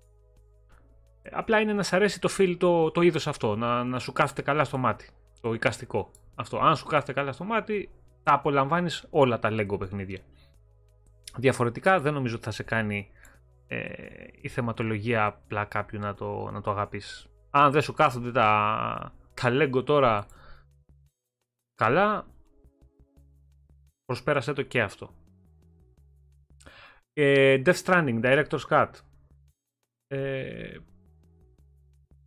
Ε, 1.26 1.30
απλά 1.32 1.60
είναι 1.60 1.72
να 1.72 1.82
σ' 1.82 1.92
αρέσει 1.92 2.20
το 2.20 2.28
feel 2.38 2.56
το, 2.58 2.90
το 2.90 3.00
είδος 3.00 3.26
αυτό, 3.26 3.56
να, 3.56 3.84
να 3.84 3.98
σου 3.98 4.12
κάθεται 4.12 4.42
καλά 4.42 4.64
στο 4.64 4.78
μάτι, 4.78 5.08
το 5.40 5.54
εικαστικό. 5.54 6.10
Αυτό, 6.34 6.58
αν 6.58 6.76
σου 6.76 6.86
κάθεται 6.86 7.12
καλά 7.12 7.32
στο 7.32 7.44
μάτι, 7.44 7.90
τα 8.22 8.32
απολαμβάνεις 8.32 9.06
όλα 9.10 9.38
τα 9.38 9.48
Lego 9.52 9.78
παιχνίδια. 9.78 10.20
Διαφορετικά 11.36 12.00
δεν 12.00 12.12
νομίζω 12.12 12.34
ότι 12.34 12.44
θα 12.44 12.50
σε 12.50 12.62
κάνει 12.62 13.10
ε, 13.66 14.26
η 14.40 14.48
θεματολογία 14.48 15.24
απλά 15.24 15.64
κάποιου 15.64 15.98
να 15.98 16.14
το, 16.14 16.50
να 16.50 16.60
το 16.60 16.70
αγαπήσει. 16.70 17.28
Αν 17.50 17.72
δεν 17.72 17.82
σου 17.82 17.92
κάθονται 17.92 18.32
τα, 18.32 19.12
τα 19.34 19.48
Lego 19.52 19.84
τώρα 19.84 20.26
καλά, 21.74 22.26
προσπέρασε 24.04 24.52
το 24.52 24.62
και 24.62 24.82
αυτό. 24.82 25.14
Ε, 27.12 27.62
Death 27.64 27.82
Stranding, 27.84 28.22
Director's 28.22 28.68
Cut. 28.68 28.90
Ε, 30.06 30.78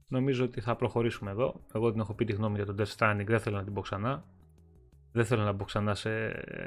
νομίζω 0.08 0.45
ότι 0.45 0.62
θα 0.62 0.76
προχωρήσουμε 0.76 1.32
εδώ. 1.32 1.62
Εγώ 1.74 1.91
την 1.91 1.99
έχω 1.99 2.14
πει 2.14 2.26
τη 2.26 2.34
γνώμη 2.34 2.55
για 2.55 2.66
τον 2.66 2.76
Death 2.80 2.95
Stranding, 2.97 3.26
δεν 3.26 3.39
θέλω 3.39 3.58
να 3.58 3.64
την 3.64 3.74
πω 3.74 3.82
ξανά. 3.82 4.24
Δεν 5.12 5.26
θέλω 5.26 5.43
να 5.43 5.51
μπω 5.51 5.64
ξανά 5.64 5.95
σε 5.95 6.10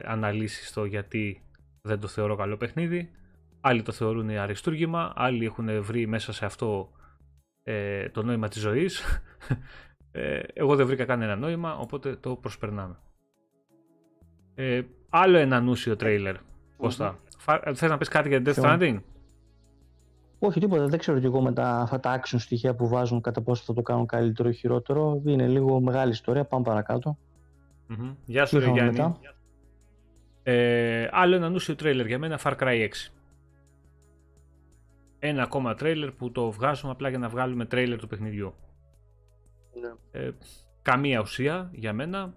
αναλύσεις 0.05 0.69
στο 0.69 0.85
γιατί 0.85 1.43
δεν 1.83 2.01
το 2.01 2.09
θεωρώ 2.09 2.37
καλό 2.37 2.57
παιχνίδι. 2.57 3.11
Άλλοι 3.61 3.83
το 3.83 3.93
θεωρούν 3.93 4.31
αριστούργημα, 4.31 5.13
άλλοι 5.17 5.45
έχουν 5.45 5.83
βρει 5.83 6.07
μέσα 6.07 6.33
σε 6.33 6.45
αυτό 6.45 6.91
ε, 7.63 8.09
το 8.09 8.23
νόημα 8.23 8.49
της 8.49 8.61
ζωής. 8.61 9.03
Ε, 10.13 10.41
εγώ 10.53 10.77
δεν 10.77 10.87
βρήκα 10.87 11.05
κανένα 11.05 11.37
νόημα, 11.37 11.77
οπότε 11.77 12.17
το 12.17 12.37
προσπερνάμε. 12.37 12.97
Ε, 14.55 14.83
άλλο 15.09 15.37
ένα 15.37 15.61
νούσιο 15.61 15.97
τρέιλερ. 15.97 16.37
Κώστα. 16.77 17.19
Mm-hmm. 17.47 17.73
Θες 17.75 17.91
να 17.91 17.99
πεις 17.99 18.09
κάτι 18.09 18.29
για 18.29 18.43
Death 18.45 18.63
Stranding? 18.63 18.99
Όχι, 20.43 20.61
τίποτα. 20.61 20.87
Δεν 20.87 20.99
ξέρω 20.99 21.19
κι 21.19 21.27
εγώ 21.27 21.41
με 21.41 21.53
τα, 21.53 21.69
αυτά 21.69 22.01
τα 22.01 22.21
action 22.21 22.37
στοιχεία 22.39 22.75
που 22.75 22.89
βάζουν 22.89 23.21
κατά 23.21 23.43
πόσο 23.43 23.63
θα 23.67 23.75
το 23.75 23.83
κάνουν 23.83 24.07
καλύτερο 24.07 24.49
ή 24.49 24.55
χειρότερο. 24.55 25.23
Είναι 25.25 25.47
λίγο 25.47 25.81
μεγάλη 25.81 26.11
ιστορία. 26.11 26.45
Πάμε 26.45 26.65
παρακάτω. 26.65 27.19
Mm-hmm. 27.91 28.15
Γεια 28.25 28.47
σου, 28.47 28.59
Γιάννη. 28.59 29.15
Ε, 30.43 31.09
άλλο 31.11 31.37
ένα 31.37 31.49
νούσιο 31.49 31.75
τρέιλερ 31.75 32.07
για 32.07 32.19
μένα, 32.19 32.41
Far 32.43 32.57
Cry 32.57 32.89
6 32.89 32.89
ένα 35.21 35.43
ακόμα 35.43 35.75
τρέιλερ 35.75 36.11
που 36.11 36.31
το 36.31 36.51
βγάζουμε 36.51 36.93
απλά 36.93 37.09
για 37.09 37.19
να 37.19 37.29
βγάλουμε 37.29 37.65
τρέιλερ 37.65 37.99
του 37.99 38.07
παιχνιδιού. 38.07 38.55
Ναι. 39.81 40.21
Ε, 40.21 40.31
καμία 40.83 41.21
ουσία 41.21 41.71
για 41.73 41.93
μένα. 41.93 42.35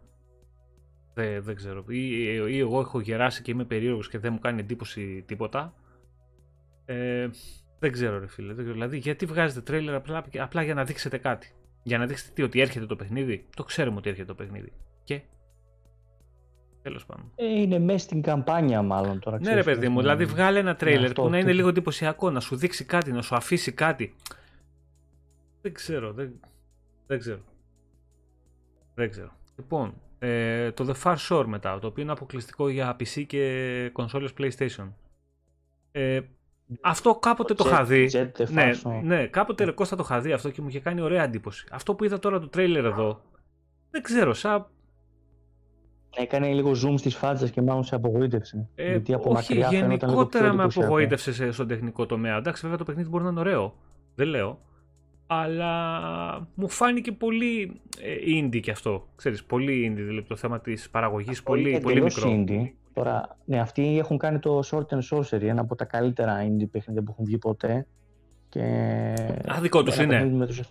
Δεν, 1.13 1.43
δεν 1.43 1.55
ξέρω. 1.55 1.85
Ή, 1.87 2.23
ή, 2.49 2.59
εγώ 2.59 2.79
έχω 2.79 2.99
γεράσει 2.99 3.41
και 3.41 3.51
είμαι 3.51 3.65
περίεργος 3.65 4.09
και 4.09 4.19
δεν 4.19 4.33
μου 4.33 4.39
κάνει 4.39 4.59
εντύπωση 4.59 5.23
τίποτα. 5.27 5.73
Ε, 6.85 7.29
δεν 7.83 7.91
ξέρω 7.91 8.19
ρε 8.19 8.27
φίλε. 8.27 8.47
Δεν 8.47 8.63
ξέρω. 8.63 8.73
Δηλαδή 8.73 8.97
γιατί 8.97 9.25
βγάζετε 9.25 9.61
τρέιλερ 9.61 9.95
απλά, 9.95 10.25
απλά 10.37 10.63
για 10.63 10.73
να 10.73 10.83
δείξετε 10.83 11.17
κάτι; 11.17 11.53
Για 11.83 11.97
να 11.97 12.05
δείξετε 12.05 12.31
τι, 12.33 12.43
ότι 12.43 12.61
έρχεται 12.61 12.85
το 12.85 12.95
παιχνίδι; 12.95 13.45
Το 13.55 13.63
ξέρουμε 13.63 13.97
ότι 13.97 14.09
έρχεται 14.09 14.27
το 14.27 14.35
παιχνίδι. 14.35 14.71
Και; 15.03 15.21
Τέλος 16.81 17.05
πάντων. 17.05 17.31
Ε, 17.35 17.45
είναι 17.45 17.79
μέσα 17.79 17.97
στην 17.97 18.21
καμπάνια, 18.21 18.81
μάλλον 18.81 19.19
τώρα. 19.19 19.39
Ναι, 19.39 19.53
ρε 19.53 19.63
παιδί 19.63 19.89
μου, 19.89 19.99
δηλαδή 19.99 20.25
βγάλε 20.25 20.59
ένα 20.59 20.75
τρέιλερ 20.75 21.11
που 21.11 21.29
να 21.29 21.37
είναι 21.37 21.53
λίγο 21.53 21.67
εντυπωσιακό, 21.67 22.29
να 22.29 22.39
σου 22.39 22.55
δείξει 22.55 22.85
κάτι, 22.85 23.11
να 23.11 23.21
σου 23.21 23.35
αφήσει 23.35 23.71
κάτι. 23.71 24.15
Δεν 25.61 25.73
ξέρω, 25.73 26.13
δεν, 26.13 26.39
δεν 27.07 27.19
ξέρω. 27.19 27.41
Δεν 28.95 29.09
ξέρω. 29.09 29.31
Λοιπόν, 29.57 29.93
ε, 30.19 30.71
το 30.71 30.85
The 30.87 31.03
Far 31.03 31.15
Shore 31.29 31.45
μετά, 31.45 31.79
το 31.79 31.87
οποίο 31.87 32.03
είναι 32.03 32.11
αποκλειστικό 32.11 32.69
για 32.69 32.95
PC 32.99 33.23
και 33.27 33.89
κονσόλες 33.93 34.33
PlayStation. 34.37 34.87
Ε, 35.91 36.21
αυτό 36.81 37.15
κάποτε 37.15 37.53
το, 37.53 37.63
είχα 37.67 37.83
δει. 37.83 38.09
ναι, 38.49 38.71
ναι, 39.03 39.25
κάποτε 39.27 39.65
yeah. 39.67 39.73
Κώστα 39.73 39.95
το 39.95 40.03
είχα 40.05 40.19
δει 40.19 40.31
αυτό 40.31 40.49
και 40.49 40.61
μου 40.61 40.67
είχε 40.67 40.79
κάνει 40.79 41.01
ωραία 41.01 41.23
εντύπωση. 41.23 41.67
Αυτό 41.71 41.95
που 41.95 42.03
είδα 42.03 42.19
τώρα 42.19 42.39
το 42.39 42.47
τρέιλερ 42.47 42.85
εδώ, 42.85 43.21
δεν 43.89 44.01
ξέρω, 44.01 44.33
σαν 44.33 44.67
Έκανε 46.15 46.53
λίγο 46.53 46.71
zoom 46.71 46.93
στις 46.97 47.15
φάτσες 47.15 47.51
και 47.51 47.61
μάλλον 47.61 47.83
σε 47.83 47.95
απογοήτευσε. 47.95 48.67
Ε, 48.75 48.89
γιατί 48.89 49.13
από 49.13 49.29
όχι, 49.29 49.55
μακριά 49.55 49.79
γενικότερα 49.79 50.53
με 50.53 50.63
απογοήτευσε 50.63 51.51
στον 51.51 51.67
τεχνικό 51.67 52.05
τομέα. 52.05 52.37
Εντάξει, 52.37 52.61
βέβαια 52.61 52.77
το 52.77 52.83
παιχνίδι 52.83 53.09
μπορεί 53.09 53.23
να 53.23 53.29
είναι 53.29 53.39
ωραίο. 53.39 53.75
Δεν 54.15 54.27
λέω. 54.27 54.59
Αλλά 55.27 56.47
μου 56.55 56.69
φάνηκε 56.69 57.11
πολύ 57.11 57.81
ε, 57.99 58.39
indie 58.39 58.59
και 58.59 58.71
αυτό. 58.71 59.07
Ξέρεις, 59.15 59.43
πολύ 59.43 59.89
indie, 59.91 60.03
δηλαδή 60.05 60.27
το 60.27 60.35
θέμα 60.35 60.59
της 60.59 60.89
παραγωγής, 60.89 61.43
πολύ, 61.43 61.79
πολύ 61.83 62.01
μικρό. 62.01 62.45
Indie. 62.47 62.71
Τώρα, 62.93 63.37
ναι, 63.45 63.59
αυτοί 63.59 63.97
έχουν 63.97 64.17
κάνει 64.17 64.39
το 64.39 64.59
Short 64.71 64.85
and 64.85 65.17
Sorcery, 65.17 65.41
ένα 65.41 65.61
από 65.61 65.75
τα 65.75 65.85
καλύτερα 65.85 66.37
indie 66.41 66.67
παιχνίδια 66.71 67.03
που 67.03 67.11
έχουν 67.11 67.25
βγει 67.25 67.37
ποτέ. 67.37 67.87
Και... 68.49 68.61
Α, 69.51 69.61
δικό 69.61 69.83
τους 69.83 69.97
είναι. 69.97 70.45
Τους... 70.45 70.61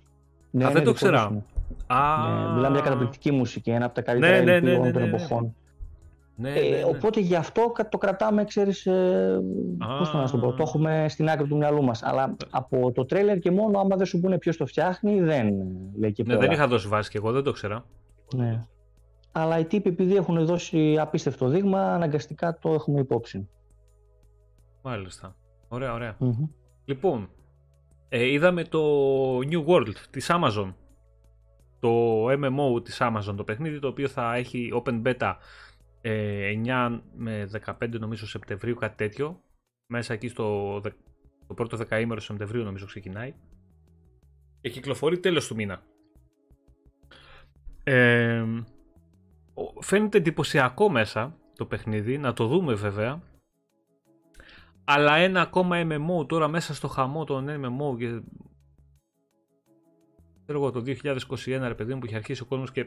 Ναι, 0.51 0.65
Α, 0.65 0.71
δεν 0.71 0.85
το 0.85 0.93
ξέρα. 0.93 1.31
Ναι, 1.31 2.55
μιλάμε 2.55 2.75
για 2.75 2.85
καταπληκτική 2.85 3.31
μουσική, 3.31 3.71
ένα 3.71 3.85
από 3.85 3.95
τα 3.95 4.03
καλύτερα 4.03 4.43
ναι, 4.43 4.61
ναι, 4.61 4.77
ναι, 4.77 4.91
των 4.91 5.03
εποχών. 5.03 5.55
Ναι, 6.37 6.51
ε, 6.51 6.71
ναι, 6.71 6.77
ναι. 6.77 6.85
Οπότε 6.85 7.21
γι' 7.21 7.35
αυτό 7.35 7.73
το 7.89 7.99
κρατάμε, 7.99 8.45
ξέρεις, 8.45 8.87
ε, 8.87 9.41
πώς 9.99 10.15
να 10.15 10.31
το 10.31 10.39
πω, 10.39 10.53
το 10.53 10.63
έχουμε 10.63 11.07
στην 11.09 11.29
άκρη 11.29 11.47
του 11.47 11.57
μυαλού 11.57 11.83
μας. 11.83 12.03
Αλλά 12.03 12.37
από 12.51 12.93
το 12.93 13.05
τρέλερ 13.05 13.39
και 13.39 13.51
μόνο, 13.51 13.79
άμα 13.79 13.97
δεν 13.97 14.07
σου 14.07 14.21
πούνε 14.21 14.39
ποιος 14.39 14.57
το 14.57 14.67
φτιάχνει, 14.67 15.21
δεν 15.21 15.55
λέει 15.99 16.13
και 16.13 16.23
Ναι, 16.27 16.37
δεν 16.37 16.51
είχα 16.51 16.67
δώσει 16.69 16.89
βάση 16.89 17.11
και 17.11 17.19
εγώ, 17.19 17.33
δεν 17.33 17.43
το 17.43 17.53
ξέρα. 17.53 17.85
Ναι. 18.35 18.61
Αλλά 19.33 19.59
οι 19.59 19.65
τύποι 19.65 19.89
επειδή 19.89 20.17
έχουν 20.17 20.45
δώσει 20.45 20.99
απίστευτο 20.99 21.49
δείγμα, 21.49 21.95
αναγκαστικά 21.95 22.59
το 22.59 22.73
έχουμε 22.73 23.01
υπόψη. 23.01 23.49
Μάλιστα. 24.83 25.37
Ωραία, 25.69 25.93
ωραία. 25.93 26.17
Mm-hmm. 26.21 26.49
Λοιπόν, 26.85 27.29
ε, 28.09 28.25
είδαμε 28.25 28.65
το 28.65 28.81
New 29.39 29.67
World 29.67 29.95
της 30.11 30.31
Amazon. 30.31 30.75
Το 31.81 32.25
MMO 32.27 32.85
της 32.85 32.99
Amazon 33.01 33.35
το 33.37 33.45
παιχνίδι, 33.45 33.79
το 33.79 33.89
οποίο 33.89 34.09
θα 34.09 34.35
έχει 34.35 34.83
open 34.85 35.03
beta 35.03 35.35
ε, 36.01 36.53
9 36.65 37.01
με 37.17 37.51
15 37.65 37.89
νομίζω 37.99 38.27
Σεπτεμβρίου, 38.27 38.75
κάτι 38.75 38.97
τέτοιο. 38.97 39.41
Μέσα 39.87 40.13
εκεί 40.13 40.29
στο 40.29 40.81
το 41.47 41.55
πρώτο 41.55 41.77
δεκαήμερο 41.77 42.21
Σεπτεμβρίου 42.21 42.63
νομίζω 42.63 42.87
ξεκινάει. 42.87 43.35
Και 44.61 44.71
κυκλοφορεί 44.71 45.19
τέλος 45.19 45.47
του 45.47 45.55
μήνα. 45.55 45.83
Ε, 47.85 48.45
φαίνεται 49.81 50.19
εντυπωσιακό 50.19 50.91
μέσα 50.91 51.37
το 51.57 51.67
παιχνίδι, 51.67 52.19
να 52.19 52.33
το 52.33 52.47
δούμε 52.47 52.75
βέβαια. 52.75 53.23
Αλλά 54.85 55.17
ένα 55.17 55.41
ακόμα 55.41 55.83
MMO 55.83 56.29
τώρα 56.29 56.49
μέσα 56.49 56.75
στο 56.75 56.89
χαμό 56.89 57.25
των 57.25 57.47
MMO 57.49 57.99
και 57.99 58.21
ξέρω 60.45 60.59
εγώ 60.59 60.71
το 60.71 60.83
2021 60.87 61.45
ρε 61.47 61.75
παιδί 61.75 61.93
μου 61.95 61.99
που 61.99 62.07
είχε 62.07 62.17
αρχίσει 62.17 62.43
ο 62.43 62.45
κόσμος 62.45 62.73
και 62.73 62.87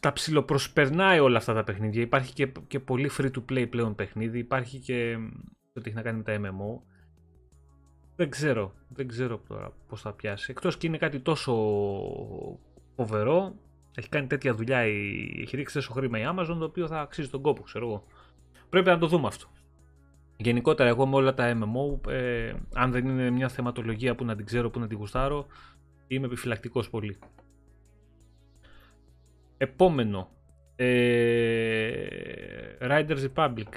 τα 0.00 0.12
ψιλοπροσπερνάει 0.12 1.18
όλα 1.18 1.38
αυτά 1.38 1.54
τα 1.54 1.64
παιχνίδια. 1.64 2.02
Υπάρχει 2.02 2.32
και, 2.32 2.52
και 2.66 2.80
πολύ 2.80 3.10
free 3.18 3.30
to 3.30 3.42
play 3.50 3.66
πλέον 3.70 3.94
παιχνίδι. 3.94 4.38
Υπάρχει 4.38 4.78
και 4.78 5.16
ό,τι 5.74 5.88
έχει 5.88 5.94
να 5.94 6.02
κάνει 6.02 6.16
με 6.16 6.22
τα 6.22 6.40
MMO. 6.40 6.80
Δεν 8.16 8.30
ξέρω, 8.30 8.72
δεν 8.88 9.08
ξέρω 9.08 9.40
τώρα 9.48 9.72
πώς 9.88 10.00
θα 10.00 10.12
πιάσει. 10.12 10.50
Εκτός 10.50 10.76
και 10.76 10.86
είναι 10.86 10.98
κάτι 10.98 11.20
τόσο 11.20 11.52
φοβερό, 12.96 13.54
έχει 14.00 14.08
κάνει 14.08 14.26
τέτοια 14.26 14.54
δουλειά, 14.54 14.78
έχει 14.78 15.56
ρίξει 15.56 15.74
τόσο 15.74 15.92
χρήμα 15.92 16.18
η 16.18 16.22
Amazon, 16.26 16.56
το 16.58 16.64
οποίο 16.64 16.86
θα 16.86 17.00
αξίζει 17.00 17.28
τον 17.28 17.42
κόπο, 17.42 17.62
ξέρω 17.62 17.86
εγώ. 17.86 18.04
Πρέπει 18.68 18.88
να 18.88 18.98
το 18.98 19.06
δούμε 19.06 19.26
αυτό. 19.26 19.46
Γενικότερα 20.36 20.88
εγώ 20.88 21.06
με 21.06 21.16
όλα 21.16 21.34
τα 21.34 21.58
MMO, 21.58 22.10
ε, 22.10 22.52
αν 22.74 22.90
δεν 22.90 23.08
είναι 23.08 23.30
μια 23.30 23.48
θεματολογία 23.48 24.14
που 24.14 24.24
να 24.24 24.36
την 24.36 24.46
ξέρω, 24.46 24.70
που 24.70 24.78
να 24.78 24.86
την 24.86 24.98
γουστάρω, 24.98 25.46
είμαι 26.06 26.26
επιφυλακτικός 26.26 26.90
πολύ. 26.90 27.18
Επόμενο. 29.56 30.30
Ε, 30.76 32.06
Riders 32.80 33.28
Republic. 33.34 33.68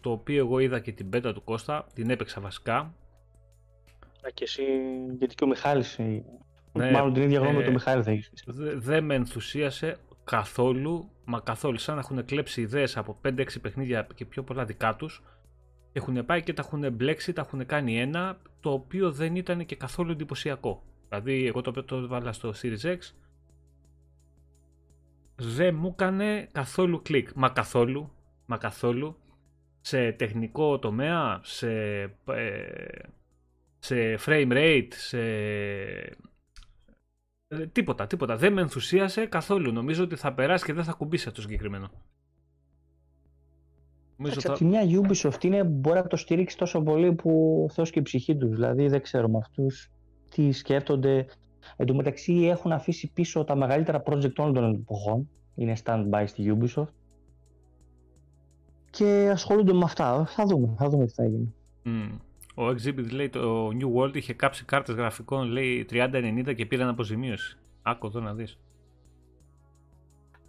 το 0.00 0.10
οποίο 0.10 0.36
εγώ 0.36 0.58
είδα 0.58 0.80
και 0.80 0.92
την 0.92 1.08
πέτα 1.08 1.32
του 1.32 1.44
Κώστα, 1.44 1.86
την 1.94 2.10
έπαιξα 2.10 2.40
βασικά. 2.40 2.76
Α, 2.76 4.30
και 4.34 4.44
εσύ, 4.44 4.62
γιατί 5.18 5.34
και 5.34 5.44
ο 5.44 5.46
Μιχάλης, 5.46 5.98
ε, 5.98 6.24
ναι, 6.72 6.90
μάλλον 6.90 7.12
την 7.12 7.22
ίδια 7.22 7.38
γνώμη 7.38 7.56
με 7.56 7.62
τον 7.62 7.72
Μιχάλη 7.72 8.02
θα 8.02 8.10
έχεις. 8.10 8.32
Δεν 8.76 9.04
με 9.04 9.14
ενθουσίασε 9.14 9.96
καθόλου, 10.24 11.10
μα 11.24 11.40
καθόλου, 11.40 11.78
σαν 11.78 11.94
να 11.94 12.00
έχουν 12.00 12.24
κλέψει 12.24 12.60
ιδέες 12.60 12.96
από 12.96 13.20
5-6 13.24 13.44
παιχνίδια 13.60 14.06
και 14.14 14.24
πιο 14.24 14.42
πολλά 14.42 14.64
δικά 14.64 14.96
τους. 14.96 15.22
Έχουν 15.92 16.24
πάει 16.24 16.42
και 16.42 16.52
τα 16.52 16.62
έχουν 16.66 16.92
μπλέξει, 16.92 17.32
τα 17.32 17.40
έχουν 17.40 17.66
κάνει 17.66 18.00
ένα, 18.00 18.38
το 18.60 18.72
οποίο 18.72 19.12
δεν 19.12 19.36
ήταν 19.36 19.66
και 19.66 19.76
καθόλου 19.76 20.10
εντυπωσιακό. 20.10 20.82
Δηλαδή, 21.08 21.46
εγώ 21.46 21.60
το, 21.60 21.84
το 21.84 22.08
βάλα 22.08 22.32
στο 22.32 22.52
Series 22.62 22.84
X, 22.84 22.98
δεν 25.36 25.74
μου 25.74 25.88
έκανε 25.92 26.48
καθόλου 26.52 27.02
κλικ. 27.02 27.28
Μα 27.34 27.48
καθόλου, 27.48 28.12
μα 28.46 28.56
καθόλου. 28.56 29.16
Σε 29.80 30.12
τεχνικό 30.12 30.78
τομέα, 30.78 31.40
σε, 31.42 32.00
ε, 32.26 32.68
σε 33.78 34.18
frame 34.26 34.52
rate, 34.52 34.88
σε... 34.90 35.18
Ε, 37.52 37.66
τίποτα, 37.66 38.06
τίποτα. 38.06 38.36
Δεν 38.36 38.52
με 38.52 38.60
ενθουσίασε 38.60 39.26
καθόλου. 39.26 39.72
Νομίζω 39.72 40.04
ότι 40.04 40.16
θα 40.16 40.34
περάσει 40.34 40.64
και 40.64 40.72
δεν 40.72 40.84
θα 40.84 40.92
κουμπίσει 40.92 41.28
αυτό 41.28 41.40
το 41.40 41.46
συγκεκριμένο. 41.46 41.90
Νομίζω 44.16 44.40
θα... 44.40 44.56
μια 44.60 44.82
Ubisoft 44.82 45.44
είναι, 45.44 45.64
μπορεί 45.64 45.96
να 45.96 46.06
το 46.06 46.16
στηρίξει 46.16 46.56
τόσο 46.56 46.82
πολύ 46.82 47.12
που 47.12 47.66
θεός 47.72 47.90
και 47.90 47.98
η 47.98 48.02
ψυχή 48.02 48.36
τους. 48.36 48.50
Δηλαδή 48.50 48.88
δεν 48.88 49.02
ξέρω 49.02 49.28
με 49.28 49.38
αυτούς 49.38 49.90
τι 50.28 50.52
σκέφτονται. 50.52 51.26
Εν 51.76 51.86
τω 51.86 51.94
μεταξύ 51.94 52.32
έχουν 52.32 52.72
αφήσει 52.72 53.10
πίσω 53.12 53.44
τα 53.44 53.54
μεγαλύτερα 53.54 54.02
project 54.06 54.34
όλων 54.36 54.54
των 54.54 54.74
εποχών. 54.74 55.28
Είναι 55.54 55.76
stand-by 55.84 56.24
στη 56.26 56.56
Ubisoft. 56.58 56.92
Και 58.90 59.28
ασχολούνται 59.32 59.72
με 59.72 59.84
αυτά. 59.84 60.26
Θα 60.26 60.44
δούμε, 60.44 60.74
θα 60.78 60.88
δούμε 60.88 61.06
τι 61.06 61.12
θα 61.12 61.26
γίνει. 61.26 61.54
Mm. 61.84 62.18
Ο 62.54 62.66
Exhibit 62.66 63.10
λέει 63.10 63.28
το 63.28 63.68
New 63.68 63.94
World 63.96 64.16
είχε 64.16 64.32
κάψει 64.32 64.64
κάρτες 64.64 64.94
γραφικών 64.94 65.48
λέει 65.48 65.86
30-90 65.90 66.54
και 66.56 66.66
πήραν 66.66 66.88
αποζημίωση. 66.88 67.58
Άκου 67.82 68.06
εδώ 68.06 68.20
να 68.20 68.34
δεις. 68.34 68.58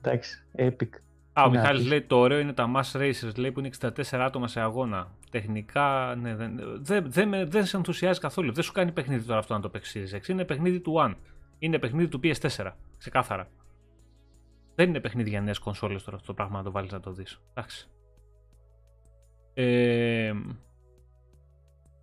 Εντάξει, 0.02 0.44
epic. 0.58 0.90
Α, 1.34 1.44
ο 1.44 1.50
Μιχάλης 1.50 1.86
λέει 1.86 2.02
το 2.02 2.18
ωραίο 2.18 2.40
είναι 2.40 2.54
τα 2.54 2.72
Mass 2.76 3.00
Racers 3.00 3.36
λέει 3.36 3.52
που 3.52 3.60
είναι 3.60 3.70
64 3.80 4.02
άτομα 4.12 4.48
σε 4.48 4.62
αγώνα. 4.62 5.12
Τεχνικά 5.32 6.16
ναι, 6.22 6.36
δεν, 6.36 6.60
δεν, 6.82 7.12
δεν, 7.12 7.50
δεν 7.50 7.66
σε 7.66 7.78
ενθουσιάζει 7.78 8.20
καθόλου. 8.20 8.54
Δεν 8.54 8.64
σου 8.64 8.72
κάνει 8.72 8.92
παιχνίδι 8.92 9.26
τώρα 9.26 9.40
αυτό 9.40 9.54
να 9.54 9.60
το 9.60 9.70
παίξεις 9.70 10.16
Series 10.16 10.28
Είναι 10.28 10.46
παιχνίδι 10.46 10.80
του 10.80 10.94
One. 10.98 11.16
Είναι 11.60 11.80
παιχνίδι 11.80 12.08
του 12.08 12.20
PS4. 12.24 12.72
Ξεκάθαρα. 12.98 13.48
Δεν 14.76 14.90
είναι 14.90 15.00
παιχνίδι 15.00 15.30
για 15.30 15.42
νέες 15.42 15.60
κονσόλες 15.60 16.04
τώρα 16.04 16.16
αυτό 16.16 16.28
το 16.28 16.34
πράγμα 16.34 16.58
να 16.58 16.64
το 16.64 16.72
βάλεις 16.72 16.92
να 16.92 17.00
το 17.00 17.12
δεις. 17.12 17.42
Εντάξει. 17.54 17.90
Ε, 19.54 20.34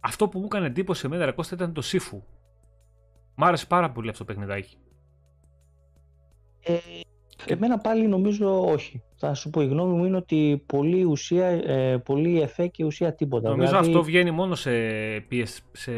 αυτό 0.00 0.28
που 0.28 0.38
μου 0.38 0.44
έκανε 0.44 0.66
εντύπωση 0.66 1.06
εμένα 1.06 1.24
ρε 1.24 1.32
Κώστα 1.32 1.54
ήταν 1.54 1.72
το 1.72 1.82
Sifu. 1.84 2.22
Μ' 3.34 3.44
άρεσε 3.44 3.66
πάρα 3.66 3.90
πολύ 3.90 4.08
αυτό 4.08 4.24
το 4.24 4.32
παιχνιδάκι. 4.32 4.76
Ε, 6.60 6.78
Εμένα 7.46 7.78
πάλι 7.78 8.06
νομίζω 8.06 8.64
όχι. 8.70 9.02
Θα 9.16 9.34
σου 9.34 9.50
πω 9.50 9.60
η 9.60 9.66
γνώμη 9.66 9.96
μου 9.96 10.04
είναι 10.04 10.16
ότι 10.16 10.62
πολύ 10.66 11.04
ουσία, 11.04 11.46
ε, 11.46 11.96
πολύ 12.04 12.40
εφέ 12.40 12.66
και 12.66 12.84
ουσία 12.84 13.14
τίποτα. 13.14 13.48
Νομίζω 13.48 13.68
δηλαδή... 13.68 13.88
αυτό 13.88 14.02
βγαίνει 14.02 14.30
μόνο 14.30 14.54
σε, 14.54 14.70
PS, 15.30 15.56
σε, 15.72 15.92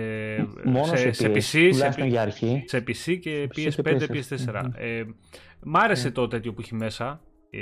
μόνο 0.64 0.84
σε, 0.84 1.12
σε, 1.12 1.28
PC, 1.28 1.70
σε, 1.72 2.06
για 2.06 2.22
αρχή. 2.22 2.64
σε 2.66 2.78
PC 2.78 3.18
και 3.20 3.48
PS5, 3.56 4.00
PS4. 4.00 4.70
Ε, 4.74 5.04
μ' 5.62 5.76
άρεσε 5.76 6.02
yeah. 6.02 6.04
Ναι. 6.04 6.14
το 6.14 6.28
τέτοιο 6.28 6.52
που 6.52 6.60
έχει 6.60 6.74
μέσα. 6.74 7.20
Ε, 7.50 7.58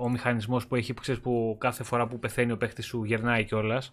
ο 0.00 0.10
μηχανισμός 0.10 0.66
που 0.66 0.74
έχει 0.74 0.94
που, 0.94 1.00
ξέρεις, 1.00 1.20
που 1.20 1.56
κάθε 1.60 1.84
φορά 1.84 2.06
που 2.06 2.18
πεθαίνει 2.18 2.52
ο 2.52 2.56
παίχτης 2.56 2.86
σου 2.86 3.04
γερνάει 3.04 3.44
κιόλας. 3.44 3.92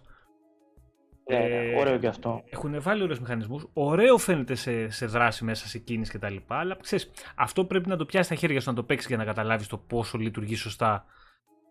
Ναι, 1.30 1.36
ε, 1.36 1.78
ωραίο 1.78 1.98
και 1.98 2.06
αυτό. 2.06 2.42
Έχουν 2.50 2.82
βάλει 2.82 3.02
ωραίους 3.02 3.20
μηχανισμούς. 3.20 3.66
Ωραίο 3.72 4.18
φαίνεται 4.18 4.54
σε, 4.54 4.90
σε 4.90 5.06
δράση 5.06 5.44
μέσα, 5.44 5.66
σε 5.66 5.78
κίνηση 5.78 6.18
κτλ. 6.18 6.36
Αλλά 6.46 6.76
ξέρεις, 6.80 7.10
αυτό 7.36 7.64
πρέπει 7.64 7.88
να 7.88 7.96
το 7.96 8.04
πιάσει 8.06 8.26
στα 8.26 8.34
χέρια 8.34 8.60
σου 8.60 8.68
να 8.68 8.76
το 8.76 8.82
παίξεις 8.82 9.08
για 9.08 9.16
να 9.16 9.24
καταλάβεις 9.24 9.66
το 9.66 9.78
πόσο 9.78 10.18
λειτουργεί 10.18 10.54
σωστά 10.54 11.04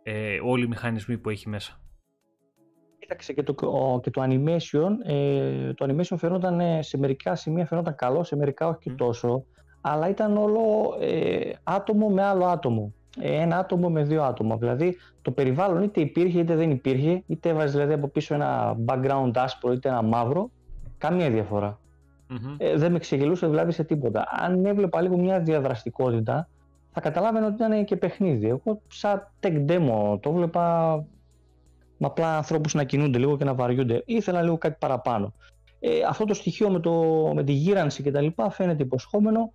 ε, 0.04 0.40
όλοι 0.44 0.64
οι 0.64 0.68
μηχανισμοί 0.68 1.18
που 1.18 1.30
έχει 1.30 1.50
μέσα. 1.50 1.80
Κοίταξε 3.00 3.34
και 3.34 3.44
το, 3.44 3.54
και 4.04 4.10
το 4.10 4.24
animation. 4.24 4.92
Ε, 5.06 5.74
το 5.74 5.86
animation 5.86 6.18
φαινόταν 6.18 6.60
ε, 6.60 6.82
σε 6.82 6.98
μερικά 6.98 7.36
σημεία 7.36 7.66
φαινόταν 7.66 7.96
καλό, 7.96 8.24
σε 8.24 8.36
μερικά 8.36 8.68
όχι 8.68 8.92
mm. 8.92 8.96
τόσο. 8.98 9.46
Αλλά 9.82 10.10
ήταν 10.10 10.38
όλο 10.38 10.96
ε, 11.00 11.52
άτομο 11.64 12.10
με 12.10 12.24
άλλο 12.24 12.46
άτομο 12.46 12.94
ένα 13.22 13.58
άτομο 13.58 13.90
με 13.90 14.04
δύο 14.04 14.24
άτομα. 14.24 14.56
Δηλαδή 14.56 14.98
το 15.22 15.32
περιβάλλον 15.32 15.84
είτε 15.84 16.02
υπήρχε 16.02 16.40
είτε 16.40 16.56
δεν 16.56 16.72
υπήρχε, 16.72 17.24
είτε 17.28 17.50
έβαζες 17.50 17.72
δηλαδή 17.72 17.94
από 17.94 18.08
πίσω 18.08 18.34
ένα 18.34 18.78
background 18.86 19.32
άσπρο 19.36 19.72
είτε 19.72 19.90
ένα 19.90 20.02
μαύρο, 20.02 20.50
καμία 20.98 21.30
Ε, 22.58 22.78
δεν 22.78 22.92
με 22.92 23.00
ξεγελούσε 23.00 23.48
δηλαδή 23.48 23.72
σε 23.72 23.84
τίποτα. 23.84 24.28
Αν 24.32 24.66
έβλεπα 24.66 25.02
λίγο 25.02 25.18
μια 25.18 25.40
διαδραστικότητα, 25.40 26.50
θα 26.92 27.02
καταλάβαινα 27.02 27.46
ότι 27.46 27.56
ήταν 27.56 27.86
και 27.86 27.96
παιχνίδι. 27.96 28.48
Εγώ 28.48 28.82
σαν 28.88 29.32
tech 29.40 29.66
demo 29.66 30.20
το 30.20 30.30
έβλεπα 30.30 30.96
με 31.98 32.08
απλά 32.08 32.38
ανθρώπους 32.38 32.74
να 32.74 32.84
κινούνται 32.84 33.18
λίγο 33.18 33.38
και 33.38 33.44
να 33.44 33.54
βαριούνται. 33.54 34.04
Ήθελα 34.06 34.42
λίγο 34.42 34.58
κάτι 34.58 34.76
παραπάνω. 34.80 35.34
Ε, 35.80 35.90
αυτό 36.10 36.26
το 36.26 36.34
στοιχείο 36.34 36.70
με, 36.70 36.80
το, 36.80 36.94
με 37.36 37.44
τη 37.44 37.52
γύρανση 37.52 38.04
και 38.04 38.12
τα 38.12 38.22
λοιπά 38.22 38.50
φαίνεται 38.50 38.84
υποσχόμενο. 38.84 39.52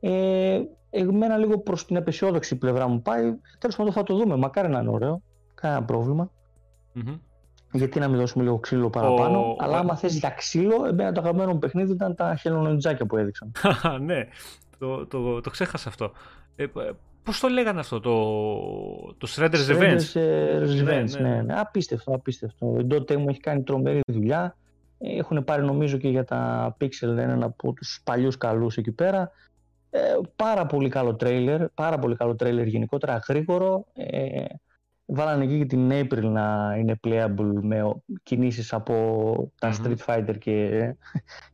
Ε, 0.00 0.60
Εμένα 0.96 1.36
λίγο 1.36 1.58
προς 1.58 1.86
την 1.86 1.96
απεσιόδοξη 1.96 2.56
πλευρά 2.56 2.88
μου 2.88 3.02
πάει. 3.02 3.22
Τέλος 3.58 3.76
πάντων 3.76 3.92
θα 3.92 4.02
το 4.02 4.16
δούμε. 4.16 4.36
Μακάρι 4.36 4.68
να 4.68 4.80
είναι 4.80 4.90
ωραίο. 4.90 5.22
Κανένα 5.54 6.30
Γιατί 7.72 7.98
να 7.98 8.08
μην 8.08 8.18
δώσουμε 8.18 8.44
λίγο 8.44 8.58
ξύλο 8.58 8.90
παραπάνω. 8.90 9.38
Ο... 9.38 9.56
Αλλά 9.58 9.78
άμα 9.78 9.96
θες 9.96 10.18
για 10.18 10.30
ξύλο, 10.30 10.86
εμένα 10.86 11.12
το 11.12 11.20
αγαπημένο 11.20 11.52
μου 11.52 11.58
παιχνίδι 11.58 11.92
ήταν 11.92 12.14
τα 12.14 12.36
χελονοτζάκια 12.36 13.06
που 13.06 13.16
έδειξαν. 13.16 13.52
ναι, 14.06 14.28
το, 14.78 15.06
το, 15.06 15.40
το 15.40 15.50
ξέχασα 15.50 15.88
αυτό. 15.88 16.12
Ε, 16.56 16.66
Πώς 17.24 17.40
το 17.40 17.48
λέγανε 17.48 17.80
αυτό, 17.80 18.00
το, 18.00 18.14
το 19.18 19.28
Shredder's 19.36 19.70
Revenge; 19.70 20.00
Shredder's 20.12 20.82
Revenge, 20.82 21.10
ναι, 21.10 21.18
ναι. 21.20 21.28
ναι, 21.28 21.42
ναι. 21.42 21.60
Απίστευτο, 21.60 22.14
απίστευτο. 22.14 22.76
Η 22.80 22.86
Dotemu 22.90 23.16
μου 23.16 23.28
έχει 23.28 23.40
κάνει 23.40 23.62
τρομερή 23.62 24.00
δουλειά. 24.06 24.56
Έχουν 24.98 25.44
πάρει 25.44 25.64
νομίζω 25.64 25.96
και 25.96 26.08
για 26.08 26.24
τα 26.24 26.76
Pixel 26.80 27.16
έναν 27.16 27.42
από 27.42 27.72
τους 27.72 28.00
παλιούς 28.04 28.36
καλούς 28.36 28.76
εκεί 28.76 28.92
πέρα. 28.92 29.30
Ε, 29.96 30.18
πάρα 30.36 30.66
πολύ 30.66 30.88
καλό 30.88 31.14
τρέιλερ, 31.14 31.68
πάρα 31.68 31.98
πολύ 31.98 32.16
καλό 32.16 32.34
τρέιλερ 32.34 32.66
γενικότερα, 32.66 33.20
γρήγορο. 33.28 33.84
Ε, 33.92 34.44
βάλανε 35.06 35.44
εκεί 35.44 35.58
και 35.58 35.64
την 35.64 35.90
April 35.92 36.22
να 36.22 36.74
είναι 36.78 37.00
playable 37.04 37.52
με 37.62 37.94
κινήσεις 38.22 38.72
από 38.72 39.52
τα 39.58 39.72
Street 39.72 39.96
Fighter 40.06 40.38
και, 40.38 40.68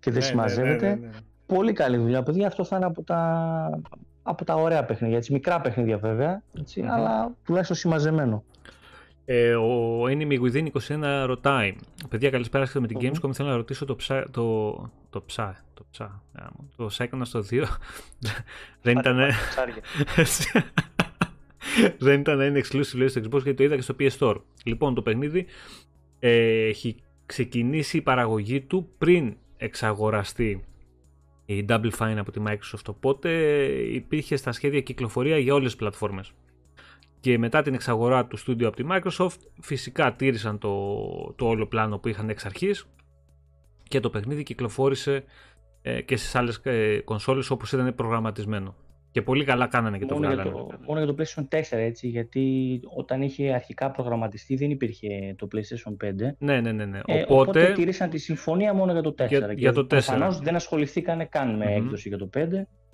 και 0.00 0.10
δεν 0.10 0.14
ναι, 0.14 0.20
συμμαζεύεται. 0.20 0.88
Ναι, 0.88 0.94
ναι, 0.94 1.06
ναι, 1.06 1.12
πολύ 1.46 1.72
καλή 1.72 1.96
δουλειά, 1.96 2.22
παιδιά. 2.22 2.46
Αυτό 2.46 2.64
θα 2.64 2.76
είναι 2.76 2.84
από 2.84 3.02
τα, 3.02 3.80
από 4.22 4.44
τα 4.44 4.54
ωραία 4.54 4.84
παιχνίδια. 4.84 5.16
Έτσι, 5.16 5.32
μικρά 5.32 5.60
παιχνίδια 5.60 5.98
βέβαια, 5.98 6.42
αλλά 6.88 7.32
τουλάχιστον 7.44 7.76
συμμαζεμένο. 7.76 8.44
Ε, 9.32 9.54
ο 9.54 10.04
Enemy 10.04 10.40
Within 10.40 10.66
21 10.88 11.24
ρωτάει. 11.26 11.76
Παιδιά, 12.08 12.30
καλησπέρα 12.30 12.70
με 12.74 12.86
την 12.86 12.98
Gamescom. 13.00 13.32
Θέλω 13.32 13.48
να 13.48 13.56
ρωτήσω 13.56 13.84
το 13.84 13.96
ψά. 13.96 14.30
Το, 14.30 14.72
το 15.10 15.22
ψά. 15.22 15.64
Το 15.74 15.84
ψά. 15.90 16.22
Το 16.76 16.90
Psychonauts 16.92 17.20
στο 17.22 17.44
2. 17.50 17.64
δεν 18.82 18.98
ήταν. 18.98 19.18
δεν 21.98 22.20
ήταν 22.20 22.38
να 22.38 22.44
είναι 22.44 22.60
exclusive 22.60 23.06
στο 23.06 23.20
Xbox 23.20 23.42
γιατί 23.42 23.54
το 23.54 23.64
είδα 23.64 23.76
και 23.76 23.82
στο 23.82 23.94
PS 23.98 24.10
Store. 24.18 24.36
Λοιπόν, 24.64 24.94
το 24.94 25.02
παιχνίδι 25.02 25.46
ε, 26.18 26.66
έχει 26.66 26.96
ξεκινήσει 27.26 27.96
η 27.96 28.02
παραγωγή 28.02 28.60
του 28.60 28.88
πριν 28.98 29.36
εξαγοραστεί 29.56 30.64
η 31.46 31.64
Double 31.68 31.90
Fine 31.98 32.16
από 32.18 32.30
τη 32.30 32.42
Microsoft. 32.46 32.86
Οπότε 32.86 33.30
υπήρχε 33.92 34.36
στα 34.36 34.52
σχέδια 34.52 34.80
κυκλοφορία 34.80 35.38
για 35.38 35.54
όλες 35.54 35.66
τις 35.66 35.76
πλατφόρμες 35.76 36.32
και 37.20 37.38
μετά 37.38 37.62
την 37.62 37.74
εξαγορά 37.74 38.26
του 38.26 38.36
στούντιο 38.36 38.68
από 38.68 38.76
τη 38.76 38.84
Microsoft 38.90 39.38
φυσικά 39.60 40.14
τήρησαν 40.14 40.58
το, 40.58 40.74
το 41.36 41.46
όλο 41.46 41.66
πλάνο 41.66 41.98
που 41.98 42.08
είχαν 42.08 42.28
εξ 42.28 42.44
αρχής 42.44 42.86
και 43.82 44.00
το 44.00 44.10
παιχνίδι 44.10 44.42
κυκλοφόρησε 44.42 45.24
ε, 45.82 46.02
και 46.02 46.16
στις 46.16 46.34
άλλες 46.34 46.60
ε, 46.62 47.00
κονσόλες 47.04 47.50
όπως 47.50 47.72
ήταν 47.72 47.94
προγραμματισμένο. 47.94 48.74
Και 49.12 49.22
πολύ 49.22 49.44
καλά 49.44 49.66
κάνανε 49.66 49.98
και 49.98 50.06
το 50.06 50.14
μόνο 50.14 50.26
βγάλανε. 50.26 50.50
Για 50.50 50.58
το, 50.58 50.78
μόνο 50.86 51.04
για 51.04 51.14
το 51.14 51.14
PlayStation 51.18 51.58
4 51.58 51.62
έτσι, 51.70 52.08
γιατί 52.08 52.80
όταν 52.96 53.22
είχε 53.22 53.52
αρχικά 53.52 53.90
προγραμματιστεί 53.90 54.56
δεν 54.56 54.70
υπήρχε 54.70 55.34
το 55.38 55.48
PlayStation 55.52 56.06
5. 56.06 56.12
Ναι, 56.38 56.60
ναι, 56.60 56.72
ναι. 56.72 56.84
ναι. 56.84 57.00
Ε, 57.06 57.22
οπότε, 57.22 57.32
οπότε 57.32 57.72
τήρησαν 57.72 58.10
τη 58.10 58.18
συμφωνία 58.18 58.74
μόνο 58.74 58.92
για 58.92 59.02
το 59.02 59.14
4. 59.18 59.28
Για, 59.28 59.40
και 59.40 59.54
για 59.54 59.72
το 59.72 59.86
4. 59.90 60.38
δεν 60.42 60.54
ασχοληθήκαν 60.54 61.28
καν 61.28 61.56
με 61.56 61.64
mm-hmm. 61.64 61.76
έκδοση 61.76 62.08
για 62.08 62.18
το 62.18 62.30
5. 62.34 62.40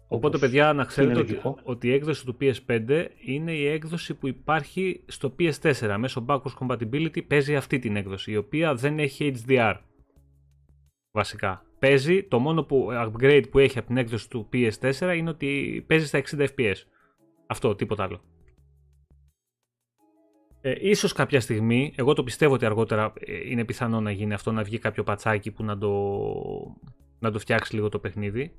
Οπότε, 0.09 0.39
παιδιά, 0.39 0.73
να 0.73 0.85
ξέρετε 0.85 1.19
ότι, 1.19 1.41
ότι, 1.63 1.89
η 1.89 1.93
έκδοση 1.93 2.25
του 2.25 2.37
PS5 2.41 3.07
είναι 3.25 3.53
η 3.53 3.67
έκδοση 3.67 4.15
που 4.15 4.29
υπάρχει 4.29 5.03
στο 5.07 5.35
PS4. 5.39 5.97
Μέσω 5.99 6.25
backwards 6.29 6.55
compatibility 6.59 7.27
παίζει 7.27 7.57
αυτή 7.57 7.79
την 7.79 7.97
έκδοση, 7.97 8.31
η 8.33 8.37
οποία 8.37 8.75
δεν 8.75 8.99
έχει 8.99 9.35
HDR. 9.47 9.75
Βασικά. 11.11 11.65
Παίζει, 11.79 12.23
το 12.23 12.39
μόνο 12.39 12.63
που, 12.65 12.89
upgrade 12.91 13.45
που 13.51 13.59
έχει 13.59 13.79
από 13.79 13.87
την 13.87 13.97
έκδοση 13.97 14.31
του 14.31 14.49
PS4 14.53 15.15
είναι 15.17 15.31
ότι 15.31 15.85
παίζει 15.87 16.07
στα 16.07 16.23
60 16.31 16.47
FPS. 16.57 16.77
Αυτό, 17.47 17.75
τίποτα 17.75 18.03
άλλο. 18.03 18.21
Ε, 20.61 20.75
ίσως 20.81 21.13
κάποια 21.13 21.41
στιγμή, 21.41 21.93
εγώ 21.97 22.13
το 22.13 22.25
πιστεύω 22.25 22.55
ότι 22.55 22.65
αργότερα 22.65 23.13
ε, 23.21 23.51
είναι 23.51 23.65
πιθανό 23.65 24.01
να 24.01 24.11
γίνει 24.11 24.35
αυτό, 24.35 24.53
να 24.53 24.63
βγει 24.63 24.79
κάποιο 24.79 25.03
πατσάκι 25.03 25.51
που 25.51 25.65
να 25.65 25.79
το, 25.79 25.91
να 27.19 27.31
το 27.31 27.39
φτιάξει 27.39 27.75
λίγο 27.75 27.89
το 27.89 27.99
παιχνίδι. 27.99 28.53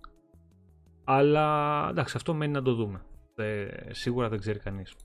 Αλλά 1.10 1.88
εντάξει, 1.90 2.14
αυτό 2.18 2.34
μένει 2.34 2.52
να 2.54 2.62
το 2.62 2.74
δούμε. 2.74 3.02
Ε, 3.36 3.68
σίγουρα 3.94 4.30
δεν 4.30 4.40
ξέρει 4.40 4.60
κανείς. 4.60 4.96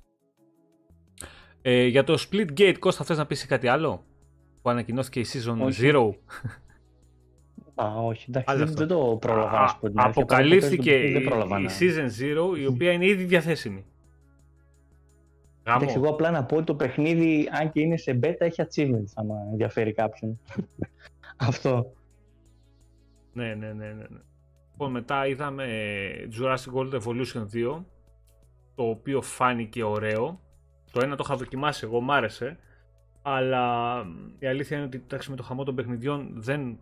Ε, 1.63 1.87
για 1.87 2.05
το 2.05 2.27
Split 2.31 2.49
Gate, 2.59 2.77
Κώστα, 2.79 3.05
θες 3.05 3.17
να 3.19 3.27
πεις 3.27 3.47
κάτι 3.47 3.69
άλλο; 3.69 4.05
Που 4.63 4.71
ανακοινώθηκε 4.71 5.21
η 5.21 5.27
Season 5.33 5.57
Όχι. 5.61 5.91
0. 5.93 6.15
Α, 7.75 7.87
όχι, 8.05 8.25
εντάξει, 8.29 8.47
Άλλο 8.51 8.59
δεν, 8.59 8.69
αυτό. 8.69 8.79
δεν 8.87 8.89
το 8.97 9.17
πρόλαβα 9.17 9.61
να 9.61 9.67
σου 9.69 9.79
πω 9.81 9.89
την 9.89 9.99
αλήθεια. 10.01 10.23
Αποκαλύφθηκε 10.23 10.91
Παρόλο 10.91 11.03
που 11.05 11.09
η, 11.09 11.13
δεν 11.13 11.23
πρόλαβα 11.29 11.59
η 11.59 11.63
να- 11.63 11.71
Season 11.71 12.09
0, 12.55 12.59
η 12.61 12.67
οποία 12.67 12.93
είναι 12.93 13.07
ήδη 13.07 13.25
διαθέσιμη. 13.25 13.85
Εντάξει, 15.65 15.87
Γάμο. 15.87 16.03
εγώ 16.05 16.13
απλά 16.15 16.31
να 16.31 16.45
πω 16.45 16.57
ότι 16.57 16.65
το 16.65 16.75
παιχνίδι, 16.75 17.49
αν 17.61 17.71
και 17.73 17.81
είναι 17.81 17.97
σε 17.97 18.19
beta, 18.23 18.37
έχει 18.39 18.63
achievements, 18.69 19.13
άμα 19.15 19.35
ενδιαφέρει 19.51 19.93
κάποιον. 19.93 20.41
Αυτό. 21.49 21.93
Ναι, 23.33 23.55
ναι, 23.55 23.73
ναι, 23.73 23.93
ναι. 23.93 24.05
Ναι. 24.91 24.99
Λοιπόν, 24.99 25.03
μετά 25.03 25.27
είδαμε 25.27 25.67
Jurassic 26.39 26.73
World 26.75 27.01
Evolution 27.03 27.47
2, 27.53 27.85
το 28.75 28.83
οποίο 28.83 29.23
φάνηκε 29.23 29.85
ωραίο. 29.85 30.41
Το 30.93 31.01
ένα 31.01 31.17
το 31.17 31.23
είχα 31.27 31.37
δοκιμάσει 31.37 31.85
εγώ, 31.85 32.01
μ' 32.01 32.11
άρεσε. 32.11 32.59
Αλλά 33.23 33.97
η 34.39 34.47
αλήθεια 34.47 34.77
είναι 34.77 34.87
ότι 34.87 34.97
εντάξει, 34.97 35.31
με 35.31 35.37
το 35.37 35.43
χαμό 35.43 35.65
των 35.65 35.75
παιχνιδιών 35.75 36.33
δεν 36.35 36.79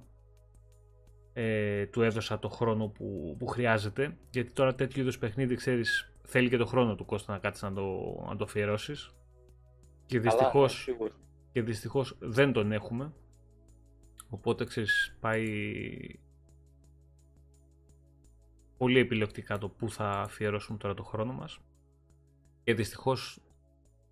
ε, 1.33 1.87
του 1.87 2.03
έδωσα 2.03 2.39
το 2.39 2.49
χρόνο 2.49 2.89
που, 2.89 3.37
που 3.39 3.47
χρειάζεται. 3.47 4.17
Γιατί 4.31 4.53
τώρα 4.53 4.75
τέτοιου 4.75 5.01
είδους 5.01 5.19
παιχνίδι, 5.19 5.55
ξέρεις, 5.55 6.13
θέλει 6.23 6.49
και 6.49 6.57
το 6.57 6.67
χρόνο 6.67 6.95
του 6.95 7.05
Κώστα 7.05 7.33
να 7.33 7.39
κάτσεις 7.39 7.63
να 7.63 7.73
το, 7.73 7.83
να 8.29 8.37
το 8.37 8.45
αφιερώσεις. 8.45 9.15
Και 10.07 10.21
δυστυχώς, 10.21 10.83
σίγουρα. 10.83 11.13
και 11.53 11.63
δυστυχώς 11.63 12.17
δεν 12.21 12.53
τον 12.53 12.73
έχουμε. 12.73 13.13
Οπότε 14.29 14.65
ξέρεις, 14.65 15.17
πάει 15.21 15.45
πολύ 18.81 18.99
επιλεκτικά 18.99 19.59
το 19.59 19.69
πού 19.69 19.91
θα 19.91 20.11
αφιερώσουμε 20.11 20.79
τώρα 20.79 20.95
το 20.95 21.03
χρόνο 21.03 21.33
μας. 21.33 21.59
Και 22.65 22.75
δυστυχώς 22.75 23.41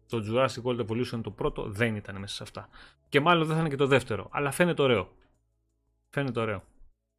το 0.08 0.22
Jurassic 0.26 0.62
World 0.62 0.86
Evolution 0.86 1.20
το 1.22 1.30
πρώτο 1.30 1.62
δεν 1.68 1.96
ήταν 1.96 2.16
μέσα 2.16 2.34
σε 2.34 2.42
αυτά. 2.42 2.68
Και 3.08 3.20
μάλλον 3.20 3.46
δεν 3.46 3.54
θα 3.54 3.60
είναι 3.60 3.68
και 3.68 3.76
το 3.76 3.86
δεύτερο, 3.86 4.28
αλλά 4.32 4.50
φαίνεται 4.50 4.82
ωραίο. 4.82 5.12
Φαίνεται 6.10 6.40
ωραίο. 6.40 6.62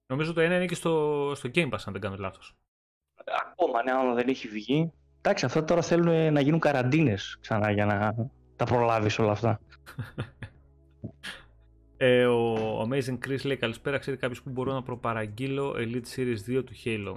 Νομίζω 0.07 0.33
το 0.33 0.41
ένα 0.41 0.55
είναι 0.55 0.65
και 0.65 0.75
στο, 0.75 1.31
στο 1.35 1.49
Game 1.53 1.69
Pass 1.69 1.83
αν 1.85 1.93
δεν 1.93 2.01
κάνω 2.01 2.15
λάθος. 2.19 2.55
Ακόμα, 3.45 3.83
ναι, 3.83 3.91
άμα 3.91 4.13
δεν 4.13 4.27
έχει 4.27 4.47
βγει. 4.47 4.93
Εντάξει, 5.17 5.45
αυτά 5.45 5.63
τώρα 5.63 5.81
θέλουν 5.81 6.33
να 6.33 6.41
γίνουν 6.41 6.59
καραντίνες 6.59 7.37
ξανά 7.41 7.71
για 7.71 7.85
να 7.85 8.15
τα 8.55 8.65
προλάβεις 8.65 9.19
όλα 9.19 9.31
αυτά. 9.31 9.59
Ε, 12.01 12.25
ο 12.25 12.81
Amazing 12.81 13.17
Chris 13.25 13.45
λέει 13.45 13.57
καλησπέρα, 13.57 13.97
ξέρει 13.97 14.17
κάποιος 14.17 14.41
που 14.41 14.49
μπορώ 14.49 14.73
να 14.73 14.83
προπαραγγείλω 14.83 15.75
Elite 15.77 16.15
Series 16.15 16.57
2 16.57 16.63
του 16.65 16.73
Halo. 16.85 17.15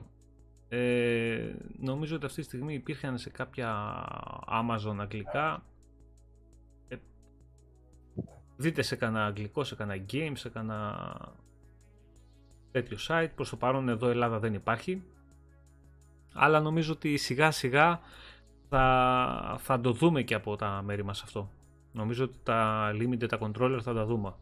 Ε, 0.75 1.55
νομίζω 1.79 2.17
ότι 2.17 2.27
αυτή 2.27 2.41
τη 2.41 2.47
στιγμή 2.47 2.75
υπήρχαν 2.75 3.19
σε 3.19 3.31
κάποια 3.31 3.95
Amazon 4.47 4.97
αγγλικά. 4.99 5.65
Ε, 6.89 6.97
δείτε 8.57 8.83
σε 8.83 8.97
κανένα 8.97 9.25
αγγλικό, 9.25 9.65
σε 9.65 9.75
κανένα 9.75 10.05
game, 10.13 10.33
σε 10.35 10.49
κανένα 10.49 11.09
τέτοιο 12.71 12.97
site. 13.09 13.31
Προς 13.35 13.51
το 13.51 13.57
παρόν 13.57 13.89
εδώ 13.89 14.09
Ελλάδα 14.09 14.39
δεν 14.39 14.55
υπάρχει. 14.55 15.03
Αλλά 16.33 16.61
νομίζω 16.61 16.93
ότι 16.93 17.17
σιγά 17.17 17.51
σιγά 17.51 18.01
θα, 18.69 19.57
θα 19.59 19.81
το 19.81 19.93
δούμε 19.93 20.23
και 20.23 20.35
από 20.35 20.57
τα 20.57 20.83
μέρη 20.85 21.05
μας 21.05 21.23
αυτό. 21.23 21.51
Νομίζω 21.93 22.25
ότι 22.25 22.39
τα 22.43 22.91
limited, 22.95 23.29
τα 23.29 23.39
controller 23.41 23.81
θα 23.83 23.95
τα 23.95 24.05
δούμε. 24.05 24.35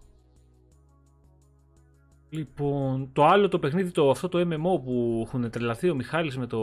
Λοιπόν, 2.31 3.11
το 3.13 3.25
άλλο 3.25 3.49
το 3.49 3.59
παιχνίδι, 3.59 3.91
το, 3.91 4.11
αυτό 4.11 4.29
το 4.29 4.41
MMO 4.41 4.83
που 4.85 5.23
έχουν 5.27 5.51
τρελαθεί 5.51 5.91
ο 5.91 5.95
Μιχάλης 5.95 6.39
με 6.39 6.47
το... 6.47 6.59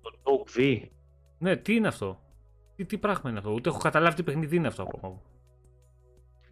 Το 0.00 0.10
Dog 0.24 0.58
V. 0.58 0.82
Ναι, 1.38 1.56
τι 1.56 1.74
είναι 1.74 1.88
αυτό; 1.88 2.20
Τι, 2.76 2.84
τι 2.84 2.98
πράγμα 2.98 3.30
είναι 3.30 3.38
αυτό; 3.38 3.52
Ούτε 3.52 3.68
έχω 3.68 3.78
καταλάβει 3.78 4.16
τι 4.16 4.22
παιχνίδι 4.22 4.56
είναι 4.56 4.66
αυτό 4.66 4.82
ακόμα. 4.82 5.20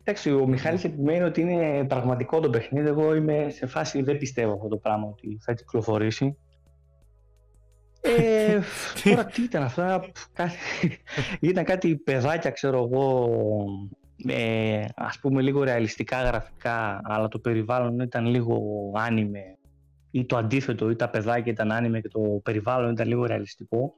Εντάξει, 0.00 0.32
ο 0.32 0.46
Μιχάλης 0.46 0.84
επιμένει 0.84 1.22
ότι 1.22 1.40
είναι 1.40 1.84
πραγματικό 1.84 2.40
το 2.40 2.50
παιχνίδι. 2.50 2.88
Εγώ 2.88 3.14
είμαι 3.14 3.50
σε 3.50 3.66
φάση 3.66 4.02
δεν 4.02 4.18
πιστεύω 4.18 4.52
αυτό 4.52 4.68
το 4.68 4.76
πράγμα 4.76 5.06
ότι 5.06 5.38
θα 5.40 5.54
κυκλοφορήσει. 5.54 6.36
Ε, 8.00 8.60
τώρα 9.04 9.24
τι 9.24 9.42
ήταν 9.42 9.62
αυτά, 9.62 10.10
κάτι, 10.32 10.56
ήταν 11.40 11.64
κάτι 11.64 11.96
παιδάκια 11.96 12.50
ξέρω 12.50 12.88
εγώ, 12.90 13.30
με 14.24 14.84
ας 14.96 15.18
πούμε 15.18 15.42
λίγο 15.42 15.62
ρεαλιστικά 15.62 16.22
γραφικά, 16.22 17.00
αλλά 17.04 17.28
το 17.28 17.38
περιβάλλον 17.38 18.00
ήταν 18.00 18.26
λίγο 18.26 18.60
άνιμε 18.94 19.58
ή 20.10 20.24
το 20.24 20.36
αντίθετο, 20.36 20.90
ή 20.90 20.96
τα 20.96 21.10
παιδάκια 21.10 21.52
ήταν 21.52 21.72
άνιμε 21.72 22.00
και 22.00 22.08
το 22.08 22.20
περιβάλλον 22.42 22.92
ήταν 22.92 23.08
λίγο 23.08 23.24
ρεαλιστικό. 23.24 23.94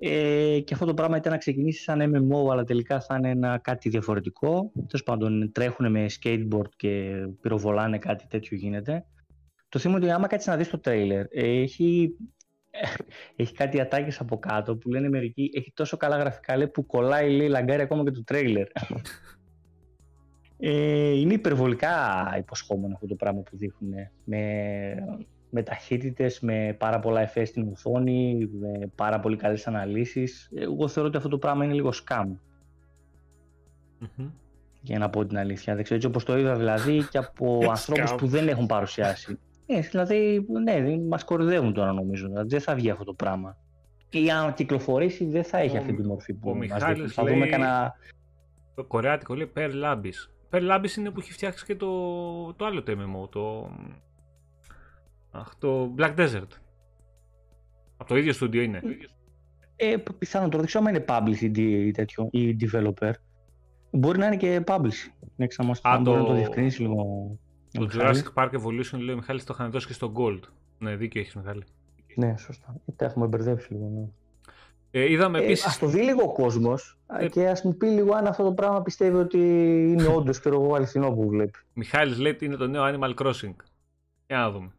Ε, 0.00 0.60
και 0.60 0.74
αυτό 0.74 0.86
το 0.86 0.94
πράγμα 0.94 1.16
ήταν 1.16 1.32
να 1.32 1.38
ξεκινήσεις 1.38 1.82
σαν 1.82 2.00
MMO, 2.14 2.50
αλλά 2.52 2.64
τελικά 2.64 3.00
θα 3.00 3.16
είναι 3.16 3.30
ένα 3.30 3.58
κάτι 3.58 3.88
διαφορετικό. 3.88 4.72
Τέλος 4.74 5.02
πάντων, 5.04 5.52
τρέχουν 5.52 5.90
με 5.90 6.06
skateboard 6.20 6.70
και 6.76 7.12
πυροβολάνε, 7.40 7.98
κάτι 7.98 8.26
τέτοιο 8.28 8.56
γίνεται. 8.56 9.04
Το 9.68 9.78
θέμα 9.78 9.96
είναι 9.96 10.04
ότι 10.04 10.14
άμα 10.14 10.26
κάτσεις 10.26 10.48
να 10.48 10.56
δεις 10.56 10.68
το 10.70 10.78
τρέιλερ, 10.78 11.24
ε, 11.30 11.60
έχει, 11.60 12.16
έχει 13.36 13.54
κάτι 13.54 13.80
ατάκες 13.80 14.20
από 14.20 14.38
κάτω 14.38 14.76
που 14.76 14.88
λένε 14.88 15.08
μερικοί, 15.08 15.50
έχει 15.54 15.72
τόσο 15.74 15.96
καλά 15.96 16.16
γραφικά 16.16 16.56
λέει, 16.56 16.68
που 16.68 16.86
κολλάει 16.86 17.36
λέει 17.36 17.48
λαγκάρι 17.48 17.82
ακόμα 17.82 18.04
και 18.04 18.10
το 18.10 18.24
τρέιλερ. 18.24 18.66
Ε, 20.60 21.10
είναι 21.10 21.34
υπερβολικά 21.34 21.94
υποσχόμενο 22.38 22.94
αυτό 22.94 23.06
το 23.06 23.14
πράγμα 23.14 23.40
που 23.40 23.56
δείχνουν. 23.56 23.92
Με, 24.24 24.42
με 25.50 25.62
ταχύτητες, 25.62 26.40
με 26.40 26.76
πάρα 26.78 26.98
πολλά 26.98 27.20
εφέ 27.20 27.44
στην 27.44 27.68
οθόνη, 27.72 28.48
με 28.52 28.90
πάρα 28.94 29.20
πολύ 29.20 29.36
καλές 29.36 29.66
αναλύσεις. 29.66 30.50
Εγώ 30.54 30.88
θεωρώ 30.88 31.08
ότι 31.08 31.16
αυτό 31.16 31.28
το 31.28 31.38
πράγμα 31.38 31.64
είναι 31.64 31.74
λίγο 31.74 31.92
scam, 32.06 32.26
Μμμ. 33.98 34.28
για 34.80 34.98
να 34.98 35.10
πω 35.10 35.26
την 35.26 35.38
αλήθεια. 35.38 35.74
Δεν 35.74 35.82
ξέρω, 35.82 35.96
έτσι 35.96 36.08
όπως 36.08 36.24
το 36.24 36.38
είδα 36.38 36.56
δηλαδή 36.56 37.06
και 37.10 37.18
από 37.18 37.58
ανθρώπους 37.76 38.10
Scam. 38.12 38.16
που 38.18 38.26
δεν 38.26 38.48
έχουν 38.48 38.66
παρουσιάσει. 38.66 39.38
Ε, 39.70 39.80
δηλαδή, 39.80 40.46
ναι, 40.64 40.98
μας 41.08 41.24
κορυδεύουν 41.24 41.72
τώρα 41.72 41.92
νομίζω. 41.92 42.26
Δηλαδή, 42.28 42.48
δεν 42.48 42.60
θα 42.60 42.74
βγει 42.74 42.90
αυτό 42.90 43.04
το 43.04 43.14
πράγμα. 43.14 43.56
Ή 44.10 44.30
αν 44.30 44.54
κυκλοφορήσει 44.54 45.24
δεν 45.26 45.44
θα 45.44 45.58
έχει 45.58 45.76
Ο- 45.76 45.78
αυτή 45.78 45.94
τη 45.94 46.06
μορφή 46.06 46.34
που 46.34 46.50
ο 46.50 46.54
μας 46.54 46.60
Μιχάλης 46.60 46.86
δείχνουν. 46.88 47.08
Θα 47.10 47.22
λέει- 47.22 47.32
δούμε 47.34 47.46
κανένα... 47.46 47.92
Το 48.74 48.84
κορεάτικο 48.84 49.34
λέει 49.34 49.52
Per 49.56 49.70
Labis. 49.84 50.30
Per 50.50 50.70
Labis 50.70 50.96
είναι 50.98 51.10
που 51.10 51.20
έχει 51.20 51.32
φτιάξει 51.32 51.64
και 51.64 51.76
το, 51.76 51.86
το 52.54 52.64
άλλο 52.64 52.82
το 52.82 52.92
MMO, 52.92 53.28
το... 53.30 53.70
Αχ, 55.30 55.54
το 55.58 55.94
Black 55.98 56.14
Desert. 56.16 56.48
Από 57.96 58.08
το 58.08 58.16
ίδιο 58.16 58.32
στούντιο 58.32 58.62
είναι. 58.62 58.80
Ε, 59.76 59.96
πιθανόν 60.18 60.50
τώρα 60.50 60.58
δεν 60.62 60.66
ξέρω 60.66 60.84
αν 60.84 60.94
είναι 60.94 61.04
published 61.08 61.58
ή 61.58 61.90
τέτοιο, 61.90 62.28
ή 62.30 62.56
developer. 62.60 63.12
Μπορεί 63.90 64.18
να 64.18 64.26
είναι 64.26 64.36
και 64.36 64.62
published. 64.66 65.12
Ναι, 65.36 65.46
ξανά 65.46 65.70
Α, 65.70 65.74
αν 65.82 66.02
μπορεί 66.02 66.16
το- 66.16 66.22
να 66.22 66.28
το 66.28 66.34
διευκρινίσει 66.34 66.80
λίγο. 66.82 67.38
Ο 67.74 67.78
Το 67.78 67.80
Μιχάλης. 67.80 68.24
Jurassic 68.34 68.42
Park 68.42 68.50
Evolution 68.50 68.98
λέει 68.98 69.14
ο 69.14 69.16
Μιχάλης 69.16 69.44
το 69.44 69.54
είχαν 69.56 69.70
δώσει 69.70 69.86
και 69.86 69.92
στο 69.92 70.12
Gold. 70.16 70.40
Ναι, 70.78 70.96
δίκιο 70.96 71.20
έχεις 71.20 71.34
Μιχάλη. 71.34 71.64
Ναι, 72.14 72.36
σωστά. 72.36 72.74
Τα 72.96 73.04
έχουμε 73.04 73.26
μπερδέψει 73.26 73.72
λίγο. 73.72 73.88
Ναι. 73.94 74.08
Ε, 74.90 75.10
είδαμε 75.12 75.38
Ε, 75.38 75.44
επίσης... 75.44 75.66
ας 75.66 75.78
το 75.78 75.86
δει 75.86 76.02
λίγο 76.02 76.22
ο 76.22 76.32
κόσμος 76.32 76.98
Ε, 77.18 77.28
και 77.28 77.48
ας 77.48 77.62
μου 77.62 77.76
πει 77.76 77.86
λίγο 77.86 78.14
αν 78.14 78.26
αυτό 78.26 78.42
το 78.44 78.52
πράγμα 78.52 78.82
πιστεύει 78.82 79.16
ότι 79.16 79.38
είναι 79.92 80.06
όντως 80.06 80.40
και 80.40 80.48
εγώ 80.48 80.74
αληθινό 80.74 81.12
που 81.12 81.28
βλέπει. 81.28 81.58
Μιχάλης 81.72 82.18
λέει 82.18 82.32
ότι 82.32 82.44
είναι 82.44 82.56
το 82.56 82.66
νέο 82.66 82.82
Animal 82.84 83.14
Crossing. 83.14 83.54
Για 84.26 84.36
να 84.36 84.50
δούμε. 84.50 84.70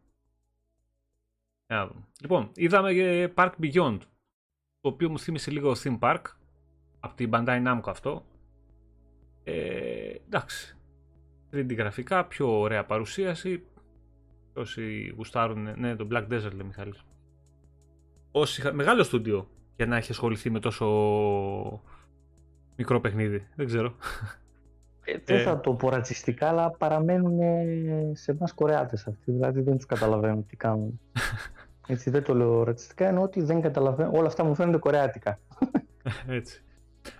Για 1.66 1.76
να 1.76 1.86
δούμε. 1.86 2.00
Λοιπόν, 2.20 2.50
είδαμε 2.54 2.92
και 2.92 3.32
Park 3.34 3.50
Beyond, 3.62 3.98
το 4.80 4.88
οποίο 4.88 5.10
μου 5.10 5.18
θύμισε 5.18 5.50
λίγο 5.50 5.72
Theme 5.82 5.98
Park, 5.98 6.22
από 7.00 7.14
την 7.14 7.30
Bandai 7.32 7.66
Namco 7.66 7.86
αυτό. 7.86 8.24
Ε, 9.44 10.14
εντάξει, 10.26 10.76
3D 11.52 11.76
γραφικά, 11.76 12.24
πιο 12.26 12.60
ωραία 12.60 12.84
παρουσίαση. 12.84 13.62
Όσοι 14.54 15.14
γουστάρουν, 15.16 15.68
ναι, 15.76 15.96
το 15.96 16.06
Black 16.12 16.22
Desert 16.22 16.52
λέει 16.52 16.66
Μιχάλης. 16.66 17.04
Όσοι, 18.30 18.60
είχα- 18.60 18.72
μεγάλο 18.72 19.02
στούντιο 19.02 19.48
για 19.76 19.86
να 19.86 19.96
έχει 19.96 20.10
ασχοληθεί 20.10 20.50
με 20.50 20.60
τόσο 20.60 20.86
μικρό 22.76 23.00
παιχνίδι. 23.00 23.46
Δεν 23.54 23.66
ξέρω. 23.66 23.94
Ε, 25.04 25.16
δεν 25.24 25.36
Ε. 25.36 25.42
θα 25.42 25.60
το 25.60 25.74
πω 25.74 25.88
ρατσιστικά, 25.88 26.48
αλλά 26.48 26.70
παραμένουν 26.70 27.40
ε, 27.40 28.10
σε 28.14 28.30
εμά 28.30 28.46
Κορεάτες 28.54 29.06
αυτοί. 29.06 29.30
Δηλαδή 29.32 29.60
δεν 29.60 29.76
τους 29.76 29.86
καταλαβαίνω 29.86 30.44
τι 30.48 30.56
κάνουν. 30.56 31.00
Έτσι 31.86 32.10
δεν 32.10 32.22
το 32.22 32.34
λέω 32.34 32.62
ρατσιστικά, 32.64 33.06
εννοώ 33.06 33.22
ότι 33.22 33.42
δεν 33.42 33.60
καταλαβαίνω. 33.60 34.10
Όλα 34.14 34.26
αυτά 34.26 34.44
μου 34.44 34.54
φαίνονται 34.54 34.78
κορεάτικα. 34.78 35.38
Έτσι. 36.26 36.62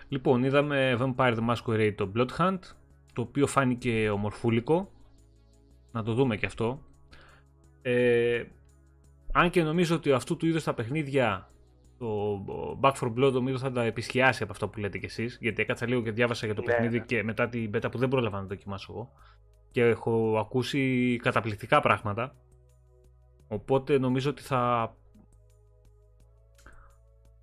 Λοιπόν, 0.08 0.44
είδαμε 0.44 0.96
Vampire 1.00 1.36
the 1.38 1.54
Masquerade 1.54 1.92
το 1.96 2.12
Blood 2.16 2.28
Hunt, 2.38 2.58
το 3.12 3.20
οποίο 3.22 3.46
φάνηκε 3.46 4.10
ομορφούλικο. 4.10 4.90
Να 5.92 6.02
το 6.02 6.14
δούμε 6.14 6.36
και 6.36 6.46
αυτό. 6.46 6.82
Ε, 7.82 8.44
αν 9.32 9.50
και 9.50 9.62
νομίζω 9.62 9.94
ότι 9.96 10.12
αυτού 10.12 10.36
του 10.36 10.46
είδους 10.46 10.64
τα 10.64 10.74
παιχνίδια 10.74 11.50
το 11.98 12.44
Back 12.80 12.92
for 12.92 13.12
Blood 13.14 13.32
νομίζω 13.32 13.58
θα 13.58 13.72
τα 13.72 13.82
επισχιάσει 13.82 14.42
από 14.42 14.52
αυτό 14.52 14.68
που 14.68 14.78
λέτε 14.78 14.98
κι 14.98 15.04
εσείς 15.04 15.38
γιατί 15.40 15.62
έκατσα 15.62 15.86
λίγο 15.86 16.02
και 16.02 16.10
διάβασα 16.10 16.46
για 16.46 16.54
το 16.54 16.60
Ναι, 16.60 16.66
παιχνίδι 16.66 16.98
ναι. 16.98 17.04
και 17.04 17.22
μετά 17.22 17.48
την 17.48 17.70
beta 17.74 17.90
που 17.90 17.98
δεν 17.98 18.08
πρόλαβα 18.08 18.36
να 18.36 18.42
το 18.42 18.48
δοκιμάσω 18.48 18.92
εγώ 18.92 19.12
και 19.70 19.82
έχω 19.84 20.38
ακούσει 20.38 21.16
καταπληκτικά 21.22 21.80
πράγματα 21.80 22.36
οπότε 23.48 23.98
νομίζω 23.98 24.30
ότι 24.30 24.42
θα 24.42 24.94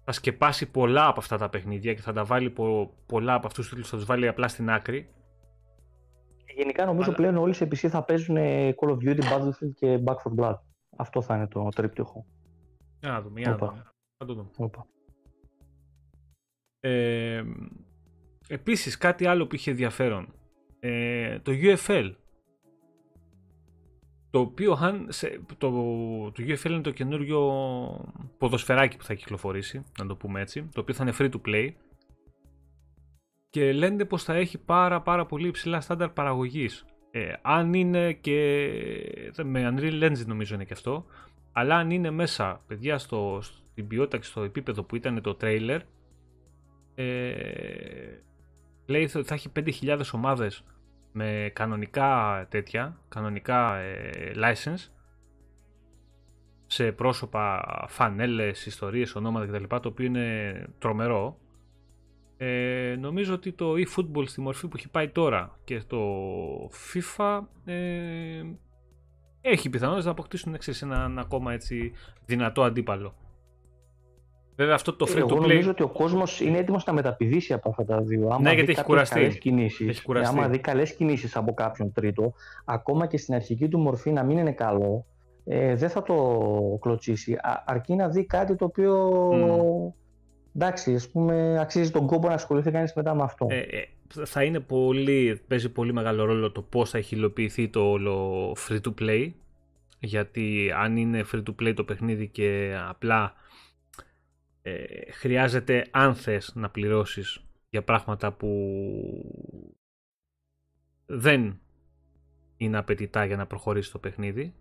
θα 0.03 0.11
σκεπάσει 0.11 0.71
πολλά 0.71 1.07
από 1.07 1.19
αυτά 1.19 1.37
τα 1.37 1.49
παιχνίδια 1.49 1.93
και 1.93 2.01
θα 2.01 2.13
τα 2.13 2.23
βάλει 2.23 2.49
πο- 2.49 2.93
πολλά 3.05 3.33
από 3.33 3.47
αυτούς 3.47 3.63
τους 3.63 3.69
τίτλους 3.69 3.89
θα 3.89 3.97
τους 3.97 4.05
βάλει 4.05 4.27
απλά 4.27 4.47
στην 4.47 4.69
άκρη 4.69 5.09
Γενικά 6.57 6.85
νομίζω 6.85 7.07
Αλλά- 7.07 7.15
πλέον 7.17 7.37
όλοι 7.37 7.53
σε 7.53 7.65
PC 7.65 7.75
θα 7.87 8.03
παίζουν 8.03 8.37
ε, 8.37 8.73
Call 8.79 8.89
of 8.89 8.97
Duty, 8.97 9.19
Battlefield 9.21 9.71
και 9.75 9.99
Back 10.05 10.15
4 10.15 10.35
Blood. 10.43 10.55
Αυτό 10.97 11.21
θα 11.21 11.35
είναι 11.35 11.47
το 11.47 11.69
τρίπτυχο. 11.75 12.25
για 12.99 13.11
να 13.11 13.21
δούμε, 13.21 13.39
για 13.39 13.49
να 13.49 13.55
Όπα. 13.55 13.67
δούμε. 13.67 13.83
Θα 14.17 14.25
το 14.25 14.33
δούμε. 14.33 14.49
Όπα. 14.57 14.85
Ε, 16.79 17.43
επίσης 18.47 18.97
κάτι 18.97 19.25
άλλο 19.25 19.47
που 19.47 19.55
είχε 19.55 19.71
ενδιαφέρον. 19.71 20.33
Ε, 20.79 21.39
το 21.39 21.51
UFL. 21.55 22.11
Το 24.29 24.39
οποίο 24.39 24.73
αν 24.81 25.05
σε, 25.09 25.41
το, 25.57 25.69
το 26.31 26.43
UFL 26.47 26.69
είναι 26.69 26.81
το 26.81 26.91
καινούριο 26.91 27.41
ποδοσφαιράκι 28.37 28.97
που 28.97 29.03
θα 29.03 29.13
κυκλοφορήσει, 29.13 29.83
να 29.99 30.05
το 30.05 30.15
πούμε 30.15 30.41
έτσι, 30.41 30.69
το 30.73 30.81
οποίο 30.81 30.93
θα 30.93 31.03
είναι 31.03 31.13
free 31.19 31.29
to 31.31 31.41
play 31.47 31.69
και 33.49 33.73
λένε 33.73 34.05
πως 34.05 34.23
θα 34.23 34.33
έχει 34.33 34.57
πάρα 34.57 35.01
πάρα 35.01 35.25
πολύ 35.25 35.47
υψηλά 35.47 35.81
στάνταρ 35.81 36.09
παραγωγής. 36.09 36.85
Ε, 37.11 37.33
αν 37.41 37.73
είναι 37.73 38.13
και 38.13 39.31
με 39.43 39.73
Unreal 39.75 40.03
Engine 40.03 40.25
νομίζω 40.25 40.55
είναι 40.55 40.65
και 40.65 40.73
αυτό, 40.73 41.05
αλλά 41.51 41.75
αν 41.75 41.91
είναι 41.91 42.11
μέσα 42.11 42.61
παιδιά 42.67 42.97
στο, 42.97 43.39
στην 43.41 43.87
ποιότητα 43.87 44.17
και 44.17 44.23
στο 44.23 44.43
επίπεδο 44.43 44.83
που 44.83 44.95
ήταν 44.95 45.21
το 45.21 45.37
trailer 45.41 45.79
ε, 46.95 48.21
λέει 48.85 49.03
ότι 49.03 49.23
θα 49.23 49.33
έχει 49.33 49.51
5.000 49.55 50.01
ομάδες 50.13 50.63
με 51.11 51.51
κανονικά 51.53 52.45
τέτοια, 52.49 52.99
κανονικά 53.09 53.75
ε, 53.77 54.31
license 54.35 54.91
σε 56.65 56.91
πρόσωπα, 56.91 57.63
φανέλες, 57.87 58.65
ιστορίες, 58.65 59.15
ονόματα 59.15 59.45
κτλ. 59.45 59.75
Το 59.75 59.87
οποίο 59.87 60.05
είναι 60.05 60.53
τρομερό. 60.79 61.37
Ε, 62.39 62.95
νομίζω 62.99 63.33
ότι 63.33 63.51
το 63.51 63.73
eFootball 63.73 64.23
στη 64.27 64.41
μορφή 64.41 64.67
που 64.67 64.77
έχει 64.77 64.89
πάει 64.89 65.09
τώρα 65.09 65.59
και 65.63 65.81
το 65.87 65.99
FIFA 66.93 67.39
ε, 67.65 68.41
έχει 69.41 69.69
πιθανότητες 69.69 70.05
να 70.05 70.11
αποκτήσουν 70.11 70.57
ξέρεις, 70.57 70.81
έναν 70.81 71.19
ακόμα 71.19 71.53
έτσι 71.53 71.91
δυνατό 72.25 72.63
αντίπαλο. 72.63 73.13
Βέβαια 74.55 74.75
αυτό 74.75 74.93
το 74.95 75.05
free 75.09 75.17
Εγώ 75.17 75.27
to 75.27 75.31
play 75.33 75.39
νομίζω 75.39 75.71
ότι 75.71 75.83
ο 75.83 75.87
κόσμος 75.89 76.41
είναι 76.41 76.57
έτοιμος 76.57 76.85
να 76.85 76.93
μεταπηδήσει 76.93 77.53
από 77.53 77.69
αυτά 77.69 77.85
τα 77.85 78.01
δύο. 78.01 78.27
Άμα 78.27 78.39
Ναι, 78.41 78.49
δει 78.49 78.55
γιατί 78.55 78.71
έχει 78.71 78.81
κάποιες 78.81 78.85
κουραστεί. 78.85 79.15
καλές 79.19 79.37
κινήσεις, 79.37 79.87
Έχει 79.87 80.03
κουραστεί. 80.03 80.37
άμα 80.37 80.47
δει 80.47 80.59
καλές 80.59 80.95
κινήσεις 80.95 81.35
από 81.35 81.53
κάποιον 81.53 81.91
τρίτο, 81.91 82.33
ακόμα 82.65 83.07
και 83.07 83.17
στην 83.17 83.33
αρχική 83.33 83.67
του 83.67 83.79
μορφή 83.79 84.11
να 84.11 84.23
μην 84.23 84.37
είναι 84.37 84.51
καλό, 84.51 85.05
ε, 85.45 85.75
δεν 85.75 85.89
θα 85.89 86.03
το 86.03 86.15
κλωτσίσει. 86.81 87.33
Α, 87.33 87.63
αρκεί 87.65 87.95
να 87.95 88.07
δει 88.09 88.25
κάτι 88.25 88.55
το 88.55 88.65
οποίο. 88.65 89.21
Εντάξει, 90.59 90.95
ας 90.95 91.09
πούμε, 91.09 91.59
αξίζει 91.59 91.91
τον 91.91 92.07
κόπο 92.07 92.27
να 92.27 92.33
ασχοληθεί 92.33 92.71
κανείς 92.71 92.93
μετά 92.93 93.15
με 93.15 93.23
αυτό. 93.23 93.47
Ε, 93.49 93.59
ε, 93.59 93.87
θα 94.25 94.43
είναι 94.43 94.59
πολύ, 94.59 95.41
παίζει 95.47 95.69
πολύ 95.69 95.93
μεγάλο 95.93 96.25
ρόλο 96.25 96.51
το 96.51 96.61
πώς 96.61 96.89
θα 96.89 96.97
έχει 96.97 97.15
υλοποιηθεί 97.15 97.69
το 97.69 97.89
όλο 97.89 98.51
free 98.67 98.79
to 98.81 98.93
play 99.01 99.31
γιατί 99.99 100.71
αν 100.75 100.97
είναι 100.97 101.25
free 101.31 101.43
to 101.43 101.55
play 101.61 101.73
το 101.75 101.83
παιχνίδι 101.83 102.27
και 102.27 102.77
απλά 102.87 103.33
ε, 104.61 105.11
χρειάζεται 105.11 105.87
αν 105.91 106.15
θες 106.15 106.51
να 106.55 106.69
πληρώσεις 106.69 107.45
για 107.69 107.83
πράγματα 107.83 108.31
που 108.31 108.49
δεν 111.05 111.59
είναι 112.57 112.77
απαιτητά 112.77 113.25
για 113.25 113.37
να 113.37 113.45
προχωρήσει 113.45 113.91
το 113.91 113.99
παιχνίδι 113.99 114.53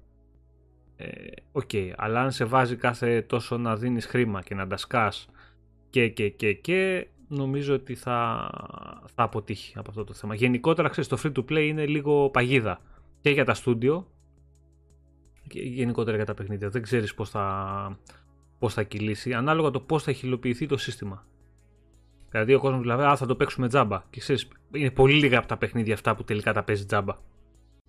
ε, 0.97 1.07
οκ, 1.53 1.71
αλλά 1.97 2.21
αν 2.21 2.33
σε 2.33 2.45
βάζει 2.45 2.77
κάθε 2.77 3.23
τόσο 3.23 3.57
να 3.59 3.77
δίνεις 3.77 4.07
χρήμα 4.07 4.43
και 4.43 4.55
να 4.55 4.67
τα 4.67 4.77
σκάς 4.77 5.29
και 5.91 6.09
και 6.09 6.29
και 6.29 6.53
και 6.53 7.07
νομίζω 7.29 7.75
ότι 7.75 7.95
θα, 7.95 8.51
θα 9.15 9.23
αποτύχει 9.23 9.79
από 9.79 9.91
αυτό 9.91 10.05
το 10.05 10.13
θέμα. 10.13 10.35
Γενικότερα, 10.35 10.89
ξέρεις, 10.89 11.09
το 11.09 11.19
free 11.23 11.33
to 11.33 11.53
play 11.53 11.67
είναι 11.67 11.87
λίγο 11.87 12.31
παγίδα 12.31 12.81
και 13.21 13.31
για 13.31 13.45
τα 13.45 13.55
στούντιο 13.55 14.07
και 15.47 15.61
γενικότερα 15.61 16.17
για 16.17 16.27
τα 16.27 16.35
παιχνίδια. 16.35 16.69
Δεν 16.69 16.83
ξέρεις 16.83 17.15
πώς 17.15 17.31
θα, 17.31 17.99
πώς 18.59 18.75
θα 18.75 18.83
κυλήσει, 18.83 19.33
ανάλογα 19.33 19.71
το 19.71 19.81
πώς 19.81 20.03
θα 20.03 20.11
έχει 20.11 20.27
υλοποιηθεί 20.27 20.67
το 20.67 20.77
σύστημα. 20.77 21.27
Δηλαδή 22.31 22.55
ο 22.55 22.61
κόσμος 22.61 22.81
δηλαδή, 22.81 23.03
α, 23.03 23.17
θα 23.17 23.27
το 23.27 23.37
παίξουμε 23.37 23.69
τζάμπα. 23.69 24.03
Και 24.11 24.21
ξέρεις, 24.21 24.49
είναι 24.73 24.91
πολύ 24.91 25.15
λίγα 25.15 25.39
από 25.39 25.47
τα 25.47 25.57
παιχνίδια 25.57 25.95
αυτά 25.95 26.17
που 26.17 26.25
τελικά 26.25 26.53
τα 26.53 26.63
παίζει 26.63 26.87
τζάμπα. 26.87 27.15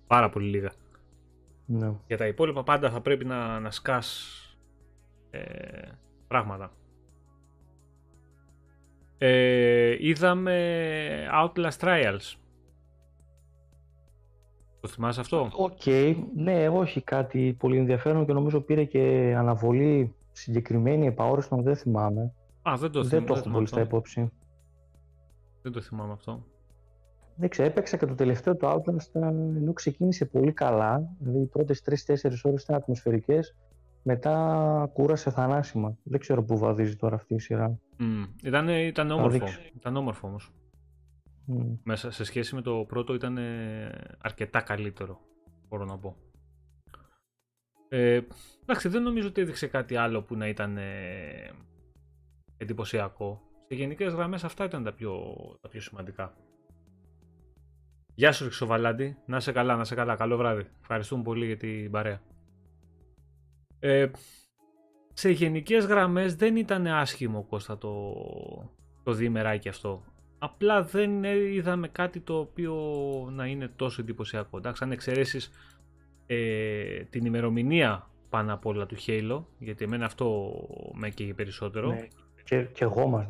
Πάρα 0.06 0.30
πολύ 0.30 0.48
λίγα. 0.48 0.72
Ναι. 1.66 1.92
Για 2.06 2.16
τα 2.16 2.26
υπόλοιπα 2.26 2.62
πάντα 2.62 2.90
θα 2.90 3.00
πρέπει 3.00 3.24
να, 3.24 3.60
να 3.60 3.70
σκάς 3.70 4.38
ε, 5.30 5.40
πράγματα. 6.28 6.72
Ε, 9.18 9.96
είδαμε 9.98 10.54
Outlast 11.44 11.78
Trials. 11.80 12.34
Το 14.80 14.88
θυμάσαι 14.88 15.20
αυτό; 15.20 15.48
Οκ, 15.56 15.82
ναι, 16.34 16.68
όχι 16.68 17.00
κάτι 17.02 17.56
πολύ 17.58 17.78
ενδιαφέρον 17.78 18.26
και 18.26 18.32
νομίζω 18.32 18.60
πήρε 18.60 18.84
και 18.84 19.34
αναβολή 19.36 20.14
συγκεκριμένη 20.32 21.06
επ' 21.06 21.20
αόριστον, 21.20 21.62
δεν 21.62 21.76
θυμάμαι. 21.76 22.32
Α, 22.62 22.72
δεν 22.78 22.90
το, 22.90 23.02
δεν 23.02 23.10
θυμ- 23.10 23.26
το 23.26 23.34
δεν 23.34 23.34
έχω 23.34 23.36
θυμάμαι 23.42 23.52
πολύ 23.54 23.66
στα 23.66 23.80
αυτό. 23.80 23.88
υπόψη. 23.96 24.32
Δεν 25.62 25.72
το 25.72 25.80
θυμάμαι 25.80 26.12
αυτό. 26.12 26.44
Δεν 27.34 27.48
ξέρω, 27.48 27.68
έπαιξα 27.68 27.96
και 27.96 28.06
το 28.06 28.14
τελευταίο 28.14 28.56
το 28.56 28.70
Outlast 28.72 29.20
ε, 29.22 29.26
ενώ 29.26 29.72
ξεκίνησε 29.72 30.24
πολύ 30.24 30.52
καλά. 30.52 31.08
Δηλαδή 31.18 31.40
οι 31.42 31.46
πρώτες 31.46 31.82
3-4 32.06 32.30
ώρες 32.42 32.62
ήταν 32.62 32.76
ατμοσφαιρικές. 32.76 33.56
Μετά 34.02 34.90
κούρασε 34.92 35.30
θανάσιμα. 35.30 35.96
Δεν 36.02 36.20
ξέρω 36.20 36.44
πού 36.44 36.58
βαδίζει 36.58 36.96
τώρα 36.96 37.14
αυτή 37.14 37.34
η 37.34 37.38
σειρά. 37.38 37.78
Μμ. 37.96 38.22
Ήταν, 38.42 38.68
ήταν 38.68 39.10
όμορφο. 39.10 39.38
δείξω. 39.38 39.60
Ήταν 39.76 39.96
όμορφο 39.96 40.26
όμως. 40.26 40.52
Μμ. 41.44 41.74
Μέσα 41.82 42.10
σε 42.10 42.24
σχέση 42.24 42.54
με 42.54 42.62
το 42.62 42.84
πρώτο 42.88 43.14
ήταν 43.14 43.36
ε, 43.36 43.90
αρκετά 44.18 44.60
καλύτερο, 44.60 45.20
μπορώ 45.68 45.84
να 45.84 45.98
πω. 45.98 46.16
Ε, 47.88 48.20
εντάξει, 48.62 48.88
δεν 48.88 49.02
νομίζω 49.02 49.28
ότι 49.28 49.40
έδειξε 49.40 49.66
κάτι 49.66 49.96
άλλο 49.96 50.22
που 50.22 50.36
να 50.36 50.48
ήταν 50.48 50.76
ε, 50.76 51.50
εντυπωσιακό. 52.56 53.40
Σε 53.68 53.74
γενικές 53.74 54.12
γραμμές 54.12 54.44
αυτά 54.44 54.64
ήταν 54.64 54.84
τα 54.84 54.92
πιο, 54.92 55.22
τα 55.60 55.68
πιο 55.68 55.80
σημαντικά. 55.80 56.34
Γεια 58.14 58.32
σου 58.32 58.44
Ριξοβαλάντη, 58.44 59.16
να 59.26 59.36
είσαι 59.36 59.52
καλά, 59.52 59.74
να 59.76 59.80
είσαι 59.82 59.94
καλά, 59.94 60.16
καλό 60.16 60.36
βράδυ. 60.36 60.66
Ευχαριστούμε 60.80 61.22
πολύ 61.22 61.46
για 61.46 61.56
την 61.56 61.90
παρέα. 61.90 62.20
Ε, 63.80 64.10
σε 65.12 65.30
γενικές 65.30 65.84
γραμμές 65.84 66.34
δεν 66.34 66.56
ήταν 66.56 66.86
άσχημο 66.86 67.42
Κώστα 67.42 67.78
το, 67.78 68.14
το 69.02 69.12
διημεράκι 69.12 69.68
αυτό. 69.68 70.02
Απλά 70.38 70.82
δεν 70.82 71.24
ε, 71.24 71.36
είδαμε 71.36 71.88
κάτι 71.88 72.20
το 72.20 72.38
οποίο 72.38 72.74
να 73.32 73.46
είναι 73.46 73.70
τόσο 73.76 74.00
εντυπωσιακό. 74.00 74.56
Εντάξει, 74.56 74.84
αν 74.84 74.92
εξαιρέσεις 74.92 75.50
ε, 76.26 77.02
την 77.10 77.24
ημερομηνία 77.24 78.08
πάνω 78.28 78.52
απ' 78.54 78.66
όλα 78.66 78.86
του 78.86 78.96
Halo, 79.06 79.42
γιατί 79.58 79.84
εμένα 79.84 80.04
αυτό 80.04 80.52
με 80.94 81.10
καίγει 81.10 81.34
περισσότερο. 81.34 81.88
Ναι. 81.88 82.08
Και, 82.44 82.62
και 82.62 82.84
εγώ 82.84 83.06
μας. 83.06 83.26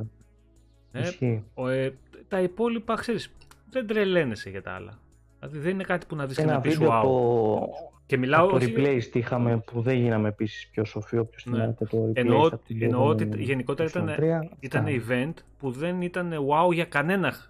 Ε, 0.93 1.01
Ισχύει. 1.01 1.45
ο, 1.55 1.69
ε, 1.69 1.99
τα 2.29 2.41
υπόλοιπα, 2.41 2.95
ξέρεις, 2.95 3.35
δεν 3.71 3.87
τρελαίνεσαι 3.87 4.51
για 4.51 4.63
τα 4.63 4.73
άλλα. 4.73 4.99
Δηλαδή 5.39 5.59
δεν 5.59 5.71
είναι 5.71 5.83
κάτι 5.83 6.07
που 6.07 6.17
να 6.17 6.27
δεις 6.27 6.37
και 6.37 6.43
Ένα 6.43 6.53
να 6.53 6.61
πεις 6.61 6.79
βίντεο 6.79 6.91
wow. 6.91 6.95
από 6.95 7.98
Και 8.09 8.15
το, 8.15 8.21
μιλάω 8.21 8.43
από 8.49 8.51
το 8.59 8.65
όχι- 8.65 8.75
replays 8.77 9.03
τι 9.13 9.19
είχαμε 9.19 9.63
που 9.67 9.81
δεν 9.81 9.97
γίναμε 9.97 10.29
επίσης 10.29 10.69
πιο 10.69 10.85
σοφοί. 10.85 11.19
Όποιος 11.19 11.45
Ναι. 11.47 11.57
θυμάται 11.59 11.85
το 11.85 12.05
replays 12.05 12.17
Εννοώ, 12.17 12.47
από 12.47 12.61
την 12.67 12.83
εννοώ 12.83 13.05
ότι 13.07 13.15
προηγούμενη 13.17 13.45
γενικότερα 13.45 13.89
ήταν, 13.89 14.07
PlayStation 14.09 14.17
3, 14.17 14.49
ήταν 14.61 14.87
αυτά. 14.87 14.99
event 15.09 15.33
που 15.59 15.71
δεν 15.71 16.03
ήταν 16.03 16.33
wow 16.49 16.73
για 16.73 16.85
κανένα 16.85 17.33
χ- 17.33 17.47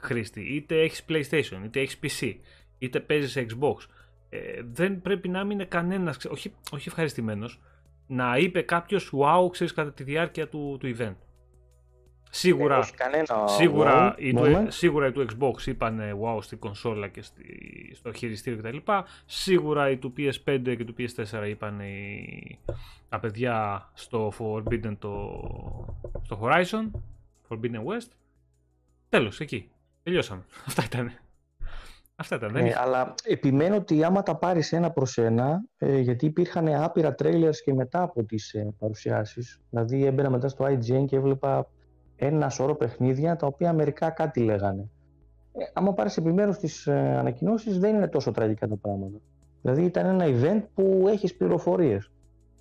χρήστη. 0.00 0.40
Είτε 0.40 0.80
έχεις 0.80 1.04
PlayStation, 1.08 1.60
είτε 1.64 1.80
έχεις 1.80 1.98
PC, 2.02 2.34
είτε 2.78 3.00
παίζεις 3.00 3.46
Xbox. 3.50 3.74
Ε, 4.28 4.38
δεν 4.72 5.00
πρέπει 5.02 5.28
να 5.28 5.44
μείνει 5.44 5.66
κανένας, 5.66 6.16
ξε- 6.16 6.32
όχι, 6.32 6.52
όχι 6.72 6.88
ευχαριστημένος, 6.88 7.60
να 8.06 8.36
είπε 8.36 8.60
κάποιος 8.62 9.12
wow, 9.16 9.50
ξέρεις, 9.50 9.72
κατά 9.72 9.92
τη 9.92 10.02
διάρκεια 10.02 10.48
του, 10.48 10.76
του 10.80 10.94
event. 10.98 11.14
Σίγουρα, 12.34 12.74
Δεν 12.74 12.78
έχεις 12.78 12.90
κανένα 12.90 13.46
Σίγουρα, 13.46 14.14
wow 14.14 14.20
οι 14.20 14.32
του, 14.32 14.42
moment. 14.44 14.66
σίγουρα 14.68 15.06
οι 15.06 15.12
του 15.12 15.26
Xbox 15.30 15.66
είπαν 15.66 16.00
wow 16.22 16.42
στη 16.42 16.56
κονσόλα 16.56 17.08
και 17.08 17.22
στη, 17.22 17.44
στο 17.94 18.12
χειριστήριο 18.12 18.58
κτλ. 18.58 18.92
Σίγουρα 19.26 19.90
οι 19.90 19.96
του 19.96 20.12
PS5 20.16 20.74
και 20.76 20.84
του 20.84 20.94
PS4 20.98 21.48
είπαν 21.48 21.80
οι, 21.80 22.58
τα 23.08 23.20
παιδιά 23.20 23.88
στο 23.94 24.32
Forbidden 24.38 24.96
το, 24.98 25.40
στο 26.22 26.40
Horizon, 26.42 26.90
Forbidden 27.48 27.84
West. 27.84 28.08
Τέλος, 29.08 29.40
εκεί. 29.40 29.70
Τελειώσαμε. 30.02 30.42
Αυτά 30.66 30.82
ήταν. 30.84 31.12
Αυτά 32.16 32.36
ήταν. 32.36 32.56
Ε, 32.56 32.74
αλλά 32.78 33.14
επιμένω 33.24 33.76
ότι 33.76 34.04
άμα 34.04 34.22
τα 34.22 34.36
πάρεις 34.36 34.72
ένα 34.72 34.90
προς 34.90 35.18
ένα, 35.18 35.64
ε, 35.78 35.98
γιατί 35.98 36.26
υπήρχαν 36.26 36.68
άπειρα 36.68 37.14
trailers 37.18 37.56
και 37.64 37.74
μετά 37.74 38.02
από 38.02 38.24
τις 38.24 38.54
ε, 38.54 38.74
παρουσιάσεις, 38.78 39.60
δηλαδή 39.70 40.04
έμπαινα 40.06 40.30
μετά 40.30 40.48
στο 40.48 40.64
IGN 40.64 41.04
και 41.06 41.16
έβλεπα 41.16 41.68
ένα 42.26 42.48
σωρό 42.48 42.74
παιχνίδια 42.74 43.36
τα 43.36 43.46
οποία 43.46 43.72
μερικά 43.72 44.10
κάτι 44.10 44.40
λέγανε. 44.40 44.88
Ε, 45.52 45.64
άμα 45.72 45.92
πάρεις 45.92 46.16
επιμέρους 46.16 46.58
τις 46.58 46.86
ε, 46.86 47.16
ανακοινώσεις 47.18 47.78
δεν 47.78 47.94
είναι 47.94 48.08
τόσο 48.08 48.30
τραγικά 48.30 48.68
τα 48.68 48.76
πράγματα. 48.76 49.18
Δηλαδή 49.62 49.84
ήταν 49.84 50.06
ένα 50.20 50.24
event 50.26 50.62
που 50.74 51.04
έχεις 51.08 51.36
πληροφορίες 51.36 52.10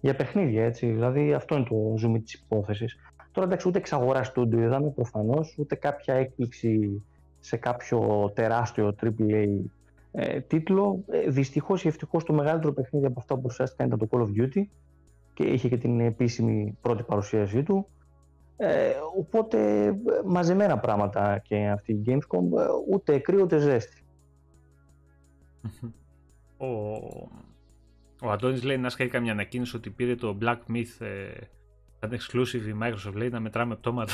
για 0.02 0.16
παιχνίδια, 0.16 0.66
έτσι. 0.66 0.88
Δηλαδή 0.88 1.34
αυτό 1.34 1.56
είναι 1.56 1.66
το 1.70 1.94
zoom 2.04 2.22
της 2.24 2.34
υπόθεσης. 2.34 2.96
Τώρα 3.32 3.48
εντάξει 3.48 3.68
ούτε 3.68 3.78
εξαγορά 3.78 4.24
στούντιο 4.24 4.60
είδαμε 4.60 4.90
προφανώς, 4.90 5.56
ούτε 5.58 5.76
κάποια 5.76 6.14
έκπληξη 6.14 7.04
σε 7.40 7.58
κάποιο 7.58 8.32
τεράστιο 8.36 8.96
AAA 9.02 9.46
ε, 10.12 10.40
τίτλο. 10.40 11.04
Ε, 11.12 11.30
Δυστυχώς 11.30 11.84
ή 11.84 11.88
ευτυχώς 11.88 12.24
το 12.24 12.34
μεγαλύτερο 12.34 12.74
παιχνίδι 12.74 13.06
από 13.06 13.20
αυτά 13.20 13.36
που 13.36 13.42
παρουσιάστηκαν 13.42 13.88
ήταν 13.88 14.00
το 14.00 14.08
Call 14.12 14.22
of 14.22 14.42
Duty 14.42 14.62
και 15.34 15.44
είχε 15.44 15.70
και 15.70 15.78
την 15.78 16.00
επίσημη 16.00 16.78
πρώτη 16.82 17.04
παρουσίασή 17.04 17.64
του. 17.64 17.88
Ε, 18.64 18.94
οπότε 19.18 19.86
ε, 19.86 19.94
μαζεμένα 20.26 20.78
πράγματα 20.78 21.38
και 21.38 21.68
αυτή 21.68 21.92
η 21.92 22.04
Gamescom, 22.06 22.60
ε, 22.60 22.66
ούτε 22.90 23.20
κρύο 23.20 23.42
ούτε 23.42 23.58
ζέστη. 23.58 24.02
Ο, 26.58 26.68
ο 28.22 28.32
Αντώνης 28.32 28.64
λέει 28.64 28.78
να 28.78 28.90
σκάει 28.90 29.08
καμιά 29.08 29.32
ανακοίνωση 29.32 29.76
ότι 29.76 29.90
πήρε 29.90 30.16
το 30.16 30.38
Black 30.42 30.58
Myth 30.74 31.06
ε, 31.06 31.32
σαν 32.00 32.12
exclusive 32.12 32.68
η 32.68 32.76
Microsoft 32.82 33.14
λέει 33.14 33.30
να 33.30 33.40
μετράμε 33.40 33.76
πτώματα. 33.76 34.14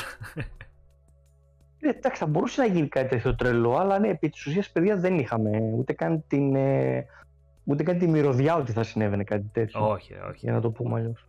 Ε, 1.80 1.88
εντάξει, 1.88 2.20
θα 2.20 2.26
μπορούσε 2.26 2.60
να 2.60 2.66
γίνει 2.66 2.88
κάτι 2.88 3.08
τέτοιο 3.08 3.34
τρελό, 3.34 3.76
αλλά 3.76 3.98
ναι, 3.98 4.08
επί 4.08 4.28
της 4.28 4.46
ουσίας, 4.46 4.70
παιδιά, 4.70 4.96
δεν 4.96 5.18
είχαμε 5.18 5.72
ούτε 5.76 5.92
καν 5.92 6.24
την, 6.28 6.54
ε, 6.54 7.06
ούτε 7.64 7.82
καν 7.82 7.98
τη 7.98 8.08
μυρωδιά 8.08 8.56
ότι 8.56 8.72
θα 8.72 8.82
συνέβαινε 8.82 9.24
κάτι 9.24 9.50
τέτοιο. 9.52 9.88
όχι, 9.88 10.14
όχι. 10.28 10.38
Για 10.38 10.52
να 10.52 10.60
το 10.60 10.70
πούμε 10.70 11.00
αλλιώς. 11.00 11.27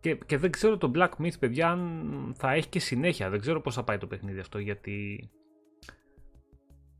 Και, 0.00 0.14
και 0.14 0.38
δεν 0.38 0.50
ξέρω 0.50 0.78
το 0.78 0.90
Black 0.94 1.10
Myth, 1.18 1.38
παιδιά, 1.38 1.70
αν 1.70 2.32
θα 2.36 2.52
έχει 2.52 2.68
και 2.68 2.78
συνέχεια. 2.78 3.30
Δεν 3.30 3.40
ξέρω 3.40 3.60
πώς 3.60 3.74
θα 3.74 3.84
πάει 3.84 3.98
το 3.98 4.06
παιχνίδι 4.06 4.38
αυτό, 4.38 4.58
γιατί 4.58 5.28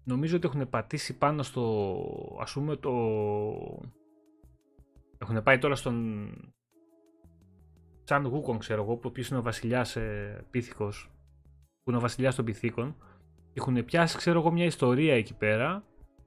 νομίζω 0.04 0.36
ότι 0.36 0.46
έχουν 0.46 0.68
πατήσει 0.68 1.18
πάνω 1.18 1.42
στο, 1.42 2.38
ας 2.40 2.52
πούμε, 2.52 2.76
το... 2.76 2.92
Έχουν 5.18 5.42
πάει 5.42 5.58
τώρα 5.58 5.74
στον 5.74 6.30
Τσαν 8.04 8.26
Γούκον, 8.26 8.58
ξέρω 8.58 8.82
εγώ, 8.82 8.96
που 8.96 9.12
είναι 9.16 9.38
ο 9.38 9.42
βασιλιάς 9.42 9.96
ε, 9.96 10.44
πίθηκος, 10.50 11.10
που 11.82 11.90
είναι 11.90 11.96
ο 11.96 12.00
βασιλιάς 12.00 12.34
των 12.34 12.44
πυθίκων. 12.44 12.96
Έχουν 13.52 13.84
πιάσει, 13.84 14.16
ξέρω 14.16 14.40
εγώ, 14.40 14.52
μια 14.52 14.64
ιστορία 14.64 15.14
εκεί 15.14 15.34
πέρα, 15.34 15.84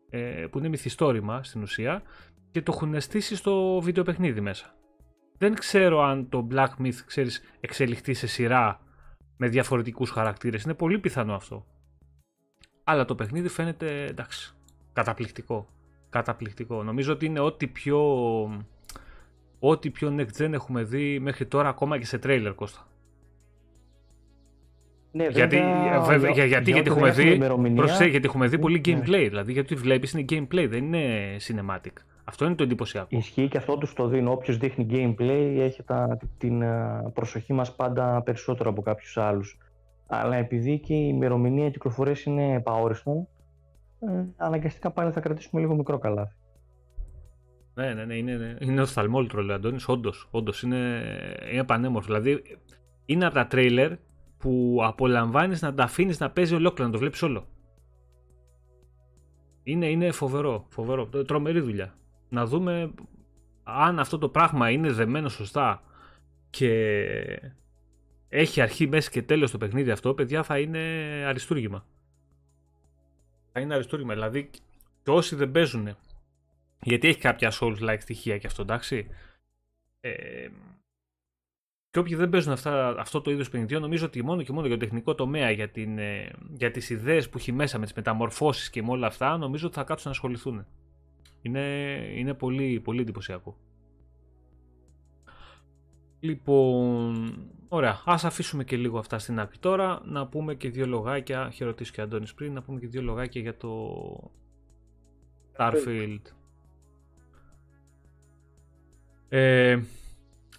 ε, 0.10 0.48
που 0.52 0.58
είναι 0.58 0.68
μυθιστόρημα 0.68 1.44
στην 1.44 1.62
ουσία, 1.62 2.04
και 2.52 2.62
το 2.62 2.72
έχουν 2.76 3.02
στήσει 3.02 3.36
στο 3.36 3.80
βίντεο 3.82 4.04
παιχνίδι 4.04 4.42
μέσα. 4.42 4.76
Δεν 5.42 5.54
ξέρω 5.54 6.02
αν 6.04 6.30
το 6.30 6.48
Black 6.52 6.68
Myth, 6.80 7.00
ξέρεις, 7.06 7.44
εξελιχθεί 7.60 8.14
σε 8.14 8.28
σειρά 8.28 8.82
με 9.38 9.48
διαφορετικούς 9.48 10.10
χαρακτήρες. 10.10 10.64
Είναι 10.64 10.74
πολύ 10.74 11.00
πιθανό 11.00 11.34
αυτό. 11.34 11.66
Αλλά 12.84 13.06
το 13.06 13.16
παιχνίδι 13.16 13.48
φαίνεται, 13.48 14.06
εντάξει, 14.06 14.54
καταπληκτικό. 14.94 15.68
Καταπληκτικό. 16.10 16.84
Νομίζω 16.84 17.14
ότι 17.14 17.26
είναι 17.26 17.40
ό,τι 17.40 17.68
πιο... 17.68 18.00
Ό,τι 19.60 19.90
πιο 19.90 20.16
next 20.18 20.42
gen 20.42 20.52
έχουμε 20.52 20.84
δει 20.84 21.20
μέχρι 21.20 21.46
τώρα 21.46 21.70
ακόμα 21.70 21.98
και 21.98 22.06
σε 22.06 22.20
trailer, 22.24 22.54
Κώστα. 22.56 22.88
Ναι, 25.12 25.28
γιατί, 25.28 25.58
βέβαια, 26.06 26.32
για, 26.32 26.46
γιατί, 26.46 26.72
γιατί, 26.72 26.90
έχουμε 26.90 27.12
δει, 27.12 27.42
προσέ, 27.76 28.06
γιατί 28.06 28.28
έχουμε 28.28 28.48
δει 28.48 28.60
πολύ 28.60 28.82
Ναι. 28.86 29.00
gameplay. 29.00 29.26
Δηλαδή, 29.30 29.52
γιατί 29.52 29.76
βλέπεις 29.76 30.12
είναι 30.12 30.26
gameplay, 30.30 30.68
δεν 30.70 30.94
είναι 30.94 31.36
cinematic. 31.48 31.94
Αυτό 32.32 32.46
είναι 32.46 32.56
το 32.56 32.64
εντυπωσιακό. 32.64 33.08
Ισχύει 33.10 33.48
και 33.48 33.58
αυτό 33.58 33.78
τους 33.78 33.94
το 33.94 34.08
δίνω. 34.08 34.32
Όποιος 34.32 34.58
δείχνει 34.58 34.88
gameplay 34.90 35.56
έχει 35.58 35.84
τα, 35.84 36.18
την 36.38 36.64
α, 36.64 37.12
προσοχή 37.14 37.54
μας 37.54 37.76
πάντα 37.76 38.22
περισσότερο 38.22 38.70
από 38.70 38.82
κάποιους 38.82 39.18
άλλους. 39.18 39.58
Αλλά 40.08 40.36
επειδή 40.36 40.80
και 40.80 40.94
η 40.94 41.08
ημερομηνία 41.14 41.70
κυκλοφορίας 41.70 42.24
είναι 42.24 42.54
επαόριστον, 42.54 43.28
ε, 44.00 44.24
αναγκαστικά 44.38 44.92
πάλι 44.92 45.12
θα 45.12 45.20
κρατήσουμε 45.20 45.62
λίγο 45.62 45.76
μικρό 45.76 45.98
καλάθι. 45.98 46.36
Ναι, 47.74 47.94
ναι, 47.94 48.06
ναι, 48.06 48.16
είναι, 48.16 48.58
είναι 48.60 48.82
οφθαλμόλυτρο, 48.82 49.42
λέει 49.42 49.52
ο 49.52 49.56
Αντώνης, 49.56 49.88
όντως, 49.88 50.28
όντως, 50.32 50.62
είναι, 50.62 51.02
είναι 51.54 51.64
πανέμορφο. 51.64 52.08
Δηλαδή, 52.08 52.42
είναι 53.06 53.26
από 53.26 53.34
τα 53.34 53.48
τρέιλερ 53.48 53.92
που 54.38 54.80
απολαμβάνεις 54.84 55.62
να 55.62 55.74
τα 55.74 55.84
αφήνεις 55.84 56.20
να 56.20 56.32
παίζει 56.32 56.56
ολόκληρο, 56.56 56.86
να 56.86 56.94
το 56.94 57.00
βλέπεις 57.00 57.22
όλο. 57.22 57.48
Είναι, 59.64 59.86
είναι 59.86 60.12
φοβερό, 60.12 60.66
φοβερό, 60.70 61.06
τρομερή 61.08 61.60
δουλειά. 61.60 61.94
Να 62.34 62.46
δούμε 62.46 62.94
αν 63.64 64.00
αυτό 64.00 64.18
το 64.18 64.30
πράγμα 64.30 64.70
είναι 64.70 64.92
δεμένο 64.92 65.30
σωστά 65.30 65.84
και 66.50 66.72
έχει 68.30 68.62
αρχή, 68.62 68.88
μέση 68.88 69.10
και 69.10 69.22
τέλος 69.22 69.52
το 69.52 69.58
παιχνίδι 69.58 69.92
αυτό, 69.92 70.14
παιδιά, 70.14 70.44
θα 70.44 70.60
είναι 70.60 70.80
αριστούργημα. 71.28 71.86
Θα 73.52 73.60
είναι 73.60 73.74
αριστούργημα, 73.74 74.14
δηλαδή 74.14 74.50
και 75.04 75.12
όσοι 75.12 75.36
δεν 75.36 75.52
παίζουν 75.52 75.96
γιατί 76.84 77.08
έχει 77.08 77.20
κάποια 77.20 77.52
Souls-like 77.60 77.98
στοιχεία 78.00 78.38
και 78.38 78.48
αυτό, 78.48 78.62
εντάξει. 78.62 79.08
Ε, 80.00 80.48
και 81.90 82.00
όποιοι 82.00 82.16
δεν 82.16 82.30
παίζουν 82.30 82.52
αυτά, 82.52 83.00
αυτό 83.00 83.22
το 83.22 83.32
είδος 83.32 83.50
παιχνιδιών, 83.50 83.82
νομίζω 83.82 84.06
ότι 84.06 84.24
μόνο 84.24 84.42
και 84.44 84.52
μόνο 84.52 84.68
για 84.68 84.78
το 84.78 84.84
τεχνικό 84.84 85.16
τομέα, 85.16 85.52
για, 85.52 85.70
την, 85.70 85.98
ε, 85.98 86.32
για 86.54 86.72
τις 86.72 86.90
ιδέες 86.90 87.30
που 87.30 87.38
έχει 87.38 87.52
μέσα 87.52 87.78
με 87.78 87.86
τις 87.86 87.94
μεταμορφώσεις 87.94 88.70
και 88.70 88.84
με 88.84 88.90
όλα 88.90 89.08
αυτά, 89.08 89.38
νομίζω 89.38 89.68
ότι 89.68 89.76
θα 89.76 89.84
κάτσουν 89.84 90.06
να 90.06 90.16
ασχοληθούν. 90.16 90.66
Είναι, 91.42 91.96
είναι 92.16 92.34
πολύ, 92.34 92.80
πολύ 92.80 93.02
εντυπωσιακό. 93.02 93.58
Λοιπόν, 96.20 97.34
ωραία. 97.68 98.02
Ας 98.06 98.26
αφήσουμε 98.26 98.64
και 98.64 98.78
λίγο 98.78 98.98
αυτά 98.98 99.20
στην 99.20 99.40
άκρη 99.40 99.58
τώρα. 99.58 100.02
Να 100.06 100.28
πούμε 100.28 100.56
και 100.56 100.70
δύο 100.70 100.86
λογάκια, 100.86 101.48
είχε 101.52 101.66
ρωτήσει 101.66 101.92
και 101.92 102.02
ο 102.02 102.04
Αντώνης 102.04 102.34
πριν, 102.34 102.54
να 102.54 102.62
πούμε 102.62 102.80
και 102.80 102.88
δύο 102.88 103.02
λογάκια 103.02 103.42
για 103.42 103.58
το 103.58 104.32
Starfield. 105.58 106.22
Ε, 109.30 109.82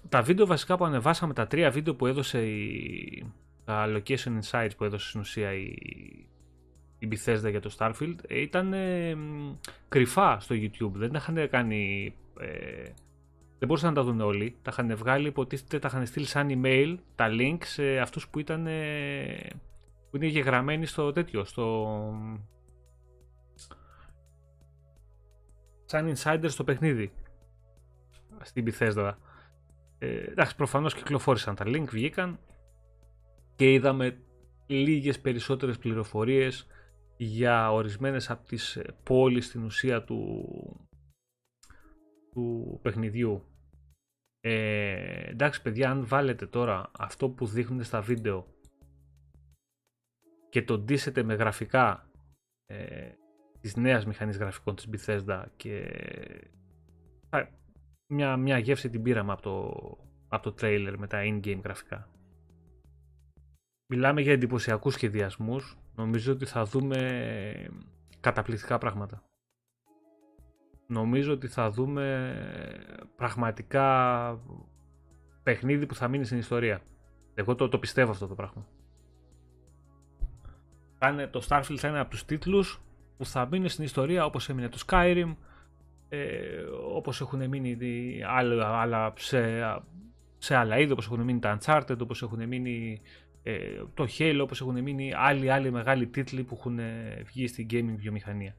τα 0.09 0.23
βίντεο 0.23 0.47
βασικά 0.47 0.77
που 0.77 0.85
ανεβάσαμε, 0.85 1.33
τα 1.33 1.47
τρία 1.47 1.71
βίντεο 1.71 1.95
που 1.95 2.07
έδωσε 2.07 2.47
η, 2.47 3.33
τα 3.65 3.87
Location 3.87 4.41
Insights 4.41 4.71
που 4.77 4.85
έδωσε 4.85 5.09
στην 5.09 5.21
ουσία 5.21 5.53
η, 5.53 5.75
η 7.03 7.09
Bethesda 7.11 7.51
για 7.51 7.61
το 7.61 7.74
Starfield 7.79 8.16
ε, 8.27 8.41
ήταν 8.41 8.73
ε, 8.73 9.15
μ, 9.15 9.55
κρυφά 9.89 10.41
στο 10.41 10.55
YouTube, 10.55 10.93
δεν 10.93 11.12
τα 11.12 11.19
είχαν 11.19 11.49
κάνει, 11.49 12.15
ε, 12.41 12.83
δεν 13.59 13.69
μπορούσαν 13.69 13.89
να 13.89 13.95
τα 13.95 14.03
δουν 14.03 14.20
όλοι, 14.20 14.57
τα 14.62 14.70
είχαν 14.73 14.97
βγάλει, 14.97 15.29
υποτίθεται 15.29 15.79
τα 15.79 15.89
είχαν 15.89 16.07
στείλει 16.07 16.27
σαν 16.27 16.49
email, 16.51 16.97
τα 17.15 17.27
link 17.31 17.59
σε 17.65 17.99
αυτούς 17.99 18.29
που 18.29 18.39
ήταν, 18.39 18.66
ε, 18.66 19.51
που 20.11 20.16
είναι 20.16 20.27
γεγραμμένοι 20.27 20.87
στο 20.87 21.12
τέτοιο, 21.12 21.45
στο, 21.45 21.97
σαν 25.85 26.15
insider 26.16 26.47
στο 26.49 26.65
παιχνίδι. 26.65 27.12
Στην 28.43 28.65
Bethesda. 28.66 29.12
Ε, 29.99 30.16
εντάξει, 30.16 30.57
προφανώς 30.57 30.95
κυκλοφόρησαν 30.95 31.55
τα 31.55 31.65
link, 31.66 31.85
βγήκαν 31.89 32.39
και 33.57 33.73
είδαμε 33.73 34.19
λίγες 34.66 35.20
περισσότερες 35.20 35.79
πληροφορίες 35.79 36.66
για 37.24 37.73
ορισμένες 37.73 38.31
από 38.31 38.47
τις 38.47 38.77
ε, 38.77 38.97
πόλεις 39.03 39.47
στην 39.47 39.65
ουσία 39.65 40.05
του, 40.05 40.47
του 42.31 42.78
παιχνιδιού. 42.82 43.44
Ε, 44.40 45.28
εντάξει 45.28 45.62
παιδιά, 45.62 45.90
αν 45.90 46.07
βάλετε 46.07 46.47
τώρα 46.47 46.90
αυτό 46.99 47.28
που 47.31 47.47
δείχνουν 47.47 47.85
στα 47.85 48.01
βίντεο 48.01 48.47
και 50.49 50.62
το 50.62 50.78
ντύσετε 50.78 51.23
με 51.23 51.35
γραφικά 51.35 52.11
ε, 52.66 53.12
της 53.61 53.77
νέας 53.77 54.07
μηχανής 54.07 54.36
γραφικών 54.36 54.74
της 54.74 54.89
Bethesda 54.93 55.44
και 55.57 55.90
θα- 57.28 57.51
μια, 58.12 58.36
μια 58.36 58.59
γεύση 58.59 58.90
την 58.90 59.03
πήραμε 59.03 59.32
από 59.32 59.43
το, 59.43 59.73
από 60.28 60.51
το 60.51 60.57
trailer 60.61 60.94
με 60.99 61.07
τα 61.07 61.20
in-game 61.24 61.61
γραφικά. 61.65 62.11
Μιλάμε 63.93 64.20
για 64.20 64.32
εντυπωσιακούς 64.32 64.94
σχεδιασμούς. 64.94 65.77
Νομίζω 65.94 66.32
ότι 66.32 66.44
θα 66.44 66.64
δούμε 66.64 67.69
καταπληκτικά 68.20 68.78
πράγματα. 68.78 69.23
Νομίζω 70.86 71.32
ότι 71.32 71.48
θα 71.48 71.70
δούμε 71.70 72.35
πραγματικά 73.16 74.39
παιχνίδι 75.43 75.86
που 75.86 75.94
θα 75.94 76.09
μείνει 76.09 76.24
στην 76.24 76.39
ιστορία. 76.39 76.81
Εγώ 77.35 77.55
το, 77.55 77.69
το 77.69 77.78
πιστεύω 77.78 78.10
αυτό 78.10 78.27
το 78.27 78.35
πράγμα. 78.35 78.66
Θα 80.98 81.09
είναι, 81.09 81.27
το 81.27 81.47
Starfield 81.48 81.77
θα 81.77 81.89
είναι 81.89 81.98
από 81.98 82.10
τους 82.10 82.24
τίτλους 82.24 82.82
που 83.16 83.24
θα 83.24 83.47
μείνουν 83.47 83.69
στην 83.69 83.85
ιστορία 83.85 84.24
όπως 84.24 84.48
έμεινε 84.48 84.69
το 84.69 84.78
Skyrim, 84.86 85.36
ε, 86.09 86.62
όπως 86.94 87.20
έχουν 87.20 87.48
μείνει 87.48 87.74
δι- 87.74 88.23
άλλα, 88.24 88.81
άλλα 88.81 89.12
σε, 89.16 89.60
σε 90.39 90.55
άλλα 90.55 90.78
είδη, 90.78 90.93
όπως 90.93 91.06
έχουν 91.06 91.20
μείνει 91.20 91.39
τα 91.39 91.59
Uncharted, 91.59 91.98
όπως 92.01 92.23
έχουν 92.23 92.48
μείνει 92.48 93.01
ε, 93.43 93.55
το 93.94 94.06
Halo 94.19 94.40
όπως 94.43 94.60
έχουν 94.60 94.82
μείνει 94.82 95.12
άλλοι, 95.16 95.51
άλλοι 95.51 95.70
μεγάλοι 95.70 96.06
τίτλοι 96.06 96.43
που 96.43 96.56
έχουν 96.59 96.78
βγει 97.24 97.47
στην 97.47 97.66
gaming 97.70 97.94
βιομηχανία. 97.97 98.56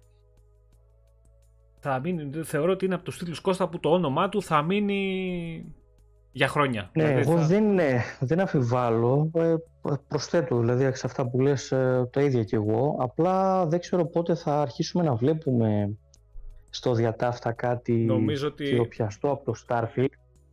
Θα 1.80 1.99
μείνει, 1.99 2.43
θεωρώ 2.43 2.72
ότι 2.72 2.85
είναι 2.85 2.95
από 2.95 3.03
τους 3.03 3.18
τίτλους 3.18 3.39
Κώστα 3.39 3.69
που 3.69 3.80
το 3.80 3.89
όνομά 3.89 4.30
του 4.30 4.41
θα 4.41 4.61
μείνει 4.61 5.65
για 6.31 6.47
χρόνια. 6.47 6.89
Ναι, 6.93 7.07
δηλαδή 7.07 7.31
εγώ 7.31 7.45
δεν, 7.45 7.73
ναι, 7.73 8.01
δεν 8.19 8.39
αφιβάλλω. 8.39 9.31
Ε, 9.34 9.55
προσθέτω 10.07 10.60
δηλαδή 10.60 10.95
σε 10.95 11.05
αυτά 11.05 11.30
που 11.30 11.39
λες 11.39 11.72
ε, 11.72 12.10
το 12.11 12.19
ίδιο 12.19 12.43
κι 12.43 12.55
εγώ. 12.55 12.95
Απλά 12.99 13.65
δεν 13.68 13.80
ξέρω 13.80 14.05
πότε 14.05 14.35
θα 14.35 14.61
αρχίσουμε 14.61 15.03
να 15.03 15.15
βλέπουμε 15.15 15.97
στο 16.69 16.93
διατάφτα 16.93 17.51
κάτι 17.51 17.93
Νομίζω 17.93 18.47
ότι... 18.47 18.65
χειροπιαστό 18.65 19.31
από 19.31 19.43
το 19.43 19.53
Starfield. 19.68 20.07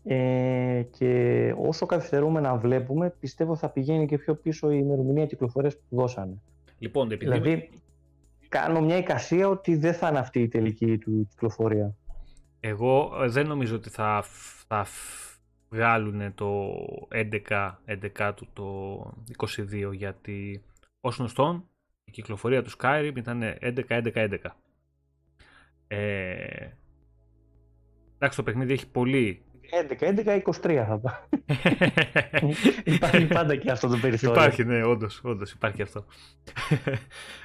Ε, 0.04 0.82
και 0.90 1.54
όσο 1.58 1.86
καθυστερούμε 1.86 2.40
να 2.40 2.56
βλέπουμε, 2.56 3.14
πιστεύω 3.20 3.56
θα 3.56 3.68
πηγαίνει 3.68 4.06
και 4.06 4.18
πιο 4.18 4.34
πίσω 4.34 4.70
η 4.70 4.78
ημερομηνία 4.82 5.26
κυκλοφορίας 5.26 5.76
που 5.76 5.96
δώσανε. 5.96 6.42
Λοιπόν, 6.78 7.10
επειδή... 7.10 7.30
Δηλαδή, 7.30 7.70
κάνω 8.48 8.80
μια 8.80 8.96
εικασία 8.96 9.48
ότι 9.48 9.76
δεν 9.76 9.94
θα 9.94 10.08
είναι 10.08 10.18
αυτή 10.18 10.40
η 10.40 10.48
τελική 10.48 10.98
του 10.98 11.26
κυκλοφορία. 11.28 11.94
Εγώ 12.60 13.22
ε, 13.22 13.28
δεν 13.28 13.46
νομίζω 13.46 13.76
ότι 13.76 13.88
θα, 13.90 14.24
θα 14.68 14.86
βγάλουν 15.70 16.34
το 16.34 16.74
11, 17.48 17.70
11 18.18 18.32
του 18.36 18.48
το 18.52 19.46
22 19.56 19.92
γιατί 19.92 20.62
ως 21.00 21.16
γνωστόν 21.16 21.64
η 22.04 22.10
κυκλοφορία 22.10 22.62
του 22.62 22.70
Skyrim 22.78 23.12
ήταν 23.16 23.42
11-11-11. 23.88 24.38
Ε, 25.88 26.68
εντάξει 28.14 28.36
το 28.36 28.42
παιχνίδι 28.42 28.72
έχει 28.72 28.88
πολύ 28.88 29.42
11-11-23 29.88 30.84
θα 30.88 30.98
πω. 30.98 31.10
υπάρχει 32.94 33.26
πάντα 33.26 33.56
και 33.56 33.70
αυτό 33.70 33.88
το 33.88 33.96
περιθώριο. 33.96 34.40
Υπάρχει, 34.40 34.64
ναι, 34.64 34.84
όντως, 34.84 35.20
όντως 35.24 35.52
υπάρχει 35.52 35.82
αυτό. 35.82 36.04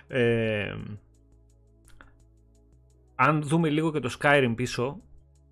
ε, 0.08 0.76
αν 3.16 3.42
δούμε 3.42 3.70
λίγο 3.70 3.92
και 3.92 4.00
το 4.00 4.18
Skyrim 4.20 4.54
πίσω, 4.56 5.02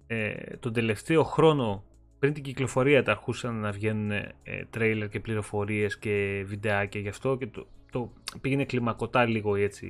ε, 0.08 0.34
τον 0.60 0.74
τελευταίο 0.74 1.24
χρόνο 1.24 1.84
πριν 2.20 2.34
την 2.34 2.44
κυκλοφορία 2.44 3.04
τα 3.04 3.12
αρχούσαν 3.12 3.56
να 3.56 3.72
βγαίνουν 3.72 4.12
ε, 4.12 4.32
τρέιλερ 4.70 5.10
και 5.10 5.20
πληροφορίες 5.20 6.00
και 6.00 6.44
βιντεάκια 6.46 7.02
γι' 7.02 7.08
αυτό 7.08 7.36
και 7.36 7.48
το, 7.48 7.68
το 7.92 8.14
πήγαινε 8.42 8.66
κλιμακωτά 8.66 9.26
λίγο 9.26 9.56
έτσι. 9.56 9.88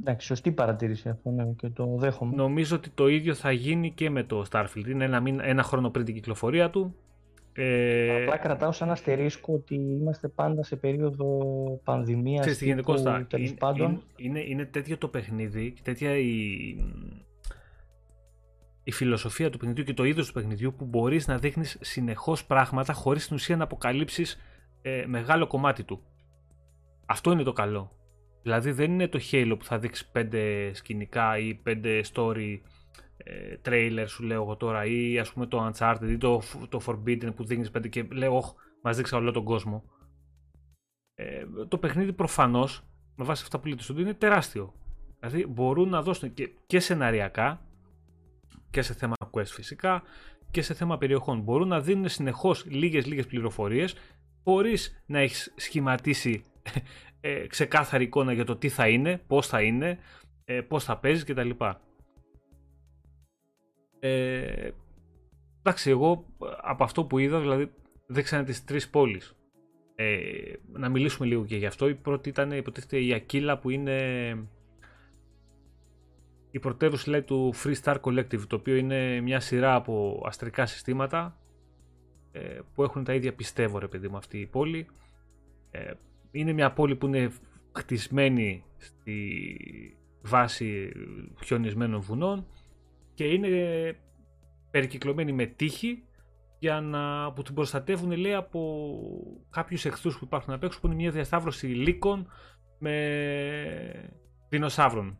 Εντάξει, 0.00 0.26
σωστή 0.26 0.52
παρατήρηση 0.52 1.08
αυτό 1.08 1.30
ναι, 1.30 1.44
και 1.56 1.68
το 1.68 1.96
δέχομαι. 1.98 2.36
Νομίζω 2.36 2.76
ότι 2.76 2.90
το 2.90 3.08
ίδιο 3.08 3.34
θα 3.34 3.52
γίνει 3.52 3.90
και 3.90 4.10
με 4.10 4.22
το 4.22 4.44
Starfield. 4.50 4.86
Είναι 4.86 5.04
ένα, 5.04 5.22
ένα 5.42 5.62
χρόνο 5.62 5.90
πριν 5.90 6.04
την 6.04 6.14
κυκλοφορία 6.14 6.70
του. 6.70 6.94
Ε... 7.52 8.22
Απλά 8.22 8.36
κρατάω 8.36 8.72
σαν 8.72 8.90
αστερίσκο 8.90 9.54
ότι 9.54 9.74
είμαστε 9.74 10.28
πάντα 10.28 10.62
σε 10.62 10.76
περίοδο 10.76 11.40
πανδημίας. 11.84 12.40
Ξέρεις 12.40 12.58
τι 12.58 12.64
γίνεται 12.64 13.26
είναι, 13.36 14.00
είναι, 14.16 14.40
είναι 14.40 14.64
τέτοιο 14.64 14.98
το 14.98 15.08
παιχνίδι, 15.08 15.74
τέτοια 15.82 16.16
η, 16.16 16.30
η 18.82 18.92
φιλοσοφία 18.92 19.50
του 19.50 19.58
παιχνιδιού 19.58 19.84
και 19.84 19.94
το 19.94 20.04
είδος 20.04 20.26
του 20.26 20.32
παιχνιδιού 20.32 20.74
που 20.78 20.84
μπορείς 20.84 21.26
να 21.26 21.38
δείχνεις 21.38 21.78
συνεχώς 21.80 22.44
πράγματα 22.44 22.92
χωρίς 22.92 23.24
στην 23.24 23.36
ουσία 23.36 23.56
να 23.56 23.64
αποκαλύψεις 23.64 24.40
ε, 24.82 25.04
μεγάλο 25.06 25.46
κομμάτι 25.46 25.84
του. 25.84 26.02
Αυτό 27.06 27.32
είναι 27.32 27.42
το 27.42 27.52
καλό. 27.52 27.90
Δηλαδή 28.46 28.70
δεν 28.70 28.92
είναι 28.92 29.08
το 29.08 29.20
Halo 29.30 29.54
που 29.58 29.64
θα 29.64 29.78
δείξει 29.78 30.10
πέντε 30.10 30.70
σκηνικά 30.74 31.38
ή 31.38 31.54
πέντε 31.54 32.00
story 32.12 32.58
ε, 33.16 33.56
trailer 33.64 34.04
σου 34.06 34.22
λέω 34.22 34.42
εγώ 34.42 34.56
τώρα 34.56 34.84
ή 34.84 35.18
ας 35.18 35.32
πούμε 35.32 35.46
το 35.46 35.70
Uncharted 35.70 36.08
ή 36.08 36.16
το, 36.16 36.42
το 36.68 36.80
Forbidden 36.86 37.34
που 37.34 37.44
δείχνεις 37.44 37.70
πέντε 37.70 37.88
και 37.88 38.06
λέω 38.12 38.36
όχ 38.36 38.54
μας 38.82 38.96
δείξα 38.96 39.16
όλο 39.16 39.30
τον 39.30 39.44
κόσμο. 39.44 39.84
Ε, 41.14 41.44
το 41.68 41.78
παιχνίδι 41.78 42.12
προφανώς 42.12 42.82
με 43.16 43.24
βάση 43.24 43.42
αυτά 43.42 43.58
που 43.58 43.66
λέτε 43.66 43.82
στο 43.82 44.00
είναι 44.00 44.14
τεράστιο. 44.14 44.74
Δηλαδή 45.18 45.46
μπορούν 45.46 45.88
να 45.88 46.02
δώσουν 46.02 46.34
και, 46.34 46.50
και 46.66 46.80
σεναριακά 46.80 47.60
και 48.70 48.82
σε 48.82 48.94
θέμα 48.94 49.14
quest 49.30 49.44
φυσικά 49.44 50.02
και 50.50 50.62
σε 50.62 50.74
θέμα 50.74 50.98
περιοχών. 50.98 51.40
Μπορούν 51.40 51.68
να 51.68 51.80
δίνουν 51.80 52.08
συνεχώς 52.08 52.64
λίγες 52.64 53.06
λίγες 53.06 53.26
πληροφορίες 53.26 53.94
χωρίς 54.44 55.02
να 55.06 55.18
έχεις 55.18 55.52
σχηματίσει 55.56 56.44
ε, 57.20 57.46
ξεκάθαρη 57.46 58.04
εικόνα 58.04 58.32
για 58.32 58.44
το 58.44 58.56
τι 58.56 58.68
θα 58.68 58.88
είναι, 58.88 59.22
πώς 59.26 59.46
θα 59.46 59.62
είναι, 59.62 59.98
ε, 60.44 60.60
πώς 60.60 60.84
θα 60.84 60.98
παίζεις 60.98 61.24
κτλ. 61.24 61.50
Ε, 63.98 64.70
εντάξει, 65.58 65.90
εγώ 65.90 66.26
από 66.60 66.84
αυτό 66.84 67.04
που 67.04 67.18
είδα, 67.18 67.40
δηλαδή 67.40 67.72
δείξανε 68.06 68.44
τις 68.44 68.64
τρεις 68.64 68.90
πόλεις. 68.90 69.36
Ε, 69.94 70.52
να 70.72 70.88
μιλήσουμε 70.88 71.28
λίγο 71.28 71.44
και 71.44 71.56
γι' 71.56 71.66
αυτό. 71.66 71.88
Η 71.88 71.94
πρώτη 71.94 72.28
ήταν 72.28 72.52
υποτίθεται 72.52 73.00
η 73.00 73.12
Ακύλα 73.12 73.58
που 73.58 73.70
είναι 73.70 73.98
η 76.50 76.58
πρωτεύουσα 76.58 77.10
λέει, 77.10 77.22
του 77.22 77.54
Free 77.54 77.74
Star 77.82 78.00
Collective, 78.00 78.46
το 78.46 78.56
οποίο 78.56 78.76
είναι 78.76 79.20
μια 79.20 79.40
σειρά 79.40 79.74
από 79.74 80.22
αστρικά 80.26 80.66
συστήματα 80.66 81.38
ε, 82.32 82.60
που 82.74 82.82
έχουν 82.82 83.04
τα 83.04 83.14
ίδια 83.14 83.34
πιστεύω 83.34 83.78
ρε 83.78 83.88
παιδί 83.88 84.08
μου 84.08 84.16
αυτή 84.16 84.38
η 84.38 84.46
πόλη. 84.46 84.86
Ε, 86.36 86.38
είναι 86.38 86.52
μια 86.52 86.72
πόλη 86.72 86.96
που 86.96 87.06
είναι 87.06 87.30
χτισμένη 87.72 88.64
στη 88.76 89.38
βάση 90.22 90.92
χιονισμένων 91.44 92.00
βουνών 92.00 92.46
και 93.14 93.24
είναι 93.24 93.50
περικυκλωμένη 94.70 95.32
με 95.32 95.46
τείχη 95.46 96.02
για 96.58 96.80
να, 96.80 97.32
που 97.32 97.42
την 97.42 97.54
προστατεύουν 97.54 98.10
λέει 98.10 98.34
από 98.34 98.88
κάποιους 99.50 99.84
εχθρούς 99.84 100.18
που 100.18 100.24
υπάρχουν 100.24 100.54
απ' 100.54 100.64
έξω 100.64 100.80
που 100.80 100.86
είναι 100.86 100.96
μια 100.96 101.10
διασταύρωση 101.10 101.66
λύκων 101.66 102.26
με 102.78 104.10
δεινοσαύρων. 104.48 105.18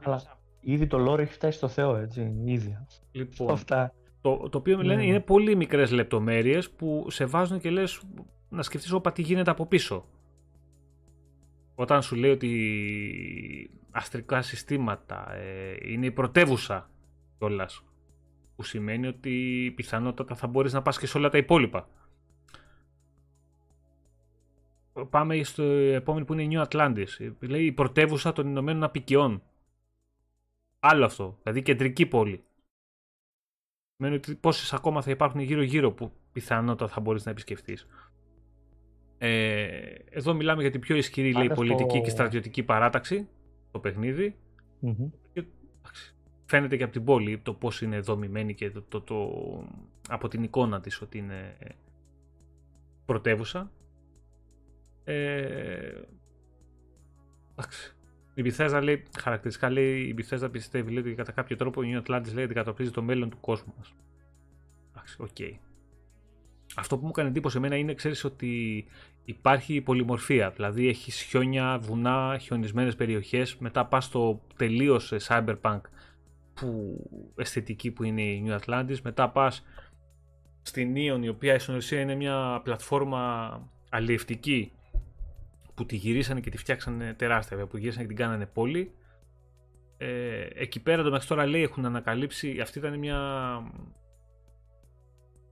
Καλά. 0.00 0.22
Ήδη 0.60 0.86
το 0.86 1.12
lore 1.12 1.18
έχει 1.18 1.32
φτάσει 1.32 1.56
στο 1.56 1.68
Θεό, 1.68 1.96
έτσι, 1.96 2.34
ήδη. 2.44 2.78
Λοιπόν, 3.12 3.50
Αυτά. 3.50 3.92
Το, 4.20 4.48
το 4.48 4.58
οποίο 4.58 4.76
με 4.76 4.82
λένε 4.82 5.00
ναι. 5.00 5.06
είναι 5.06 5.20
πολύ 5.20 5.56
μικρές 5.56 5.90
λεπτομέρειες 5.90 6.70
που 6.70 7.06
σε 7.10 7.24
βάζουν 7.24 7.60
και 7.60 7.70
λες 7.70 8.02
να 8.48 8.62
σκεφτείς 8.62 8.92
όπα 8.92 9.12
τι 9.12 9.22
γίνεται 9.22 9.50
από 9.50 9.66
πίσω. 9.66 10.04
Όταν 11.80 12.02
σου 12.02 12.16
λέει 12.16 12.30
ότι 12.30 13.70
αστρικά 13.90 14.42
συστήματα 14.42 15.34
ε, 15.34 15.76
είναι 15.82 16.06
η 16.06 16.10
πρωτεύουσα 16.10 16.90
κιόλας. 17.38 17.84
Που 18.56 18.62
σημαίνει 18.62 19.06
ότι 19.06 19.72
πιθανότατα 19.76 20.34
θα 20.34 20.46
μπορείς 20.46 20.72
να 20.72 20.82
πας 20.82 20.98
και 20.98 21.06
σε 21.06 21.18
όλα 21.18 21.28
τα 21.28 21.38
υπόλοιπα. 21.38 21.88
Πάμε 25.10 25.42
στο 25.42 25.62
επόμενο 25.62 26.24
που 26.24 26.32
είναι 26.32 26.42
η 26.42 26.48
New 26.52 26.66
Atlantis. 26.68 27.32
Λέει 27.40 27.64
η 27.64 27.72
πρωτεύουσα 27.72 28.32
των 28.32 28.48
Ηνωμένων 28.48 28.82
Απικιών. 28.82 29.42
Άλλο 30.78 31.04
αυτό. 31.04 31.38
Δηλαδή 31.42 31.62
κεντρική 31.62 32.06
πόλη. 32.06 32.44
Σημαίνει 33.96 34.16
ότι 34.16 34.34
πόσες 34.34 34.72
ακόμα 34.72 35.02
θα 35.02 35.10
υπάρχουν 35.10 35.40
γύρω-γύρω 35.40 35.92
που 35.92 36.12
πιθανότατα 36.32 36.92
θα 36.92 37.00
μπορείς 37.00 37.24
να 37.24 37.30
επισκεφτείς. 37.30 37.86
Ε, 39.18 39.66
εδώ 40.10 40.34
μιλάμε 40.34 40.62
για 40.62 40.70
την 40.70 40.80
πιο 40.80 40.96
ισχυρή 40.96 41.32
λέει, 41.32 41.50
πολιτική 41.54 42.00
και 42.00 42.10
στρατιωτική 42.10 42.62
παράταξη 42.62 43.28
το 43.70 43.78
παιχνιδι 43.78 44.36
Και, 45.32 45.44
φαίνεται 46.44 46.76
και 46.76 46.82
από 46.82 46.92
την 46.92 47.04
πόλη 47.04 47.38
το 47.38 47.54
πώς 47.54 47.82
είναι 47.82 48.00
δομημένη 48.00 48.54
και 48.54 48.70
το, 48.70 48.82
το, 48.82 49.00
το, 49.00 49.30
από 50.08 50.28
την 50.28 50.42
εικόνα 50.42 50.80
της 50.80 51.00
ότι 51.00 51.18
είναι 51.18 51.56
πρωτεύουσα. 53.04 53.70
Ε, 55.04 56.02
εντάξει. 57.52 57.92
Η 58.34 58.42
Bethesda 58.44 58.80
λέει, 58.82 59.02
χαρακτηριστικά 59.18 59.70
λέει, 59.70 60.00
η 60.00 60.14
Bethesda 60.18 60.48
πιστεύει 60.52 60.90
λέει, 60.90 61.02
ότι 61.02 61.14
κατά 61.14 61.32
κάποιο 61.32 61.56
τρόπο 61.56 61.82
η 61.82 61.92
New 61.94 62.02
Atlantis 62.02 62.32
λέει 62.34 62.44
αντικατοπτρίζει 62.44 62.90
το 62.90 63.02
μέλλον 63.02 63.30
του 63.30 63.40
κόσμου 63.40 63.74
μας. 63.76 63.94
Εντάξει, 64.90 65.16
OK. 65.20 65.28
Okay. 65.38 65.67
Αυτό 66.78 66.98
που 66.98 67.04
μου 67.04 67.10
έκανε 67.10 67.28
εντύπωση 67.28 67.56
εμένα 67.56 67.76
είναι, 67.76 67.94
ξέρεις, 67.94 68.24
ότι 68.24 68.84
υπάρχει 69.24 69.80
πολυμορφία. 69.80 70.50
Δηλαδή 70.50 70.88
έχει 70.88 71.10
χιόνια, 71.10 71.78
βουνά, 71.78 72.38
χιονισμένες 72.40 72.96
περιοχές. 72.96 73.56
Μετά 73.56 73.86
πας 73.86 74.04
στο 74.04 74.42
τελείως 74.56 75.12
cyberpunk 75.28 75.80
που, 76.54 77.00
αισθητική 77.36 77.90
που 77.90 78.04
είναι 78.04 78.22
η 78.22 78.44
New 78.46 78.58
Atlantis. 78.58 79.00
Μετά 79.02 79.28
πας 79.28 79.64
στην 80.62 80.94
Neon 80.96 81.22
η 81.22 81.28
οποία 81.28 81.58
στην 81.58 81.74
ουσία 81.74 82.00
είναι 82.00 82.14
μια 82.14 82.60
πλατφόρμα 82.64 83.62
αλλιευτική 83.90 84.72
που 85.74 85.86
τη 85.86 85.96
γυρίσανε 85.96 86.40
και 86.40 86.50
τη 86.50 86.56
φτιάξανε 86.56 87.14
τεράστια, 87.14 87.66
που 87.66 87.76
γυρίσανε 87.76 88.02
και 88.02 88.14
την 88.14 88.16
κάνανε 88.16 88.46
πόλη. 88.46 88.92
Ε, 89.96 90.46
εκεί 90.54 90.82
πέρα 90.82 91.02
το 91.02 91.10
μέχρι 91.10 91.26
τώρα 91.26 91.46
λέει 91.46 91.62
έχουν 91.62 91.84
ανακαλύψει, 91.84 92.60
αυτή 92.60 92.78
ήταν 92.78 92.98
μια, 92.98 93.20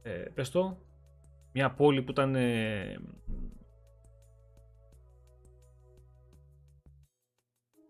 ε, 0.03 0.11
πες 0.11 0.51
το, 0.51 0.86
μια 1.57 1.71
πόλη 1.71 2.03
που 2.03 2.11
ήταν 2.11 2.35
ε, 2.35 2.97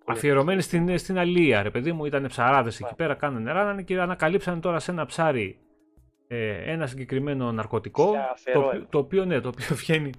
αφιερωμένη 0.07 0.61
στην, 0.61 0.99
στην 0.99 1.19
Αλία, 1.19 1.63
ρε 1.63 1.71
παιδί 1.71 1.93
μου, 1.93 2.05
ήταν 2.05 2.27
ψαράδες 2.27 2.81
εκεί 2.81 2.95
πέρα, 2.95 3.15
κάνανε 3.15 3.41
νερά 3.41 3.83
και 3.83 4.01
ανακαλύψανε 4.01 4.61
τώρα 4.61 4.79
σε 4.79 4.91
ένα 4.91 5.07
ψάρι 5.07 5.59
ε, 6.29 6.73
ένα 6.73 6.87
συγκεκριμένο 6.87 7.53
ναρκωτικό, 7.53 8.13
το, 8.53 8.87
το, 8.89 8.99
οποίο, 8.99 9.25
ναι, 9.25 9.41
το 9.41 9.49
οποίο 9.49 9.77
βγαίνει 9.77 10.11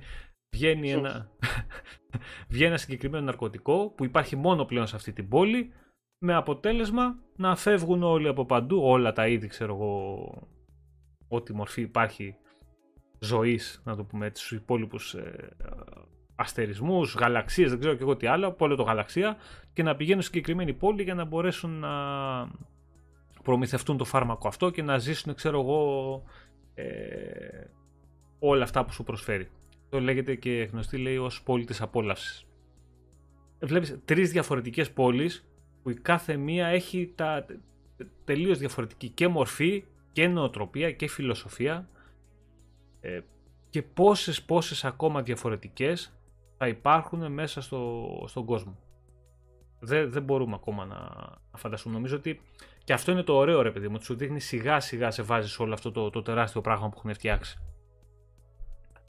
βγαίνει 0.56 0.92
ένα, 0.92 1.30
βγαίνει 2.50 2.70
ένα 2.70 2.78
συγκεκριμένο 2.78 3.26
ναρκωτικό 3.26 3.90
που 3.90 4.06
υπάρχει 4.06 4.36
μόνο 4.36 4.66
πλέον 4.66 4.88
σε 4.88 4.96
αυτή 4.96 5.14
την 5.14 5.28
πόλη 5.28 5.74
με 6.18 6.34
αποτέλεσμα 6.34 7.20
να 7.36 7.56
φεύγουν 7.56 8.04
όλοι 8.04 8.28
από 8.28 8.46
παντού, 8.46 8.82
όλα 8.84 9.14
τα 9.14 9.28
είδη 9.28 9.48
ξέρω 9.48 9.74
εγώ, 9.74 10.50
ό,τι 11.28 11.54
μορφή 11.54 11.82
υπάρχει 11.82 12.38
ζωής, 13.20 13.82
να 13.84 13.96
το 13.96 14.04
πούμε 14.04 14.26
έτσι, 14.26 14.46
στους 14.46 14.58
υπόλοιπους 14.58 15.14
ε, 15.14 15.56
αστερισμούς, 16.36 17.16
γαλαξίες, 17.16 17.70
δεν 17.70 17.80
ξέρω 17.80 17.96
και 17.96 18.04
εγώ 18.04 18.16
τι 18.16 18.28
άλλο, 18.28 18.48
από 18.48 18.66
όλο 18.66 18.76
το 18.76 18.84
γαλαξία 18.84 19.38
και 19.74 19.84
να 19.84 19.96
πηγαίνουν 19.96 20.22
σε 20.22 20.28
συγκεκριμένη 20.28 20.74
πόλη 20.74 21.04
για 21.04 21.14
να 21.14 21.26
μπορέσουν 21.26 21.80
να 21.80 21.90
προμηθευτούν 23.44 23.98
το 23.98 24.06
φάρμακο 24.06 24.48
αυτό 24.48 24.70
και 24.70 24.82
να 24.82 24.98
ζήσουν, 24.98 25.34
ξέρω 25.34 25.60
εγώ, 25.60 26.24
ε, 26.74 26.86
όλα 28.40 28.64
αυτά 28.64 28.86
που 28.86 28.94
σου 28.94 29.04
προσφέρει. 29.04 29.50
Το 29.90 30.00
λέγεται 30.00 30.36
και 30.36 30.70
γνωστή 30.72 30.98
λέει 30.98 31.18
ως 31.18 31.44
πόλη 31.44 31.66
της 31.66 31.82
απόλαυσης. 31.82 32.46
Βλέπεις 33.60 34.00
τρεις 34.06 34.32
διαφορετικές 34.32 34.92
πόλεις 34.92 35.48
που 35.84 35.90
η 35.90 35.94
κάθε 35.94 36.36
μία 36.38 36.68
έχει 36.68 37.14
τα 37.16 37.46
τελείως 38.24 38.58
διαφορετική 38.58 39.10
και 39.10 39.28
μορφή 39.28 39.84
και 40.12 40.28
νοοτροπία 40.28 40.92
και 40.92 41.08
φιλοσοφία 41.08 41.90
ε, 43.08 43.20
και 43.70 43.82
πόσες 43.82 44.44
πόσες 44.44 44.86
ακόμα 44.86 45.22
διαφορετικές 45.22 46.14
θα 46.58 46.68
υπάρχουν 46.68 47.32
μέσα 47.32 47.62
στο, 47.62 48.06
στον 48.28 48.46
κόσμο. 48.46 48.78
Δεν, 49.80 50.12
δεν 50.12 50.24
μπορούμε 50.24 50.56
ακόμα 50.56 50.86
να, 50.86 50.96
να 51.52 51.58
φανταστούμε. 51.58 51.96
Νομίζω 51.96 52.16
ότι 52.16 52.42
και 52.84 52.94
αυτό 52.94 53.12
είναι 53.12 53.24
το 53.24 53.36
ωραίο 53.36 53.62
ρε 53.62 53.72
παιδί 53.72 53.88
μου, 53.88 53.94
ότι 53.96 54.06
σου 54.06 54.16
δείχνει 54.16 54.40
σιγά 54.40 54.80
σιγά 54.80 55.12
σε 55.12 55.22
βάζεις 55.22 55.60
όλο 55.60 55.74
αυτό 55.74 55.92
το, 55.92 56.10
το 56.10 56.22
τεράστιο 56.22 56.62
πράγμα 56.62 56.90
που 56.90 56.96
έχουν 56.98 57.14
φτιάξει. 57.14 57.58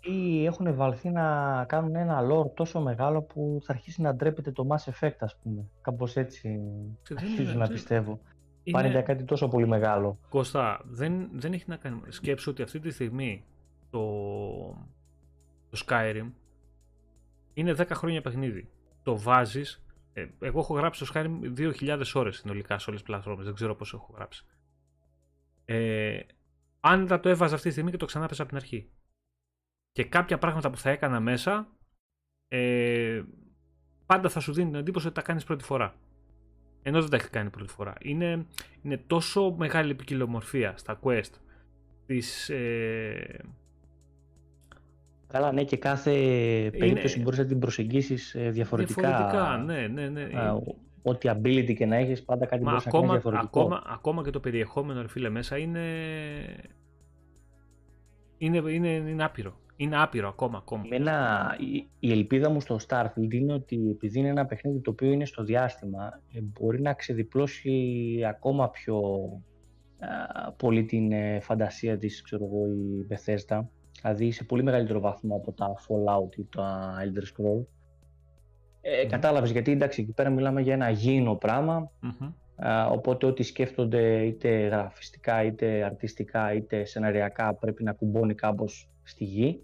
Ή 0.00 0.44
έχουν 0.44 0.74
βαλθεί 0.74 1.08
να 1.08 1.64
κάνουν 1.68 1.96
ένα 1.96 2.20
lore 2.30 2.54
τόσο 2.54 2.80
μεγάλο 2.80 3.22
που 3.22 3.60
θα 3.64 3.72
αρχίσει 3.72 4.02
να 4.02 4.14
ντρέπεται 4.14 4.52
το 4.52 4.66
Mass 4.70 4.92
Effect, 4.92 5.16
ας 5.18 5.36
πούμε. 5.42 5.68
Κάπως 5.82 6.16
έτσι 6.16 6.60
αρχίζω 7.16 7.58
να 7.58 7.68
πιστεύω. 7.68 8.20
Είναι... 8.62 8.76
Πάνε 8.76 8.88
για 8.88 9.02
κάτι 9.02 9.24
τόσο 9.24 9.48
πολύ 9.48 9.66
μεγάλο. 9.66 10.18
Κώστα, 10.28 10.80
δεν, 10.84 11.28
δεν 11.32 11.52
έχει 11.52 11.64
να 11.66 11.76
κάνει. 11.76 12.00
Σκέψου 12.08 12.50
ότι 12.50 12.62
αυτή 12.62 12.80
τη 12.80 12.90
στιγμή 12.90 13.44
το, 13.90 14.00
το 15.70 15.84
Skyrim 15.86 16.30
είναι 17.54 17.74
10 17.78 17.86
χρόνια 17.90 18.20
παιχνίδι. 18.20 18.68
Το 19.02 19.18
βάζεις. 19.18 19.84
Ε, 20.12 20.26
εγώ 20.40 20.58
έχω 20.58 20.74
γράψει 20.74 21.04
το 21.04 21.12
Skyrim 21.14 21.58
2.000 21.58 22.02
ώρες 22.14 22.36
συνολικά 22.36 22.78
σε 22.78 22.90
όλες 22.90 23.02
τις 23.02 23.10
πλατφόρμες. 23.10 23.44
Δεν 23.44 23.54
ξέρω 23.54 23.74
πόσο 23.74 23.96
έχω 23.96 24.12
γράψει. 24.16 24.44
Ε, 25.64 26.20
αν 26.80 27.06
θα 27.06 27.20
το 27.20 27.28
έβαζα 27.28 27.54
αυτή 27.54 27.66
τη 27.66 27.72
στιγμή 27.72 27.90
και 27.90 27.96
το 27.96 28.06
ξανά 28.06 28.24
από 28.24 28.46
την 28.46 28.56
αρχή. 28.56 28.90
Και 29.92 30.04
κάποια 30.04 30.38
πράγματα 30.38 30.70
που 30.70 30.76
θα 30.76 30.90
έκανα 30.90 31.20
μέσα, 31.20 31.68
ε, 32.48 33.22
πάντα 34.06 34.28
θα 34.28 34.40
σου 34.40 34.52
δίνει 34.52 34.70
την 34.70 34.78
εντύπωση 34.78 35.06
ότι 35.06 35.14
τα 35.14 35.22
κάνεις 35.22 35.44
πρώτη 35.44 35.64
φορά. 35.64 35.94
Ενώ 36.82 37.00
δεν 37.00 37.10
τα 37.10 37.16
έχεις 37.16 37.30
κάνει 37.30 37.50
πρώτη 37.50 37.72
φορά. 37.72 37.94
Είναι, 38.00 38.46
είναι 38.82 38.96
τόσο 38.96 39.54
μεγάλη 39.58 39.94
ποικιλομορφία 39.94 40.76
στα 40.76 41.00
quest, 41.02 41.32
τις, 42.06 42.48
ε, 42.48 43.44
Καλά, 45.28 45.52
ναι, 45.52 45.64
και 45.64 45.76
κάθε 45.76 46.12
περίπτωση 46.78 47.14
είναι... 47.14 47.24
μπορείς 47.24 47.38
να 47.38 47.46
την 47.46 47.58
προσεγγίσεις 47.58 48.34
ε, 48.34 48.50
διαφορετικά. 48.50 49.08
Διαφορετικά, 49.08 49.56
ναι, 49.56 49.86
ναι, 49.86 50.08
ναι. 50.08 50.28
ό,τι 51.02 51.28
ability 51.32 51.74
και 51.74 51.86
να 51.86 51.96
έχεις, 51.96 52.24
πάντα 52.24 52.46
κάτι 52.46 52.62
Μα 52.62 52.70
μπορείς 52.70 52.86
ακόμα, 52.86 53.02
να 53.02 53.08
κάνεις 53.08 53.22
διαφορετικό. 53.22 53.60
Ακόμα, 53.60 53.82
ακόμα 53.86 54.22
και 54.22 54.30
το 54.30 54.40
περιεχόμενο, 54.40 55.00
ρε 55.00 55.08
φίλε, 55.08 55.28
μέσα 55.28 55.58
είναι... 55.58 55.80
Είναι, 58.38 58.72
είναι, 58.72 58.88
είναι 58.88 59.24
άπειρο. 59.24 59.58
Είναι 59.76 60.02
άπειρο 60.02 60.28
ακόμα. 60.28 60.58
ακόμα. 60.58 60.82
Εμένα, 60.86 61.56
η, 61.60 61.88
η 61.98 62.12
ελπίδα 62.12 62.50
μου 62.50 62.60
στο 62.60 62.78
Starfield 62.88 63.32
είναι 63.32 63.52
ότι 63.52 63.90
επειδή 63.90 64.18
είναι 64.18 64.28
ένα 64.28 64.46
παιχνίδι 64.46 64.80
το 64.80 64.90
οποίο 64.90 65.10
είναι 65.10 65.24
στο 65.24 65.44
διάστημα, 65.44 66.20
ε, 66.32 66.40
μπορεί 66.40 66.80
να 66.80 66.92
ξεδιπλώσει 66.92 67.72
ακόμα 68.28 68.70
πιο 68.70 69.02
πολύ 70.56 70.84
την 70.84 71.12
ε, 71.12 71.40
φαντασία 71.40 71.98
της, 71.98 72.22
ξέρω 72.22 72.44
εγώ, 72.44 72.66
η 72.66 73.06
Bethesda 73.10 73.60
δηλαδή 74.00 74.30
σε 74.30 74.44
πολύ 74.44 74.62
μεγαλύτερο 74.62 75.00
βαθμό 75.00 75.36
από 75.36 75.52
τα 75.52 75.74
Fallout 75.76 76.36
ή 76.36 76.46
τα 76.56 76.94
Elder 77.04 77.22
Scrolls. 77.22 77.66
Ε, 78.80 79.04
mm 79.04 79.08
Κατάλαβες 79.08 79.50
γιατί 79.50 79.72
εντάξει 79.72 80.02
εκεί 80.02 80.12
πέρα 80.12 80.30
μιλάμε 80.30 80.60
για 80.60 80.72
ένα 80.72 80.90
γήινο 80.90 81.38
οπότε 82.90 83.26
ό,τι 83.26 83.42
σκέφτονται 83.42 84.24
είτε 84.24 84.66
γραφιστικά 84.66 85.44
είτε 85.44 85.84
αρτιστικά 85.84 86.52
είτε 86.52 86.84
σεναριακά 86.84 87.54
πρέπει 87.54 87.82
να 87.82 87.92
κουμπώνει 87.92 88.34
κάπως 88.34 88.90
στη 89.02 89.24
γη 89.24 89.60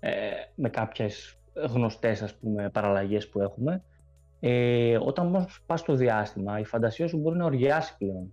ε, 0.00 0.10
με 0.54 0.68
κάποιες 0.68 1.38
γνωστές 1.54 2.22
ας 2.22 2.34
πούμε 2.34 2.70
παραλλαγές 2.70 3.28
που 3.28 3.40
έχουμε. 3.40 3.82
Ε, 4.40 4.98
όταν 5.00 5.26
όμως 5.26 5.62
πας 5.66 5.80
στο 5.80 5.94
διάστημα 5.94 6.58
η 6.58 6.64
φαντασία 6.64 7.08
σου 7.08 7.18
μπορεί 7.18 7.36
να 7.36 7.44
οργιάσει 7.44 7.96
πλέον. 7.98 8.32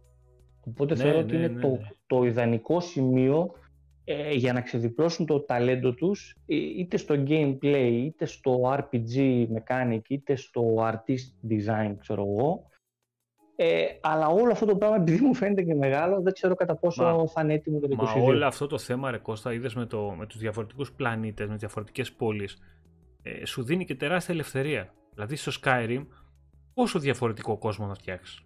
Οπότε 0.67 0.95
ναι, 0.95 1.01
θεωρώ 1.03 1.19
ότι 1.19 1.31
ναι, 1.31 1.37
είναι 1.37 1.47
ναι, 1.47 1.61
το, 1.61 1.67
ναι. 1.67 1.87
το 2.07 2.23
ιδανικό 2.23 2.79
σημείο 2.79 3.51
ε, 4.03 4.33
για 4.33 4.53
να 4.53 4.61
ξεδιπλώσουν 4.61 5.25
το 5.25 5.41
ταλέντο 5.41 5.93
τους 5.93 6.37
ε, 6.45 6.55
είτε 6.55 6.97
στο 6.97 7.15
gameplay, 7.27 8.01
είτε 8.03 8.25
στο 8.25 8.75
RPG 8.77 9.45
mechanic, 9.45 10.01
είτε 10.07 10.35
στο 10.35 10.75
artist 10.77 11.49
design, 11.49 11.95
ξέρω 11.99 12.21
εγώ. 12.21 12.65
Ε, 13.55 13.85
αλλά 14.01 14.27
όλο 14.27 14.51
αυτό 14.51 14.65
το 14.65 14.75
πράγμα, 14.75 14.95
επειδή 14.95 15.25
μου 15.25 15.33
φαίνεται 15.33 15.63
και 15.63 15.75
μεγάλο, 15.75 16.21
δεν 16.21 16.33
ξέρω 16.33 16.55
κατά 16.55 16.75
πόσο 16.75 17.03
μα, 17.03 17.27
θα 17.27 17.41
είναι 17.41 17.53
έτοιμο 17.53 17.79
το 17.79 17.87
2022. 17.91 17.95
Μα 17.95 18.13
όλο 18.23 18.45
αυτό 18.45 18.67
το 18.67 18.77
θέμα, 18.77 19.11
ρε 19.11 19.17
Κώστα, 19.17 19.53
είδες 19.53 19.75
με, 19.75 19.85
το, 19.85 20.15
με 20.17 20.25
τους 20.25 20.39
διαφορετικούς 20.39 20.91
πλανήτες, 20.91 21.45
με 21.45 21.51
τις 21.51 21.61
διαφορετικές 21.61 22.11
πόλεις, 22.11 22.57
ε, 23.21 23.45
σου 23.45 23.63
δίνει 23.63 23.85
και 23.85 23.95
τεράστια 23.95 24.33
ελευθερία. 24.33 24.93
Δηλαδή 25.13 25.35
στο 25.35 25.51
Skyrim, 25.63 26.05
πόσο 26.73 26.99
διαφορετικό 26.99 27.57
κόσμο 27.57 27.87
να 27.87 27.93
φτιάξεις. 27.93 28.43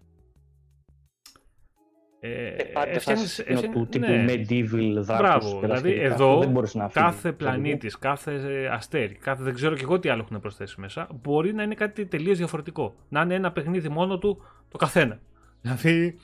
Ε, 2.20 2.46
ε, 2.46 2.64
Πάντα 2.64 3.00
φτιάχνεις, 3.00 3.44
του 3.72 3.86
τύπου 3.90 4.10
ναι. 4.10 4.24
medieval 4.28 4.92
δάσος. 4.94 5.18
Μπράβο, 5.18 5.60
δηλαδή 5.60 5.92
εδώ 5.92 6.52
να 6.72 6.88
κάθε 6.88 7.32
πλανήτης, 7.32 7.98
κάθε 7.98 8.66
αστέρι, 8.72 9.14
κάθε 9.14 9.42
δεν 9.42 9.54
ξέρω 9.54 9.74
και 9.74 9.82
εγώ 9.82 9.98
τι 9.98 10.08
άλλο 10.08 10.22
έχουν 10.22 10.40
προσθέσει 10.40 10.80
μέσα, 10.80 11.08
μπορεί 11.22 11.54
να 11.54 11.62
είναι 11.62 11.74
κάτι 11.74 12.06
τελείως 12.06 12.38
διαφορετικό. 12.38 12.94
Να 13.08 13.20
είναι 13.20 13.34
ένα 13.34 13.52
παιχνίδι 13.52 13.88
μόνο 13.88 14.18
του 14.18 14.42
το 14.68 14.76
καθένα. 14.76 15.20
Δηλαδή 15.60 16.18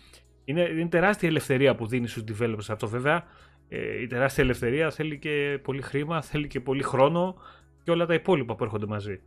είναι, 0.45 0.61
είναι 0.61 0.89
τεράστια 0.89 1.29
ελευθερία 1.29 1.75
που 1.75 1.87
δίνεις 1.87 2.11
στους 2.11 2.25
developers 2.29 2.67
αυτό 2.69 2.89
βέβαια. 2.89 3.25
Ε, 3.69 4.01
η 4.03 4.07
τεράστια 4.07 4.45
ελευθερία 4.45 4.91
θέλει 4.91 5.19
και 5.19 5.59
πολύ 5.63 5.83
χρήμα, 5.83 6.23
θέλει 6.23 6.47
και 6.47 6.61
πολύ 6.61 6.83
χρόνο 6.83 7.37
και 7.83 7.91
όλα 7.91 8.07
τα 8.07 8.15
υπόλοιπα 8.15 8.55
που 8.55 8.65
έρχονται 8.65 8.87
μαζί. 8.87 9.21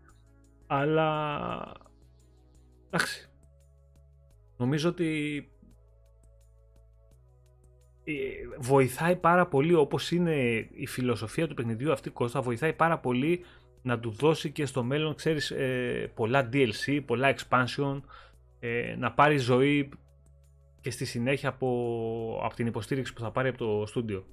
Αλλά 0.68 1.18
εντάξει. 2.88 3.30
Νομίζω 4.58 4.90
ότι 4.90 5.38
ε, 5.38 5.55
βοηθάει 8.60 9.16
πάρα 9.16 9.48
πολύ 9.48 9.74
όπως 9.74 10.12
είναι 10.12 10.34
η 10.74 10.88
φιλοσοφία 10.88 11.48
του 11.48 11.54
παιχνιδιού 11.54 11.92
αυτή 11.92 12.10
Κώστα 12.10 12.42
βοηθάει 12.42 12.74
πάρα 12.74 12.98
πολύ 12.98 13.44
να 13.82 14.00
του 14.00 14.10
δώσει 14.10 14.52
και 14.52 14.66
στο 14.66 14.84
μέλλον 14.84 15.16
ξέρεις 15.16 15.52
ε, 15.52 16.12
πολλά 16.14 16.50
DLC, 16.54 17.02
πολλά 17.06 17.36
expansion 17.36 18.02
ε, 18.60 18.96
να 18.98 19.12
πάρει 19.12 19.38
ζωή 19.38 19.90
και 20.82 20.92
στη 20.92 21.06
συνέχεια 21.06 21.50
από, 21.50 22.42
από 22.44 22.56
την 22.56 22.68
υποστήριξη 22.68 23.14
που 23.14 23.22
θα 23.22 23.32
πάρει 23.32 23.50
από 23.50 23.58
το 23.58 23.86
στούντιο. 23.86 24.26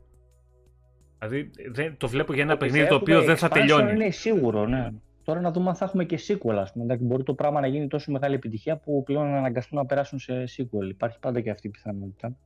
Δηλαδή 1.19 1.51
δεν, 1.71 1.97
το 1.97 2.09
βλέπω 2.09 2.33
για 2.33 2.43
ένα 2.43 2.57
παιχνίδι 2.57 2.89
το 2.89 2.95
οποίο 2.95 3.23
δεν 3.23 3.37
θα 3.37 3.49
τελειώνει. 3.49 3.93
Είναι 3.93 4.11
σίγουρο, 4.11 4.67
ναι. 4.67 4.91
Τώρα 5.25 5.41
να 5.41 5.51
δούμε 5.51 5.69
αν 5.69 5.75
θα 5.75 5.85
έχουμε 5.85 6.05
και 6.05 6.19
sequel, 6.29 6.55
ας 6.55 6.73
πούμε. 6.73 6.97
μπορεί 7.01 7.23
το 7.23 7.35
πράγμα 7.35 7.61
να 7.61 7.67
γίνει 7.67 7.89
τόσο 7.89 8.11
μεγάλη 8.11 8.35
επιτυχία 8.35 8.77
που 8.77 9.03
πλέον 9.03 9.31
να 9.31 9.39
αναγκαστούν 9.39 9.79
να 9.79 9.87
περάσουν 9.87 10.19
σε 10.19 10.45
sequel. 10.57 10.89
Υπάρχει 10.89 11.19
πάντα 11.19 11.41
και 11.41 11.51
αυτή 11.51 11.67
η 11.67 11.71
πιθανότητα. 11.71 12.37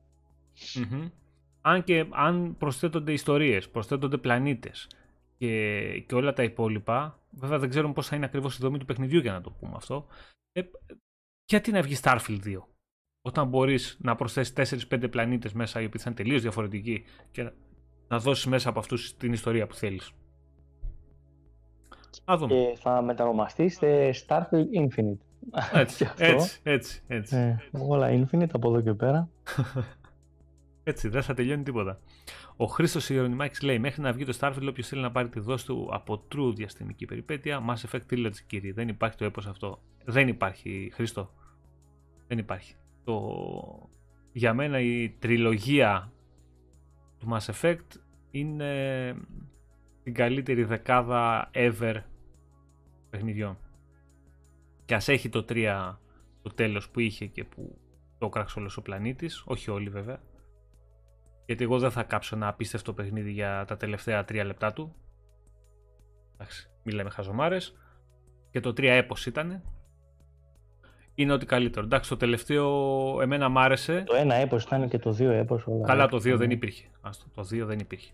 Αν 1.61 1.83
και 1.83 2.05
αν 2.09 2.55
προσθέτονται 2.57 3.11
ιστορίες, 3.11 3.69
προσθέτονται 3.69 4.17
πλανήτες 4.17 4.87
και, 5.37 6.03
και 6.07 6.15
όλα 6.15 6.33
τα 6.33 6.43
υπόλοιπα, 6.43 7.19
βέβαια 7.29 7.59
δεν 7.59 7.69
ξέρουμε 7.69 7.93
πώς 7.93 8.07
θα 8.07 8.15
είναι 8.15 8.25
ακριβώς 8.25 8.57
η 8.57 8.61
δομή 8.61 8.77
του 8.77 8.85
παιχνιδιού 8.85 9.19
για 9.19 9.31
να 9.31 9.41
το 9.41 9.51
πούμε 9.51 9.73
αυτό, 9.75 10.07
ε, 10.51 10.61
γιατί 11.45 11.71
να 11.71 11.81
βγει 11.81 11.95
Starfield 12.01 12.39
2, 12.45 12.57
όταν 13.21 13.47
μπορείς 13.47 13.97
να 14.01 14.15
προσθέσεις 14.15 14.87
4-5 14.91 15.09
πλανήτες 15.09 15.53
μέσα 15.53 15.81
οι 15.81 15.85
οποίοι 15.85 16.01
θα 16.01 16.09
είναι 16.09 16.17
τελείως 16.23 16.41
διαφορετικοί 16.41 17.03
και 17.31 17.51
να 18.07 18.19
δώσεις 18.19 18.45
μέσα 18.45 18.69
από 18.69 18.79
αυτούς 18.79 19.17
την 19.17 19.33
ιστορία 19.33 19.67
που 19.67 19.75
θέλεις. 19.75 20.11
Και 22.47 22.77
θα 22.79 23.01
μετανομαστεί 23.01 23.69
σε 23.69 24.09
Starfield 24.27 24.67
Infinite. 24.79 25.17
Έτσι, 25.73 26.07
έτσι, 26.17 26.59
έτσι, 26.63 27.01
έτσι. 27.07 27.35
Ε, 27.35 27.57
όλα 27.71 28.09
Infinite 28.09 28.49
από 28.53 28.69
εδώ 28.69 28.81
και 28.81 28.93
πέρα. 28.93 29.29
Έτσι, 30.87 31.07
δεν 31.07 31.21
θα 31.21 31.33
τελειώνει 31.33 31.63
τίποτα. 31.63 31.99
Ο 32.55 32.65
Χρήστος 32.65 33.09
Ιερονιμάκης 33.09 33.61
λέει: 33.61 33.79
Μέχρι 33.79 34.01
να 34.01 34.11
βγει 34.11 34.25
το 34.25 34.37
Starfield, 34.39 34.67
όποιος 34.69 34.87
θέλει 34.87 35.01
να 35.01 35.11
πάρει 35.11 35.29
τη 35.29 35.39
δόση 35.39 35.65
του 35.65 35.89
από 35.91 36.23
true 36.31 36.53
διαστημική 36.55 37.05
περιπέτεια, 37.05 37.65
Mass 37.69 37.89
Effect 37.89 38.13
Trilogy, 38.13 38.39
κύριε. 38.47 38.73
Δεν 38.73 38.87
υπάρχει 38.87 39.17
το 39.17 39.25
έπος 39.25 39.47
αυτό. 39.47 39.81
Δεν 40.05 40.27
υπάρχει, 40.27 40.91
Χρήστο. 40.93 41.33
Δεν 42.27 42.37
υπάρχει. 42.37 42.75
Το... 43.03 43.89
Για 44.31 44.53
μένα 44.53 44.79
η 44.79 45.09
τριλογία 45.09 46.11
του 47.19 47.27
Mass 47.31 47.53
Effect 47.53 47.99
είναι 48.31 49.15
την 50.03 50.13
καλύτερη 50.13 50.63
δεκάδα 50.63 51.49
ever 51.53 51.95
παιχνιδιών. 53.09 53.57
Και 54.85 54.95
ας 54.95 55.07
έχει 55.07 55.29
το 55.29 55.45
3 55.49 55.95
το 56.41 56.49
τέλος 56.49 56.89
που 56.89 56.99
είχε 56.99 57.25
και 57.25 57.43
που 57.43 57.77
το 58.17 58.29
κράξε 58.29 58.59
όλος 58.59 58.77
ο 58.77 58.81
πλανήτης, 58.81 59.43
όχι 59.45 59.71
όλοι 59.71 59.89
βέβαια. 59.89 60.19
Γιατί 61.47 61.63
εγώ 61.63 61.79
δεν 61.79 61.91
θα 61.91 62.03
κάψω 62.03 62.35
ένα 62.35 62.47
απίστευτο 62.47 62.93
παιχνίδι 62.93 63.31
για 63.31 63.65
τα 63.67 63.77
τελευταία 63.77 64.21
3 64.21 64.43
λεπτά 64.45 64.73
του. 64.73 64.95
Εντάξει, 66.33 66.69
μιλάμε 66.83 67.09
χαζομάρες. 67.09 67.77
Και 68.49 68.59
το 68.59 68.69
3 68.69 68.83
έπος 68.83 69.25
ήταν. 69.25 69.61
Είναι 71.15 71.33
ό,τι 71.33 71.45
καλύτερο. 71.45 71.85
Εντάξει, 71.85 72.09
το 72.09 72.17
τελευταίο 72.17 73.21
εμένα 73.21 73.49
μ' 73.49 73.57
άρεσε. 73.57 74.03
Το 74.05 74.15
1 74.15 74.31
έπος 74.31 74.63
ήταν 74.63 74.89
και 74.89 74.99
το 74.99 75.11
2 75.11 75.19
έπος. 75.19 75.67
Όλα 75.67 75.85
Καλά, 75.85 76.07
το 76.07 76.17
2 76.17 76.37
δεν 76.37 76.51
υπήρχε. 76.51 76.87
Άστο, 77.01 77.25
το 77.35 77.41
2 77.41 77.65
δεν 77.65 77.79
υπήρχε. 77.79 78.13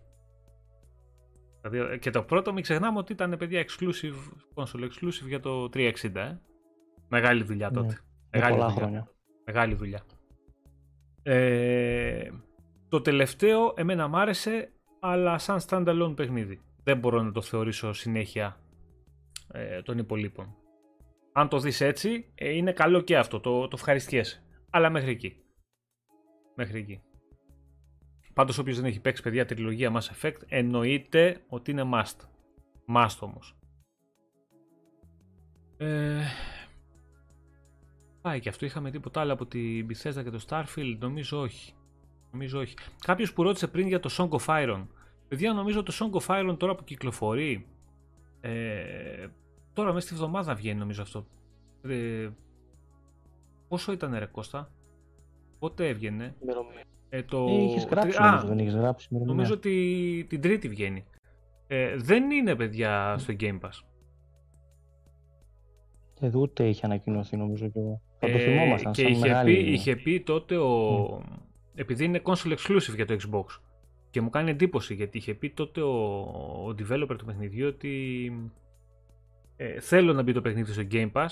Και 1.99 2.09
το 2.09 2.23
πρώτο 2.23 2.53
μην 2.53 2.63
ξεχνάμε 2.63 2.97
ότι 2.97 3.11
ήταν 3.11 3.35
παιδιά 3.37 3.65
exclusive, 3.65 4.15
console 4.53 4.83
exclusive 4.83 5.27
για 5.27 5.39
το 5.39 5.69
360. 5.73 5.91
Ε. 6.13 6.39
Μεγάλη 7.07 7.43
δουλειά 7.43 7.69
ναι, 7.69 7.75
τότε. 7.75 7.99
Μεγάλη 8.31 8.53
πολλά 8.53 8.67
δουλειά. 8.67 8.81
χρόνια. 8.81 9.07
Μεγάλη 9.45 9.73
δουλειά. 9.73 10.03
Ε, 11.23 12.29
το 12.93 13.01
τελευταίο 13.01 13.73
εμένα 13.75 14.07
μ' 14.07 14.15
άρεσε, 14.15 14.71
αλλά 14.99 15.37
σαν 15.37 15.59
standalone 15.67 16.13
παιχνίδι. 16.15 16.61
Δεν 16.83 16.97
μπορώ 16.97 17.21
να 17.21 17.31
το 17.31 17.41
θεωρήσω 17.41 17.93
συνέχεια 17.93 18.59
ε, 19.51 19.81
των 19.81 19.97
υπολείπων. 19.97 20.55
Αν 21.31 21.49
το 21.49 21.59
δεις 21.59 21.81
έτσι, 21.81 22.31
ε, 22.35 22.49
είναι 22.49 22.71
καλό 22.71 23.01
και 23.01 23.17
αυτό, 23.17 23.39
το, 23.39 23.67
το 23.67 23.75
ευχαριστιέσαι. 23.75 24.43
Αλλά 24.69 24.89
μέχρι 24.89 25.11
εκεί. 25.11 25.43
Μέχρι 26.55 26.79
εκεί. 26.79 27.01
Πάντως 28.33 28.57
όποιος 28.57 28.75
δεν 28.75 28.85
έχει 28.85 28.99
παίξει 28.99 29.21
παιδιά 29.21 29.45
τριλογία 29.45 29.91
Mass 29.93 30.21
Effect, 30.21 30.41
εννοείται 30.47 31.41
ότι 31.47 31.71
είναι 31.71 31.89
must. 31.93 32.17
Must 32.95 33.17
όμως. 33.19 33.55
Ε, 35.77 36.21
πάει 38.21 38.39
και 38.39 38.49
αυτό, 38.49 38.65
είχαμε 38.65 38.91
τίποτα 38.91 39.21
άλλο 39.21 39.33
από 39.33 39.45
την 39.45 39.87
Bethesda 39.89 40.23
και 40.23 40.29
το 40.29 40.45
Starfield, 40.47 40.97
νομίζω 40.99 41.39
όχι. 41.39 41.73
Νομίζω 42.33 42.59
όχι. 42.59 42.75
Κάποιος 43.05 43.33
που 43.33 43.43
ρώτησε 43.43 43.67
πριν 43.67 43.87
για 43.87 43.99
το 43.99 44.09
Song 44.17 44.29
of 44.29 44.45
Iron. 44.45 44.85
Παιδιά 45.27 45.53
νομίζω 45.53 45.83
το 45.83 45.93
Song 45.99 46.19
of 46.19 46.39
Iron 46.39 46.57
τώρα 46.57 46.75
που 46.75 46.83
κυκλοφορεί, 46.83 47.65
ε, 48.41 49.27
τώρα 49.73 49.93
μέσα 49.93 50.07
στη 50.07 50.15
βδομάδα 50.15 50.55
βγαίνει 50.55 50.79
νομίζω 50.79 51.01
αυτό. 51.01 51.25
Ε, 51.87 52.29
πόσο 53.67 53.91
ήταν 53.91 54.15
ρε 54.17 54.25
Κώστα, 54.25 54.71
πότε 55.59 55.87
έβγαινε; 55.87 56.35
Ε, 57.09 57.23
το... 57.23 57.45
Ε, 57.49 57.51
είχες 57.51 57.85
γράψει, 57.85 58.17
Α, 58.21 58.25
νομίζω, 58.25 58.47
δεν 58.47 58.59
είχες 58.59 58.75
γράψει. 58.75 59.07
Νομίζω 59.11 59.53
ότι 59.53 60.25
την 60.29 60.41
τρίτη 60.41 60.69
βγαίνει. 60.69 61.05
Ε, 61.67 61.95
δεν 61.97 62.31
είναι 62.31 62.55
παιδιά 62.55 63.15
στο 63.17 63.33
Game 63.39 63.59
Pass. 63.59 63.83
Ε, 66.19 66.37
ούτε 66.37 66.67
είχε 66.67 66.85
ανακοινωθεί 66.85 67.37
νομίζω 67.37 67.67
και 67.67 67.79
εγώ. 67.79 68.01
Θα 68.19 68.27
το 68.27 68.37
ε, 68.37 68.39
θυμόμασταν. 68.39 68.91
Και 68.91 69.03
είχε, 69.03 69.19
μεγάλη... 69.19 69.53
πει, 69.53 69.71
είχε 69.71 69.95
πει 69.95 70.21
τότε 70.21 70.57
ο... 70.57 71.17
Mm. 71.17 71.42
Επειδή 71.75 72.03
είναι 72.03 72.21
console 72.23 72.55
exclusive 72.57 72.95
για 72.95 73.05
το 73.05 73.15
Xbox. 73.21 73.59
Και 74.09 74.21
μου 74.21 74.29
κάνει 74.29 74.49
εντύπωση 74.49 74.93
γιατί 74.93 75.17
είχε 75.17 75.33
πει 75.33 75.49
τότε 75.49 75.81
ο, 75.81 76.19
ο 76.67 76.75
developer 76.79 77.15
του 77.17 77.25
παιχνιδιού 77.25 77.67
ότι 77.67 78.31
ε, 79.55 79.79
θέλω 79.79 80.13
να 80.13 80.21
μπει 80.21 80.33
το 80.33 80.41
παιχνίδι 80.41 80.71
στο 80.71 80.83
Game 80.91 81.11
Pass 81.11 81.27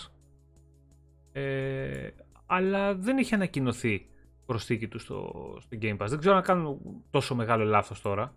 ε, 1.31 2.09
αλλά 2.45 2.95
δεν 2.95 3.17
είχε 3.17 3.35
ανακοινωθεί 3.35 4.05
προσθήκη 4.45 4.87
του 4.87 4.99
στο, 4.99 5.31
στο 5.59 5.77
Game 5.81 5.97
Pass. 5.97 6.07
Δεν 6.07 6.19
ξέρω 6.19 6.35
αν 6.35 6.41
κάνω 6.41 6.79
τόσο 7.09 7.35
μεγάλο 7.35 7.63
λάθος 7.63 8.01
τώρα. 8.01 8.33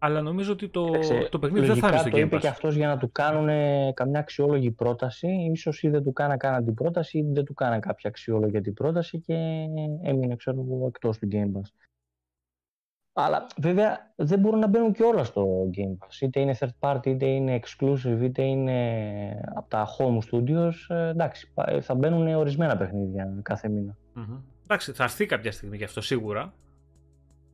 Αλλά 0.00 0.20
νομίζω 0.22 0.52
ότι 0.52 0.68
το, 0.68 0.90
το 1.30 1.38
παιχνίδι 1.38 1.66
δεν 1.66 1.76
θα 1.76 1.88
είναι 1.88 1.98
στο 1.98 2.08
Game 2.08 2.10
Pass. 2.10 2.12
Το 2.12 2.18
είπε 2.18 2.38
και 2.38 2.48
αυτός 2.48 2.74
για 2.74 2.86
να 2.86 2.98
του 2.98 3.12
κάνουν 3.12 3.48
καμιά 3.94 4.18
αξιόλογη 4.18 4.70
πρόταση. 4.70 5.28
Ίσως 5.52 5.82
ή 5.82 5.88
δεν 5.88 6.02
του 6.02 6.12
κάνα 6.12 6.36
καν 6.36 6.64
την 6.64 6.74
πρόταση 6.74 7.18
ή 7.18 7.22
δεν 7.32 7.44
του 7.44 7.54
κάνα 7.54 7.78
κάποια 7.78 8.10
αξιόλογη 8.10 8.60
την 8.60 8.74
πρόταση 8.74 9.20
και 9.20 9.34
έμεινε 10.02 10.36
ξέρω 10.36 10.66
εγώ 10.68 10.86
εκτός 10.86 11.18
του 11.18 11.28
Game 11.32 11.58
Pass. 11.58 11.70
Αλλά 13.12 13.46
βέβαια 13.56 14.12
δεν 14.16 14.38
μπορούν 14.38 14.58
να 14.58 14.66
μπαίνουν 14.66 14.92
και 14.92 15.02
όλα 15.02 15.24
στο 15.24 15.70
Game 15.76 16.04
Pass. 16.04 16.20
Είτε 16.20 16.40
είναι 16.40 16.56
third 16.58 16.68
party, 16.78 17.06
είτε 17.06 17.26
είναι 17.26 17.60
exclusive, 17.62 18.20
είτε 18.20 18.42
είναι 18.42 19.40
από 19.54 19.68
τα 19.68 19.86
home 19.98 20.18
studios. 20.30 20.72
Ε, 20.88 21.08
εντάξει, 21.08 21.52
θα 21.80 21.94
μπαίνουν 21.94 22.34
ορισμένα 22.34 22.76
παιχνίδια 22.76 23.38
κάθε 23.42 23.68
μήνα. 23.68 23.96
Mm-hmm. 24.16 24.40
Εντάξει, 24.64 24.92
θα 24.92 25.02
έρθει 25.04 25.26
κάποια 25.26 25.52
στιγμή 25.52 25.76
γι' 25.76 25.84
αυτό 25.84 26.00
σίγουρα. 26.00 26.52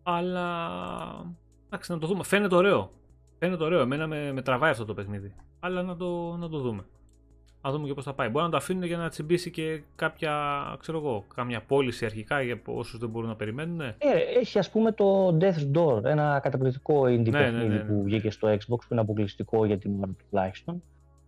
Αλλά. 0.02 0.46
Εντάξει, 1.74 1.92
να 1.92 1.98
το 1.98 2.06
δούμε. 2.06 2.24
Φαίνεται 2.24 2.54
ωραίο. 2.54 2.90
Φαίνεται 3.38 3.64
ωραίο. 3.64 3.80
Εμένα 3.80 4.06
με, 4.06 4.32
με 4.32 4.42
τραβάει 4.42 4.70
αυτό 4.70 4.84
το 4.84 4.94
παιχνίδι. 4.94 5.34
Αλλά 5.60 5.82
να 5.82 5.96
το, 5.96 6.36
να 6.36 6.48
το 6.48 6.58
δούμε. 6.58 6.84
Να 7.62 7.70
δούμε 7.70 7.86
και 7.86 7.94
πώς 7.94 8.04
θα 8.04 8.14
πάει. 8.14 8.28
Μπορεί 8.28 8.44
να 8.44 8.50
το 8.50 8.56
αφήνουν 8.56 8.82
για 8.82 8.96
να 8.96 9.08
τσιμπήσει 9.08 9.50
και 9.50 9.82
κάποια, 9.96 10.32
ξέρω 10.78 10.98
εγώ, 10.98 11.24
κάμια 11.34 11.60
πώληση 11.60 12.04
αρχικά 12.04 12.42
για 12.42 12.60
όσους 12.64 12.98
δεν 12.98 13.08
μπορούν 13.08 13.28
να 13.28 13.36
περιμένουν. 13.36 13.80
Ε, 13.80 13.94
έχει 14.38 14.58
ας 14.58 14.70
πούμε 14.70 14.92
το 14.92 15.36
Death's 15.40 15.78
Door, 15.78 16.04
ένα 16.04 16.40
καταπληκτικό 16.42 17.02
indie 17.02 17.30
ναι, 17.30 17.38
ναι 17.38 17.44
παιχνίδι 17.44 17.68
ναι, 17.68 17.74
ναι, 17.74 17.80
που 17.80 18.02
βγήκε 18.02 18.30
στο 18.30 18.48
Xbox 18.48 18.66
που 18.66 18.88
είναι 18.90 19.00
αποκλειστικό 19.00 19.64
για 19.64 19.78
την 19.78 19.98
ώρα 20.02 20.14
τουλάχιστον 20.28 20.82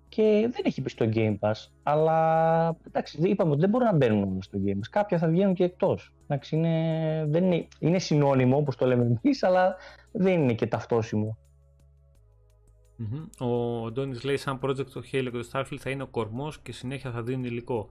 και 0.08 0.48
δεν 0.52 0.62
έχει 0.64 0.82
πει 0.82 0.90
στο 0.90 1.08
Game 1.12 1.38
Pass. 1.40 1.68
Αλλά 1.82 2.76
εντάξει, 2.86 3.18
είπαμε 3.22 3.50
ότι 3.50 3.60
δεν 3.60 3.70
μπορούν 3.70 3.86
να 3.86 3.94
μπαίνουν 3.94 4.42
στο 4.42 4.58
Game 4.66 4.76
Pass. 4.76 4.88
Κάποια 4.90 5.18
θα 5.18 5.28
βγαίνουν 5.28 5.54
και 5.54 5.64
εκτός. 5.64 6.12
Είναι, 6.50 7.24
δεν 7.28 7.44
είναι, 7.44 7.68
είναι 7.78 7.98
συνώνυμο 7.98 8.56
όπως 8.56 8.76
το 8.76 8.86
λέμε 8.86 9.20
εμείς, 9.22 9.42
αλλά 9.42 9.76
δεν 10.12 10.42
είναι 10.42 10.54
και 10.54 10.66
ταυτόσιμο. 10.66 11.38
Mm-hmm. 12.98 13.46
Ο 13.46 13.90
Ντόνι 13.90 14.18
λέει: 14.24 14.36
Σαν 14.36 14.58
project 14.62 14.86
το 14.86 15.02
Halo 15.12 15.28
και 15.32 15.38
το 15.38 15.48
Starfield 15.52 15.78
θα 15.78 15.90
είναι 15.90 16.02
ο 16.02 16.06
κορμός 16.06 16.58
και 16.58 16.72
συνέχεια 16.72 17.10
θα 17.10 17.22
δίνει 17.22 17.46
υλικό. 17.46 17.90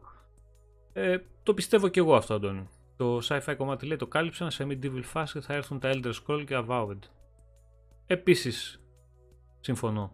Ε, 0.93 1.17
το 1.43 1.53
πιστεύω 1.53 1.87
και 1.87 1.99
εγώ 1.99 2.15
αυτό, 2.15 2.33
Αντώνη. 2.33 2.69
Το 2.95 3.17
sci-fi 3.17 3.53
κομμάτι 3.57 3.85
λέει: 3.85 3.97
Το 3.97 4.07
κάλυψαν 4.07 4.51
σε 4.51 4.67
medieval 4.69 5.03
fast 5.13 5.29
και 5.33 5.39
θα 5.39 5.53
έρθουν 5.53 5.79
τα 5.79 5.91
Elder 5.93 6.13
Scroll 6.25 6.43
και 6.45 6.63
Avowed. 6.67 6.99
Επίσης, 8.07 8.81
συμφωνώ. 9.59 10.11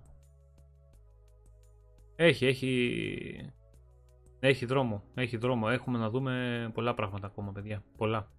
Έχει, 2.24 2.46
έχει. 2.46 3.52
Έχει 4.40 4.66
δρόμο. 4.66 5.04
Έχει 5.14 5.38
δρόμο. 5.38 5.68
Έχουμε 5.70 5.98
να 5.98 6.10
δούμε 6.10 6.72
πολλά 6.74 6.94
πράγματα 6.94 7.28
ακόμα, 7.28 7.52
παιδιά. 7.52 7.84
Πολλά. 7.98 8.32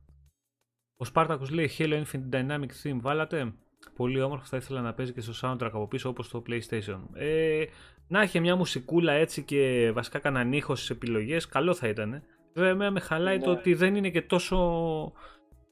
Ο 0.96 1.04
Σπάρτακος 1.04 1.50
λέει 1.50 1.70
Halo 1.78 2.04
Infinite 2.04 2.30
Dynamic 2.34 2.68
Theme 2.82 2.98
βάλατε; 3.00 3.54
Πολύ 3.96 4.20
όμορφο 4.20 4.44
θα 4.44 4.56
ήθελα 4.56 4.80
να 4.80 4.94
παίζει 4.94 5.12
και 5.12 5.20
στο 5.20 5.32
soundtrack 5.42 5.70
από 5.72 5.88
πίσω 5.88 6.09
όπως 6.09 6.28
το 6.28 6.42
PlayStation. 6.46 7.00
Ε, 7.12 7.64
να 8.09 8.20
έχει 8.20 8.40
μια 8.40 8.56
μουσικούλα 8.56 9.12
έτσι 9.12 9.42
και 9.42 9.90
βασικά 9.94 10.18
κανέναν 10.18 10.52
ήχος 10.52 10.78
στις 10.78 10.90
επιλογές, 10.90 11.46
καλό 11.46 11.74
θα 11.74 11.88
ήταν. 11.88 12.22
Βέβαια 12.54 12.90
με 12.90 13.00
χαλάει 13.00 13.38
το 13.38 13.50
ναι. 13.50 13.59
ότι 13.59 13.74
δεν 13.74 13.96
είναι 13.96 14.10
και 14.10 14.22
τόσο 14.22 15.12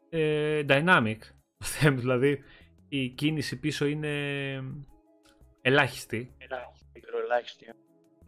ε, 0.08 0.64
dynamic 0.68 1.18
το 1.58 1.64
θέμα, 1.64 1.96
δηλαδή 1.96 2.42
η 2.88 3.08
κίνηση 3.08 3.60
πίσω 3.60 3.86
είναι 3.86 4.08
ελάχιστη. 5.60 6.34
Ελάχιστη, 6.38 7.02
ελάχιστη. 7.24 7.66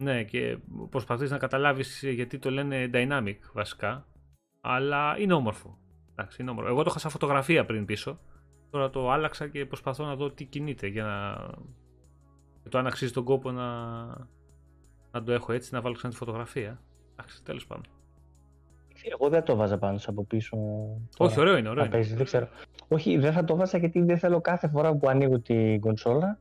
Ναι, 0.03 0.23
και 0.23 0.57
προσπαθείς 0.89 1.31
να 1.31 1.37
καταλάβεις 1.37 2.03
γιατί 2.03 2.39
το 2.39 2.51
λένε 2.51 2.89
dynamic 2.93 3.37
βασικά, 3.53 4.07
αλλά 4.61 5.15
είναι 5.19 5.33
όμορφο. 5.33 5.77
Εντάξει, 6.11 6.41
είναι 6.41 6.51
όμορφο. 6.51 6.69
Εγώ 6.69 6.83
το 6.83 6.87
είχα 6.89 6.99
σαν 6.99 7.11
φωτογραφία 7.11 7.65
πριν 7.65 7.85
πίσω, 7.85 8.19
τώρα 8.69 8.89
το 8.89 9.11
άλλαξα 9.11 9.47
και 9.47 9.65
προσπαθώ 9.65 10.05
να 10.05 10.15
δω 10.15 10.31
τι 10.31 10.45
κινείται 10.45 10.87
για 10.87 11.03
να... 11.03 11.35
Για 12.61 12.71
το 12.71 12.77
αν 12.77 12.87
αξίζει 12.87 13.11
τον 13.11 13.23
κόπο 13.23 13.51
να... 13.51 14.05
να 15.11 15.23
το 15.23 15.31
έχω 15.31 15.51
έτσι, 15.51 15.73
να 15.73 15.81
βάλω 15.81 15.95
ξανά 15.95 16.13
τη 16.13 16.19
φωτογραφία. 16.19 16.81
Εντάξει, 17.11 17.43
τέλος 17.43 17.67
πάντων. 17.67 17.85
Εγώ 19.11 19.29
δεν 19.29 19.43
το 19.43 19.55
βάζα 19.55 19.77
πάνω 19.77 19.99
από 20.05 20.23
πίσω. 20.25 20.57
Όχι, 21.17 21.39
ωραίο 21.39 21.57
είναι, 21.57 21.69
ωραίο. 21.69 21.85
Είναι. 21.85 22.01
δεν 22.01 22.25
ξέρω. 22.25 22.47
Όχι, 22.87 23.17
δεν 23.17 23.33
θα 23.33 23.43
το 23.43 23.55
βάζα 23.55 23.77
γιατί 23.77 24.01
δεν 24.01 24.17
θέλω 24.17 24.41
κάθε 24.41 24.67
φορά 24.67 24.95
που 24.95 25.09
ανοίγω 25.09 25.39
την 25.39 25.79
κονσόλα. 25.79 26.39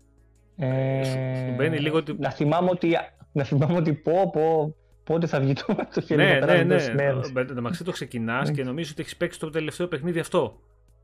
Ε, 0.57 1.55
μπαίνει 1.57 1.79
λίγο... 1.79 2.03
Να 2.19 2.31
θυμάμαι 2.31 2.71
ότι 2.71 2.97
να 3.33 3.45
θυμάμαι 3.45 3.77
ότι 3.77 3.93
πω, 3.93 4.31
πω, 4.33 4.77
πότε 5.05 5.27
θα 5.27 5.41
βγει 5.41 5.53
το, 5.53 5.77
το 5.95 6.01
χέρι 6.01 6.23
ναι, 6.23 6.39
ναι, 6.39 6.63
ναι, 6.63 6.93
ναι. 6.93 7.41
Εντάξει, 7.41 7.85
το 7.85 7.93
ξεκινάς 7.93 8.51
και 8.51 8.65
νομίζεις 8.65 8.93
ότι 8.93 9.01
έχεις 9.01 9.17
παίξει 9.17 9.39
το 9.39 9.51
τελευταίο 9.51 9.89
παιχνίδι 9.89 10.19
αυτό. 10.19 10.61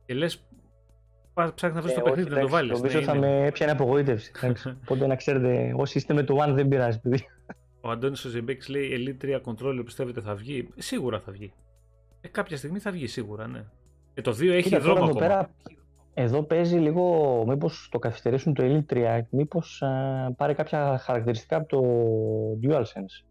Και 0.07 0.15
λες, 0.15 0.47
ψάχνεις 1.55 1.77
να 1.77 1.83
βρεις 1.83 1.95
το 1.95 2.01
ε, 2.01 2.03
παιχνίδι 2.03 2.31
να 2.31 2.41
το 2.41 2.49
βάλεις. 2.49 2.73
Νομίζω 2.77 2.99
ναι, 2.99 3.05
θα 3.05 3.15
με 3.15 3.47
έπιανε 3.47 3.73
απογοήτευση. 3.73 4.33
Οπότε 4.83 5.07
να 5.07 5.17
ξέρετε, 5.17 5.73
όσοι 5.77 5.99
είστε 5.99 6.15
με 6.15 6.23
το 6.23 6.45
One 6.45 6.53
δεν 6.55 6.69
πειράζει, 6.69 7.01
παιδί. 7.01 7.27
Ο 7.81 7.91
Αντώνης 7.91 8.21
Ζεμπέκης 8.21 8.69
λέει 8.69 9.17
Elite 9.21 9.25
3 9.25 9.41
Control 9.45 9.83
πιστεύετε 9.85 10.21
θα 10.21 10.35
βγει; 10.35 10.69
Σίγουρα 10.77 11.21
θα 11.21 11.33
βγει. 11.33 11.53
Ε, 12.21 12.29
κάποια 12.29 12.57
στιγμή 12.57 12.79
θα 12.79 12.91
βγει 12.91 13.07
σίγουρα, 13.07 13.47
ναι. 13.47 13.65
Και 14.15 14.21
το 14.21 14.31
2 14.31 14.49
έχει 14.49 14.63
Κοίτα, 14.63 14.81
δρόμο 14.81 15.05
ακόμα. 15.05 15.21
Πέρα, 15.21 15.51
εδώ 16.21 16.43
παίζει 16.43 16.79
λίγο, 16.79 17.45
μήπως 17.47 17.89
το 17.91 17.99
καθυστερήσουν 17.99 18.55
το 18.55 18.63
Elite 18.67 18.95
3, 18.95 19.21
μήπως 19.31 19.83
α, 19.83 20.33
πάρει 20.37 20.55
κάποια 20.55 20.99
χαρακτηριστικά 20.99 21.57
από 21.57 21.67
το 21.69 21.83
DualSense 22.63 23.27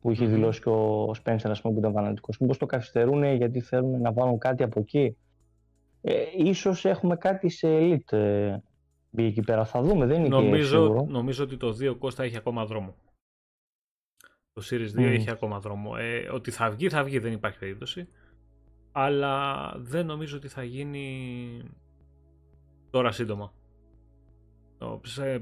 που 0.00 0.10
είχε 0.10 0.26
δηλώσει 0.26 0.60
και 0.60 0.68
ο 0.68 1.10
Spencer, 1.10 1.50
ας 1.50 1.60
πούμε, 1.60 1.74
που 1.74 1.80
ήταν 1.80 1.92
φανατικός. 1.92 2.38
Μήπως 2.38 2.58
το 2.58 2.66
καθυστερούν 2.66 3.24
γιατί 3.24 3.60
θέλουν 3.60 4.00
να 4.00 4.12
βάλουν 4.12 4.38
κάτι 4.38 4.62
από 4.62 4.80
εκεί. 4.80 5.16
Ε, 6.00 6.22
ίσως 6.36 6.84
έχουμε 6.84 7.16
κάτι 7.16 7.48
σε 7.48 7.68
Elite. 7.70 8.18
μπει 9.10 9.24
εκεί 9.24 9.40
πέρα. 9.40 9.64
Θα 9.64 9.82
δούμε, 9.82 10.06
δεν 10.06 10.18
είναι 10.18 10.28
νομίζω, 10.28 10.78
και 10.78 10.84
σίγουρο. 10.84 11.06
νομίζω 11.08 11.44
ότι 11.44 11.56
το 11.56 11.76
2 11.80 11.96
Κώστα 11.98 12.22
έχει 12.22 12.36
ακόμα 12.36 12.64
δρόμο. 12.64 12.94
Το 14.52 14.62
Series 14.70 14.98
2 14.98 15.02
έχει 15.02 15.30
ακόμα 15.30 15.58
δρόμο. 15.58 15.94
Ε, 15.98 16.28
ότι 16.32 16.50
θα 16.50 16.70
βγει, 16.70 16.88
θα 16.88 17.04
βγει, 17.04 17.18
δεν 17.18 17.32
υπάρχει 17.32 17.58
περίπτωση. 17.58 18.08
Αλλά 18.92 19.72
δεν 19.76 20.06
νομίζω 20.06 20.36
ότι 20.36 20.48
θα 20.48 20.62
γίνει 20.62 21.08
τώρα 22.90 23.12
σύντομα. 23.12 23.52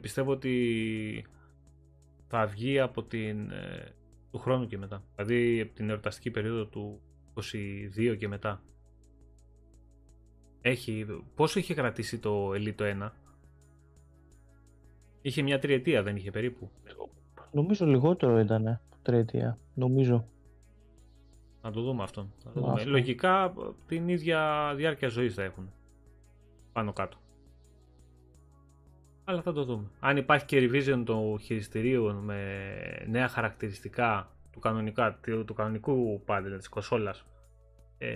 Πιστεύω 0.00 0.30
ότι 0.30 1.26
θα 2.26 2.46
βγει 2.46 2.80
από 2.80 3.02
την, 3.02 3.50
ε, 3.50 3.94
του 4.30 4.38
χρόνου 4.38 4.66
και 4.66 4.78
μετά. 4.78 5.02
Δηλαδή 5.14 5.60
από 5.60 5.74
την 5.74 5.90
εορταστική 5.90 6.30
περίοδο 6.30 6.64
του 6.66 7.00
22 7.34 8.16
και 8.18 8.28
μετά. 8.28 8.62
Έχει, 10.60 11.06
πόσο 11.34 11.58
είχε 11.58 11.74
κρατήσει 11.74 12.18
το 12.18 12.50
Elite 12.50 12.80
1? 12.80 13.10
Είχε 15.20 15.42
μια 15.42 15.58
τριετία, 15.58 16.02
δεν 16.02 16.16
είχε 16.16 16.30
περίπου. 16.30 16.70
Νομίζω 17.52 17.86
λιγότερο 17.86 18.38
ήταν 18.38 18.80
τριετία. 19.02 19.58
Νομίζω. 19.74 20.28
Να 21.62 21.70
το 21.70 21.82
δούμε 21.82 22.02
αυτό. 22.02 22.28
το 22.54 22.60
δούμε. 22.60 22.84
Λογικά 22.84 23.54
την 23.86 24.08
ίδια 24.08 24.72
διάρκεια 24.76 25.08
ζωής 25.08 25.34
θα 25.34 25.42
έχουν. 25.42 25.72
Πάνω 26.72 26.92
κάτω. 26.92 27.16
Αλλά 29.28 29.42
θα 29.42 29.52
το 29.52 29.64
δούμε. 29.64 29.90
Αν 30.00 30.16
υπάρχει 30.16 30.44
και 30.44 30.58
revision 30.58 31.02
του 31.04 31.38
χειριστηρίου 31.42 32.14
με 32.14 32.36
νέα 33.06 33.28
χαρακτηριστικά 33.28 34.30
του, 34.52 34.58
κανονικά, 34.58 35.20
του 35.46 35.54
κανονικού 35.54 36.22
πάντελ 36.24 36.58
της 36.58 36.68
κονσόλας 36.68 37.24
ε, 37.98 38.08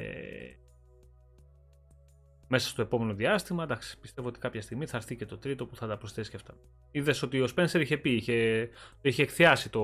μέσα 2.49 2.69
στο 2.69 2.83
επόμενο 2.83 3.15
διάστημα. 3.15 3.63
Εντάξει, 3.63 3.99
πιστεύω 3.99 4.29
ότι 4.29 4.39
κάποια 4.39 4.63
στιγμή 4.63 4.87
θα 4.87 4.97
έρθει 4.97 5.17
και 5.17 5.27
το 5.27 5.39
τρίτο 5.39 5.67
που 5.67 5.77
θα 5.77 5.87
τα 5.87 5.97
προσθέσει 5.97 6.31
και 6.31 6.37
αυτά. 6.37 6.55
Είδες 6.91 7.23
ότι 7.23 7.41
ο 7.41 7.49
Spencer 7.57 7.81
είχε 7.81 7.97
πει, 7.97 8.11
είχε, 8.11 8.69
είχε 9.01 9.23
εκθιάσει 9.23 9.71
το 9.71 9.83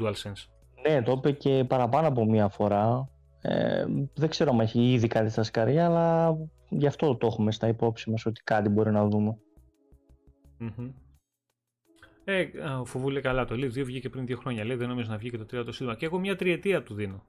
DualSense. 0.00 0.48
Ναι, 0.88 1.02
το 1.02 1.12
είπε 1.12 1.32
και 1.32 1.64
παραπάνω 1.68 2.08
από 2.08 2.24
μία 2.24 2.48
φορά. 2.48 3.08
Ε, 3.40 3.84
δεν 4.14 4.28
ξέρω 4.28 4.50
αν 4.50 4.60
έχει 4.60 4.92
ήδη 4.92 5.06
κάτι 5.06 5.30
στα 5.30 5.42
σκαριά, 5.42 5.86
αλλά 5.86 6.36
γι' 6.68 6.86
αυτό 6.86 7.16
το 7.16 7.26
έχουμε 7.26 7.52
στα 7.52 7.68
υπόψη 7.68 8.10
μας 8.10 8.26
ότι 8.26 8.42
κάτι 8.44 8.68
μπορεί 8.68 8.90
να 8.90 9.06
δούμε. 9.06 9.38
Mm-hmm. 10.60 10.92
Ε, 12.24 12.42
ο 12.80 12.84
Φοβούλη 12.84 13.20
καλά 13.20 13.44
το 13.44 13.56
λέει, 13.56 13.68
2 13.68 13.84
βγήκε 13.84 14.08
πριν 14.08 14.26
δύο 14.26 14.36
χρόνια, 14.36 14.64
λέει 14.64 14.76
δεν 14.76 14.88
νομίζω 14.88 15.10
να 15.10 15.16
βγει 15.16 15.30
και 15.30 15.38
το 15.38 15.44
τρίτο 15.44 15.72
σύντομα. 15.72 15.96
Και 15.96 16.04
εγώ 16.04 16.18
μια 16.18 16.36
τριετία 16.36 16.82
του 16.82 16.94
δίνω 16.94 17.26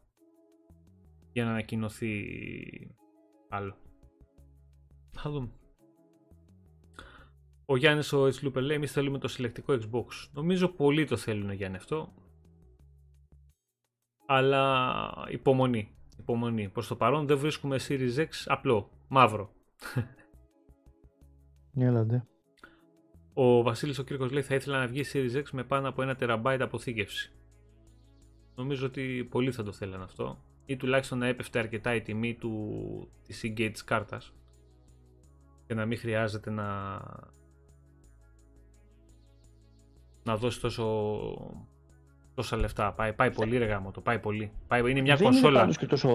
για 1.32 1.44
να 1.44 1.50
ανακοινωθεί 1.50 2.26
άλλο. 3.50 3.78
Θα 5.12 5.30
δούμε. 5.30 5.50
Ο 7.66 7.78
Γιάννης 7.78 8.14
ο 8.14 8.26
Ετσλούπερ 8.26 8.64
λέει: 8.64 8.76
Εμείς 8.76 8.92
θέλουμε 8.92 9.18
το 9.18 9.28
συλλεκτικό 9.28 9.74
Xbox. 9.74 10.06
Νομίζω 10.32 10.68
πολλοί 10.68 11.06
το 11.06 11.18
θέλουν, 11.18 11.52
Γιάννη, 11.52 11.78
αυτό. 11.78 12.14
Αλλά 14.26 15.28
υπομονή. 15.30 15.96
Υπομονή. 16.18 16.70
Προς 16.70 16.88
το 16.88 16.96
παρόν 16.96 17.26
δεν 17.26 17.38
βρίσκουμε 17.38 17.78
Series 17.88 18.16
X 18.18 18.30
απλό. 18.46 18.90
Μαύρο. 19.08 19.54
Έλατε. 21.78 22.28
Ο 23.38 23.62
Βασίλης 23.62 24.00
ο 24.00 24.04
Κύρκος 24.04 24.32
λέει 24.32 24.42
θα 24.42 24.56
ήθελα 24.56 24.80
να 24.80 24.88
βγει 24.88 25.04
Series 25.14 25.38
X 25.38 25.44
με 25.52 25.64
πάνω 25.64 25.90
από 25.90 26.02
ένα 26.02 26.16
τεραμπάιτ 26.16 26.62
αποθήκευσης. 26.62 27.36
Νομίζω 28.56 28.86
ότι 28.86 29.28
πολλοί 29.32 29.52
θα 29.52 29.64
το 29.64 29.72
θέλαν 29.72 30.02
αυτό. 30.02 30.40
Ή 30.66 30.78
τουλάχιστον 30.78 31.18
να 31.18 31.28
έπεφτε 31.28 31.60
αρκετά 31.60 31.96
η 31.96 32.02
τιμή 32.02 32.34
του, 32.34 32.72
της 33.28 33.42
Seagate 33.44 33.70
της 33.72 33.84
κάρτας. 33.84 34.34
Και 35.68 35.74
να 35.74 35.86
μην 35.86 35.98
χρειάζεται 35.98 36.50
να 36.50 37.00
να 40.24 40.36
δώσει 40.38 40.62
τόσο 40.62 40.94
τόσα 42.34 42.58
λεφτά. 42.58 42.94
Πάει, 42.94 43.14
πάει 43.14 43.32
πολύ 43.32 43.58
ρε 43.58 43.66
γάμο, 43.66 43.92
το 43.92 44.02
πάει 44.02 44.20
πολύ. 44.20 44.52
Πάει, 44.68 44.92
είναι 44.92 45.02
μια 45.02 45.16
δεν 45.16 45.26
κονσόλα. 45.26 45.64
Είναι 45.64 45.74
και 45.80 45.86
τόσο... 45.86 46.10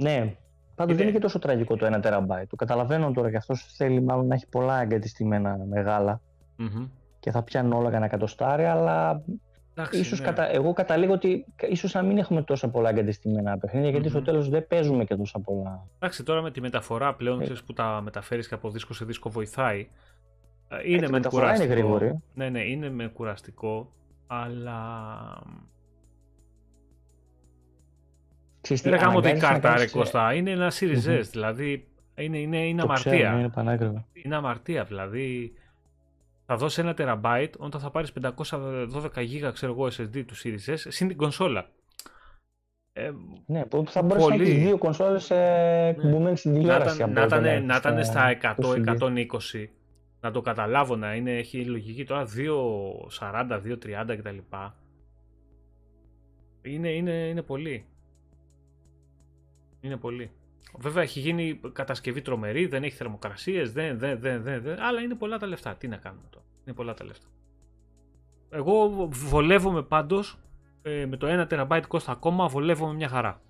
Ναι, 0.00 0.36
πάντως 0.74 0.96
δεν 0.96 1.04
είναι 1.04 1.14
και 1.14 1.22
τόσο 1.22 1.38
τραγικό 1.38 1.76
το 1.76 1.96
1 1.96 2.00
τεραμπάιτ. 2.02 2.48
Το 2.48 2.56
καταλαβαίνω 2.56 3.12
τώρα 3.12 3.30
και 3.30 3.36
αυτό 3.36 3.54
θέλει 3.56 4.02
μάλλον 4.02 4.26
να 4.26 4.34
έχει 4.34 4.48
πολλά 4.48 4.82
εγκατεστημένα 4.82 5.56
μεγάλα 5.68 6.20
mm-hmm. 6.58 6.88
και 7.20 7.30
θα 7.30 7.42
πιάνουν 7.42 7.72
όλα 7.72 7.84
κανένα 7.84 8.04
εκατοστάρι, 8.04 8.64
αλλά 8.64 9.24
Εντάξει, 9.76 9.98
ίσως 9.98 10.20
ναι. 10.20 10.26
κατα... 10.26 10.52
εγώ 10.52 10.72
καταλήγω 10.72 11.12
ότι 11.12 11.44
ίσως 11.68 11.92
να 11.92 12.02
μην 12.02 12.18
έχουμε 12.18 12.42
τόσα 12.42 12.68
πολλά 12.68 12.88
εγκατεστημένα 12.88 13.58
παιχνίδια, 13.58 13.88
mm-hmm. 13.88 13.92
γιατί 13.92 14.08
στο 14.08 14.22
τέλος 14.22 14.48
δεν 14.48 14.66
παίζουμε 14.66 15.04
και 15.04 15.16
τόσα 15.16 15.40
πολλά. 15.40 15.86
Εντάξει, 15.98 16.22
τώρα 16.22 16.42
με 16.42 16.50
τη 16.50 16.60
μεταφορά 16.60 17.14
πλέον, 17.14 17.40
ε... 17.40 17.46
που 17.66 17.72
τα 17.72 18.00
μεταφέρεις 18.04 18.48
και 18.48 18.54
από 18.54 18.70
δίσκο 18.70 18.92
σε 18.94 19.04
δίσκο 19.04 19.30
βοηθάει, 19.30 19.88
ε, 20.68 20.90
είναι 20.90 21.08
με 21.08 21.20
κουραστικό. 21.20 21.64
Είναι 21.64 21.74
γρήγορη. 21.74 22.22
Ναι, 22.34 22.48
ναι, 22.48 22.60
είναι 22.60 22.90
με 22.90 23.06
κουραστικό, 23.06 23.92
αλλά... 24.26 24.58
Δεν 28.82 28.94
γάμω 28.94 29.20
την 29.20 29.38
κάρτα, 29.38 29.76
ρε 29.76 29.86
Κώστα. 29.86 30.34
Είναι 30.34 30.50
ένα 30.50 30.72
Series 30.80 31.20
S, 31.20 31.22
δηλαδή 31.30 31.88
είναι, 32.14 32.38
είναι, 32.38 32.66
είναι 32.66 32.82
αμαρτία. 32.82 33.12
Ξέρω, 33.12 33.38
είναι 33.38 33.48
πανάκριβο. 33.48 34.06
Είναι 34.12 34.36
αμαρτία, 34.36 34.84
δηλαδή 34.84 35.52
θα 36.46 36.56
δώσει 36.56 36.80
ένα 36.80 36.94
τεραμπάιτ 36.94 37.54
όταν 37.58 37.80
θα 37.80 37.90
πάρεις 37.90 38.12
512 38.22 38.88
GB 39.14 39.50
ξέρω 39.52 39.72
εγώ 39.72 39.86
SSD 39.86 40.24
του 40.26 40.36
Series 40.42 40.72
S 40.72 40.76
συν 40.76 41.08
την 41.08 41.16
κονσόλα. 41.16 41.70
Ε, 42.92 43.10
ναι, 43.46 43.64
που 43.64 43.84
θα 43.88 44.02
μπορέσει 44.02 44.26
πολύ... 44.26 44.38
να 44.38 44.44
έχεις 44.44 44.62
δύο 44.62 44.78
κονσόλες 44.78 45.30
ε, 45.30 45.96
ναι. 46.02 46.36
στην 46.36 46.54
τηλεόραση. 46.54 47.04
Να 47.04 47.76
ήταν 47.76 48.04
στα 48.04 48.38
100-120 48.56 49.66
να 50.24 50.30
το 50.30 50.40
καταλάβω 50.40 50.96
να 50.96 51.14
είναι, 51.14 51.38
έχει 51.38 51.64
λογική 51.64 52.04
τώρα 52.04 52.26
2.40, 53.20 53.50
2.30 53.50 54.16
κτλ. 54.18 54.36
Είναι, 56.62 56.88
είναι, 56.88 57.12
είναι 57.12 57.42
πολύ. 57.42 57.86
Είναι 59.80 59.96
πολύ. 59.96 60.30
Βέβαια 60.78 61.02
έχει 61.02 61.20
γίνει 61.20 61.60
κατασκευή 61.72 62.22
τρομερή, 62.22 62.66
δεν 62.66 62.82
έχει 62.82 62.96
θερμοκρασίες, 62.96 63.72
δεν, 63.72 63.98
δεν, 63.98 64.20
δεν, 64.20 64.42
δεν, 64.42 64.62
δεν, 64.62 64.80
αλλά 64.80 65.00
είναι 65.00 65.14
πολλά 65.14 65.38
τα 65.38 65.46
λεφτά. 65.46 65.74
Τι 65.74 65.88
να 65.88 65.96
κάνουμε 65.96 66.26
τώρα. 66.30 66.44
Είναι 66.64 66.74
πολλά 66.74 66.94
τα 66.94 67.04
λεφτά. 67.04 67.26
Εγώ 68.50 69.08
βολεύομαι 69.10 69.82
πάντως 69.82 70.38
ε, 70.82 71.06
με 71.06 71.16
το 71.16 71.46
1 71.50 71.68
TB 71.68 71.82
κόστα 71.88 72.12
ακόμα, 72.12 72.48
βολεύομαι 72.48 72.94
μια 72.94 73.08
χαρά. 73.08 73.40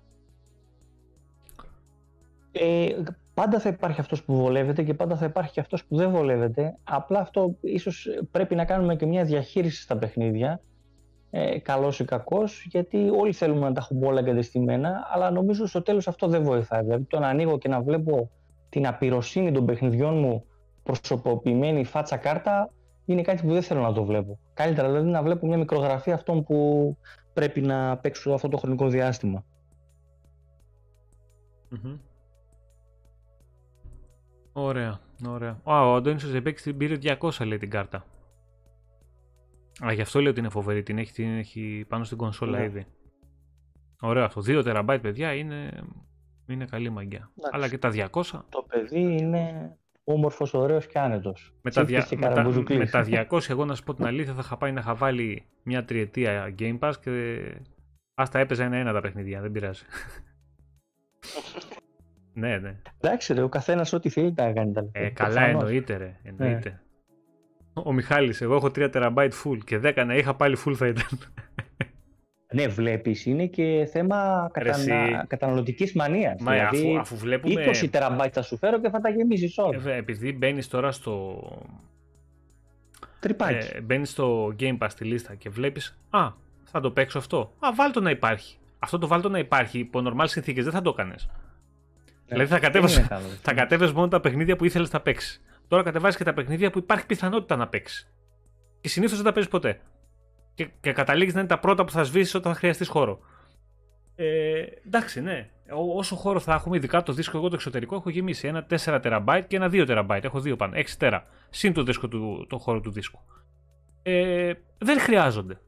Ε, 2.51 2.95
πάντα 3.33 3.59
θα 3.59 3.69
υπάρχει 3.69 3.99
αυτός 3.99 4.23
που 4.23 4.35
βολεύεται 4.35 4.83
και 4.83 4.93
πάντα 4.93 5.17
θα 5.17 5.25
υπάρχει 5.25 5.51
και 5.51 5.59
αυτός 5.59 5.85
που 5.85 5.95
δεν 5.95 6.09
βολεύεται. 6.09 6.77
Απλά 6.83 7.19
αυτό 7.19 7.57
ίσως 7.61 8.07
πρέπει 8.31 8.55
να 8.55 8.65
κάνουμε 8.65 8.95
και 8.95 9.05
μια 9.05 9.23
διαχείριση 9.23 9.81
στα 9.81 9.97
παιχνίδια, 9.97 10.61
ε, 11.37 11.59
καλός 11.59 11.99
ή 11.99 12.05
κακός, 12.05 12.65
γιατί 12.69 13.09
όλοι 13.19 13.33
θέλουμε 13.33 13.67
να 13.67 13.73
τα 13.73 13.81
έχουμε 13.81 14.07
όλα 14.07 14.19
εγκατεστημένα, 14.19 15.07
αλλά 15.13 15.31
νομίζω 15.31 15.65
στο 15.65 15.81
τέλος 15.81 16.07
αυτό 16.07 16.27
δεν 16.27 16.43
βοηθάει. 16.43 16.83
Δηλαδή 16.83 17.03
το 17.03 17.19
να 17.19 17.27
ανοίγω 17.27 17.57
και 17.57 17.67
να 17.67 17.81
βλέπω 17.81 18.31
την 18.69 18.87
απειροσύνη 18.87 19.51
των 19.51 19.65
παιχνιδιών 19.65 20.17
μου 20.17 20.45
προσωποποιημένη 20.83 21.83
φάτσα 21.83 22.17
κάρτα 22.17 22.71
είναι 23.05 23.21
κάτι 23.21 23.45
που 23.45 23.53
δεν 23.53 23.61
θέλω 23.61 23.81
να 23.81 23.93
το 23.93 24.03
βλέπω. 24.03 24.39
Καλύτερα 24.53 24.87
δηλαδή 24.87 25.09
να 25.09 25.23
βλέπω 25.23 25.47
μια 25.47 25.57
μικρογραφία 25.57 26.13
αυτών 26.13 26.43
που 26.43 26.97
πρέπει 27.33 27.61
να 27.61 27.97
παίξω 27.97 28.31
αυτό 28.31 28.47
το 28.47 28.57
χρονικό 28.57 28.89
Ωραία, 34.53 34.99
ωραία. 35.27 35.59
Α, 35.63 35.89
ο 35.89 35.95
Αντώνης 35.95 36.23
ο 36.23 36.27
Ζεμπέκης 36.27 36.61
την 36.61 36.77
πήρε 36.77 37.17
200 37.19 37.45
λέει 37.45 37.57
την 37.57 37.69
κάρτα. 37.69 38.05
Α, 39.85 39.93
γι' 39.93 40.01
αυτό 40.01 40.21
λέω 40.21 40.29
ότι 40.29 40.39
είναι 40.39 40.49
φοβερή. 40.49 40.83
Την 40.83 40.97
έχει, 40.97 41.13
την 41.13 41.37
έχει 41.37 41.85
πάνω 41.87 42.03
στην 42.03 42.17
κονσόλα 42.17 42.57
ναι. 42.57 42.65
ήδη. 42.65 42.85
Ωραίο 44.01 44.23
αυτό. 44.23 44.41
2 44.41 44.63
τεραμπάιτ, 44.63 45.01
παιδιά, 45.01 45.33
είναι, 45.33 45.83
είναι 46.47 46.65
καλή 46.65 46.89
μαγιά. 46.89 47.31
Αλλά 47.51 47.69
και 47.69 47.77
τα 47.77 47.91
200. 47.93 48.21
Το 48.49 48.65
παιδί 48.67 49.17
είναι 49.17 49.75
όμορφος, 50.03 50.53
ωραίος 50.53 50.87
και 50.87 50.99
άνετος. 50.99 51.53
Με 51.61 51.71
τα, 51.71 51.83
δια... 51.83 52.07
με, 52.17 52.33
τα... 52.33 52.43
με 52.75 52.85
τα 52.85 53.27
200, 53.29 53.49
εγώ 53.49 53.65
να 53.65 53.75
σου 53.75 53.83
πω 53.83 53.93
την 53.93 54.05
αλήθεια, 54.05 54.33
θα 54.33 54.41
είχα 54.43 54.57
πάει 54.57 54.71
να 54.71 54.79
είχα 54.79 54.95
βάλει 54.95 55.45
μια 55.63 55.85
τριετία 55.85 56.55
Game 56.59 56.79
Pass 56.79 56.93
και 57.01 57.41
άστα 58.13 58.39
έπαιζα 58.39 58.63
ένα-ένα 58.63 58.93
τα 58.93 59.01
παιχνίδια, 59.01 59.41
δεν 59.41 59.51
πειράζει. 59.51 59.83
Ναι, 62.37 62.57
ναι. 62.57 62.75
Εντάξει, 63.01 63.33
ρε, 63.33 63.41
ο 63.41 63.49
καθένας 63.49 63.93
ό,τι 63.93 64.09
θέλει 64.09 64.33
να 64.35 64.53
κάνει 64.53 64.71
τα 64.71 64.81
λεφτά. 64.81 64.99
Ε, 64.99 65.09
καλά, 65.09 65.41
εννοείται, 65.41 65.95
ρε. 65.95 66.19
Εννοείται. 66.23 66.81
Ναι. 67.75 67.83
Ο 67.85 67.93
Μιχάλης, 67.93 68.41
εγώ 68.41 68.55
έχω 68.55 68.67
3 68.67 68.91
τεραμπάιτ 68.91 69.33
full 69.43 69.57
και 69.65 69.79
10 69.83 70.03
να 70.05 70.15
είχα 70.15 70.35
πάλι 70.35 70.57
full 70.65 70.73
θα 70.73 70.87
ήταν. 70.87 71.19
Ναι, 72.53 72.67
βλέπεις, 72.67 73.25
είναι 73.25 73.45
και 73.45 73.87
θέμα 73.91 74.49
κατανα... 74.53 75.25
καταναλωτικής 75.27 75.93
μανίας. 75.93 76.41
Μα 76.41 76.51
δηλαδή, 76.51 76.77
αφού, 76.77 76.99
αφού 76.99 77.15
βλέπουμε. 77.17 77.65
20 77.83 77.87
τεραμπάιτ 77.91 78.31
θα 78.35 78.41
σου 78.41 78.57
φέρω 78.57 78.79
και 78.79 78.89
θα 78.89 78.99
τα 78.99 79.09
γεμίσει 79.09 79.53
όλα. 79.55 79.81
Ε, 79.85 79.97
επειδή 79.97 80.33
μπαίνεις 80.33 80.67
τώρα 80.67 80.91
στο. 80.91 81.41
Τρυπάκι. 83.19 83.67
Ε, 83.73 83.81
μπαίνεις 83.81 84.09
στο 84.09 84.55
Game 84.59 84.77
Pass 84.77 84.87
στη 84.87 85.05
λίστα 85.05 85.35
και 85.35 85.49
βλέπεις. 85.49 85.97
Α, 86.09 86.31
θα 86.63 86.79
το 86.79 86.91
παίξω 86.91 87.17
αυτό. 87.17 87.53
Α, 87.59 87.73
βάλτο 87.75 88.01
να 88.01 88.09
υπάρχει. 88.09 88.57
Αυτό 88.79 88.97
το 88.97 89.07
βάλτο 89.07 89.29
να 89.29 89.39
υπάρχει 89.39 89.79
υπό 89.79 90.01
normal 90.05 90.25
συνθήκες 90.27 90.63
δεν 90.63 90.73
θα 90.73 90.81
το 90.81 90.89
έκανες. 90.89 91.29
Δηλαδή 92.27 92.49
θα 92.49 92.59
κατέβες, 92.59 93.07
θα 93.41 93.53
κατέβες 93.53 93.91
μόνο 93.91 94.07
τα 94.07 94.19
παιχνίδια 94.19 94.55
που 94.55 94.65
ήθελες 94.65 94.91
να 94.91 95.01
παίξεις. 95.01 95.41
Τώρα 95.67 95.83
κατεβάζεις 95.83 96.17
και 96.17 96.23
τα 96.23 96.33
παιχνίδια 96.33 96.71
που 96.71 96.77
υπάρχει 96.77 97.05
πιθανότητα 97.05 97.55
να 97.55 97.67
παίξεις. 97.67 98.13
Και 98.81 98.89
συνήθως 98.89 99.15
δεν 99.15 99.25
τα 99.25 99.31
παίζεις 99.31 99.51
ποτέ. 99.51 99.81
Και, 100.53 100.69
και 100.79 100.91
καταλήγεις 100.91 101.33
να 101.33 101.39
είναι 101.39 101.49
τα 101.49 101.59
πρώτα 101.59 101.85
που 101.85 101.91
θα 101.91 102.03
σβήσεις 102.03 102.33
όταν 102.33 102.53
θα 102.53 102.57
χρειαστείς 102.57 102.87
χώρο. 102.87 103.19
Ε, 104.15 104.63
εντάξει, 104.85 105.21
ναι. 105.21 105.49
Ό, 105.71 105.97
όσο 105.97 106.15
χώρο 106.15 106.39
θα 106.39 106.53
έχουμε, 106.53 106.77
ειδικά 106.77 107.03
το 107.03 107.13
δίσκο, 107.13 107.37
εγώ 107.37 107.47
το 107.47 107.55
εξωτερικό 107.55 107.95
έχω 107.95 108.09
γεμίσει 108.09 108.47
ένα 108.47 108.67
4 108.69 109.01
TB 109.01 109.41
και 109.47 109.55
ένα 109.55 109.69
2 109.71 109.87
TB. 109.87 110.19
Έχω 110.21 110.39
δύο 110.39 110.55
πάνω, 110.55 110.73
6 110.75 110.83
τέρα. 110.97 111.27
Συν 111.49 111.73
το 111.73 111.83
δίσκο 111.83 112.07
του, 112.07 112.45
το 112.49 112.57
χώρο 112.57 112.79
του 112.79 112.91
δίσκου. 112.91 113.19
Ε, 114.03 114.53
δεν 114.77 114.99
χρειάζονται. 114.99 115.59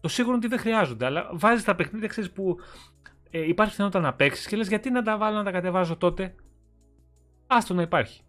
Το 0.00 0.08
σίγουρο 0.08 0.36
είναι 0.36 0.44
ότι 0.46 0.54
δεν 0.54 0.64
χρειάζονται, 0.64 1.04
αλλά 1.04 1.30
βάζεις 1.32 1.64
τα 1.64 1.74
παιχνίδια 1.74 2.08
ξέρεις, 2.08 2.30
που 2.30 2.56
ε, 3.30 3.46
υπάρχει 3.46 3.72
πιθανότητα 3.72 4.02
να 4.02 4.14
παίξεις 4.14 4.46
και 4.46 4.56
λες 4.56 4.68
γιατί 4.68 4.90
να 4.90 5.02
τα 5.02 5.16
βάλω 5.18 5.36
να 5.36 5.44
τα 5.44 5.50
κατεβάζω 5.50 5.96
τότε; 5.96 6.34
Άστο 7.46 7.74
να 7.74 7.82
υπάρχει. 7.82 8.22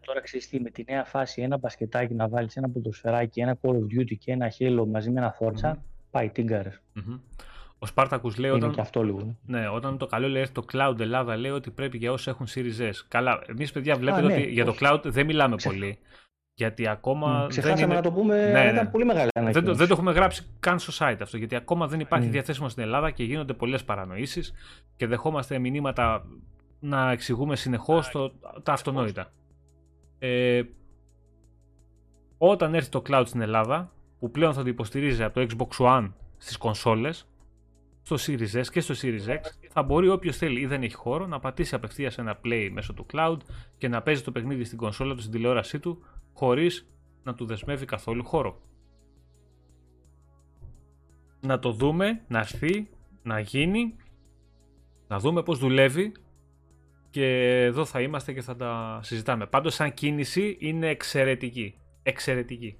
Αν 0.00 0.06
τώρα 0.06 0.20
ξέρεις 0.20 0.48
τι, 0.48 0.60
με 0.60 0.70
τη 0.70 0.84
νέα 0.88 1.04
φάση 1.04 1.42
ένα 1.42 1.56
μπασκετάκι 1.58 2.14
να 2.14 2.28
βάλεις 2.28 2.56
ένα 2.56 2.68
ποδοσφαιράκι, 2.70 3.40
ένα 3.40 3.58
Call 3.62 3.70
of 3.70 3.98
Duty 3.98 4.16
και 4.18 4.32
ένα 4.32 4.52
Halo 4.58 4.84
μαζί 4.92 5.10
με 5.10 5.20
ένα 5.20 5.34
Forza, 5.40 5.70
mm-hmm. 5.72 5.76
πάει 6.10 6.28
τίγκαρες. 6.28 6.80
Mm-hmm. 6.96 7.18
Ο 7.78 7.86
Σπάρτακους 7.86 8.36
λέει 8.38 8.50
Είναι 8.50 8.58
όταν, 8.58 8.74
και 8.74 8.80
αυτό 8.80 9.02
λίγο. 9.02 9.36
ναι. 9.46 9.60
ναι, 9.60 9.68
όταν 9.68 9.98
το 9.98 10.06
καλό 10.06 10.28
λέει 10.28 10.46
το 10.52 10.64
Cloud 10.72 11.00
Ελλάδα 11.00 11.36
λέει 11.36 11.50
ότι 11.50 11.70
πρέπει 11.70 11.96
για 11.98 12.12
όσοι 12.12 12.30
έχουν 12.30 12.46
Series 12.54 12.80
S. 12.80 12.90
Καλά, 13.08 13.42
εμείς 13.46 13.72
παιδιά 13.72 13.96
βλέπετε 13.96 14.26
ναι, 14.26 14.32
ότι 14.32 14.50
για 14.50 14.64
το 14.64 14.70
όχι. 14.70 14.78
Cloud 14.82 15.00
δεν 15.04 15.26
μιλάμε 15.26 15.56
Ξε- 15.56 15.72
πολύ. 15.72 15.98
Γιατί 16.54 16.88
ακόμα 16.88 17.38
δεν 17.40 17.48
Ξεχάσαμε 17.48 17.82
είναι... 17.82 17.94
να 17.94 18.00
το 18.02 18.12
πούμε, 18.12 18.34
Ναι, 18.52 18.60
ήταν 18.60 18.74
ναι. 18.74 18.86
πολύ 18.90 19.04
μεγάλη 19.04 19.28
Δεν 19.34 19.42
το, 19.42 19.48
ανακοίνωση. 19.50 19.78
δεν 19.78 19.86
το 19.88 19.92
έχουμε 19.94 20.12
γράψει 20.12 20.46
καν 20.60 20.78
στο 20.78 20.92
site 21.06 21.16
αυτό, 21.22 21.36
γιατί 21.36 21.54
ακόμα 21.56 21.86
δεν 21.86 22.00
υπάρχει 22.00 22.28
Mm. 22.28 22.32
διαθέσιμο 22.32 22.68
στην 22.68 22.82
Ελλάδα 22.82 23.10
και 23.10 23.24
γίνονται 23.24 23.52
πολλές 23.52 23.84
παρανοήσεις 23.84 24.52
και 24.96 25.06
δεχόμαστε 25.06 25.58
μηνύματα 25.58 26.24
να 26.80 27.10
εξηγούμε 27.10 27.56
συνεχώς 27.56 28.10
τα 28.62 28.72
αυτονόητα. 28.72 29.32
Ε, 30.22 30.62
όταν 32.38 32.74
έρθει 32.74 32.90
το 32.90 33.02
cloud 33.06 33.22
στην 33.26 33.40
Ελλάδα, 33.40 33.92
που 34.18 34.30
πλέον 34.30 34.54
θα 34.54 34.62
το 34.62 34.68
υποστηρίζει 34.68 35.22
από 35.22 35.40
το 35.40 35.46
Xbox 35.50 35.86
One 35.86 36.12
στις 36.36 36.56
κονσόλες, 36.56 37.28
στο 38.02 38.16
Series 38.26 38.60
S 38.60 38.66
και 38.66 38.80
στο 38.80 38.94
Series 39.02 39.28
X, 39.28 39.40
θα 39.70 39.82
μπορεί 39.82 40.08
όποιος 40.08 40.36
θέλει 40.36 40.60
ή 40.60 40.66
δεν 40.66 40.82
έχει 40.82 40.94
χώρο 40.94 41.26
να 41.26 41.40
πατήσει 41.40 41.74
απευθείας 41.74 42.18
ένα 42.18 42.40
play 42.44 42.68
μέσω 42.72 42.94
του 42.94 43.06
cloud 43.12 43.36
και 43.78 43.88
να 43.88 44.02
παίζει 44.02 44.22
το 44.22 44.32
παιχνίδι 44.32 44.64
στην 44.64 44.78
κονσόλα 44.78 45.14
του, 45.14 45.20
στην 45.20 45.32
τηλεόρασή 45.32 45.78
του, 45.78 46.02
χωρίς 46.32 46.88
να 47.22 47.34
του 47.34 47.44
δεσμεύει 47.44 47.84
καθόλου 47.84 48.24
χώρο. 48.24 48.60
Να 51.40 51.58
το 51.58 51.72
δούμε, 51.72 52.24
να 52.28 52.38
έρθει, 52.38 52.88
να 53.22 53.40
γίνει, 53.40 53.96
να 55.08 55.18
δούμε 55.18 55.42
πώς 55.42 55.58
δουλεύει 55.58 56.12
και 57.10 57.24
εδώ 57.64 57.84
θα 57.84 58.00
είμαστε 58.00 58.32
και 58.32 58.42
θα 58.42 58.56
τα 58.56 59.00
συζητάμε. 59.02 59.46
Πάντως 59.46 59.74
σαν 59.74 59.94
κίνηση 59.94 60.56
είναι 60.60 60.88
εξαιρετική. 60.88 61.78
Εξαιρετική. 62.02 62.78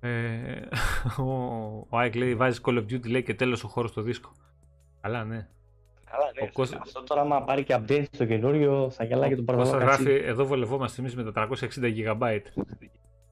Ε, 0.00 0.60
ο, 1.22 1.32
ο 1.88 1.98
Άικ 1.98 2.14
λέει 2.14 2.34
βάζεις 2.34 2.60
Call 2.64 2.76
of 2.78 2.82
Duty 2.82 3.08
λέει 3.08 3.22
και 3.22 3.34
τέλος 3.34 3.64
ο 3.64 3.68
χώρος 3.68 3.90
στο 3.90 4.02
δίσκο. 4.02 4.32
Καλά 5.00 5.24
ναι. 5.24 5.48
Καλά, 6.10 6.24
ναι. 6.40 6.48
Ο 6.48 6.52
Κώστας- 6.52 6.80
Αυτό 6.80 7.02
τώρα, 7.02 7.20
άμα 7.20 7.42
πάρει 7.44 7.64
και 7.64 7.76
update 7.78 8.04
στο 8.10 8.24
καινούριο, 8.26 8.90
θα 8.90 9.04
γελάει 9.04 9.28
και 9.28 9.36
τον 9.36 9.44
Κώστας 9.44 9.70
παραδόχο 9.70 10.02
γράφει, 10.02 10.24
εδώ 10.26 10.44
βολευόμαστε 10.46 11.00
εμείς 11.00 11.16
με 11.16 11.32
τα 11.32 11.32
360 11.32 11.94
GB 11.96 12.40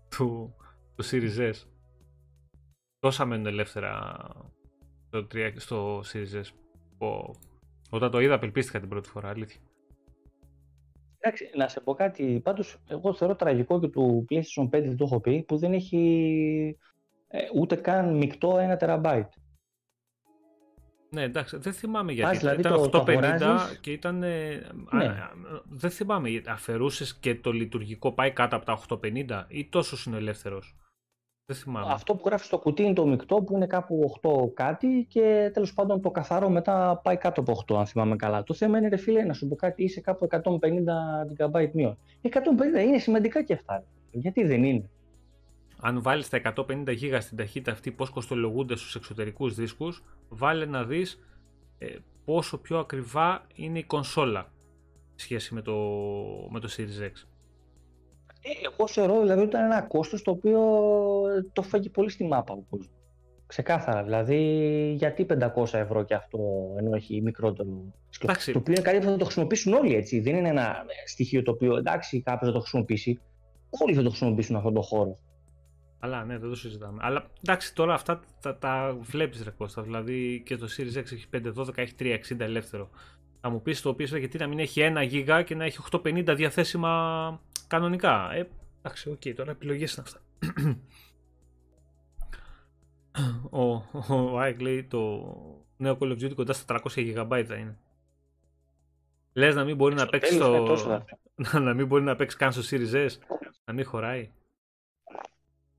του, 0.08 0.54
του 0.96 1.04
Series 1.10 1.50
S. 1.50 1.52
Τόσα 2.98 3.24
μένουν 3.24 3.46
ελεύθερα 3.46 4.18
στο, 5.12 5.26
3 5.34 5.52
στο 5.56 5.98
Series 6.12 6.40
S. 6.42 6.48
Ο- 7.06 7.30
όταν 7.90 8.10
το 8.10 8.20
είδα 8.20 8.34
απελπίστηκα 8.34 8.80
την 8.80 8.88
πρώτη 8.88 9.08
φορά, 9.08 9.28
αλήθεια. 9.28 9.60
Εντάξει, 11.18 11.50
να 11.56 11.68
σε 11.68 11.80
πω 11.80 11.94
κάτι. 11.94 12.40
Πάντως, 12.44 12.76
εγώ 12.88 13.14
θεωρώ 13.14 13.34
τραγικό 13.36 13.80
και 13.80 13.88
του 13.88 14.26
PlayStation 14.30 14.64
5 14.64 14.68
δεν 14.70 14.96
το 14.96 15.04
έχω 15.04 15.20
πει, 15.20 15.42
που 15.42 15.56
δεν 15.56 15.72
έχει 15.72 16.78
ε, 17.28 17.38
ούτε 17.54 17.76
καν 17.76 18.16
μεικτό 18.16 18.72
1 18.72 18.76
τεραμπάιτ. 18.78 19.32
Ναι, 21.10 21.22
εντάξει, 21.22 21.56
δεν 21.56 21.72
θυμάμαι 21.72 22.12
γιατί. 22.12 22.30
Πας, 22.30 22.38
δηλαδή, 22.38 22.60
ήταν 22.60 22.72
το- 22.72 22.88
το 22.88 22.98
850 22.98 23.24
αγοράζεις. 23.32 23.78
και 23.78 23.92
ήταν. 23.92 24.22
ε, 24.22 24.54
Ναι. 24.92 25.04
α, 25.04 25.30
δεν 25.68 25.90
θυμάμαι. 25.90 26.42
Αφαιρούσες 26.46 27.14
και 27.18 27.34
το 27.34 27.52
λειτουργικό 27.52 28.12
πάει 28.12 28.30
κάτω 28.32 28.56
από 28.56 28.64
τα 28.64 28.72
850 28.72 29.44
ή 29.48 29.68
τόσο 29.68 29.96
είναι 30.06 30.16
ελεύθερο. 30.18 30.62
Δεν 31.46 31.56
θυμάμαι. 31.56 31.92
Αυτό 31.92 32.14
που 32.14 32.22
γράφει 32.26 32.44
στο 32.44 32.58
κουτί 32.58 32.82
είναι 32.82 32.92
το 32.92 33.06
μεικτό 33.06 33.42
που 33.42 33.54
είναι 33.56 33.66
κάπου 33.66 34.14
8 34.22 34.52
κάτι 34.54 35.06
και 35.08 35.50
τέλος 35.52 35.74
πάντων 35.74 36.00
το 36.00 36.10
καθαρό 36.10 36.48
μετά 36.50 37.00
πάει 37.02 37.16
κάτω 37.16 37.40
από 37.40 37.64
8, 37.66 37.74
αν 37.76 37.86
θυμάμαι 37.86 38.16
καλά. 38.16 38.42
Το 38.42 38.54
θέμα 38.54 38.78
είναι, 38.78 38.88
ρε 38.88 38.96
φίλε, 38.96 39.22
να 39.22 39.32
σου 39.32 39.48
πω 39.48 39.54
κάτι, 39.56 39.82
είσαι 39.82 40.00
κάπου 40.00 40.28
150 40.30 40.42
GB 41.38 41.70
μείον. 41.72 41.98
150 42.22 42.30
είναι 42.86 42.98
σημαντικά 42.98 43.42
και 43.42 43.52
αυτά. 43.52 43.74
ρε. 43.74 43.84
Γιατί 44.10 44.44
δεν 44.46 44.64
είναι; 44.64 44.90
Αν 45.80 46.02
βάλεις 46.02 46.28
τα 46.28 46.40
150 46.56 46.84
GB 46.86 47.18
στην 47.20 47.36
ταχύτητα 47.36 47.72
αυτή, 47.72 47.90
πώς 47.90 48.10
κοστολογούνται 48.10 48.76
στους 48.76 48.94
εξωτερικούς 48.94 49.54
δίσκους, 49.54 50.04
βάλε 50.28 50.66
να 50.66 50.84
δεις 50.84 51.18
πόσο 52.24 52.58
πιο 52.58 52.78
ακριβά 52.78 53.46
είναι 53.54 53.78
η 53.78 53.84
κονσόλα 53.84 54.52
σε 55.14 55.24
σχέση 55.24 55.54
με 55.54 55.62
το, 55.62 55.74
με 56.50 56.60
το 56.60 56.68
Series 56.76 57.02
X. 57.04 57.26
Ε, 58.42 58.48
εγώ 58.72 58.86
θεωρώ 58.88 59.20
δηλαδή 59.20 59.40
ότι 59.40 59.48
ήταν 59.48 59.64
ένα 59.64 59.82
κόστος 59.82 60.22
το 60.22 60.30
οποίο 60.30 60.58
ε, 61.36 61.42
το 61.52 61.62
φάγει 61.62 61.88
πολύ 61.90 62.10
στη 62.10 62.24
μάπα 62.24 62.52
ο 62.54 62.64
κόσμος. 62.70 62.90
Ξεκάθαρα. 63.46 64.02
Δηλαδή, 64.02 64.38
γιατί 64.96 65.26
500 65.56 65.72
ευρώ 65.72 66.02
και 66.04 66.14
αυτό 66.14 66.38
ενώ 66.78 66.94
έχει 66.96 67.20
μικρότερο. 67.22 67.68
σκελ- 68.10 68.30
Εντάξει. 68.30 68.52
Το 68.52 68.58
οποίο 68.58 68.72
είναι 68.72 68.82
κάτι 68.82 68.98
που 68.98 69.04
θα 69.04 69.16
το 69.16 69.24
χρησιμοποιήσουν 69.24 69.72
όλοι 69.72 69.94
έτσι. 69.94 70.20
Δεν 70.20 70.36
είναι 70.36 70.48
ένα 70.48 70.62
ε, 70.68 71.08
στοιχείο 71.08 71.42
το 71.42 71.50
οποίο 71.50 71.76
εντάξει, 71.76 72.20
κάποιος 72.22 72.48
θα 72.50 72.54
το 72.54 72.60
χρησιμοποιήσει. 72.60 73.20
Όλοι 73.84 73.94
θα 73.94 74.02
το 74.02 74.08
χρησιμοποιήσουν 74.08 74.56
αυτόν 74.56 74.74
τον 74.74 74.82
χώρο. 74.82 75.18
Αλλά 75.98 76.24
ναι, 76.24 76.38
δεν 76.38 76.48
το 76.48 76.56
συζητάμε. 76.56 76.98
Αλλά 77.02 77.26
εντάξει, 77.44 77.74
τώρα 77.74 77.94
αυτά 77.94 78.20
τα, 78.40 78.56
τα 78.56 78.96
βλέπεις 79.00 79.42
ρε 79.42 79.50
Κώστα. 79.50 79.82
Δηλαδή 79.82 80.42
και 80.46 80.56
το 80.56 80.66
Series 80.76 80.98
X 80.98 81.12
έχει 81.12 81.26
512, 81.32 81.68
έχει 81.74 81.94
360 81.98 82.40
ελεύθερο. 82.40 82.90
Θα 83.40 83.50
μου 83.50 83.62
πεις 83.62 83.80
το 83.80 83.90
PS5 83.90 84.18
γιατί 84.18 84.38
να 84.38 84.46
μην 84.46 84.58
έχει 84.58 84.80
1 84.94 85.12
GB 85.12 85.42
και 85.44 85.54
να 85.54 85.64
έχει 85.64 85.78
850 85.90 86.32
διαθέσιμα 86.36 87.40
κανονικά. 87.72 88.32
Ε, 88.32 88.48
εντάξει, 88.78 89.10
οκ, 89.10 89.34
τώρα 89.36 89.50
επιλογές 89.50 89.94
είναι 89.94 90.04
αυτά. 90.06 90.20
ο, 93.60 93.84
ο 94.08 94.38
Άικ 94.38 94.60
λέει 94.60 94.84
το 94.84 95.00
νέο 95.76 95.98
Call 96.00 96.04
of 96.04 96.24
Duty 96.24 96.34
κοντά 96.34 96.52
στα 96.52 96.80
300 96.84 97.16
GB 97.16 97.44
θα 97.46 97.54
είναι. 97.54 97.78
Λες 99.32 99.54
να 99.54 99.64
μην 99.64 99.76
μπορεί 99.76 99.94
να 99.94 100.00
Στο 100.00 100.10
παίξεις 100.10 100.38
τέλος, 100.38 100.48
στο... 100.48 100.60
ναι, 100.60 100.66
τόσο 100.68 100.86
θα 100.88 101.04
είναι. 101.36 101.64
να 101.68 101.74
μην 101.74 101.86
μπορεί 101.86 102.02
να 102.02 102.16
παίξεις 102.16 102.38
καν 102.38 102.52
στο 102.52 102.62
Series 102.70 103.08
S. 103.08 103.10
Να 103.64 103.72
μην 103.72 103.84
χωράει. 103.84 104.30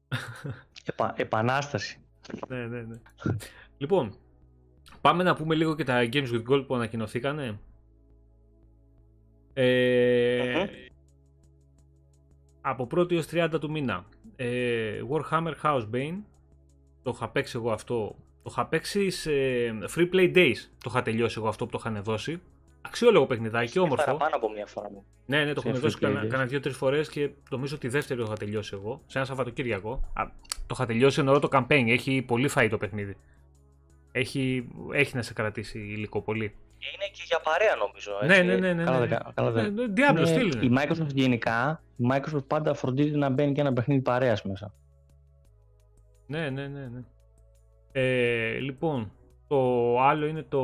Επα, 0.85 1.13
επανάσταση. 1.17 1.99
ναι, 2.47 2.67
ναι, 2.67 2.81
ναι. 2.81 2.97
λοιπόν, 3.77 4.17
πάμε 5.01 5.23
να 5.23 5.35
πούμε 5.35 5.55
λίγο 5.55 5.75
και 5.75 5.83
τα 5.83 6.09
Games 6.13 6.29
with 6.29 6.43
Gold 6.49 6.63
που 6.67 6.75
ανακοινωθήκανε. 6.75 7.59
Ε, 9.53 9.61
Μμμ. 9.63 9.92
Από 12.65 12.87
1η 12.95 13.11
έως 13.11 13.27
30 13.31 13.47
του 13.59 13.71
μήνα. 13.71 14.05
Ε, 14.35 15.01
Warhammer 15.09 15.53
Housebane. 15.63 16.17
Το 17.03 17.11
είχα 17.15 17.29
παίξει 17.29 17.53
εγώ 17.57 17.71
αυτό. 17.71 18.15
Το 18.43 18.49
είχα 18.51 18.65
παίξει 18.65 19.09
σε 19.09 19.31
Free 19.95 20.13
Play 20.13 20.35
Days. 20.35 20.55
Το 20.83 20.87
είχα 20.87 21.01
τελειώσει 21.01 21.35
εγώ 21.39 21.47
αυτό 21.47 21.65
που 21.65 21.71
το 21.71 21.77
είχαν 21.85 22.03
δώσει. 22.03 22.41
Αξιόλογο 22.81 23.25
παιχνιδάκι, 23.25 23.71
Και 23.71 23.79
όμορφο. 23.79 24.05
παραπάνω 24.05 24.35
από 24.35 24.51
μία 24.51 24.65
φορά 24.65 24.89
μου. 24.91 25.05
Ναι, 25.25 25.43
ναι, 25.45 25.53
το 25.53 25.61
Σε 25.61 25.67
έχουν 25.67 25.79
free 25.79 25.83
δώσει 25.83 25.97
play 25.99 26.03
κάνα, 26.03 26.23
days. 26.23 26.27
κάνα 26.27 26.45
δύο-τρεις 26.45 26.75
φορές 26.75 27.09
και 27.09 27.29
νομίζω 27.49 27.75
ότι 27.75 27.87
δεύτερη 27.87 28.19
το 28.19 28.25
είχα 28.25 28.35
τελειώσει 28.37 28.71
εγώ. 28.73 29.01
Σε 29.05 29.17
ένα 29.17 29.27
Σαββατοκύριακο. 29.27 29.91
Α, 30.13 30.23
το 30.67 30.73
είχα 30.73 30.85
τελειώσει 30.85 31.19
εννοώ 31.19 31.39
το 31.39 31.47
campaign. 31.51 31.83
Έχει 31.87 32.21
πολύ 32.21 32.47
φάει 32.47 32.69
το 32.69 32.77
παιχνίδι. 32.77 33.17
Έχει, 34.11 34.67
έχει 34.91 35.15
να 35.15 35.21
σε 35.21 35.33
κρατήσει 35.33 35.79
υλικό 35.79 36.21
πολύ. 36.21 36.55
Και 36.83 36.89
είναι 36.95 37.09
και 37.11 37.21
για 37.25 37.39
παρέα 37.39 37.75
νομίζω. 37.75 38.11
Ναι, 38.25 38.35
έτσι. 38.35 38.45
ναι, 38.45 38.55
ναι. 38.67 38.73
ναι, 38.73 38.83
Καλά 38.83 38.99
ναι. 38.99 39.05
δεν 39.07 39.17
κα- 39.17 39.31
καλά 39.35 39.51
δεν- 39.51 39.73
Ναι, 39.73 39.85
ναι, 39.87 39.93
Diablo 39.97 40.13
Ναι, 40.19 40.25
στυλ 40.25 40.47
Η 40.53 40.59
είναι. 40.61 40.81
Microsoft 40.83 41.13
γενικά, 41.13 41.83
η 41.97 42.05
Microsoft 42.11 42.47
πάντα 42.47 42.73
φροντίζει 42.73 43.17
να 43.17 43.29
μπαίνει 43.29 43.51
και 43.53 43.61
ένα 43.61 43.73
παιχνίδι 43.73 44.01
παρέας 44.01 44.43
μέσα. 44.43 44.73
Ναι, 46.27 46.49
ναι, 46.49 46.67
ναι. 46.67 46.87
ναι. 46.87 47.01
Ε, 47.91 48.57
λοιπόν, 48.59 49.11
το 49.47 49.57
άλλο 50.01 50.25
είναι 50.25 50.43
το 50.43 50.61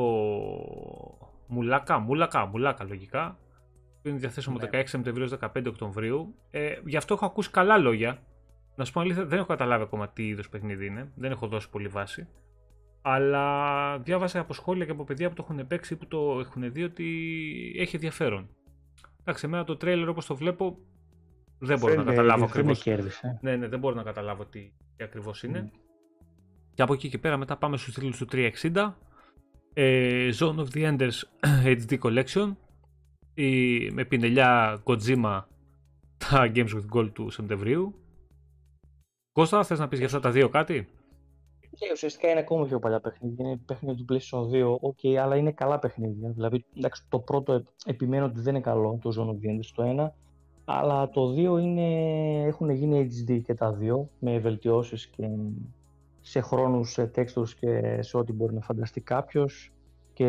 Μουλάκα, 1.46 1.98
Μουλάκα, 1.98 2.46
Μουλάκα 2.46 2.84
λογικά. 2.84 3.38
Που 4.02 4.08
είναι 4.08 4.18
διαθέσιμο 4.18 4.56
Ναι. 4.58 4.68
16 4.72 4.82
Σεπτεμβρίου 4.86 5.22
έως 5.30 5.38
15 5.56 5.66
Οκτωβρίου. 5.68 6.34
Ε, 6.50 6.74
γι' 6.84 6.96
αυτό 6.96 7.14
έχω 7.14 7.26
ακούσει 7.26 7.50
καλά 7.50 7.78
λόγια. 7.78 8.18
Να 8.74 8.84
σου 8.84 8.92
πω 8.92 9.00
αλήθεια, 9.00 9.24
δεν 9.24 9.38
έχω 9.38 9.46
καταλάβει 9.46 9.82
ακόμα 9.82 10.08
τι 10.08 10.26
είδος 10.26 10.48
παιχνίδι 10.48 10.86
είναι. 10.86 11.08
Δεν 11.14 11.30
έχω 11.30 11.46
δώσει 11.46 11.70
πολύ 11.70 11.88
βάση. 11.88 12.28
Αλλά 13.02 13.98
διάβασα 13.98 14.40
από 14.40 14.52
σχόλια 14.52 14.84
και 14.84 14.90
από 14.90 15.04
παιδιά 15.04 15.28
που 15.28 15.34
το 15.34 15.46
έχουν 15.50 15.66
παίξει 15.66 15.96
που 15.96 16.06
το 16.06 16.38
έχουν 16.40 16.72
δει 16.72 16.82
ότι 16.82 17.06
έχει 17.78 17.94
ενδιαφέρον. 17.96 18.48
Εντάξει, 19.20 19.46
εμένα 19.46 19.64
το 19.64 19.76
τρέιλερ 19.76 20.08
όπως 20.08 20.26
το 20.26 20.36
βλέπω 20.36 20.78
δεν 21.58 21.78
μπορώ 21.78 21.94
να 21.94 21.98
Δεν 22.02 22.08
με- 22.08 22.14
καταλάβω 22.14 22.46
δεν 22.46 22.48
με 22.64 22.70
ακριβώς. 22.70 22.82
κέρδισε. 22.82 23.38
Ναι, 23.42 23.56
ναι, 23.56 23.68
δεν 23.68 23.78
μπορώ 23.78 23.94
να 23.94 24.02
καταλάβω 24.02 24.44
τι, 24.44 24.72
τι 24.96 25.04
ακριβώς 25.04 25.42
είναι. 25.42 25.60
Μμ. 25.62 25.68
Και 26.74 26.82
από 26.82 26.92
εκεί 26.92 27.08
και 27.08 27.18
πέρα 27.18 27.36
μετά 27.36 27.56
πάμε 27.56 27.76
στους 27.76 27.94
τίτλους 27.94 28.16
του 28.18 28.26
360. 28.32 28.94
Ε, 29.74 30.28
Zone 30.38 30.56
of 30.56 30.66
the 30.74 30.96
Enders 30.96 31.18
HD 31.88 31.98
Collection 31.98 32.52
η, 33.34 33.90
με 33.90 34.04
πινελιά 34.04 34.82
Kojima 34.84 35.42
τα 36.18 36.50
Games 36.54 36.68
with 36.68 36.84
Gold 36.96 37.10
του 37.12 37.30
Σεπτεμβρίου. 37.30 37.94
Κώστα, 39.32 39.64
θες 39.64 39.78
να 39.78 39.88
πεις 39.88 39.98
για 39.98 40.06
αυτά 40.08 40.20
τα 40.20 40.30
δύο 40.30 40.48
κάτι; 40.48 40.88
Και 41.80 41.86
ναι, 41.86 41.92
ουσιαστικά 41.92 42.30
είναι 42.30 42.40
ακόμα 42.40 42.64
πιο 42.64 42.78
παλιά 42.78 43.00
παιχνίδια. 43.00 43.48
Είναι 43.48 43.60
παιχνίδια 43.66 44.04
του 44.04 44.14
PlayStation 44.14 44.40
2, 44.52 44.74
ok, 44.88 45.14
αλλά 45.14 45.36
είναι 45.36 45.52
καλά 45.52 45.78
παιχνίδια. 45.78 46.30
Δηλαδή, 46.30 46.64
εντάξει, 46.76 47.04
το 47.08 47.18
πρώτο 47.18 47.62
επιμένω 47.84 48.24
ότι 48.24 48.40
δεν 48.40 48.54
είναι 48.54 48.62
καλό, 48.62 48.98
το 49.02 49.10
Zone 49.18 49.28
of 49.28 49.46
the 49.46 49.50
Enders 49.50 49.70
το 49.74 49.82
ένα, 49.82 50.14
αλλά 50.64 51.08
το 51.08 51.32
δύο 51.32 51.58
είναι, 51.58 51.88
έχουν 52.42 52.70
γίνει 52.70 53.08
HD 53.10 53.40
και 53.42 53.54
τα 53.54 53.72
δύο, 53.72 54.08
με 54.18 54.38
βελτιώσεις 54.38 55.06
και 55.06 55.28
σε 56.20 56.40
χρόνους, 56.40 56.92
σε 56.92 57.10
textures 57.14 57.50
και 57.60 58.02
σε 58.02 58.16
ό,τι 58.16 58.32
μπορεί 58.32 58.54
να 58.54 58.60
φανταστεί 58.60 59.00
κάποιος. 59.00 59.72
Και 60.12 60.28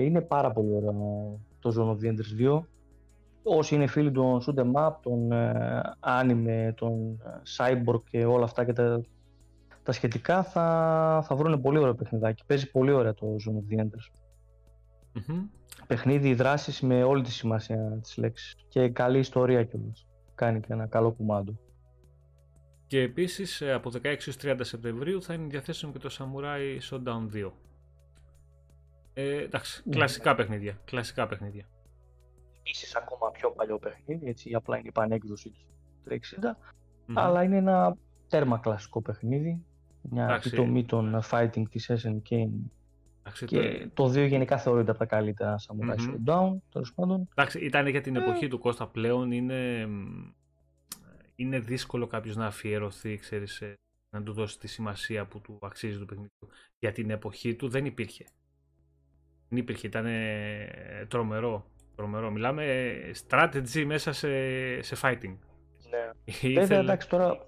είναι 0.00 0.20
πάρα 0.20 0.52
πολύ 0.52 0.74
ωραίο 0.74 1.38
το 1.58 1.72
Zone 1.76 1.90
of 1.90 2.04
the 2.04 2.12
Enders 2.12 2.58
2. 2.58 2.60
Όσοι 3.42 3.74
είναι 3.74 3.86
φίλοι 3.86 4.12
των 4.12 4.40
shoot 4.46 4.58
up, 4.58 4.92
των 5.02 5.32
ε, 5.32 5.80
anime, 6.00 6.72
των 6.74 7.20
ε, 7.24 7.42
cyborg 7.56 8.02
και 8.10 8.24
όλα 8.24 8.44
αυτά 8.44 8.64
και 8.64 8.72
τα, 8.72 9.00
τα 9.84 9.92
σχετικά 9.92 10.42
θα, 10.42 11.24
θα 11.26 11.34
βρουν 11.34 11.60
πολύ 11.60 11.78
ωραίο 11.78 11.94
παιχνιδάκι. 11.94 12.42
Παίζει 12.46 12.70
πολύ 12.70 12.92
ωραία 12.92 13.14
το 13.14 13.26
Zone 13.26 13.54
of 13.54 13.74
the 13.74 13.82
Enders. 13.82 14.10
Mm-hmm. 15.14 15.48
Παιχνίδι 15.86 16.34
δράσης 16.34 16.80
με 16.80 17.02
όλη 17.02 17.22
τη 17.22 17.30
σημασία 17.30 17.98
της 18.02 18.16
λέξης 18.16 18.56
και 18.68 18.88
καλή 18.88 19.18
ιστορία 19.18 19.64
κιόλας. 19.64 20.06
Κάνει 20.34 20.60
και 20.60 20.72
ένα 20.72 20.86
καλό 20.86 21.12
κουμάντο. 21.12 21.58
Και 22.86 23.00
επίσης 23.00 23.60
ε, 23.60 23.72
από 23.72 23.90
16 24.02 24.16
30 24.42 24.56
Σεπτεμβρίου 24.60 25.22
θα 25.22 25.34
είναι 25.34 25.46
διαθέσιμο 25.46 25.92
και 25.92 25.98
το 25.98 26.16
Samurai 26.18 26.78
Showdown 26.90 27.44
2. 27.46 27.50
Ε, 29.14 29.42
εντάξει, 29.42 29.82
ναι. 29.84 29.94
κλασικά 29.94 30.34
παιχνίδια. 30.34 30.78
Κλασικά 30.84 31.26
παιχνίδια. 31.26 31.68
Επίσης 32.58 32.96
ακόμα 32.96 33.30
πιο 33.30 33.50
παλιό 33.50 33.78
παιχνίδι, 33.78 34.28
έτσι 34.28 34.54
απλά 34.54 34.78
είναι 34.78 34.88
η 34.88 34.92
πανέκδοση 34.92 35.50
του 35.50 35.66
360, 36.08 36.14
αλλά 37.14 37.42
είναι 37.42 37.56
ένα 37.56 37.96
τέρμα 38.28 38.58
κλασικό 38.58 39.02
παιχνίδι. 39.02 39.64
Μια 40.10 40.34
επιτομή 40.34 40.84
των 40.84 41.20
fighting 41.30 41.62
της 41.70 41.90
SNK 41.90 42.48
και 43.46 43.88
το 43.94 44.04
2 44.04 44.28
γενικά 44.28 44.58
θεωρείται 44.58 44.90
από 44.90 44.98
τα 44.98 45.06
καλύτερα 45.06 45.56
Samurai 45.58 45.94
mm-hmm. 45.94 46.08
Showdown, 46.08 46.56
τέλος 46.72 46.94
πάντων. 46.94 47.28
Εντάξει, 47.36 47.58
ήταν 47.58 47.86
για 47.86 48.00
την 48.00 48.16
εποχή 48.16 48.48
του 48.48 48.58
Κώστα 48.58 48.86
πλέον. 48.86 49.32
Είναι, 49.32 49.88
είναι 51.34 51.58
δύσκολο 51.58 52.06
κάποιος 52.06 52.36
να 52.36 52.46
αφιερωθεί, 52.46 53.16
ξέρεις, 53.16 53.62
να 54.10 54.22
του 54.22 54.32
δώσει 54.32 54.58
τη 54.58 54.66
σημασία 54.66 55.26
που 55.26 55.40
του 55.40 55.58
αξίζει 55.62 55.98
το 55.98 56.04
παιχνίδι 56.04 56.30
Για 56.78 56.92
την 56.92 57.10
εποχή 57.10 57.54
του 57.54 57.68
δεν 57.68 57.84
υπήρχε. 57.84 58.24
Δεν 59.48 59.58
υπήρχε, 59.58 59.86
ήταν 59.86 60.06
τρομερό. 61.08 61.66
τρομερό. 61.96 62.30
Μιλάμε 62.30 62.94
strategy 63.28 63.84
μέσα 63.86 64.12
σε, 64.12 64.28
σε 64.82 64.96
fighting. 65.02 65.36
Ναι. 65.90 66.52
Βέβαια, 66.54 66.78
εντάξει, 66.78 67.08
τώρα 67.08 67.46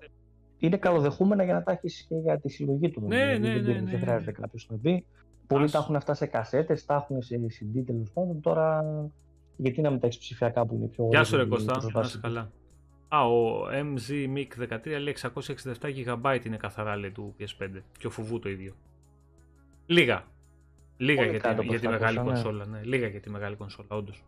είναι 0.59 0.77
καλοδεχούμενα 0.77 1.45
για 1.45 1.55
να 1.55 1.63
τα 1.63 1.73
έχεις 1.73 2.07
και 2.09 2.15
για 2.15 2.39
τη 2.39 2.49
συλλογή 2.49 2.91
του. 2.91 3.03
Ναι, 3.07 3.25
ναι, 3.25 3.37
ναι, 3.39 3.73
ναι, 3.73 3.91
Δεν 3.91 4.01
χρειάζεται 4.01 4.33
κάποιος 4.33 4.67
να 4.71 4.77
πει. 4.77 5.05
Πολλοί 5.47 5.71
τα 5.71 5.79
έχουν 5.79 5.97
αυτά 5.97 6.15
σε 6.15 6.27
κασέτες, 6.27 6.85
τα 6.85 6.95
έχουν 6.95 7.23
σε 7.23 7.37
CD 7.37 7.83
τέλος 7.87 8.11
πάντων. 8.13 8.41
Τώρα, 8.41 8.85
γιατί 9.57 9.81
να 9.81 9.91
μην 9.91 10.01
τα 10.01 10.07
έχεις 10.07 10.19
ψηφιακά 10.19 10.67
που 10.67 10.75
είναι 10.75 10.87
πιο 10.87 11.07
Γεια 11.11 11.25
σου, 11.25 11.37
Ρε 11.37 11.45
Κώστα. 11.45 11.83
Να 11.93 12.21
καλά. 12.21 12.51
Α, 13.09 13.27
ο 13.27 13.67
MZ 13.71 14.37
Mic 14.37 14.75
13 14.75 15.01
λέει 15.01 15.17
667 15.23 16.19
GB 16.23 16.39
είναι 16.47 16.57
καθαρά 16.57 16.97
λέει, 16.97 17.11
του 17.11 17.35
PS5 17.39 17.83
και 17.99 18.07
ο 18.07 18.11
φοβού 18.11 18.39
το 18.39 18.49
ίδιο. 18.49 18.75
Λίγα. 19.87 20.25
Λίγα 20.97 21.25
για 21.25 21.41
τη, 21.41 21.67
για 21.67 21.81
τη 21.81 21.89
μεγάλη 21.89 22.19
ναι. 22.19 22.25
κονσόλα. 22.25 22.67
Ναι. 22.67 22.81
Λίγα 22.83 23.07
για 23.07 23.21
τη 23.21 23.31
μεγάλη 23.31 23.57
κονσόλα, 23.57 23.89
όντως. 23.91 24.25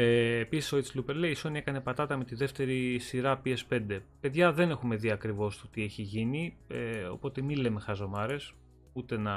Ε, 0.00 0.38
Επίση, 0.38 0.76
ο 0.76 0.78
It's 0.78 1.14
λέει: 1.14 1.30
Η 1.30 1.36
Sony 1.42 1.54
έκανε 1.54 1.80
πατάτα 1.80 2.16
με 2.16 2.24
τη 2.24 2.34
δεύτερη 2.34 2.98
σειρά 2.98 3.42
PS5. 3.44 4.00
Παιδιά, 4.20 4.52
δεν 4.52 4.70
έχουμε 4.70 4.96
δει 4.96 5.10
ακριβώς 5.10 5.60
το 5.60 5.68
τι 5.68 5.82
έχει 5.82 6.02
γίνει. 6.02 6.56
Ε, 6.68 7.02
οπότε 7.02 7.40
μην 7.40 7.58
λέμε 7.58 7.80
χαζομάρες. 7.80 8.54
Ούτε 8.92 9.16
να. 9.16 9.34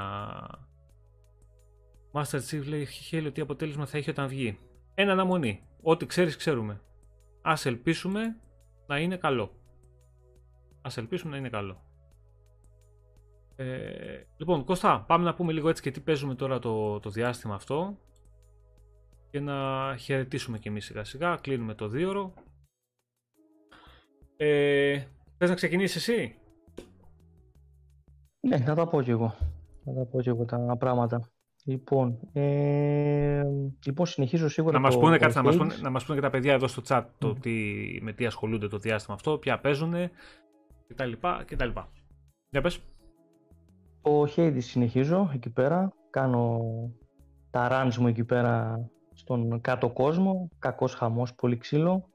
Master 2.11 2.39
Chief 2.49 2.63
λέει: 2.65 2.85
Χέλιο, 2.85 3.31
τι 3.31 3.41
αποτέλεσμα 3.41 3.85
θα 3.85 3.97
έχει 3.97 4.09
όταν 4.09 4.27
βγει. 4.27 4.59
Ένα 4.93 5.11
αναμονή. 5.11 5.63
Ό,τι 5.81 6.05
ξέρεις, 6.05 6.35
ξέρουμε. 6.35 6.81
Α 7.41 7.53
ελπίσουμε 7.63 8.35
να 8.88 8.99
είναι 8.99 9.17
καλό. 9.17 9.51
Α 10.81 10.91
ελπίσουμε 10.95 11.31
να 11.31 11.38
είναι 11.38 11.49
καλό. 11.49 11.83
Ε, 13.55 14.23
λοιπόν, 14.38 14.63
Κώστα, 14.63 15.03
πάμε 15.07 15.23
να 15.23 15.33
πούμε 15.33 15.51
λίγο 15.51 15.69
έτσι 15.69 15.81
και 15.81 15.91
τι 15.91 15.99
παίζουμε 15.99 16.35
τώρα 16.35 16.59
το, 16.59 16.99
το 16.99 17.09
διάστημα 17.09 17.55
αυτό 17.55 17.97
και 19.31 19.39
να 19.39 19.95
χαιρετήσουμε 19.97 20.57
και 20.57 20.69
εμείς 20.69 20.85
σιγά 20.85 21.03
σιγά, 21.03 21.35
κλείνουμε 21.35 21.73
το 21.73 21.87
δίωρο. 21.87 22.33
Ε, 24.37 25.03
θες 25.37 25.49
να 25.49 25.55
ξεκινήσεις 25.55 25.95
εσύ; 25.95 26.35
Ναι, 28.39 28.57
θα 28.57 28.75
τα 28.75 28.87
πω 28.87 29.01
κι 29.01 29.09
εγώ. 29.09 29.35
Θα 29.85 29.93
τα 29.93 30.05
πω 30.05 30.21
κι 30.21 30.29
εγώ 30.29 30.45
τα 30.45 30.77
πράγματα. 30.77 31.29
Λοιπόν, 31.65 32.19
ε, 32.33 33.43
λοιπόν 33.85 34.05
συνεχίζω 34.05 34.49
σίγουρα 34.49 34.73
να 34.73 34.79
μας 34.79 34.97
πούνε, 34.97 35.17
κάτι, 35.17 35.35
να, 35.35 35.43
μας 35.43 35.57
πούνε, 35.57 35.75
να 35.81 35.89
μας 35.89 36.05
πούνε 36.05 36.15
και 36.15 36.23
τα 36.23 36.29
παιδιά 36.29 36.53
εδώ 36.53 36.67
στο 36.67 36.81
chat 36.87 37.03
το 37.17 37.33
τι, 37.33 37.53
με 38.01 38.13
τι 38.13 38.25
ασχολούνται 38.25 38.67
το 38.67 38.77
διάστημα 38.77 39.15
αυτό, 39.15 39.37
ποια 39.37 39.59
παίζουν 39.59 39.93
κτλ. 40.87 41.11
Για 42.49 42.61
πες. 42.61 42.79
Ο 44.01 44.23
Hades 44.23 44.57
συνεχίζω 44.61 45.29
εκεί 45.33 45.49
πέρα, 45.49 45.93
κάνω 46.09 46.59
τα 47.49 47.67
runs 47.71 47.95
μου 47.95 48.07
εκεί 48.07 48.23
πέρα 48.23 48.79
στον 49.31 49.61
κάτω 49.61 49.89
κόσμο, 49.89 50.49
κακός 50.59 50.93
χαμός, 50.93 51.33
πολύ 51.33 51.57
ξύλο. 51.57 52.09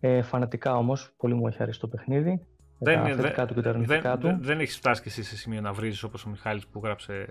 Ε, 0.00 0.22
φανατικά 0.22 0.76
όμως, 0.76 1.12
πολύ 1.16 1.34
μου 1.34 1.46
έχει 1.46 1.62
αρέσει 1.62 1.80
το 1.80 1.88
παιχνίδι. 1.88 2.46
Δεν, 2.78 3.02
τα 3.02 3.14
θετικά 3.14 3.46
του 3.46 3.54
και 3.54 3.60
τα 3.60 3.70
αρνητικά 3.70 4.18
του. 4.18 4.26
Δεν, 4.26 4.38
δεν 4.42 4.60
έχεις 4.60 4.76
φτάσει 4.76 5.02
και 5.02 5.08
εσύ 5.08 5.22
σε 5.22 5.36
σημείο 5.36 5.60
να 5.60 5.72
βρίζεις 5.72 6.02
όπως 6.02 6.24
ο 6.24 6.28
Μιχάλης 6.28 6.66
που 6.66 6.80
γράψε 6.84 7.26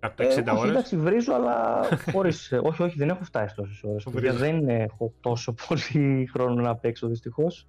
160 0.00 0.10
ε, 0.16 0.50
ώρες. 0.50 0.70
Εντάξει, 0.70 0.96
βρίζω, 0.96 1.34
αλλά 1.34 1.82
χωρίς... 2.12 2.52
όχι, 2.62 2.82
όχι, 2.82 2.98
δεν 2.98 3.08
έχω 3.08 3.24
φτάσει 3.24 3.54
τόσες 3.54 3.82
ώρες. 3.82 4.36
δεν 4.36 4.68
έχω 4.68 5.12
τόσο 5.20 5.54
πολύ 5.68 6.28
χρόνο 6.32 6.62
να 6.62 6.76
παίξω 6.76 7.08
δυστυχώς. 7.08 7.68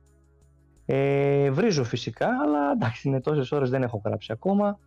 Ε, 0.86 1.52
βρίζω 1.52 1.84
φυσικά, 1.84 2.28
αλλά 2.44 2.72
εντάξει, 2.72 3.08
είναι 3.08 3.22
τόσες 3.22 3.52
ώρες 3.52 3.70
δεν 3.70 3.84
έχω 3.84 4.02
γράψει 4.06 4.32
ακόμα. 4.32 4.80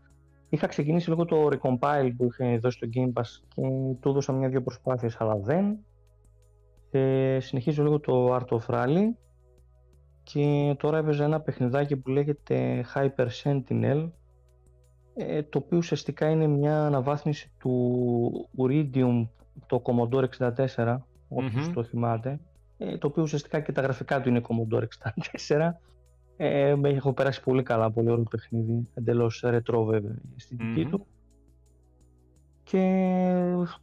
Είχα 0.48 0.66
ξεκινήσει 0.66 1.10
λίγο 1.10 1.24
το 1.24 1.48
recompile 1.52 2.10
που 2.16 2.24
είχε 2.24 2.58
δώσει 2.58 2.78
το 2.78 2.88
Game 2.94 3.12
Pass 3.12 3.42
και 3.48 3.62
του 4.00 4.08
έδωσα 4.08 4.32
μια-δυο 4.32 4.62
προσπάθειες 4.62 5.16
αλλά 5.20 5.36
δεν. 5.36 5.78
Ε, 6.90 7.38
συνεχίζω 7.40 7.82
λίγο 7.82 8.00
το 8.00 8.36
Art 8.36 8.58
of 8.58 8.74
Rally. 8.74 9.04
Και 10.22 10.74
τώρα 10.78 10.98
έπαιζα 10.98 11.24
ένα 11.24 11.40
παιχνιδάκι 11.40 11.96
που 11.96 12.10
λέγεται 12.10 12.84
Hyper 12.94 13.26
Sentinel 13.42 14.10
ε, 15.14 15.42
το 15.42 15.58
οποίο 15.58 15.78
ουσιαστικά 15.78 16.30
είναι 16.30 16.46
μια 16.46 16.86
αναβάθμιση 16.86 17.52
του 17.58 18.48
Uridium 18.58 19.28
το 19.66 19.82
Commodore 19.84 20.24
64 20.76 20.98
οποιος 21.28 21.70
το 21.72 21.84
θυμάται. 21.84 22.40
Ε, 22.78 22.98
το 22.98 23.06
οποίο 23.06 23.22
ουσιαστικά 23.22 23.60
και 23.60 23.72
τα 23.72 23.80
γραφικά 23.80 24.20
του 24.20 24.28
είναι 24.28 24.40
Commodore 24.48 24.84
64 25.48 25.70
ε, 26.40 26.74
έχω 26.82 27.12
περάσει 27.12 27.42
πολύ 27.42 27.62
καλά, 27.62 27.90
πολύ 27.90 28.10
ωραίο 28.10 28.24
παιχνίδι, 28.30 28.88
εντελώς 28.94 29.40
ρετρό 29.46 29.84
βέβαια 29.84 30.12
η 30.12 30.32
αισθητικη 30.36 30.84
του. 30.84 31.06
Και 32.62 32.80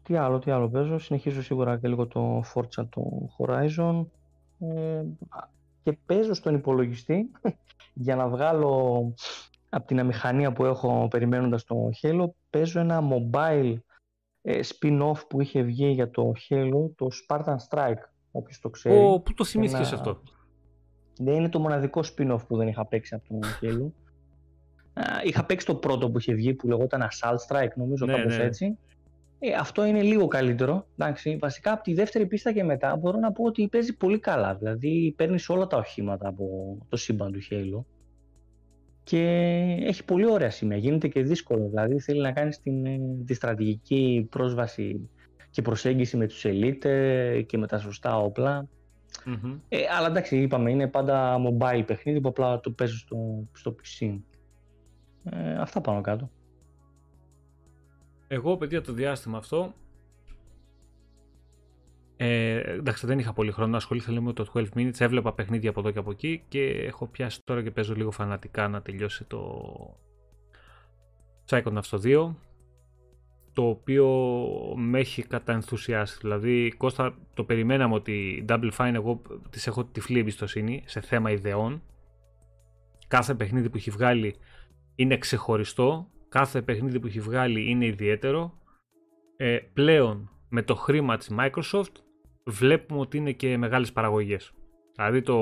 τι 0.03 0.15
άλλο, 0.15 0.39
τι 0.39 0.51
άλλο 0.51 0.69
παίζω, 0.69 0.99
συνεχίζω 0.99 1.41
σίγουρα 1.41 1.79
και 1.79 1.87
λίγο 1.87 2.07
το 2.07 2.43
Forza 2.53 2.85
το 2.89 3.29
Horizon 3.37 4.05
ε, 4.59 5.03
και 5.83 5.97
παίζω 6.05 6.33
στον 6.33 6.55
υπολογιστή 6.55 7.31
για 8.05 8.15
να 8.15 8.27
βγάλω 8.27 9.13
από 9.69 9.87
την 9.87 9.99
αμηχανία 9.99 10.53
που 10.53 10.65
έχω 10.65 11.07
περιμένοντας 11.09 11.63
το 11.63 11.89
Halo, 12.01 12.25
παίζω 12.49 12.79
ένα 12.79 13.01
mobile 13.01 13.75
ε, 14.41 14.59
spin-off 14.63 15.27
που 15.29 15.41
είχε 15.41 15.61
βγει 15.61 15.87
για 15.87 16.09
το 16.09 16.31
Halo, 16.49 16.89
το 16.95 17.07
Spartan 17.27 17.55
Strike, 17.69 18.03
όποιος 18.31 18.59
το 18.59 18.69
ξέρει. 18.69 19.05
Ο, 19.05 19.19
πού 19.19 19.33
το 19.33 19.45
θυμήθηκες 19.45 19.93
αυτό; 19.93 20.21
Δεν 21.17 21.33
είναι 21.33 21.49
το 21.49 21.59
μοναδικό 21.59 22.01
spin-off 22.01 22.47
που 22.47 22.57
δεν 22.57 22.67
είχα 22.67 22.85
παίξει 22.85 23.15
από 23.15 23.23
τον 23.27 23.39
Halo. 23.61 23.91
είχα 25.27 25.45
παίξει 25.45 25.65
το 25.65 25.75
πρώτο 25.75 26.09
που 26.11 26.17
είχε 26.17 26.33
βγει 26.33 26.53
που 26.53 26.67
λεγόταν 26.67 27.01
Assault 27.01 27.37
Strike, 27.47 27.73
νομίζω 27.75 28.05
ναι, 28.05 28.13
κάπως 28.13 28.37
ναι. 28.37 28.43
έτσι. 28.43 28.77
Ε, 29.39 29.53
αυτό 29.53 29.85
είναι 29.85 30.01
λίγο 30.01 30.27
καλύτερο. 30.27 30.87
Εντάξει, 30.97 31.37
βασικά 31.41 31.71
από 31.71 31.83
τη 31.83 31.93
δεύτερη 31.93 32.25
πίστα 32.25 32.53
και 32.53 32.63
μετά 32.63 32.95
μπορώ 32.95 33.19
να 33.19 33.31
πω 33.31 33.43
ότι 33.43 33.67
παίζει 33.67 33.97
πολύ 33.97 34.19
καλά. 34.19 34.55
Δηλαδή 34.55 35.13
παίρνεις 35.17 35.49
όλα 35.49 35.67
τα 35.67 35.77
οχήματα 35.77 36.27
από 36.27 36.77
το 36.89 36.97
σύμπαν 36.97 37.31
του 37.31 37.39
Halo. 37.51 37.83
Και 39.03 39.19
έχει 39.79 40.05
πολύ 40.05 40.25
ωραία 40.25 40.49
σημεία. 40.49 40.77
Γίνεται 40.77 41.07
και 41.07 41.23
δύσκολο. 41.23 41.67
Δηλαδή 41.67 41.99
θέλει 41.99 42.21
να 42.21 42.31
κάνεις 42.31 42.57
ε, 42.63 42.71
τη 43.25 43.33
στρατηγική 43.33 44.27
πρόσβαση 44.29 45.09
και 45.51 45.61
προσέγγιση 45.61 46.17
με 46.17 46.27
τους 46.27 46.45
elite 46.47 47.43
και 47.45 47.57
με 47.57 47.67
τα 47.67 47.79
σωστά 47.79 48.17
όπλα. 48.17 48.67
Ε, 49.69 49.77
αλλά 49.97 50.07
εντάξει, 50.07 50.41
είπαμε, 50.41 50.71
είναι 50.71 50.87
πάντα 50.87 51.37
mobile 51.37 51.83
παιχνίδι 51.85 52.21
που 52.21 52.29
απλά 52.29 52.59
το 52.59 52.71
παίζω 52.71 52.97
στο, 52.97 53.47
στο 53.51 53.75
PC. 53.75 54.19
Ε, 55.23 55.53
αυτά 55.53 55.81
πάνω 55.81 56.01
κάτω. 56.01 56.29
Εγώ, 58.27 58.57
παιδιά, 58.57 58.81
το 58.81 58.93
διάστημα 58.93 59.37
αυτό. 59.37 59.73
Ε, 62.17 62.59
εντάξει, 62.59 63.05
δεν 63.05 63.19
είχα 63.19 63.33
πολύ 63.33 63.51
χρόνο 63.51 63.71
να 63.71 63.77
ασχολήθηκα 63.77 64.11
λίγο 64.11 64.23
με 64.23 64.33
το 64.33 64.45
12 64.53 64.65
minutes. 64.75 64.99
Έβλεπα 64.99 65.33
παιχνίδια 65.33 65.69
από 65.69 65.79
εδώ 65.79 65.91
και 65.91 65.99
από 65.99 66.11
εκεί 66.11 66.43
και 66.47 66.65
έχω 66.65 67.07
πιάσει 67.07 67.41
τώρα 67.43 67.63
και 67.63 67.71
παίζω 67.71 67.95
λίγο 67.95 68.11
φανατικά 68.11 68.67
να 68.67 68.81
τελειώσει 68.81 69.23
το 69.23 69.61
Psychonauts 71.49 71.85
το 71.89 72.01
2 72.03 72.33
το 73.55 73.67
οποίο 73.67 74.07
με 74.75 74.99
έχει 74.99 75.21
καταενθουσιάσει. 75.21 76.17
Δηλαδή, 76.21 76.73
Κώστα, 76.77 77.17
το 77.33 77.43
περιμέναμε 77.43 77.93
ότι 77.93 78.45
Double 78.49 78.71
Fine 78.77 78.93
εγώ 78.93 79.21
της 79.49 79.67
έχω 79.67 79.85
τυφλή 79.85 80.19
εμπιστοσύνη 80.19 80.83
σε 80.85 81.01
θέμα 81.01 81.31
ιδεών. 81.31 81.81
Κάθε 83.07 83.33
παιχνίδι 83.33 83.69
που 83.69 83.77
έχει 83.77 83.89
βγάλει 83.89 84.35
είναι 84.95 85.17
ξεχωριστό. 85.17 86.07
Κάθε 86.29 86.61
παιχνίδι 86.61 86.99
που 86.99 87.07
έχει 87.07 87.19
βγάλει 87.19 87.69
είναι 87.69 87.85
ιδιαίτερο. 87.85 88.53
Ε, 89.37 89.57
πλέον, 89.73 90.29
με 90.49 90.61
το 90.61 90.75
χρήμα 90.75 91.17
της 91.17 91.31
Microsoft, 91.39 91.95
βλέπουμε 92.45 92.99
ότι 92.99 93.17
είναι 93.17 93.31
και 93.31 93.57
μεγάλες 93.57 93.91
παραγωγές. 93.91 94.51
Δηλαδή 94.95 95.21
το, 95.21 95.35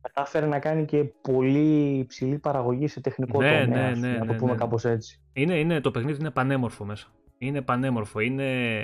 κατάφερε 0.00 0.46
να 0.46 0.58
κάνει 0.58 0.84
και 0.84 1.04
πολύ 1.22 1.98
υψηλή 1.98 2.38
παραγωγή 2.38 2.86
σε 2.88 3.00
τεχνικό 3.00 3.40
ναι, 3.42 3.64
τομέα, 3.64 3.90
ναι, 3.90 4.08
ναι, 4.08 4.12
να 4.18 4.26
το 4.26 4.32
ναι, 4.32 4.38
πούμε 4.38 4.50
ναι. 4.52 4.56
κάπως 4.58 4.84
έτσι. 4.84 5.20
Είναι, 5.32 5.58
είναι, 5.58 5.80
το 5.80 5.90
παιχνίδι 5.90 6.20
είναι 6.20 6.30
πανέμορφο 6.30 6.84
μέσα. 6.84 7.06
Είναι 7.38 7.62
πανέμορφο, 7.62 8.20
είναι 8.20 8.78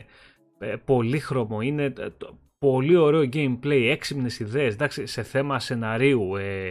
ε, 0.59 0.77
πολύχρωμο, 0.85 1.61
είναι 1.61 1.85
ε, 1.85 2.11
το- 2.17 2.39
πολύ 2.59 2.97
ωραίο 2.97 3.21
gameplay, 3.33 3.89
έξυπνες 3.91 4.39
ιδέες, 4.41 4.75
εντάξει, 4.75 5.07
σε 5.07 5.23
θέμα 5.23 5.59
σεναρίου, 5.59 6.37
ε, 6.37 6.71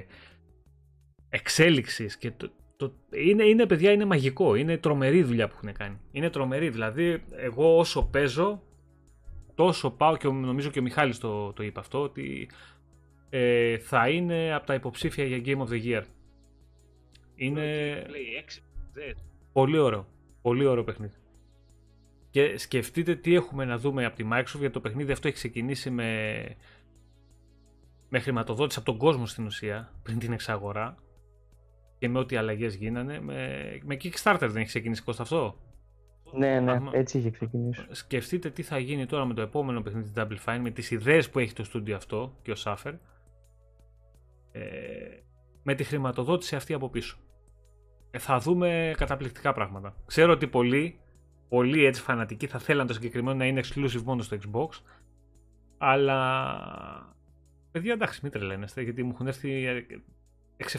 εξέλιξης 1.30 2.18
και 2.18 2.32
το, 2.38 2.50
το, 2.78 2.94
είναι, 3.12 3.44
είναι, 3.44 3.66
παιδιά, 3.66 3.92
είναι 3.92 4.06
μαγικό, 4.06 4.56
είναι 4.56 4.78
τρομερή 4.78 5.24
δουλειά 5.24 5.48
που 5.48 5.54
έχουν 5.58 5.74
κάνει. 5.78 5.98
Είναι 6.12 6.30
τρομερή, 6.30 6.70
δηλαδή 6.70 7.24
εγώ 7.36 7.78
όσο 7.78 8.04
παίζω, 8.04 8.62
τόσο 9.56 9.90
πάω 9.92 10.18
και 10.18 10.28
ο- 10.28 10.32
νομίζω 10.34 10.70
και 10.70 10.80
ο 10.80 10.82
Μιχάλης 10.82 11.18
το, 11.20 11.54
το 11.54 11.64
είπε 11.64 11.80
αυτό, 11.80 12.02
ότι 12.02 12.50
ε, 13.30 13.78
θα 13.78 14.10
είναι 14.10 14.54
από 14.54 14.66
τα 14.66 14.74
υποψήφια 14.74 15.26
για 15.26 15.42
Game 15.46 15.68
of 15.68 15.72
the 15.72 15.84
Year. 15.86 16.04
Είναι 17.36 18.04
πολύ 19.52 19.78
ωραίο. 19.78 20.08
Πολύ 20.42 20.66
ωραίο 20.66 20.84
παιχνίδι. 20.84 21.16
Και 22.30 22.58
σκεφτείτε 22.58 23.16
τι 23.16 23.36
έχουμε 23.36 23.66
να 23.66 23.78
δούμε 23.78 24.06
από 24.06 24.16
τη 24.16 24.24
Microsoft 24.32 24.60
γιατί 24.60 24.74
το 24.74 24.80
παιχνίδι 24.80 25.12
αυτό 25.12 25.28
έχει 25.28 25.38
ξεκινήσει 25.38 25.90
με, 25.90 26.42
με 28.10 28.20
χρηματοδότηση 28.20 28.80
από 28.80 28.92
τον 28.92 29.00
κόσμο 29.00 29.26
στην 29.26 29.46
ουσία 29.46 29.92
πριν 30.04 30.20
την 30.20 30.32
εξαγορά 30.34 30.98
και 31.98 32.10
με 32.10 32.20
ό,τι 32.20 32.36
αλλαγές 32.36 32.76
γίνανε. 32.76 33.20
Με, 33.20 33.60
με 33.84 33.98
Kickstarter 34.04 34.38
δεν 34.40 34.56
έχει 34.56 34.66
ξεκινήσει 34.66 35.04
Κώστα 35.04 35.22
αυτό; 35.24 35.58
Ναι, 36.34 36.60
ναι, 36.60 36.72
Άμα- 36.72 36.92
έτσι 36.94 37.18
είχε 37.18 37.30
ξεκινήσει. 37.30 37.86
Σκεφτείτε 37.92 38.50
τι 38.50 38.64
θα 38.64 38.78
γίνει 38.78 39.06
τώρα 39.06 39.26
με 39.26 39.34
το 39.34 39.42
επόμενο 39.42 39.82
παιχνίδι 39.82 40.12
της 40.12 40.24
Double 40.24 40.38
Fine 40.46 40.60
με 40.62 40.70
τις 40.70 40.92
ιδέες 40.92 41.30
που 41.30 41.40
έχει 41.40 41.54
το 41.54 41.64
στούντιο 41.64 41.96
αυτό 41.96 42.38
και 42.42 42.52
ο 42.52 42.56
Σάφερ 42.56 42.94
ε, 44.56 45.20
με 45.64 45.76
τη 45.76 45.84
χρηματοδότηση 45.84 46.56
αυτή 46.56 46.74
από 46.74 46.90
πίσω. 46.90 47.18
Ε, 48.12 48.20
θα 48.20 48.40
δούμε 48.40 48.94
καταπληκτικά 48.98 49.54
πράγματα. 49.54 49.96
Ξέρω 50.06 50.32
ότι 50.32 50.48
πολλοί, 50.48 51.00
πολλοί 51.50 51.86
έτσι 51.86 52.02
φανατικοί 52.02 52.48
θα 52.48 52.60
θέλαν 52.60 52.88
το 52.88 52.94
συγκεκριμένο 52.94 53.38
να 53.38 53.46
είναι 53.46 53.62
exclusive 53.64 54.02
μόνο 54.04 54.22
στο 54.22 54.38
Xbox 54.42 54.70
αλλά 55.78 57.14
παιδιά 57.72 57.94
εντάξει 57.94 58.20
μην 58.24 58.32
τρελαίνεστε 58.32 58.82
γιατί 58.82 59.04
μου 59.04 59.12
έχουν 59.14 59.28
έρθει 59.28 59.66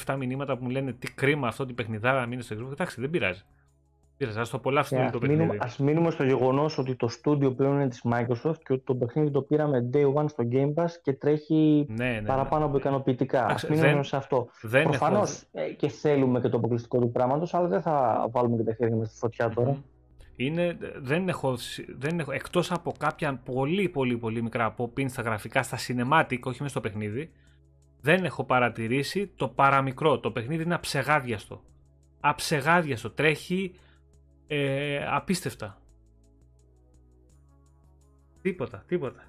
6-7 0.05 0.17
μηνύματα 0.19 0.57
που 0.57 0.65
μου 0.65 0.71
λένε 0.71 0.93
τι 0.93 1.13
κρίμα 1.13 1.49
αυτό, 1.49 1.67
την 1.67 1.75
παιχνιδάρα 1.75 2.21
να 2.21 2.27
μείνει 2.27 2.43
στο 2.43 2.57
Xbox. 2.57 2.73
Εντάξει 2.73 3.01
δεν 3.01 3.11
πειράζει. 3.11 3.43
Δεν 4.19 4.29
πειράζει, 4.29 4.39
ας 4.39 4.51
το 4.51 4.57
απολαύσετε 4.57 4.97
Και 4.97 5.03
όλοι 5.03 5.11
το 5.13 5.19
ας, 5.23 5.29
μείνουμε, 5.29 5.43
παιχνίδι. 5.47 5.65
ας 5.65 5.79
μείνουμε 5.79 6.11
στο 6.11 6.25
γεγονός 6.25 6.79
ότι 6.79 6.95
το 6.95 7.09
στούντιο 7.09 7.53
πλέον 7.53 7.75
είναι 7.75 7.89
της 7.89 8.03
Microsoft 8.13 8.57
και 8.65 8.73
ότι 8.73 8.83
το 8.85 8.95
παιχνίδι 8.95 9.31
το 9.31 9.43
πήραμε 9.43 9.91
day 9.93 10.13
one 10.15 10.25
στο 10.29 10.45
Game 10.53 10.75
Pass 10.75 10.91
και 11.03 11.13
τρέχει 11.13 11.87
Ναι, 11.89 12.05
ναι, 12.05 12.21
ναι. 12.21 12.27
παραπάνω 12.27 12.65
από 12.65 12.77
ικανοποιητικά. 12.77 13.39
Ας 13.41 13.47
Εντάξει, 13.49 13.71
μείνουμε 13.71 13.93
δεν- 13.93 14.05
σε 14.05 14.17
αυτό. 14.17 14.49
Δεν 14.63 14.81
έχω- 14.81 14.91
Προφανώς 14.91 15.45
ε, 15.53 15.63
και 15.73 15.89
θέλουμε 15.89 16.41
και 16.41 16.49
το 16.49 16.57
αποκλειστικό 16.57 16.99
του 16.99 17.11
πράγματος, 17.13 17.55
αλλά 17.55 17.69
δεν 17.69 17.83
θα 17.83 18.27
βάλουμε 18.31 18.57
και 18.57 18.63
τα 18.63 18.75
χέρια 18.75 18.97
μας 18.97 19.09
στη 19.09 19.19
φωτιά 19.19 19.49
τώρα. 19.49 19.71
Μμμ. 19.71 19.79
Είναι, 20.37 20.77
δεν 21.01 21.29
έχω, 21.29 21.57
συ- 21.57 21.89
δεν 21.99 22.19
έχω, 22.19 22.33
εκτός 22.33 22.73
από 22.73 22.93
κάποια 22.99 23.41
πολύ 23.45 23.89
πολύ 23.89 24.17
πολύ 24.17 24.43
μικρά 24.43 24.75
pop-in 24.79 25.05
στα 25.11 25.23
γραφικά, 25.23 25.63
στα 25.63 25.77
cinematic, 25.77 26.39
όχι 26.43 26.63
μέσα 26.63 26.69
στο 26.69 26.81
παιχνίδι, 26.81 27.31
δεν 28.01 28.25
έχω 28.25 28.45
παρατηρήσει 28.45 29.33
το 29.37 29.49
παραμικρό. 29.49 30.19
Το 30.19 30.31
παιχνίδι 30.31 30.63
είναι 30.63 30.75
αψεγάδιαστο. 30.75 31.63
Αψεγάδιαστο. 32.21 33.11
Τρέχει 33.11 33.73
ε, 34.47 35.07
απίστευτα. 35.07 35.81
Τίποτα, 38.43 38.85
τίποτα. 38.87 39.25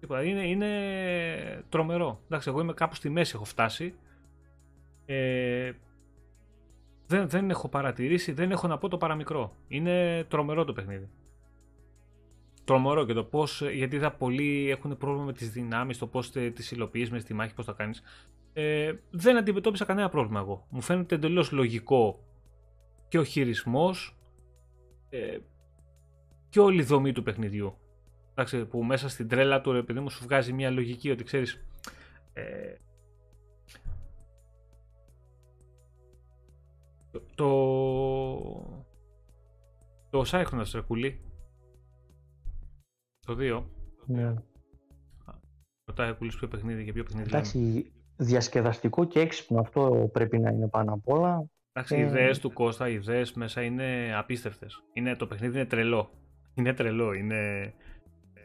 τίποτα. 0.00 0.22
Είναι, 0.22 0.46
είναι 0.46 1.64
τρομερό. 1.68 2.20
Εντάξει, 2.24 2.48
εγώ 2.48 2.60
είμαι 2.60 2.72
κάπου 2.72 2.94
στη 2.94 3.08
μέση 3.08 3.32
έχω 3.34 3.44
φτάσει. 3.44 3.94
Ε, 5.06 5.72
δεν, 7.06 7.28
δεν 7.28 7.50
έχω 7.50 7.68
παρατηρήσει, 7.68 8.32
δεν 8.32 8.50
έχω 8.50 8.66
να 8.66 8.78
πω 8.78 8.88
το 8.88 8.96
παραμικρό. 8.96 9.56
Είναι 9.68 10.24
τρομερό 10.24 10.64
το 10.64 10.72
παιχνίδι. 10.72 11.08
Τρομερό 12.64 13.04
και 13.04 13.12
το 13.12 13.24
πώς. 13.24 13.62
Γιατί 13.72 13.96
είδα 13.96 14.12
πολλοί 14.12 14.70
έχουν 14.70 14.96
πρόβλημα 14.96 15.24
με 15.24 15.32
τις 15.32 15.50
δυνάμεις, 15.50 15.98
το 15.98 16.06
πώς 16.06 16.30
τις 16.30 16.70
υλοποιείς 16.70 17.10
μες 17.10 17.22
στη 17.22 17.34
μάχη, 17.34 17.54
πώς 17.54 17.64
το 17.64 17.74
κάνεις. 17.74 18.02
Ε, 18.52 18.92
δεν 19.10 19.36
αντιμετώπισα 19.36 19.84
κανένα 19.84 20.08
πρόβλημα 20.08 20.40
εγώ. 20.40 20.66
Μου 20.70 20.80
φαίνεται 20.80 21.14
εντελώς 21.14 21.52
λογικό 21.52 22.24
και 23.08 23.18
ο 23.18 23.24
χειρισμός 23.24 24.17
ε, 25.08 25.38
και 26.48 26.60
όλη 26.60 26.80
η 26.80 26.84
δομή 26.84 27.12
του 27.12 27.22
παιχνιδιού. 27.22 27.78
Εντάξει, 28.30 28.64
που 28.64 28.84
μέσα 28.84 29.08
στην 29.08 29.28
τρέλα 29.28 29.60
του, 29.60 29.72
ρε 29.72 29.82
παιδί 29.82 30.00
μου, 30.00 30.10
σου 30.10 30.24
βγάζει 30.24 30.52
μια 30.52 30.70
λογική 30.70 31.10
ότι 31.10 31.24
ξέρεις. 31.24 31.64
Ε, 32.32 32.74
το, 37.10 37.22
το, 37.34 37.46
το 40.10 40.24
Psychonauts 40.26 40.70
ρε 40.74 40.80
κουλή. 40.80 41.20
Το 43.26 43.36
2. 43.38 43.64
Ναι. 44.06 44.34
Ρωτάει 45.84 46.10
ο 46.10 46.16
Κουλής 46.16 46.36
ποιο 46.36 46.48
παιχνίδι 46.48 46.84
και 46.84 46.92
ποιο 46.92 47.02
παιχνίδι 47.02 47.30
λέμε. 47.30 47.38
Εντάξει, 47.38 47.92
διασκεδαστικό 48.16 49.04
και 49.04 49.20
έξυπνο 49.20 49.60
αυτό 49.60 50.10
πρέπει 50.12 50.38
να 50.38 50.50
είναι 50.50 50.68
πάνω 50.68 50.92
απ' 50.92 51.08
όλα. 51.08 51.46
Εντάξει, 51.78 51.96
οι 51.96 52.00
Ε, 52.00 52.04
ιδέες 52.04 52.38
του 52.38 52.52
Κώστα, 52.52 52.88
οι 52.88 52.94
ιδέες 52.94 53.32
μέσα 53.32 53.62
είναι 53.62 54.14
απίστευτες. 54.16 54.82
Είναι, 54.92 55.16
το 55.16 55.26
παιχνίδι 55.26 55.54
είναι 55.58 55.66
τρελό. 55.66 56.10
Είναι 56.54 56.72
τρελό, 56.74 57.12
είναι, 57.12 57.72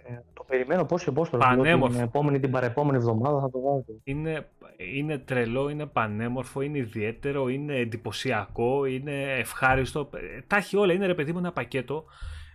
Ε, 0.05 0.19
το 0.34 0.43
περιμένω 0.47 0.85
πώς 0.85 1.03
και 1.03 1.11
πώς 1.11 1.30
τώρα. 1.30 1.45
Πανέμορφο. 1.47 1.95
Την 1.95 2.03
επόμενη, 2.03 2.39
την 2.39 2.51
παρεπόμενη 2.51 2.97
εβδομάδα 2.97 3.39
θα 3.39 3.49
το 3.49 3.61
βάλω. 3.61 3.85
είναι, 4.03 4.49
είναι 4.95 5.18
τρελό, 5.18 5.69
είναι 5.69 5.85
πανέμορφο, 5.85 6.61
είναι 6.61 6.77
ιδιαίτερο, 6.77 7.47
είναι 7.49 7.76
εντυπωσιακό, 7.76 8.85
είναι 8.85 9.38
ευχάριστο. 9.38 10.10
Ε, 10.14 10.41
Τα 10.47 10.55
έχει 10.55 10.77
όλα, 10.77 10.93
είναι 10.93 11.05
ρε 11.05 11.14
παιδί 11.15 11.31
μου 11.31 11.38
ένα 11.38 11.51
πακέτο 11.51 12.05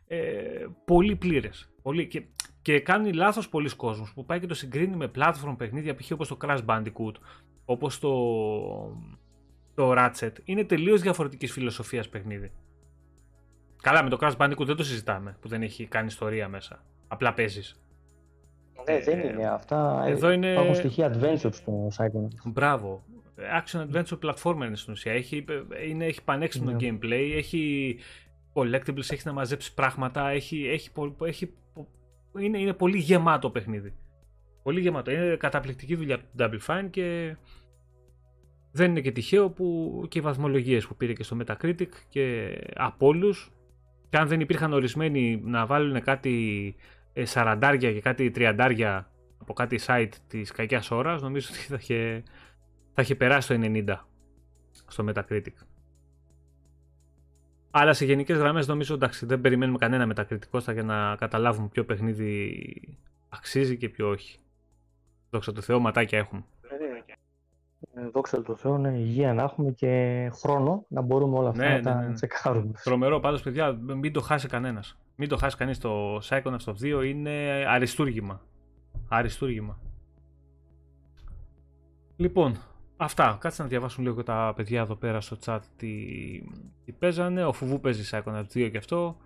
ε, 0.06 0.18
πολύ 0.84 1.16
πλήρες. 1.16 1.70
Πολύ, 1.82 2.06
και, 2.06 2.22
και 2.62 2.80
κάνει 2.80 3.12
λάθος 3.12 3.48
πολλοί 3.48 3.76
κόσμος 3.76 4.12
που 4.14 4.24
πάει 4.24 4.40
και 4.40 4.46
το 4.46 4.54
συγκρίνει 4.54 4.96
με 4.96 5.10
platform 5.18 5.54
παιχνίδια 5.56 5.94
π.χ. 5.94 6.10
όπως 6.10 6.28
το 6.28 6.36
Crash 6.40 6.64
Bandicoot, 6.66 7.14
όπως 7.64 7.98
το, 7.98 8.10
το 9.78 9.92
Ratchet. 9.96 10.32
Είναι 10.44 10.64
τελείως 10.64 11.00
διαφορετικής 11.00 11.52
φιλοσοφίας 11.52 12.08
παιχνίδι. 12.08 12.52
Καλά, 13.82 14.02
με 14.02 14.08
το 14.10 14.18
Crash 14.20 14.36
Bandicoot 14.36 14.64
δεν 14.66 14.76
το 14.76 14.84
συζητάμε, 14.84 15.36
που 15.40 15.48
δεν 15.48 15.62
έχει 15.62 15.86
κάνει 15.86 16.06
ιστορία 16.06 16.48
μέσα. 16.48 16.84
Απλά 17.08 17.34
παίζεις. 17.34 17.80
Ναι, 18.88 19.00
δεν 19.00 19.18
Ε, 19.18 19.26
είναι 19.28 19.46
αυτά. 19.48 20.04
εδώ 20.06 20.30
είναι- 20.30 20.50
Υπάρχουν 20.52 20.74
στοιχεία 20.74 21.14
adventure 21.14 21.52
στο 21.54 21.88
Psychonauts. 21.96 22.42
Μπράβο. 22.44 23.04
Action 23.62 23.86
Adventure 23.86 24.18
Platformer 24.22 24.64
είναι 24.66 24.76
στην 24.76 24.92
ουσία. 24.92 25.12
Έχει, 25.12 25.44
είναι, 25.88 26.04
έχει 26.06 26.22
πανέξυπνο 26.24 26.70
Ναι. 26.70 26.76
gameplay, 26.80 27.32
έχει 27.34 27.96
collectibles, 28.54 29.10
έχει 29.10 29.22
να 29.24 29.32
μαζέψεις 29.32 29.72
πράγματα, 29.72 30.28
έχει, 30.28 30.68
έχει, 30.68 30.92
πο- 30.92 31.16
έχει, 31.24 31.52
πο- 31.74 31.88
είναι, 32.38 32.58
είναι 32.58 32.72
πολύ 32.72 32.98
γεμάτο 32.98 33.50
παιχνίδι. 33.50 33.94
Πολύ 34.62 34.80
γεμάτο. 34.80 35.10
Είναι 35.10 35.36
καταπληκτική 35.36 35.94
δουλειά 35.96 36.14
από 36.14 36.24
την 36.24 36.46
Double 36.46 36.66
Fine 36.66 36.86
και 36.90 37.36
δεν 38.78 38.90
είναι 38.90 39.00
και 39.00 39.12
τυχαίο 39.12 39.50
που 39.50 40.04
και 40.08 40.18
οι 40.18 40.20
βαθμολογίες 40.22 40.86
που 40.86 40.96
πήρε 40.96 41.12
και 41.12 41.22
στο 41.22 41.36
Metacritic 41.40 41.88
και 42.08 42.56
από 42.74 43.06
όλους. 43.06 43.50
Και 44.08 44.16
αν 44.16 44.28
δεν 44.28 44.40
υπήρχαν 44.40 44.72
ορισμένοι 44.72 45.40
να 45.44 45.66
βάλουν 45.66 46.02
κάτι 46.02 46.76
ε, 47.12 47.24
σαραντάρια 47.24 47.92
και 47.92 48.00
κάτι 48.00 48.30
τριαντάρια 48.30 49.10
από 49.38 49.52
κάτι 49.52 49.78
site 49.86 50.12
της 50.28 50.50
κακιάς 50.50 50.90
ώρας, 50.90 51.22
νομίζω 51.22 51.48
ότι 51.50 51.58
θα 51.58 51.76
είχε, 51.80 52.22
θα 52.92 53.02
είχε 53.02 53.14
περάσει 53.14 53.48
το 53.48 53.60
90 53.62 53.96
στο 54.86 55.04
Metacritic. 55.08 55.54
Αλλά 57.70 57.92
σε 57.92 58.04
γενικές 58.04 58.38
γραμμές 58.38 58.66
νομίζω 58.66 58.94
εντάξει 58.94 59.26
δεν 59.26 59.40
περιμένουμε 59.40 59.78
κανένα 59.78 60.14
Metacritic 60.14 60.72
για 60.72 60.82
να 60.82 61.16
καταλάβουμε 61.16 61.68
ποιο 61.68 61.84
παιχνίδι 61.84 62.62
αξίζει 63.28 63.76
και 63.76 63.88
ποιο 63.88 64.08
όχι. 64.08 64.38
Δόξα 65.30 65.52
τω 65.52 65.60
Θεώ 65.60 65.80
ματάκια 65.80 66.18
έχουμε. 66.18 66.44
Ε, 68.00 68.08
δόξα 68.12 68.42
τω 68.42 68.56
Θεώ, 68.56 68.78
ναι, 68.78 68.98
υγεία 68.98 69.34
να 69.34 69.42
έχουμε 69.42 69.70
και 69.70 70.30
χρόνο 70.34 70.84
να 70.88 71.00
μπορούμε 71.00 71.38
όλα 71.38 71.48
αυτά 71.48 71.62
Ναι, 71.62 71.68
να 71.68 71.74
ναι, 71.76 71.82
τα 71.82 71.94
ναι. 71.94 72.14
τσεκάρουμε. 72.14 72.72
Τρομερό 72.84 73.20
πάντως 73.20 73.42
παιδιά, 73.42 73.72
μην 73.72 74.12
το 74.12 74.20
χάσει 74.20 74.48
κανένας. 74.48 74.98
Μην 75.16 75.28
το 75.28 75.36
χάσει 75.36 75.56
κανείς 75.56 75.78
το 75.78 76.16
Psychonauts 76.16 76.62
το 76.64 76.76
2 76.82 77.04
είναι 77.04 77.30
αριστούργημα. 77.68 78.40
Αριστούργημα. 79.08 79.78
Λοιπόν, 82.16 82.56
αυτά. 82.96 83.36
Κάτσε 83.40 83.62
να 83.62 83.68
διαβάσουν 83.68 84.04
λίγο 84.04 84.22
τα 84.22 84.52
παιδιά 84.56 84.80
εδώ 84.80 84.94
πέρα 84.94 85.20
στο 85.20 85.36
chat 85.44 85.58
τι, 85.76 85.94
τι 86.84 86.92
παίζανε. 86.92 87.44
Ο 87.44 87.52
Φουβού 87.52 87.80
παίζει 87.80 88.08
Psychonauts 88.12 88.52
2 88.54 88.68
και 88.70 88.78
αυτό. 88.78 89.16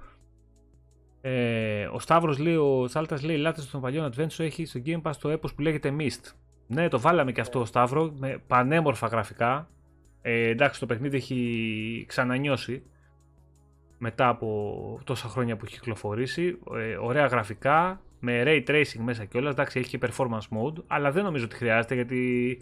Ε, 1.20 1.86
ο 1.86 1.98
Σταύρος 1.98 2.38
λέει, 2.38 2.56
ο 2.56 2.84
Τσάλτας 2.86 3.22
λέει, 3.22 3.36
λάτρες 3.36 3.70
των 3.70 3.80
παλιών 3.80 4.12
Adventure 4.12 4.38
έχει 4.38 4.64
στο 4.64 4.80
Game 4.84 5.02
Pass 5.02 5.12
το 5.20 5.28
έπος 5.28 5.54
που 5.54 5.60
λέγεται 5.60 5.94
Mist. 5.98 6.32
Ναι, 6.66 6.88
το 6.88 7.00
βάλαμε 7.00 7.32
και 7.32 7.40
αυτό 7.40 7.64
Σταύρο, 7.64 8.12
με 8.18 8.42
πανέμορφα 8.46 9.06
γραφικά. 9.06 9.68
Ε, 10.22 10.48
εντάξει, 10.48 10.80
το 10.80 10.86
παιχνίδι 10.86 11.16
έχει 11.16 12.04
ξανανιώσει 12.08 12.82
μετά 13.98 14.28
από 14.28 15.00
τόσα 15.04 15.28
χρόνια 15.28 15.56
που 15.56 15.64
έχει 15.64 15.74
κυκλοφορήσει. 15.74 16.58
Ε, 16.74 16.96
ωραία 16.96 17.26
γραφικά, 17.26 18.00
με 18.20 18.42
ray 18.46 18.64
tracing 18.68 19.00
μέσα 19.02 19.24
κιόλας. 19.24 19.52
Εντάξει, 19.52 19.78
έχει 19.78 19.98
και 19.98 20.08
performance 20.08 20.48
mode, 20.58 20.82
αλλά 20.86 21.10
δεν 21.10 21.24
νομίζω 21.24 21.44
ότι 21.44 21.56
χρειάζεται 21.56 21.94
γιατί 21.94 22.60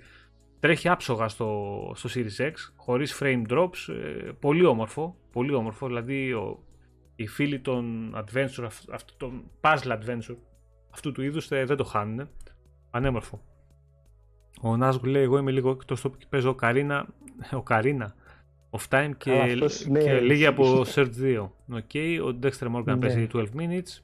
τρέχει 0.60 0.88
άψογα 0.88 1.28
στο, 1.28 1.92
στο 1.94 2.08
Series 2.14 2.42
X, 2.46 2.52
χωρίς 2.76 3.18
frame 3.22 3.42
drops. 3.48 3.88
Ε, 3.88 4.30
πολύ 4.40 4.64
όμορφο, 4.64 5.16
πολύ 5.32 5.54
όμορφο. 5.54 5.86
Δηλαδή, 5.86 6.32
ο, 6.32 6.62
οι 7.16 7.26
φίλοι 7.26 7.60
των 7.60 8.14
adventure, 8.16 8.64
αυτ- 8.64 8.92
αυτού 8.92 9.16
των 9.16 9.50
puzzle 9.60 9.98
adventure 9.98 10.36
αυτού 10.90 11.12
του 11.12 11.22
είδους 11.22 11.50
ε, 11.50 11.64
δεν 11.64 11.76
το 11.76 11.84
χάνουν. 11.84 12.28
Πανέμορφο. 12.90 13.42
Ο 14.60 14.76
Νάσγκου 14.76 15.06
λέει: 15.06 15.22
Εγώ 15.22 15.38
είμαι 15.38 15.50
λίγο 15.50 15.70
εκτός 15.70 16.00
τόπου 16.00 16.16
και 16.16 16.26
παίζω 16.28 16.54
Ocarina. 16.54 17.06
Ocarina. 17.52 18.14
Of 18.70 18.88
Time 18.98 19.10
και, 19.18 19.30
Καλά, 19.30 19.42
αυτός, 19.44 19.86
ναι, 19.86 20.00
και 20.02 20.20
λίγη 20.20 20.46
από 20.46 20.80
ισχύει. 20.80 21.00
Search 21.00 21.22
2. 21.22 21.48
Οκ, 21.72 21.90
ο 22.34 22.38
Dexter 22.42 22.76
Morgan 22.76 22.84
Ναι. 22.84 22.96
παίζει 22.96 23.26
12 23.34 23.44
minutes. 23.56 24.00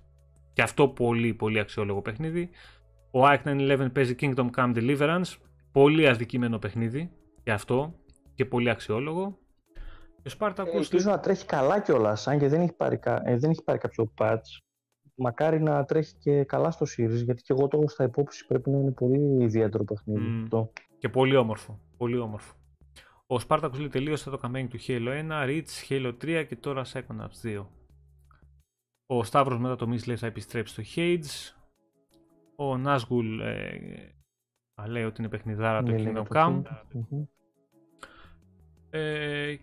Και 0.52 0.62
αυτό 0.62 0.88
πολύ 0.88 1.34
πολύ 1.34 1.58
αξιόλογο 1.58 2.02
παιχνίδι. 2.02 2.50
Ο 3.10 3.20
Ike 3.24 3.42
911 3.44 3.88
παίζει 3.92 4.14
Kingdom 4.20 4.46
Come 4.56 4.74
Deliverance. 4.76 5.34
Πολύ 5.72 6.08
αδικημένο 6.08 6.58
παιχνίδι. 6.58 7.10
Και 7.42 7.52
αυτό. 7.52 7.94
Και 8.34 8.44
πολύ 8.44 8.70
αξιόλογο. 8.70 9.38
Και 10.22 10.32
ο 10.32 10.36
Spartacus. 10.38 10.66
Ε, 10.72 10.76
Ελπίζω 10.76 11.10
να 11.10 11.20
τρέχει 11.20 11.46
καλά 11.46 11.80
κιόλας, 11.80 12.28
αν 12.28 12.38
και 12.38 12.48
δεν 12.48 12.60
έχει, 12.60 12.72
πάρει, 12.72 12.98
κα- 12.98 13.22
ε, 13.24 13.36
δεν 13.36 13.50
έχει 13.50 13.62
πάρει 13.62 13.78
κάποιο 13.78 14.12
patch. 14.18 14.60
Μακάρι 15.16 15.62
να 15.62 15.84
τρέχει 15.84 16.14
και 16.18 16.44
καλά 16.44 16.70
στο 16.70 16.86
Series, 16.88 17.22
γιατί 17.24 17.42
και 17.42 17.52
εγώ 17.52 17.68
το 17.68 17.78
έχω 17.78 17.88
στα 17.88 18.04
υπόψη. 18.04 18.46
Πρέπει 18.46 18.70
να 18.70 18.78
είναι 18.78 18.90
πολύ 18.90 19.44
ιδιαίτερο 19.44 19.84
παιχνίδι. 19.84 20.20
Μμ. 20.20 20.42
αυτό. 20.42 20.72
Και 20.98 21.08
πολύ 21.08 21.36
όμορφο. 21.36 21.80
Πολύ 21.96 22.18
όμορφο. 22.18 22.54
Ο 23.26 23.36
Spartacus 23.48 23.78
λέει 23.78 23.88
τελείωσε 23.88 24.30
το 24.30 24.38
campaign 24.42 24.66
του 24.70 24.78
Halo 24.86 25.28
1, 25.28 25.30
Reach, 25.30 25.88
Halo 25.88 26.14
3 26.22 26.44
και 26.48 26.56
τώρα 26.56 26.84
Psychonauts 26.84 27.46
2. 27.58 27.66
Ο 29.06 29.24
Σταύρος 29.24 29.58
μετά 29.58 29.76
το 29.76 29.90
Miss 29.90 30.06
λέει 30.06 30.16
θα 30.16 30.26
επιστρέψει 30.26 30.72
στο 30.72 30.82
Hades. 30.96 31.54
Ο 32.56 32.82
Nazgul 32.84 33.40
ε, 33.42 33.78
α, 34.74 34.88
λέει 34.88 35.04
ότι 35.04 35.20
είναι 35.20 35.30
παιχνιδάρα 35.30 35.82
το 35.82 35.90
Ναι, 35.90 35.98
λέει 35.98 36.12
Kingdom 36.16 36.24
το 36.28 36.34
Come. 36.34 36.62
Mh. 36.94 37.26
Ε, 38.90 39.56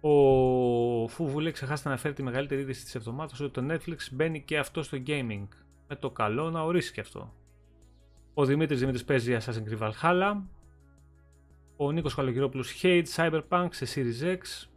ο 0.00 1.08
Φούβου 1.08 1.40
λέει 1.40 1.52
ξεχάσετε 1.52 1.88
να 1.88 1.96
φέρει 1.96 2.14
τη 2.14 2.22
μεγαλύτερη 2.22 2.60
είδηση 2.60 2.84
της 2.84 2.94
εβδομάδας 2.94 3.40
ότι 3.40 3.52
το 3.52 3.74
Netflix 3.74 3.96
μπαίνει 4.10 4.42
και 4.42 4.58
αυτό 4.58 4.82
στο 4.82 4.98
gaming. 5.06 5.46
Με 5.88 5.96
το 5.96 6.10
καλό 6.10 6.50
να 6.50 6.62
ορίσει 6.62 6.92
και 6.92 7.00
αυτό. 7.00 7.34
Ο 8.34 8.44
Δημήτρης 8.44 8.78
Δημήτρης 8.78 9.04
παίζει 9.04 9.36
Assassin's 9.40 9.72
Creed 9.72 9.90
Valhalla. 9.90 10.42
Ο 11.76 11.92
Νίκος 11.92 12.14
Καλογυρόπουλος 12.14 12.80
Hate 12.82 13.04
Cyberpunk 13.14 13.68
σε 13.70 13.86
Series 13.94 14.36
X. 14.36 14.68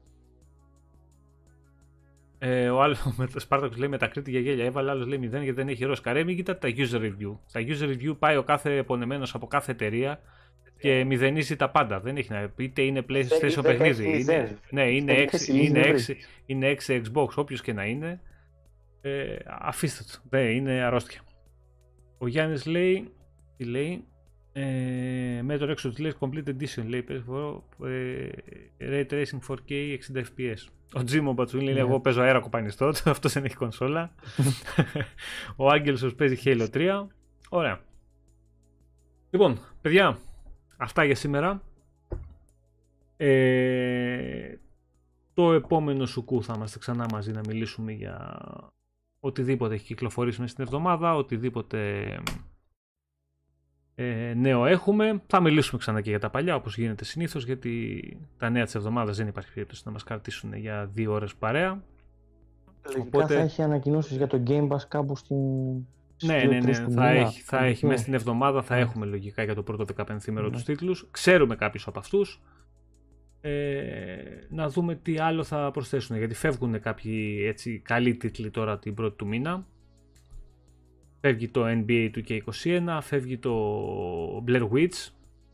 Ε, 2.38 2.70
ο 2.70 2.82
άλλος 2.82 3.04
με 3.18 3.28
το 3.28 3.46
Spartacus 3.50 3.78
λέει 3.78 3.90
μετακρίτη 3.90 4.32
για 4.32 4.40
γέλια. 4.40 4.66
Έβαλε 4.66 4.90
άλλος 4.90 5.08
λέει 5.08 5.18
0 5.18 5.30
γιατί 5.30 5.52
δεν 5.52 5.68
έχει 5.68 5.86
ρόσκα. 5.86 6.14
Ρε, 6.14 6.24
μην 6.24 6.36
κοιτάτε 6.36 6.72
τα 6.72 6.76
user 6.78 7.02
review. 7.02 7.38
Στα 7.46 7.60
user 7.60 7.96
review 7.96 8.18
πάει 8.20 8.38
ο 8.38 8.44
κάθε 8.44 8.84
πονεμένος 8.84 9.36
από 9.36 9.48
κάθε 9.48 9.72
εταιρεία 9.72 10.22
και 10.80 11.04
μηδενίζει 11.04 11.56
τα 11.56 11.70
πάντα. 11.70 12.00
Δεν 12.00 12.18
έχει 12.18 12.32
να 12.32 12.50
πει 12.50 12.64
είτε 12.64 12.82
είναι 12.82 13.06
PlayStation 13.10 13.62
δεν 13.62 13.62
παιχνίδι. 13.64 14.04
έχει 14.04 14.04
Είναι, 14.04 14.18
μηδέν. 14.18 14.58
ναι, 14.70 14.90
είναι 14.92 15.14
Δεν 15.16 15.26
6, 15.28 15.34
έχει 15.34 15.54
μηδέν, 15.54 15.76
είναι 15.76 15.92
δεν 15.92 16.06
6, 16.08 16.16
είναι 16.46 16.76
6 16.88 17.02
Xbox, 17.14 17.28
όποιος 17.36 17.62
και 17.62 17.74
να 17.74 17.86
είναι. 17.86 18.22
Ε, 19.02 19.36
αφήστε 19.60 20.04
το. 20.12 20.20
Δεν 20.30 20.50
είναι 20.50 20.72
αρρώστια. 20.72 21.22
Ο 22.18 22.28
Γιάννης 22.28 22.66
λέει, 22.66 23.14
τι 23.58 23.64
λέει, 23.64 24.04
ε, 24.54 24.62
με 25.44 25.58
το 25.58 25.72
Rexo 25.72 25.92
λέει 26.00 26.14
Complete 26.20 26.48
Edition 26.48 26.86
λέει 26.86 27.02
παίζω, 27.02 27.64
ε, 27.84 28.28
Ray 28.80 29.06
Tracing 29.12 29.40
4K 29.48 29.98
60 30.14 30.20
FPS. 30.20 30.68
Ο 30.94 31.04
Τζίμο 31.04 31.34
Μπατσούλη 31.34 31.64
λέει 31.64 31.74
Ναι. 31.74 31.80
εγώ 31.80 32.00
παίζω 32.00 32.22
αέρα 32.22 32.40
κοπανιστό, 32.40 32.86
αυτός 33.06 33.34
δεν 33.34 33.46
έχει 33.46 33.56
κονσόλα. 33.56 34.14
ο 35.56 35.70
Άγγελος 35.70 36.16
παίζει 36.16 36.38
Halo 36.46 36.68
3. 36.74 37.08
Ωραία. 37.50 37.80
Λοιπόν, 39.30 39.60
παιδιά, 39.82 40.18
αυτά 40.84 41.04
για 41.04 41.16
σήμερα. 41.16 41.62
Ε, 43.18 44.56
το 45.34 45.54
επόμενο 45.54 46.06
σουκού 46.06 46.44
θα 46.44 46.54
είμαστε 46.56 46.80
ξανά 46.80 47.06
μαζί 47.12 47.32
να 47.32 47.42
μιλήσουμε 47.48 47.92
για 47.92 48.40
οτιδήποτε 49.20 49.74
έχει 49.74 49.86
κυκλοφορήσει 49.86 50.40
μέσα 50.40 50.52
στην 50.52 50.64
εβδομάδα, 50.64 51.16
οτιδήποτε 51.16 52.08
ε, 53.96 54.34
νέο 54.36 54.66
έχουμε. 54.66 55.22
Θα 55.28 55.40
μιλήσουμε 55.40 55.80
ξανά 55.80 56.02
και 56.02 56.10
για 56.10 56.20
τα 56.20 56.30
παλιά 56.30 56.56
όπως 56.56 56.78
γίνεται 56.78 57.04
συνήθως 57.06 57.46
γιατί 57.46 58.02
τα 58.38 58.50
νέα 58.50 58.64
της 58.64 58.76
εβδομάδας 58.76 59.18
δεν 59.18 59.28
υπάρχει 59.28 59.54
περίπτωση 59.54 59.82
να 59.86 59.92
μας 59.92 60.04
κρατήσουν 60.04 60.54
για 60.54 60.86
δύο 60.86 61.14
ώρες 61.14 61.36
παρέα. 61.36 61.84
Λογικά 62.86 63.18
Οπότε- 63.18 63.36
θα 63.36 63.42
έχει 63.42 63.62
ανακοινώσεις 63.62 64.18
για 64.18 64.28
το 64.28 64.44
Game 64.48 64.68
Pass 64.68 64.82
κάπου 64.88 65.16
στην... 65.16 65.38
στις 66.24 66.30
Ναι, 66.30 66.42
2-3 66.44 66.50
ναι, 66.50 66.60
ναι. 66.80 66.86
του 66.86 66.92
Θα 66.92 67.10
μήνα. 67.10 67.10
έχει, 67.10 67.42
θα 67.42 67.52
Κάπου 67.52 67.64
έχει. 67.64 67.74
εκεί. 67.74 67.86
Μέσα 67.86 68.02
στην 68.02 68.14
εβδομάδα 68.14 68.62
θα 68.62 68.76
Ναι. 68.76 68.82
έχουμε 68.82 69.06
λογικά 69.06 69.44
για 69.44 69.56
το 69.56 69.64
πρώτο 69.64 69.86
15 69.86 70.32
μέρο 70.32 70.46
Ναι. 70.48 70.52
τους 70.54 70.64
τίτλους. 70.64 71.08
Ξέρουμε 71.12 71.56
κάποιους 71.56 71.88
από 71.88 72.00
αυτούς. 72.00 72.42
Ε, 73.42 74.14
να 74.50 74.70
δούμε 74.70 74.96
τι 74.96 75.18
άλλο 75.20 75.44
θα 75.44 75.72
προσθέσουν. 75.72 76.18
Γιατί 76.18 76.34
φεύγουν 76.34 76.80
κάποιοι 76.80 77.44
έτσι 77.48 77.80
καλοί 77.80 78.16
τίτλοι 78.16 78.50
τώρα 78.50 78.80
την 78.80 78.94
πρώτη 78.94 79.16
του 79.16 79.28
μήνα. 79.28 79.66
Φεύγει 81.22 81.50
το 81.50 81.64
NBA 81.68 82.10
του 82.12 82.24
K21, 82.28 82.98
φεύγει 83.02 83.38
το 83.38 83.54
Blair 84.48 84.70
Witch, 84.72 85.10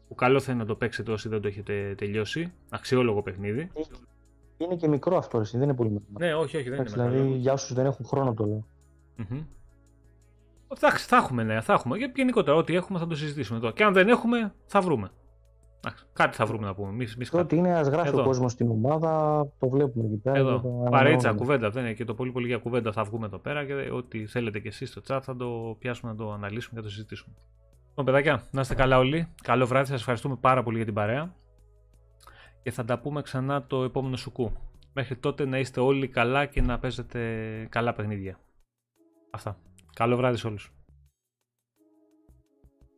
που 0.08 0.16
καλό 0.16 0.40
θα 0.40 0.52
είναι 0.52 0.62
να 0.62 0.68
το 0.68 0.76
παίξετε 0.76 1.12
όσοι 1.12 1.30
δεν 1.30 1.42
το 1.42 1.48
έχετε 1.48 1.94
τελειώσει. 1.98 2.52
Αξιόλογο 2.70 3.22
παιχνίδι. 3.22 3.72
Είναι 4.58 4.76
και 4.76 4.88
μικρό 4.88 5.18
αυτό, 5.18 5.40
εσύ, 5.40 5.58
δεν 5.58 5.68
είναι 5.68 5.78
πολύ 5.78 5.90
μεγάλο. 5.90 6.18
Ναι, 6.20 6.44
όχι, 6.44 6.56
όχι, 6.58 6.66
δεν 6.70 6.74
Εντάξει, 6.74 6.94
είναι 6.94 7.04
μεγάλο. 7.04 7.22
δηλαδή 7.24 7.40
για 7.42 7.54
όσους 7.54 7.74
δεν 7.74 7.86
έχουν 7.86 8.06
χρόνο 8.06 8.34
το 8.34 8.46
λέω. 8.46 8.68
Μμμ. 9.16 9.40
Εντάξει, 10.76 11.06
θα 11.08 11.16
έχουμε 11.16 11.44
νέα, 11.44 11.62
θα 11.62 11.74
έχουμε. 11.74 11.98
Και 11.98 12.12
γενικότερα, 12.16 12.58
ό,τι 12.58 12.76
έχουμε 12.76 13.00
θα 13.00 13.08
το 13.08 13.16
συζητήσουμε 13.16 13.58
εδώ. 13.58 13.72
Και 13.72 13.84
αν 13.84 13.94
δεν 13.94 14.08
έχουμε, 14.08 14.54
θα 14.66 14.82
βρούμε. 14.82 15.10
Εντάξει, 15.84 16.06
κάτι 16.14 16.36
θα 16.36 16.46
βρούμε 16.46 16.66
να 16.66 16.74
πούμε. 16.76 16.92
Μη, 16.92 17.08
μη 17.18 17.26
Το 17.26 17.40
ότι 17.40 17.56
είναι, 17.56 17.74
ας 17.74 17.88
γράφει 17.88 18.08
Εδώ. 18.08 18.22
ο 18.22 18.26
κόσμος 18.26 18.52
στην 18.52 18.70
ομάδα, 18.70 19.42
το 19.60 19.70
βλέπουμε 19.70 20.06
εκεί 20.06 20.16
πέρα. 20.18 20.36
και 20.36 20.42
το 20.42 20.48
Εδώ. 20.50 20.58
ανανεώνουμε. 20.58 20.90
Παρέτσα, 20.90 21.34
κουβέντα. 21.34 21.70
Δεν 21.70 21.84
είναι 21.84 21.94
και 21.94 22.06
το 22.06 22.14
πολύ 22.14 22.32
πολύ 22.32 22.48
για 22.48 22.58
κουβέντα 22.58 22.92
θα 22.92 23.04
βγούμε 23.04 23.26
εδώ 23.26 23.38
πέρα 23.38 23.66
και 23.66 23.74
ό,τι 23.74 24.26
θέλετε 24.26 24.60
κι 24.60 24.68
εσείς 24.68 24.90
στο 24.90 25.02
chat 25.08 25.20
θα 25.22 25.36
το 25.36 25.76
πιάσουμε 25.80 26.12
να 26.12 26.18
το 26.18 26.32
αναλύσουμε 26.32 26.70
και 26.74 26.76
να 26.76 26.82
το 26.82 26.90
συζητήσουμε. 26.90 27.36
Λοιπόν, 27.90 28.06
παιδάκια, 28.06 28.44
να 28.52 28.62
είστε 28.62 28.76
καλά 28.76 28.98
όλοι. 28.98 29.28
Καλό 29.44 29.66
βράδυ, 29.66 29.88
σας 29.88 30.00
ευχαριστούμε 30.00 30.36
πάρα 30.36 30.64
πολύ 30.64 30.76
για 30.76 30.86
την 30.86 30.94
παρέα. 30.94 31.34
Και 32.64 32.72
θα 32.72 32.86
τα 32.86 33.00
πούμε 33.00 33.22
ξανά 33.22 33.66
το 33.66 33.84
επόμενο 33.84 34.16
σουκού. 34.16 34.52
Μέχρι 34.94 35.16
τότε 35.16 35.46
να 35.46 35.60
είστε 35.60 35.80
όλοι 35.80 36.08
καλά 36.08 36.46
και 36.46 36.62
να 36.62 36.80
παίζετε 36.80 37.20
καλά 37.70 37.94
παιχνίδια. 37.94 38.40
Αυτά. 39.32 39.58
Καλό 40.00 40.18
βράδυ 40.18 40.38
σε 40.38 40.48
όλους. 40.48 40.74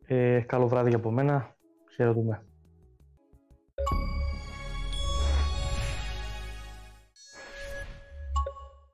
Ε, 0.06 0.40
καλό 0.40 0.68
βράδυ 0.68 0.94
από 0.94 1.10
μένα. 1.10 1.56
Χαιρετούμε. 1.94 2.46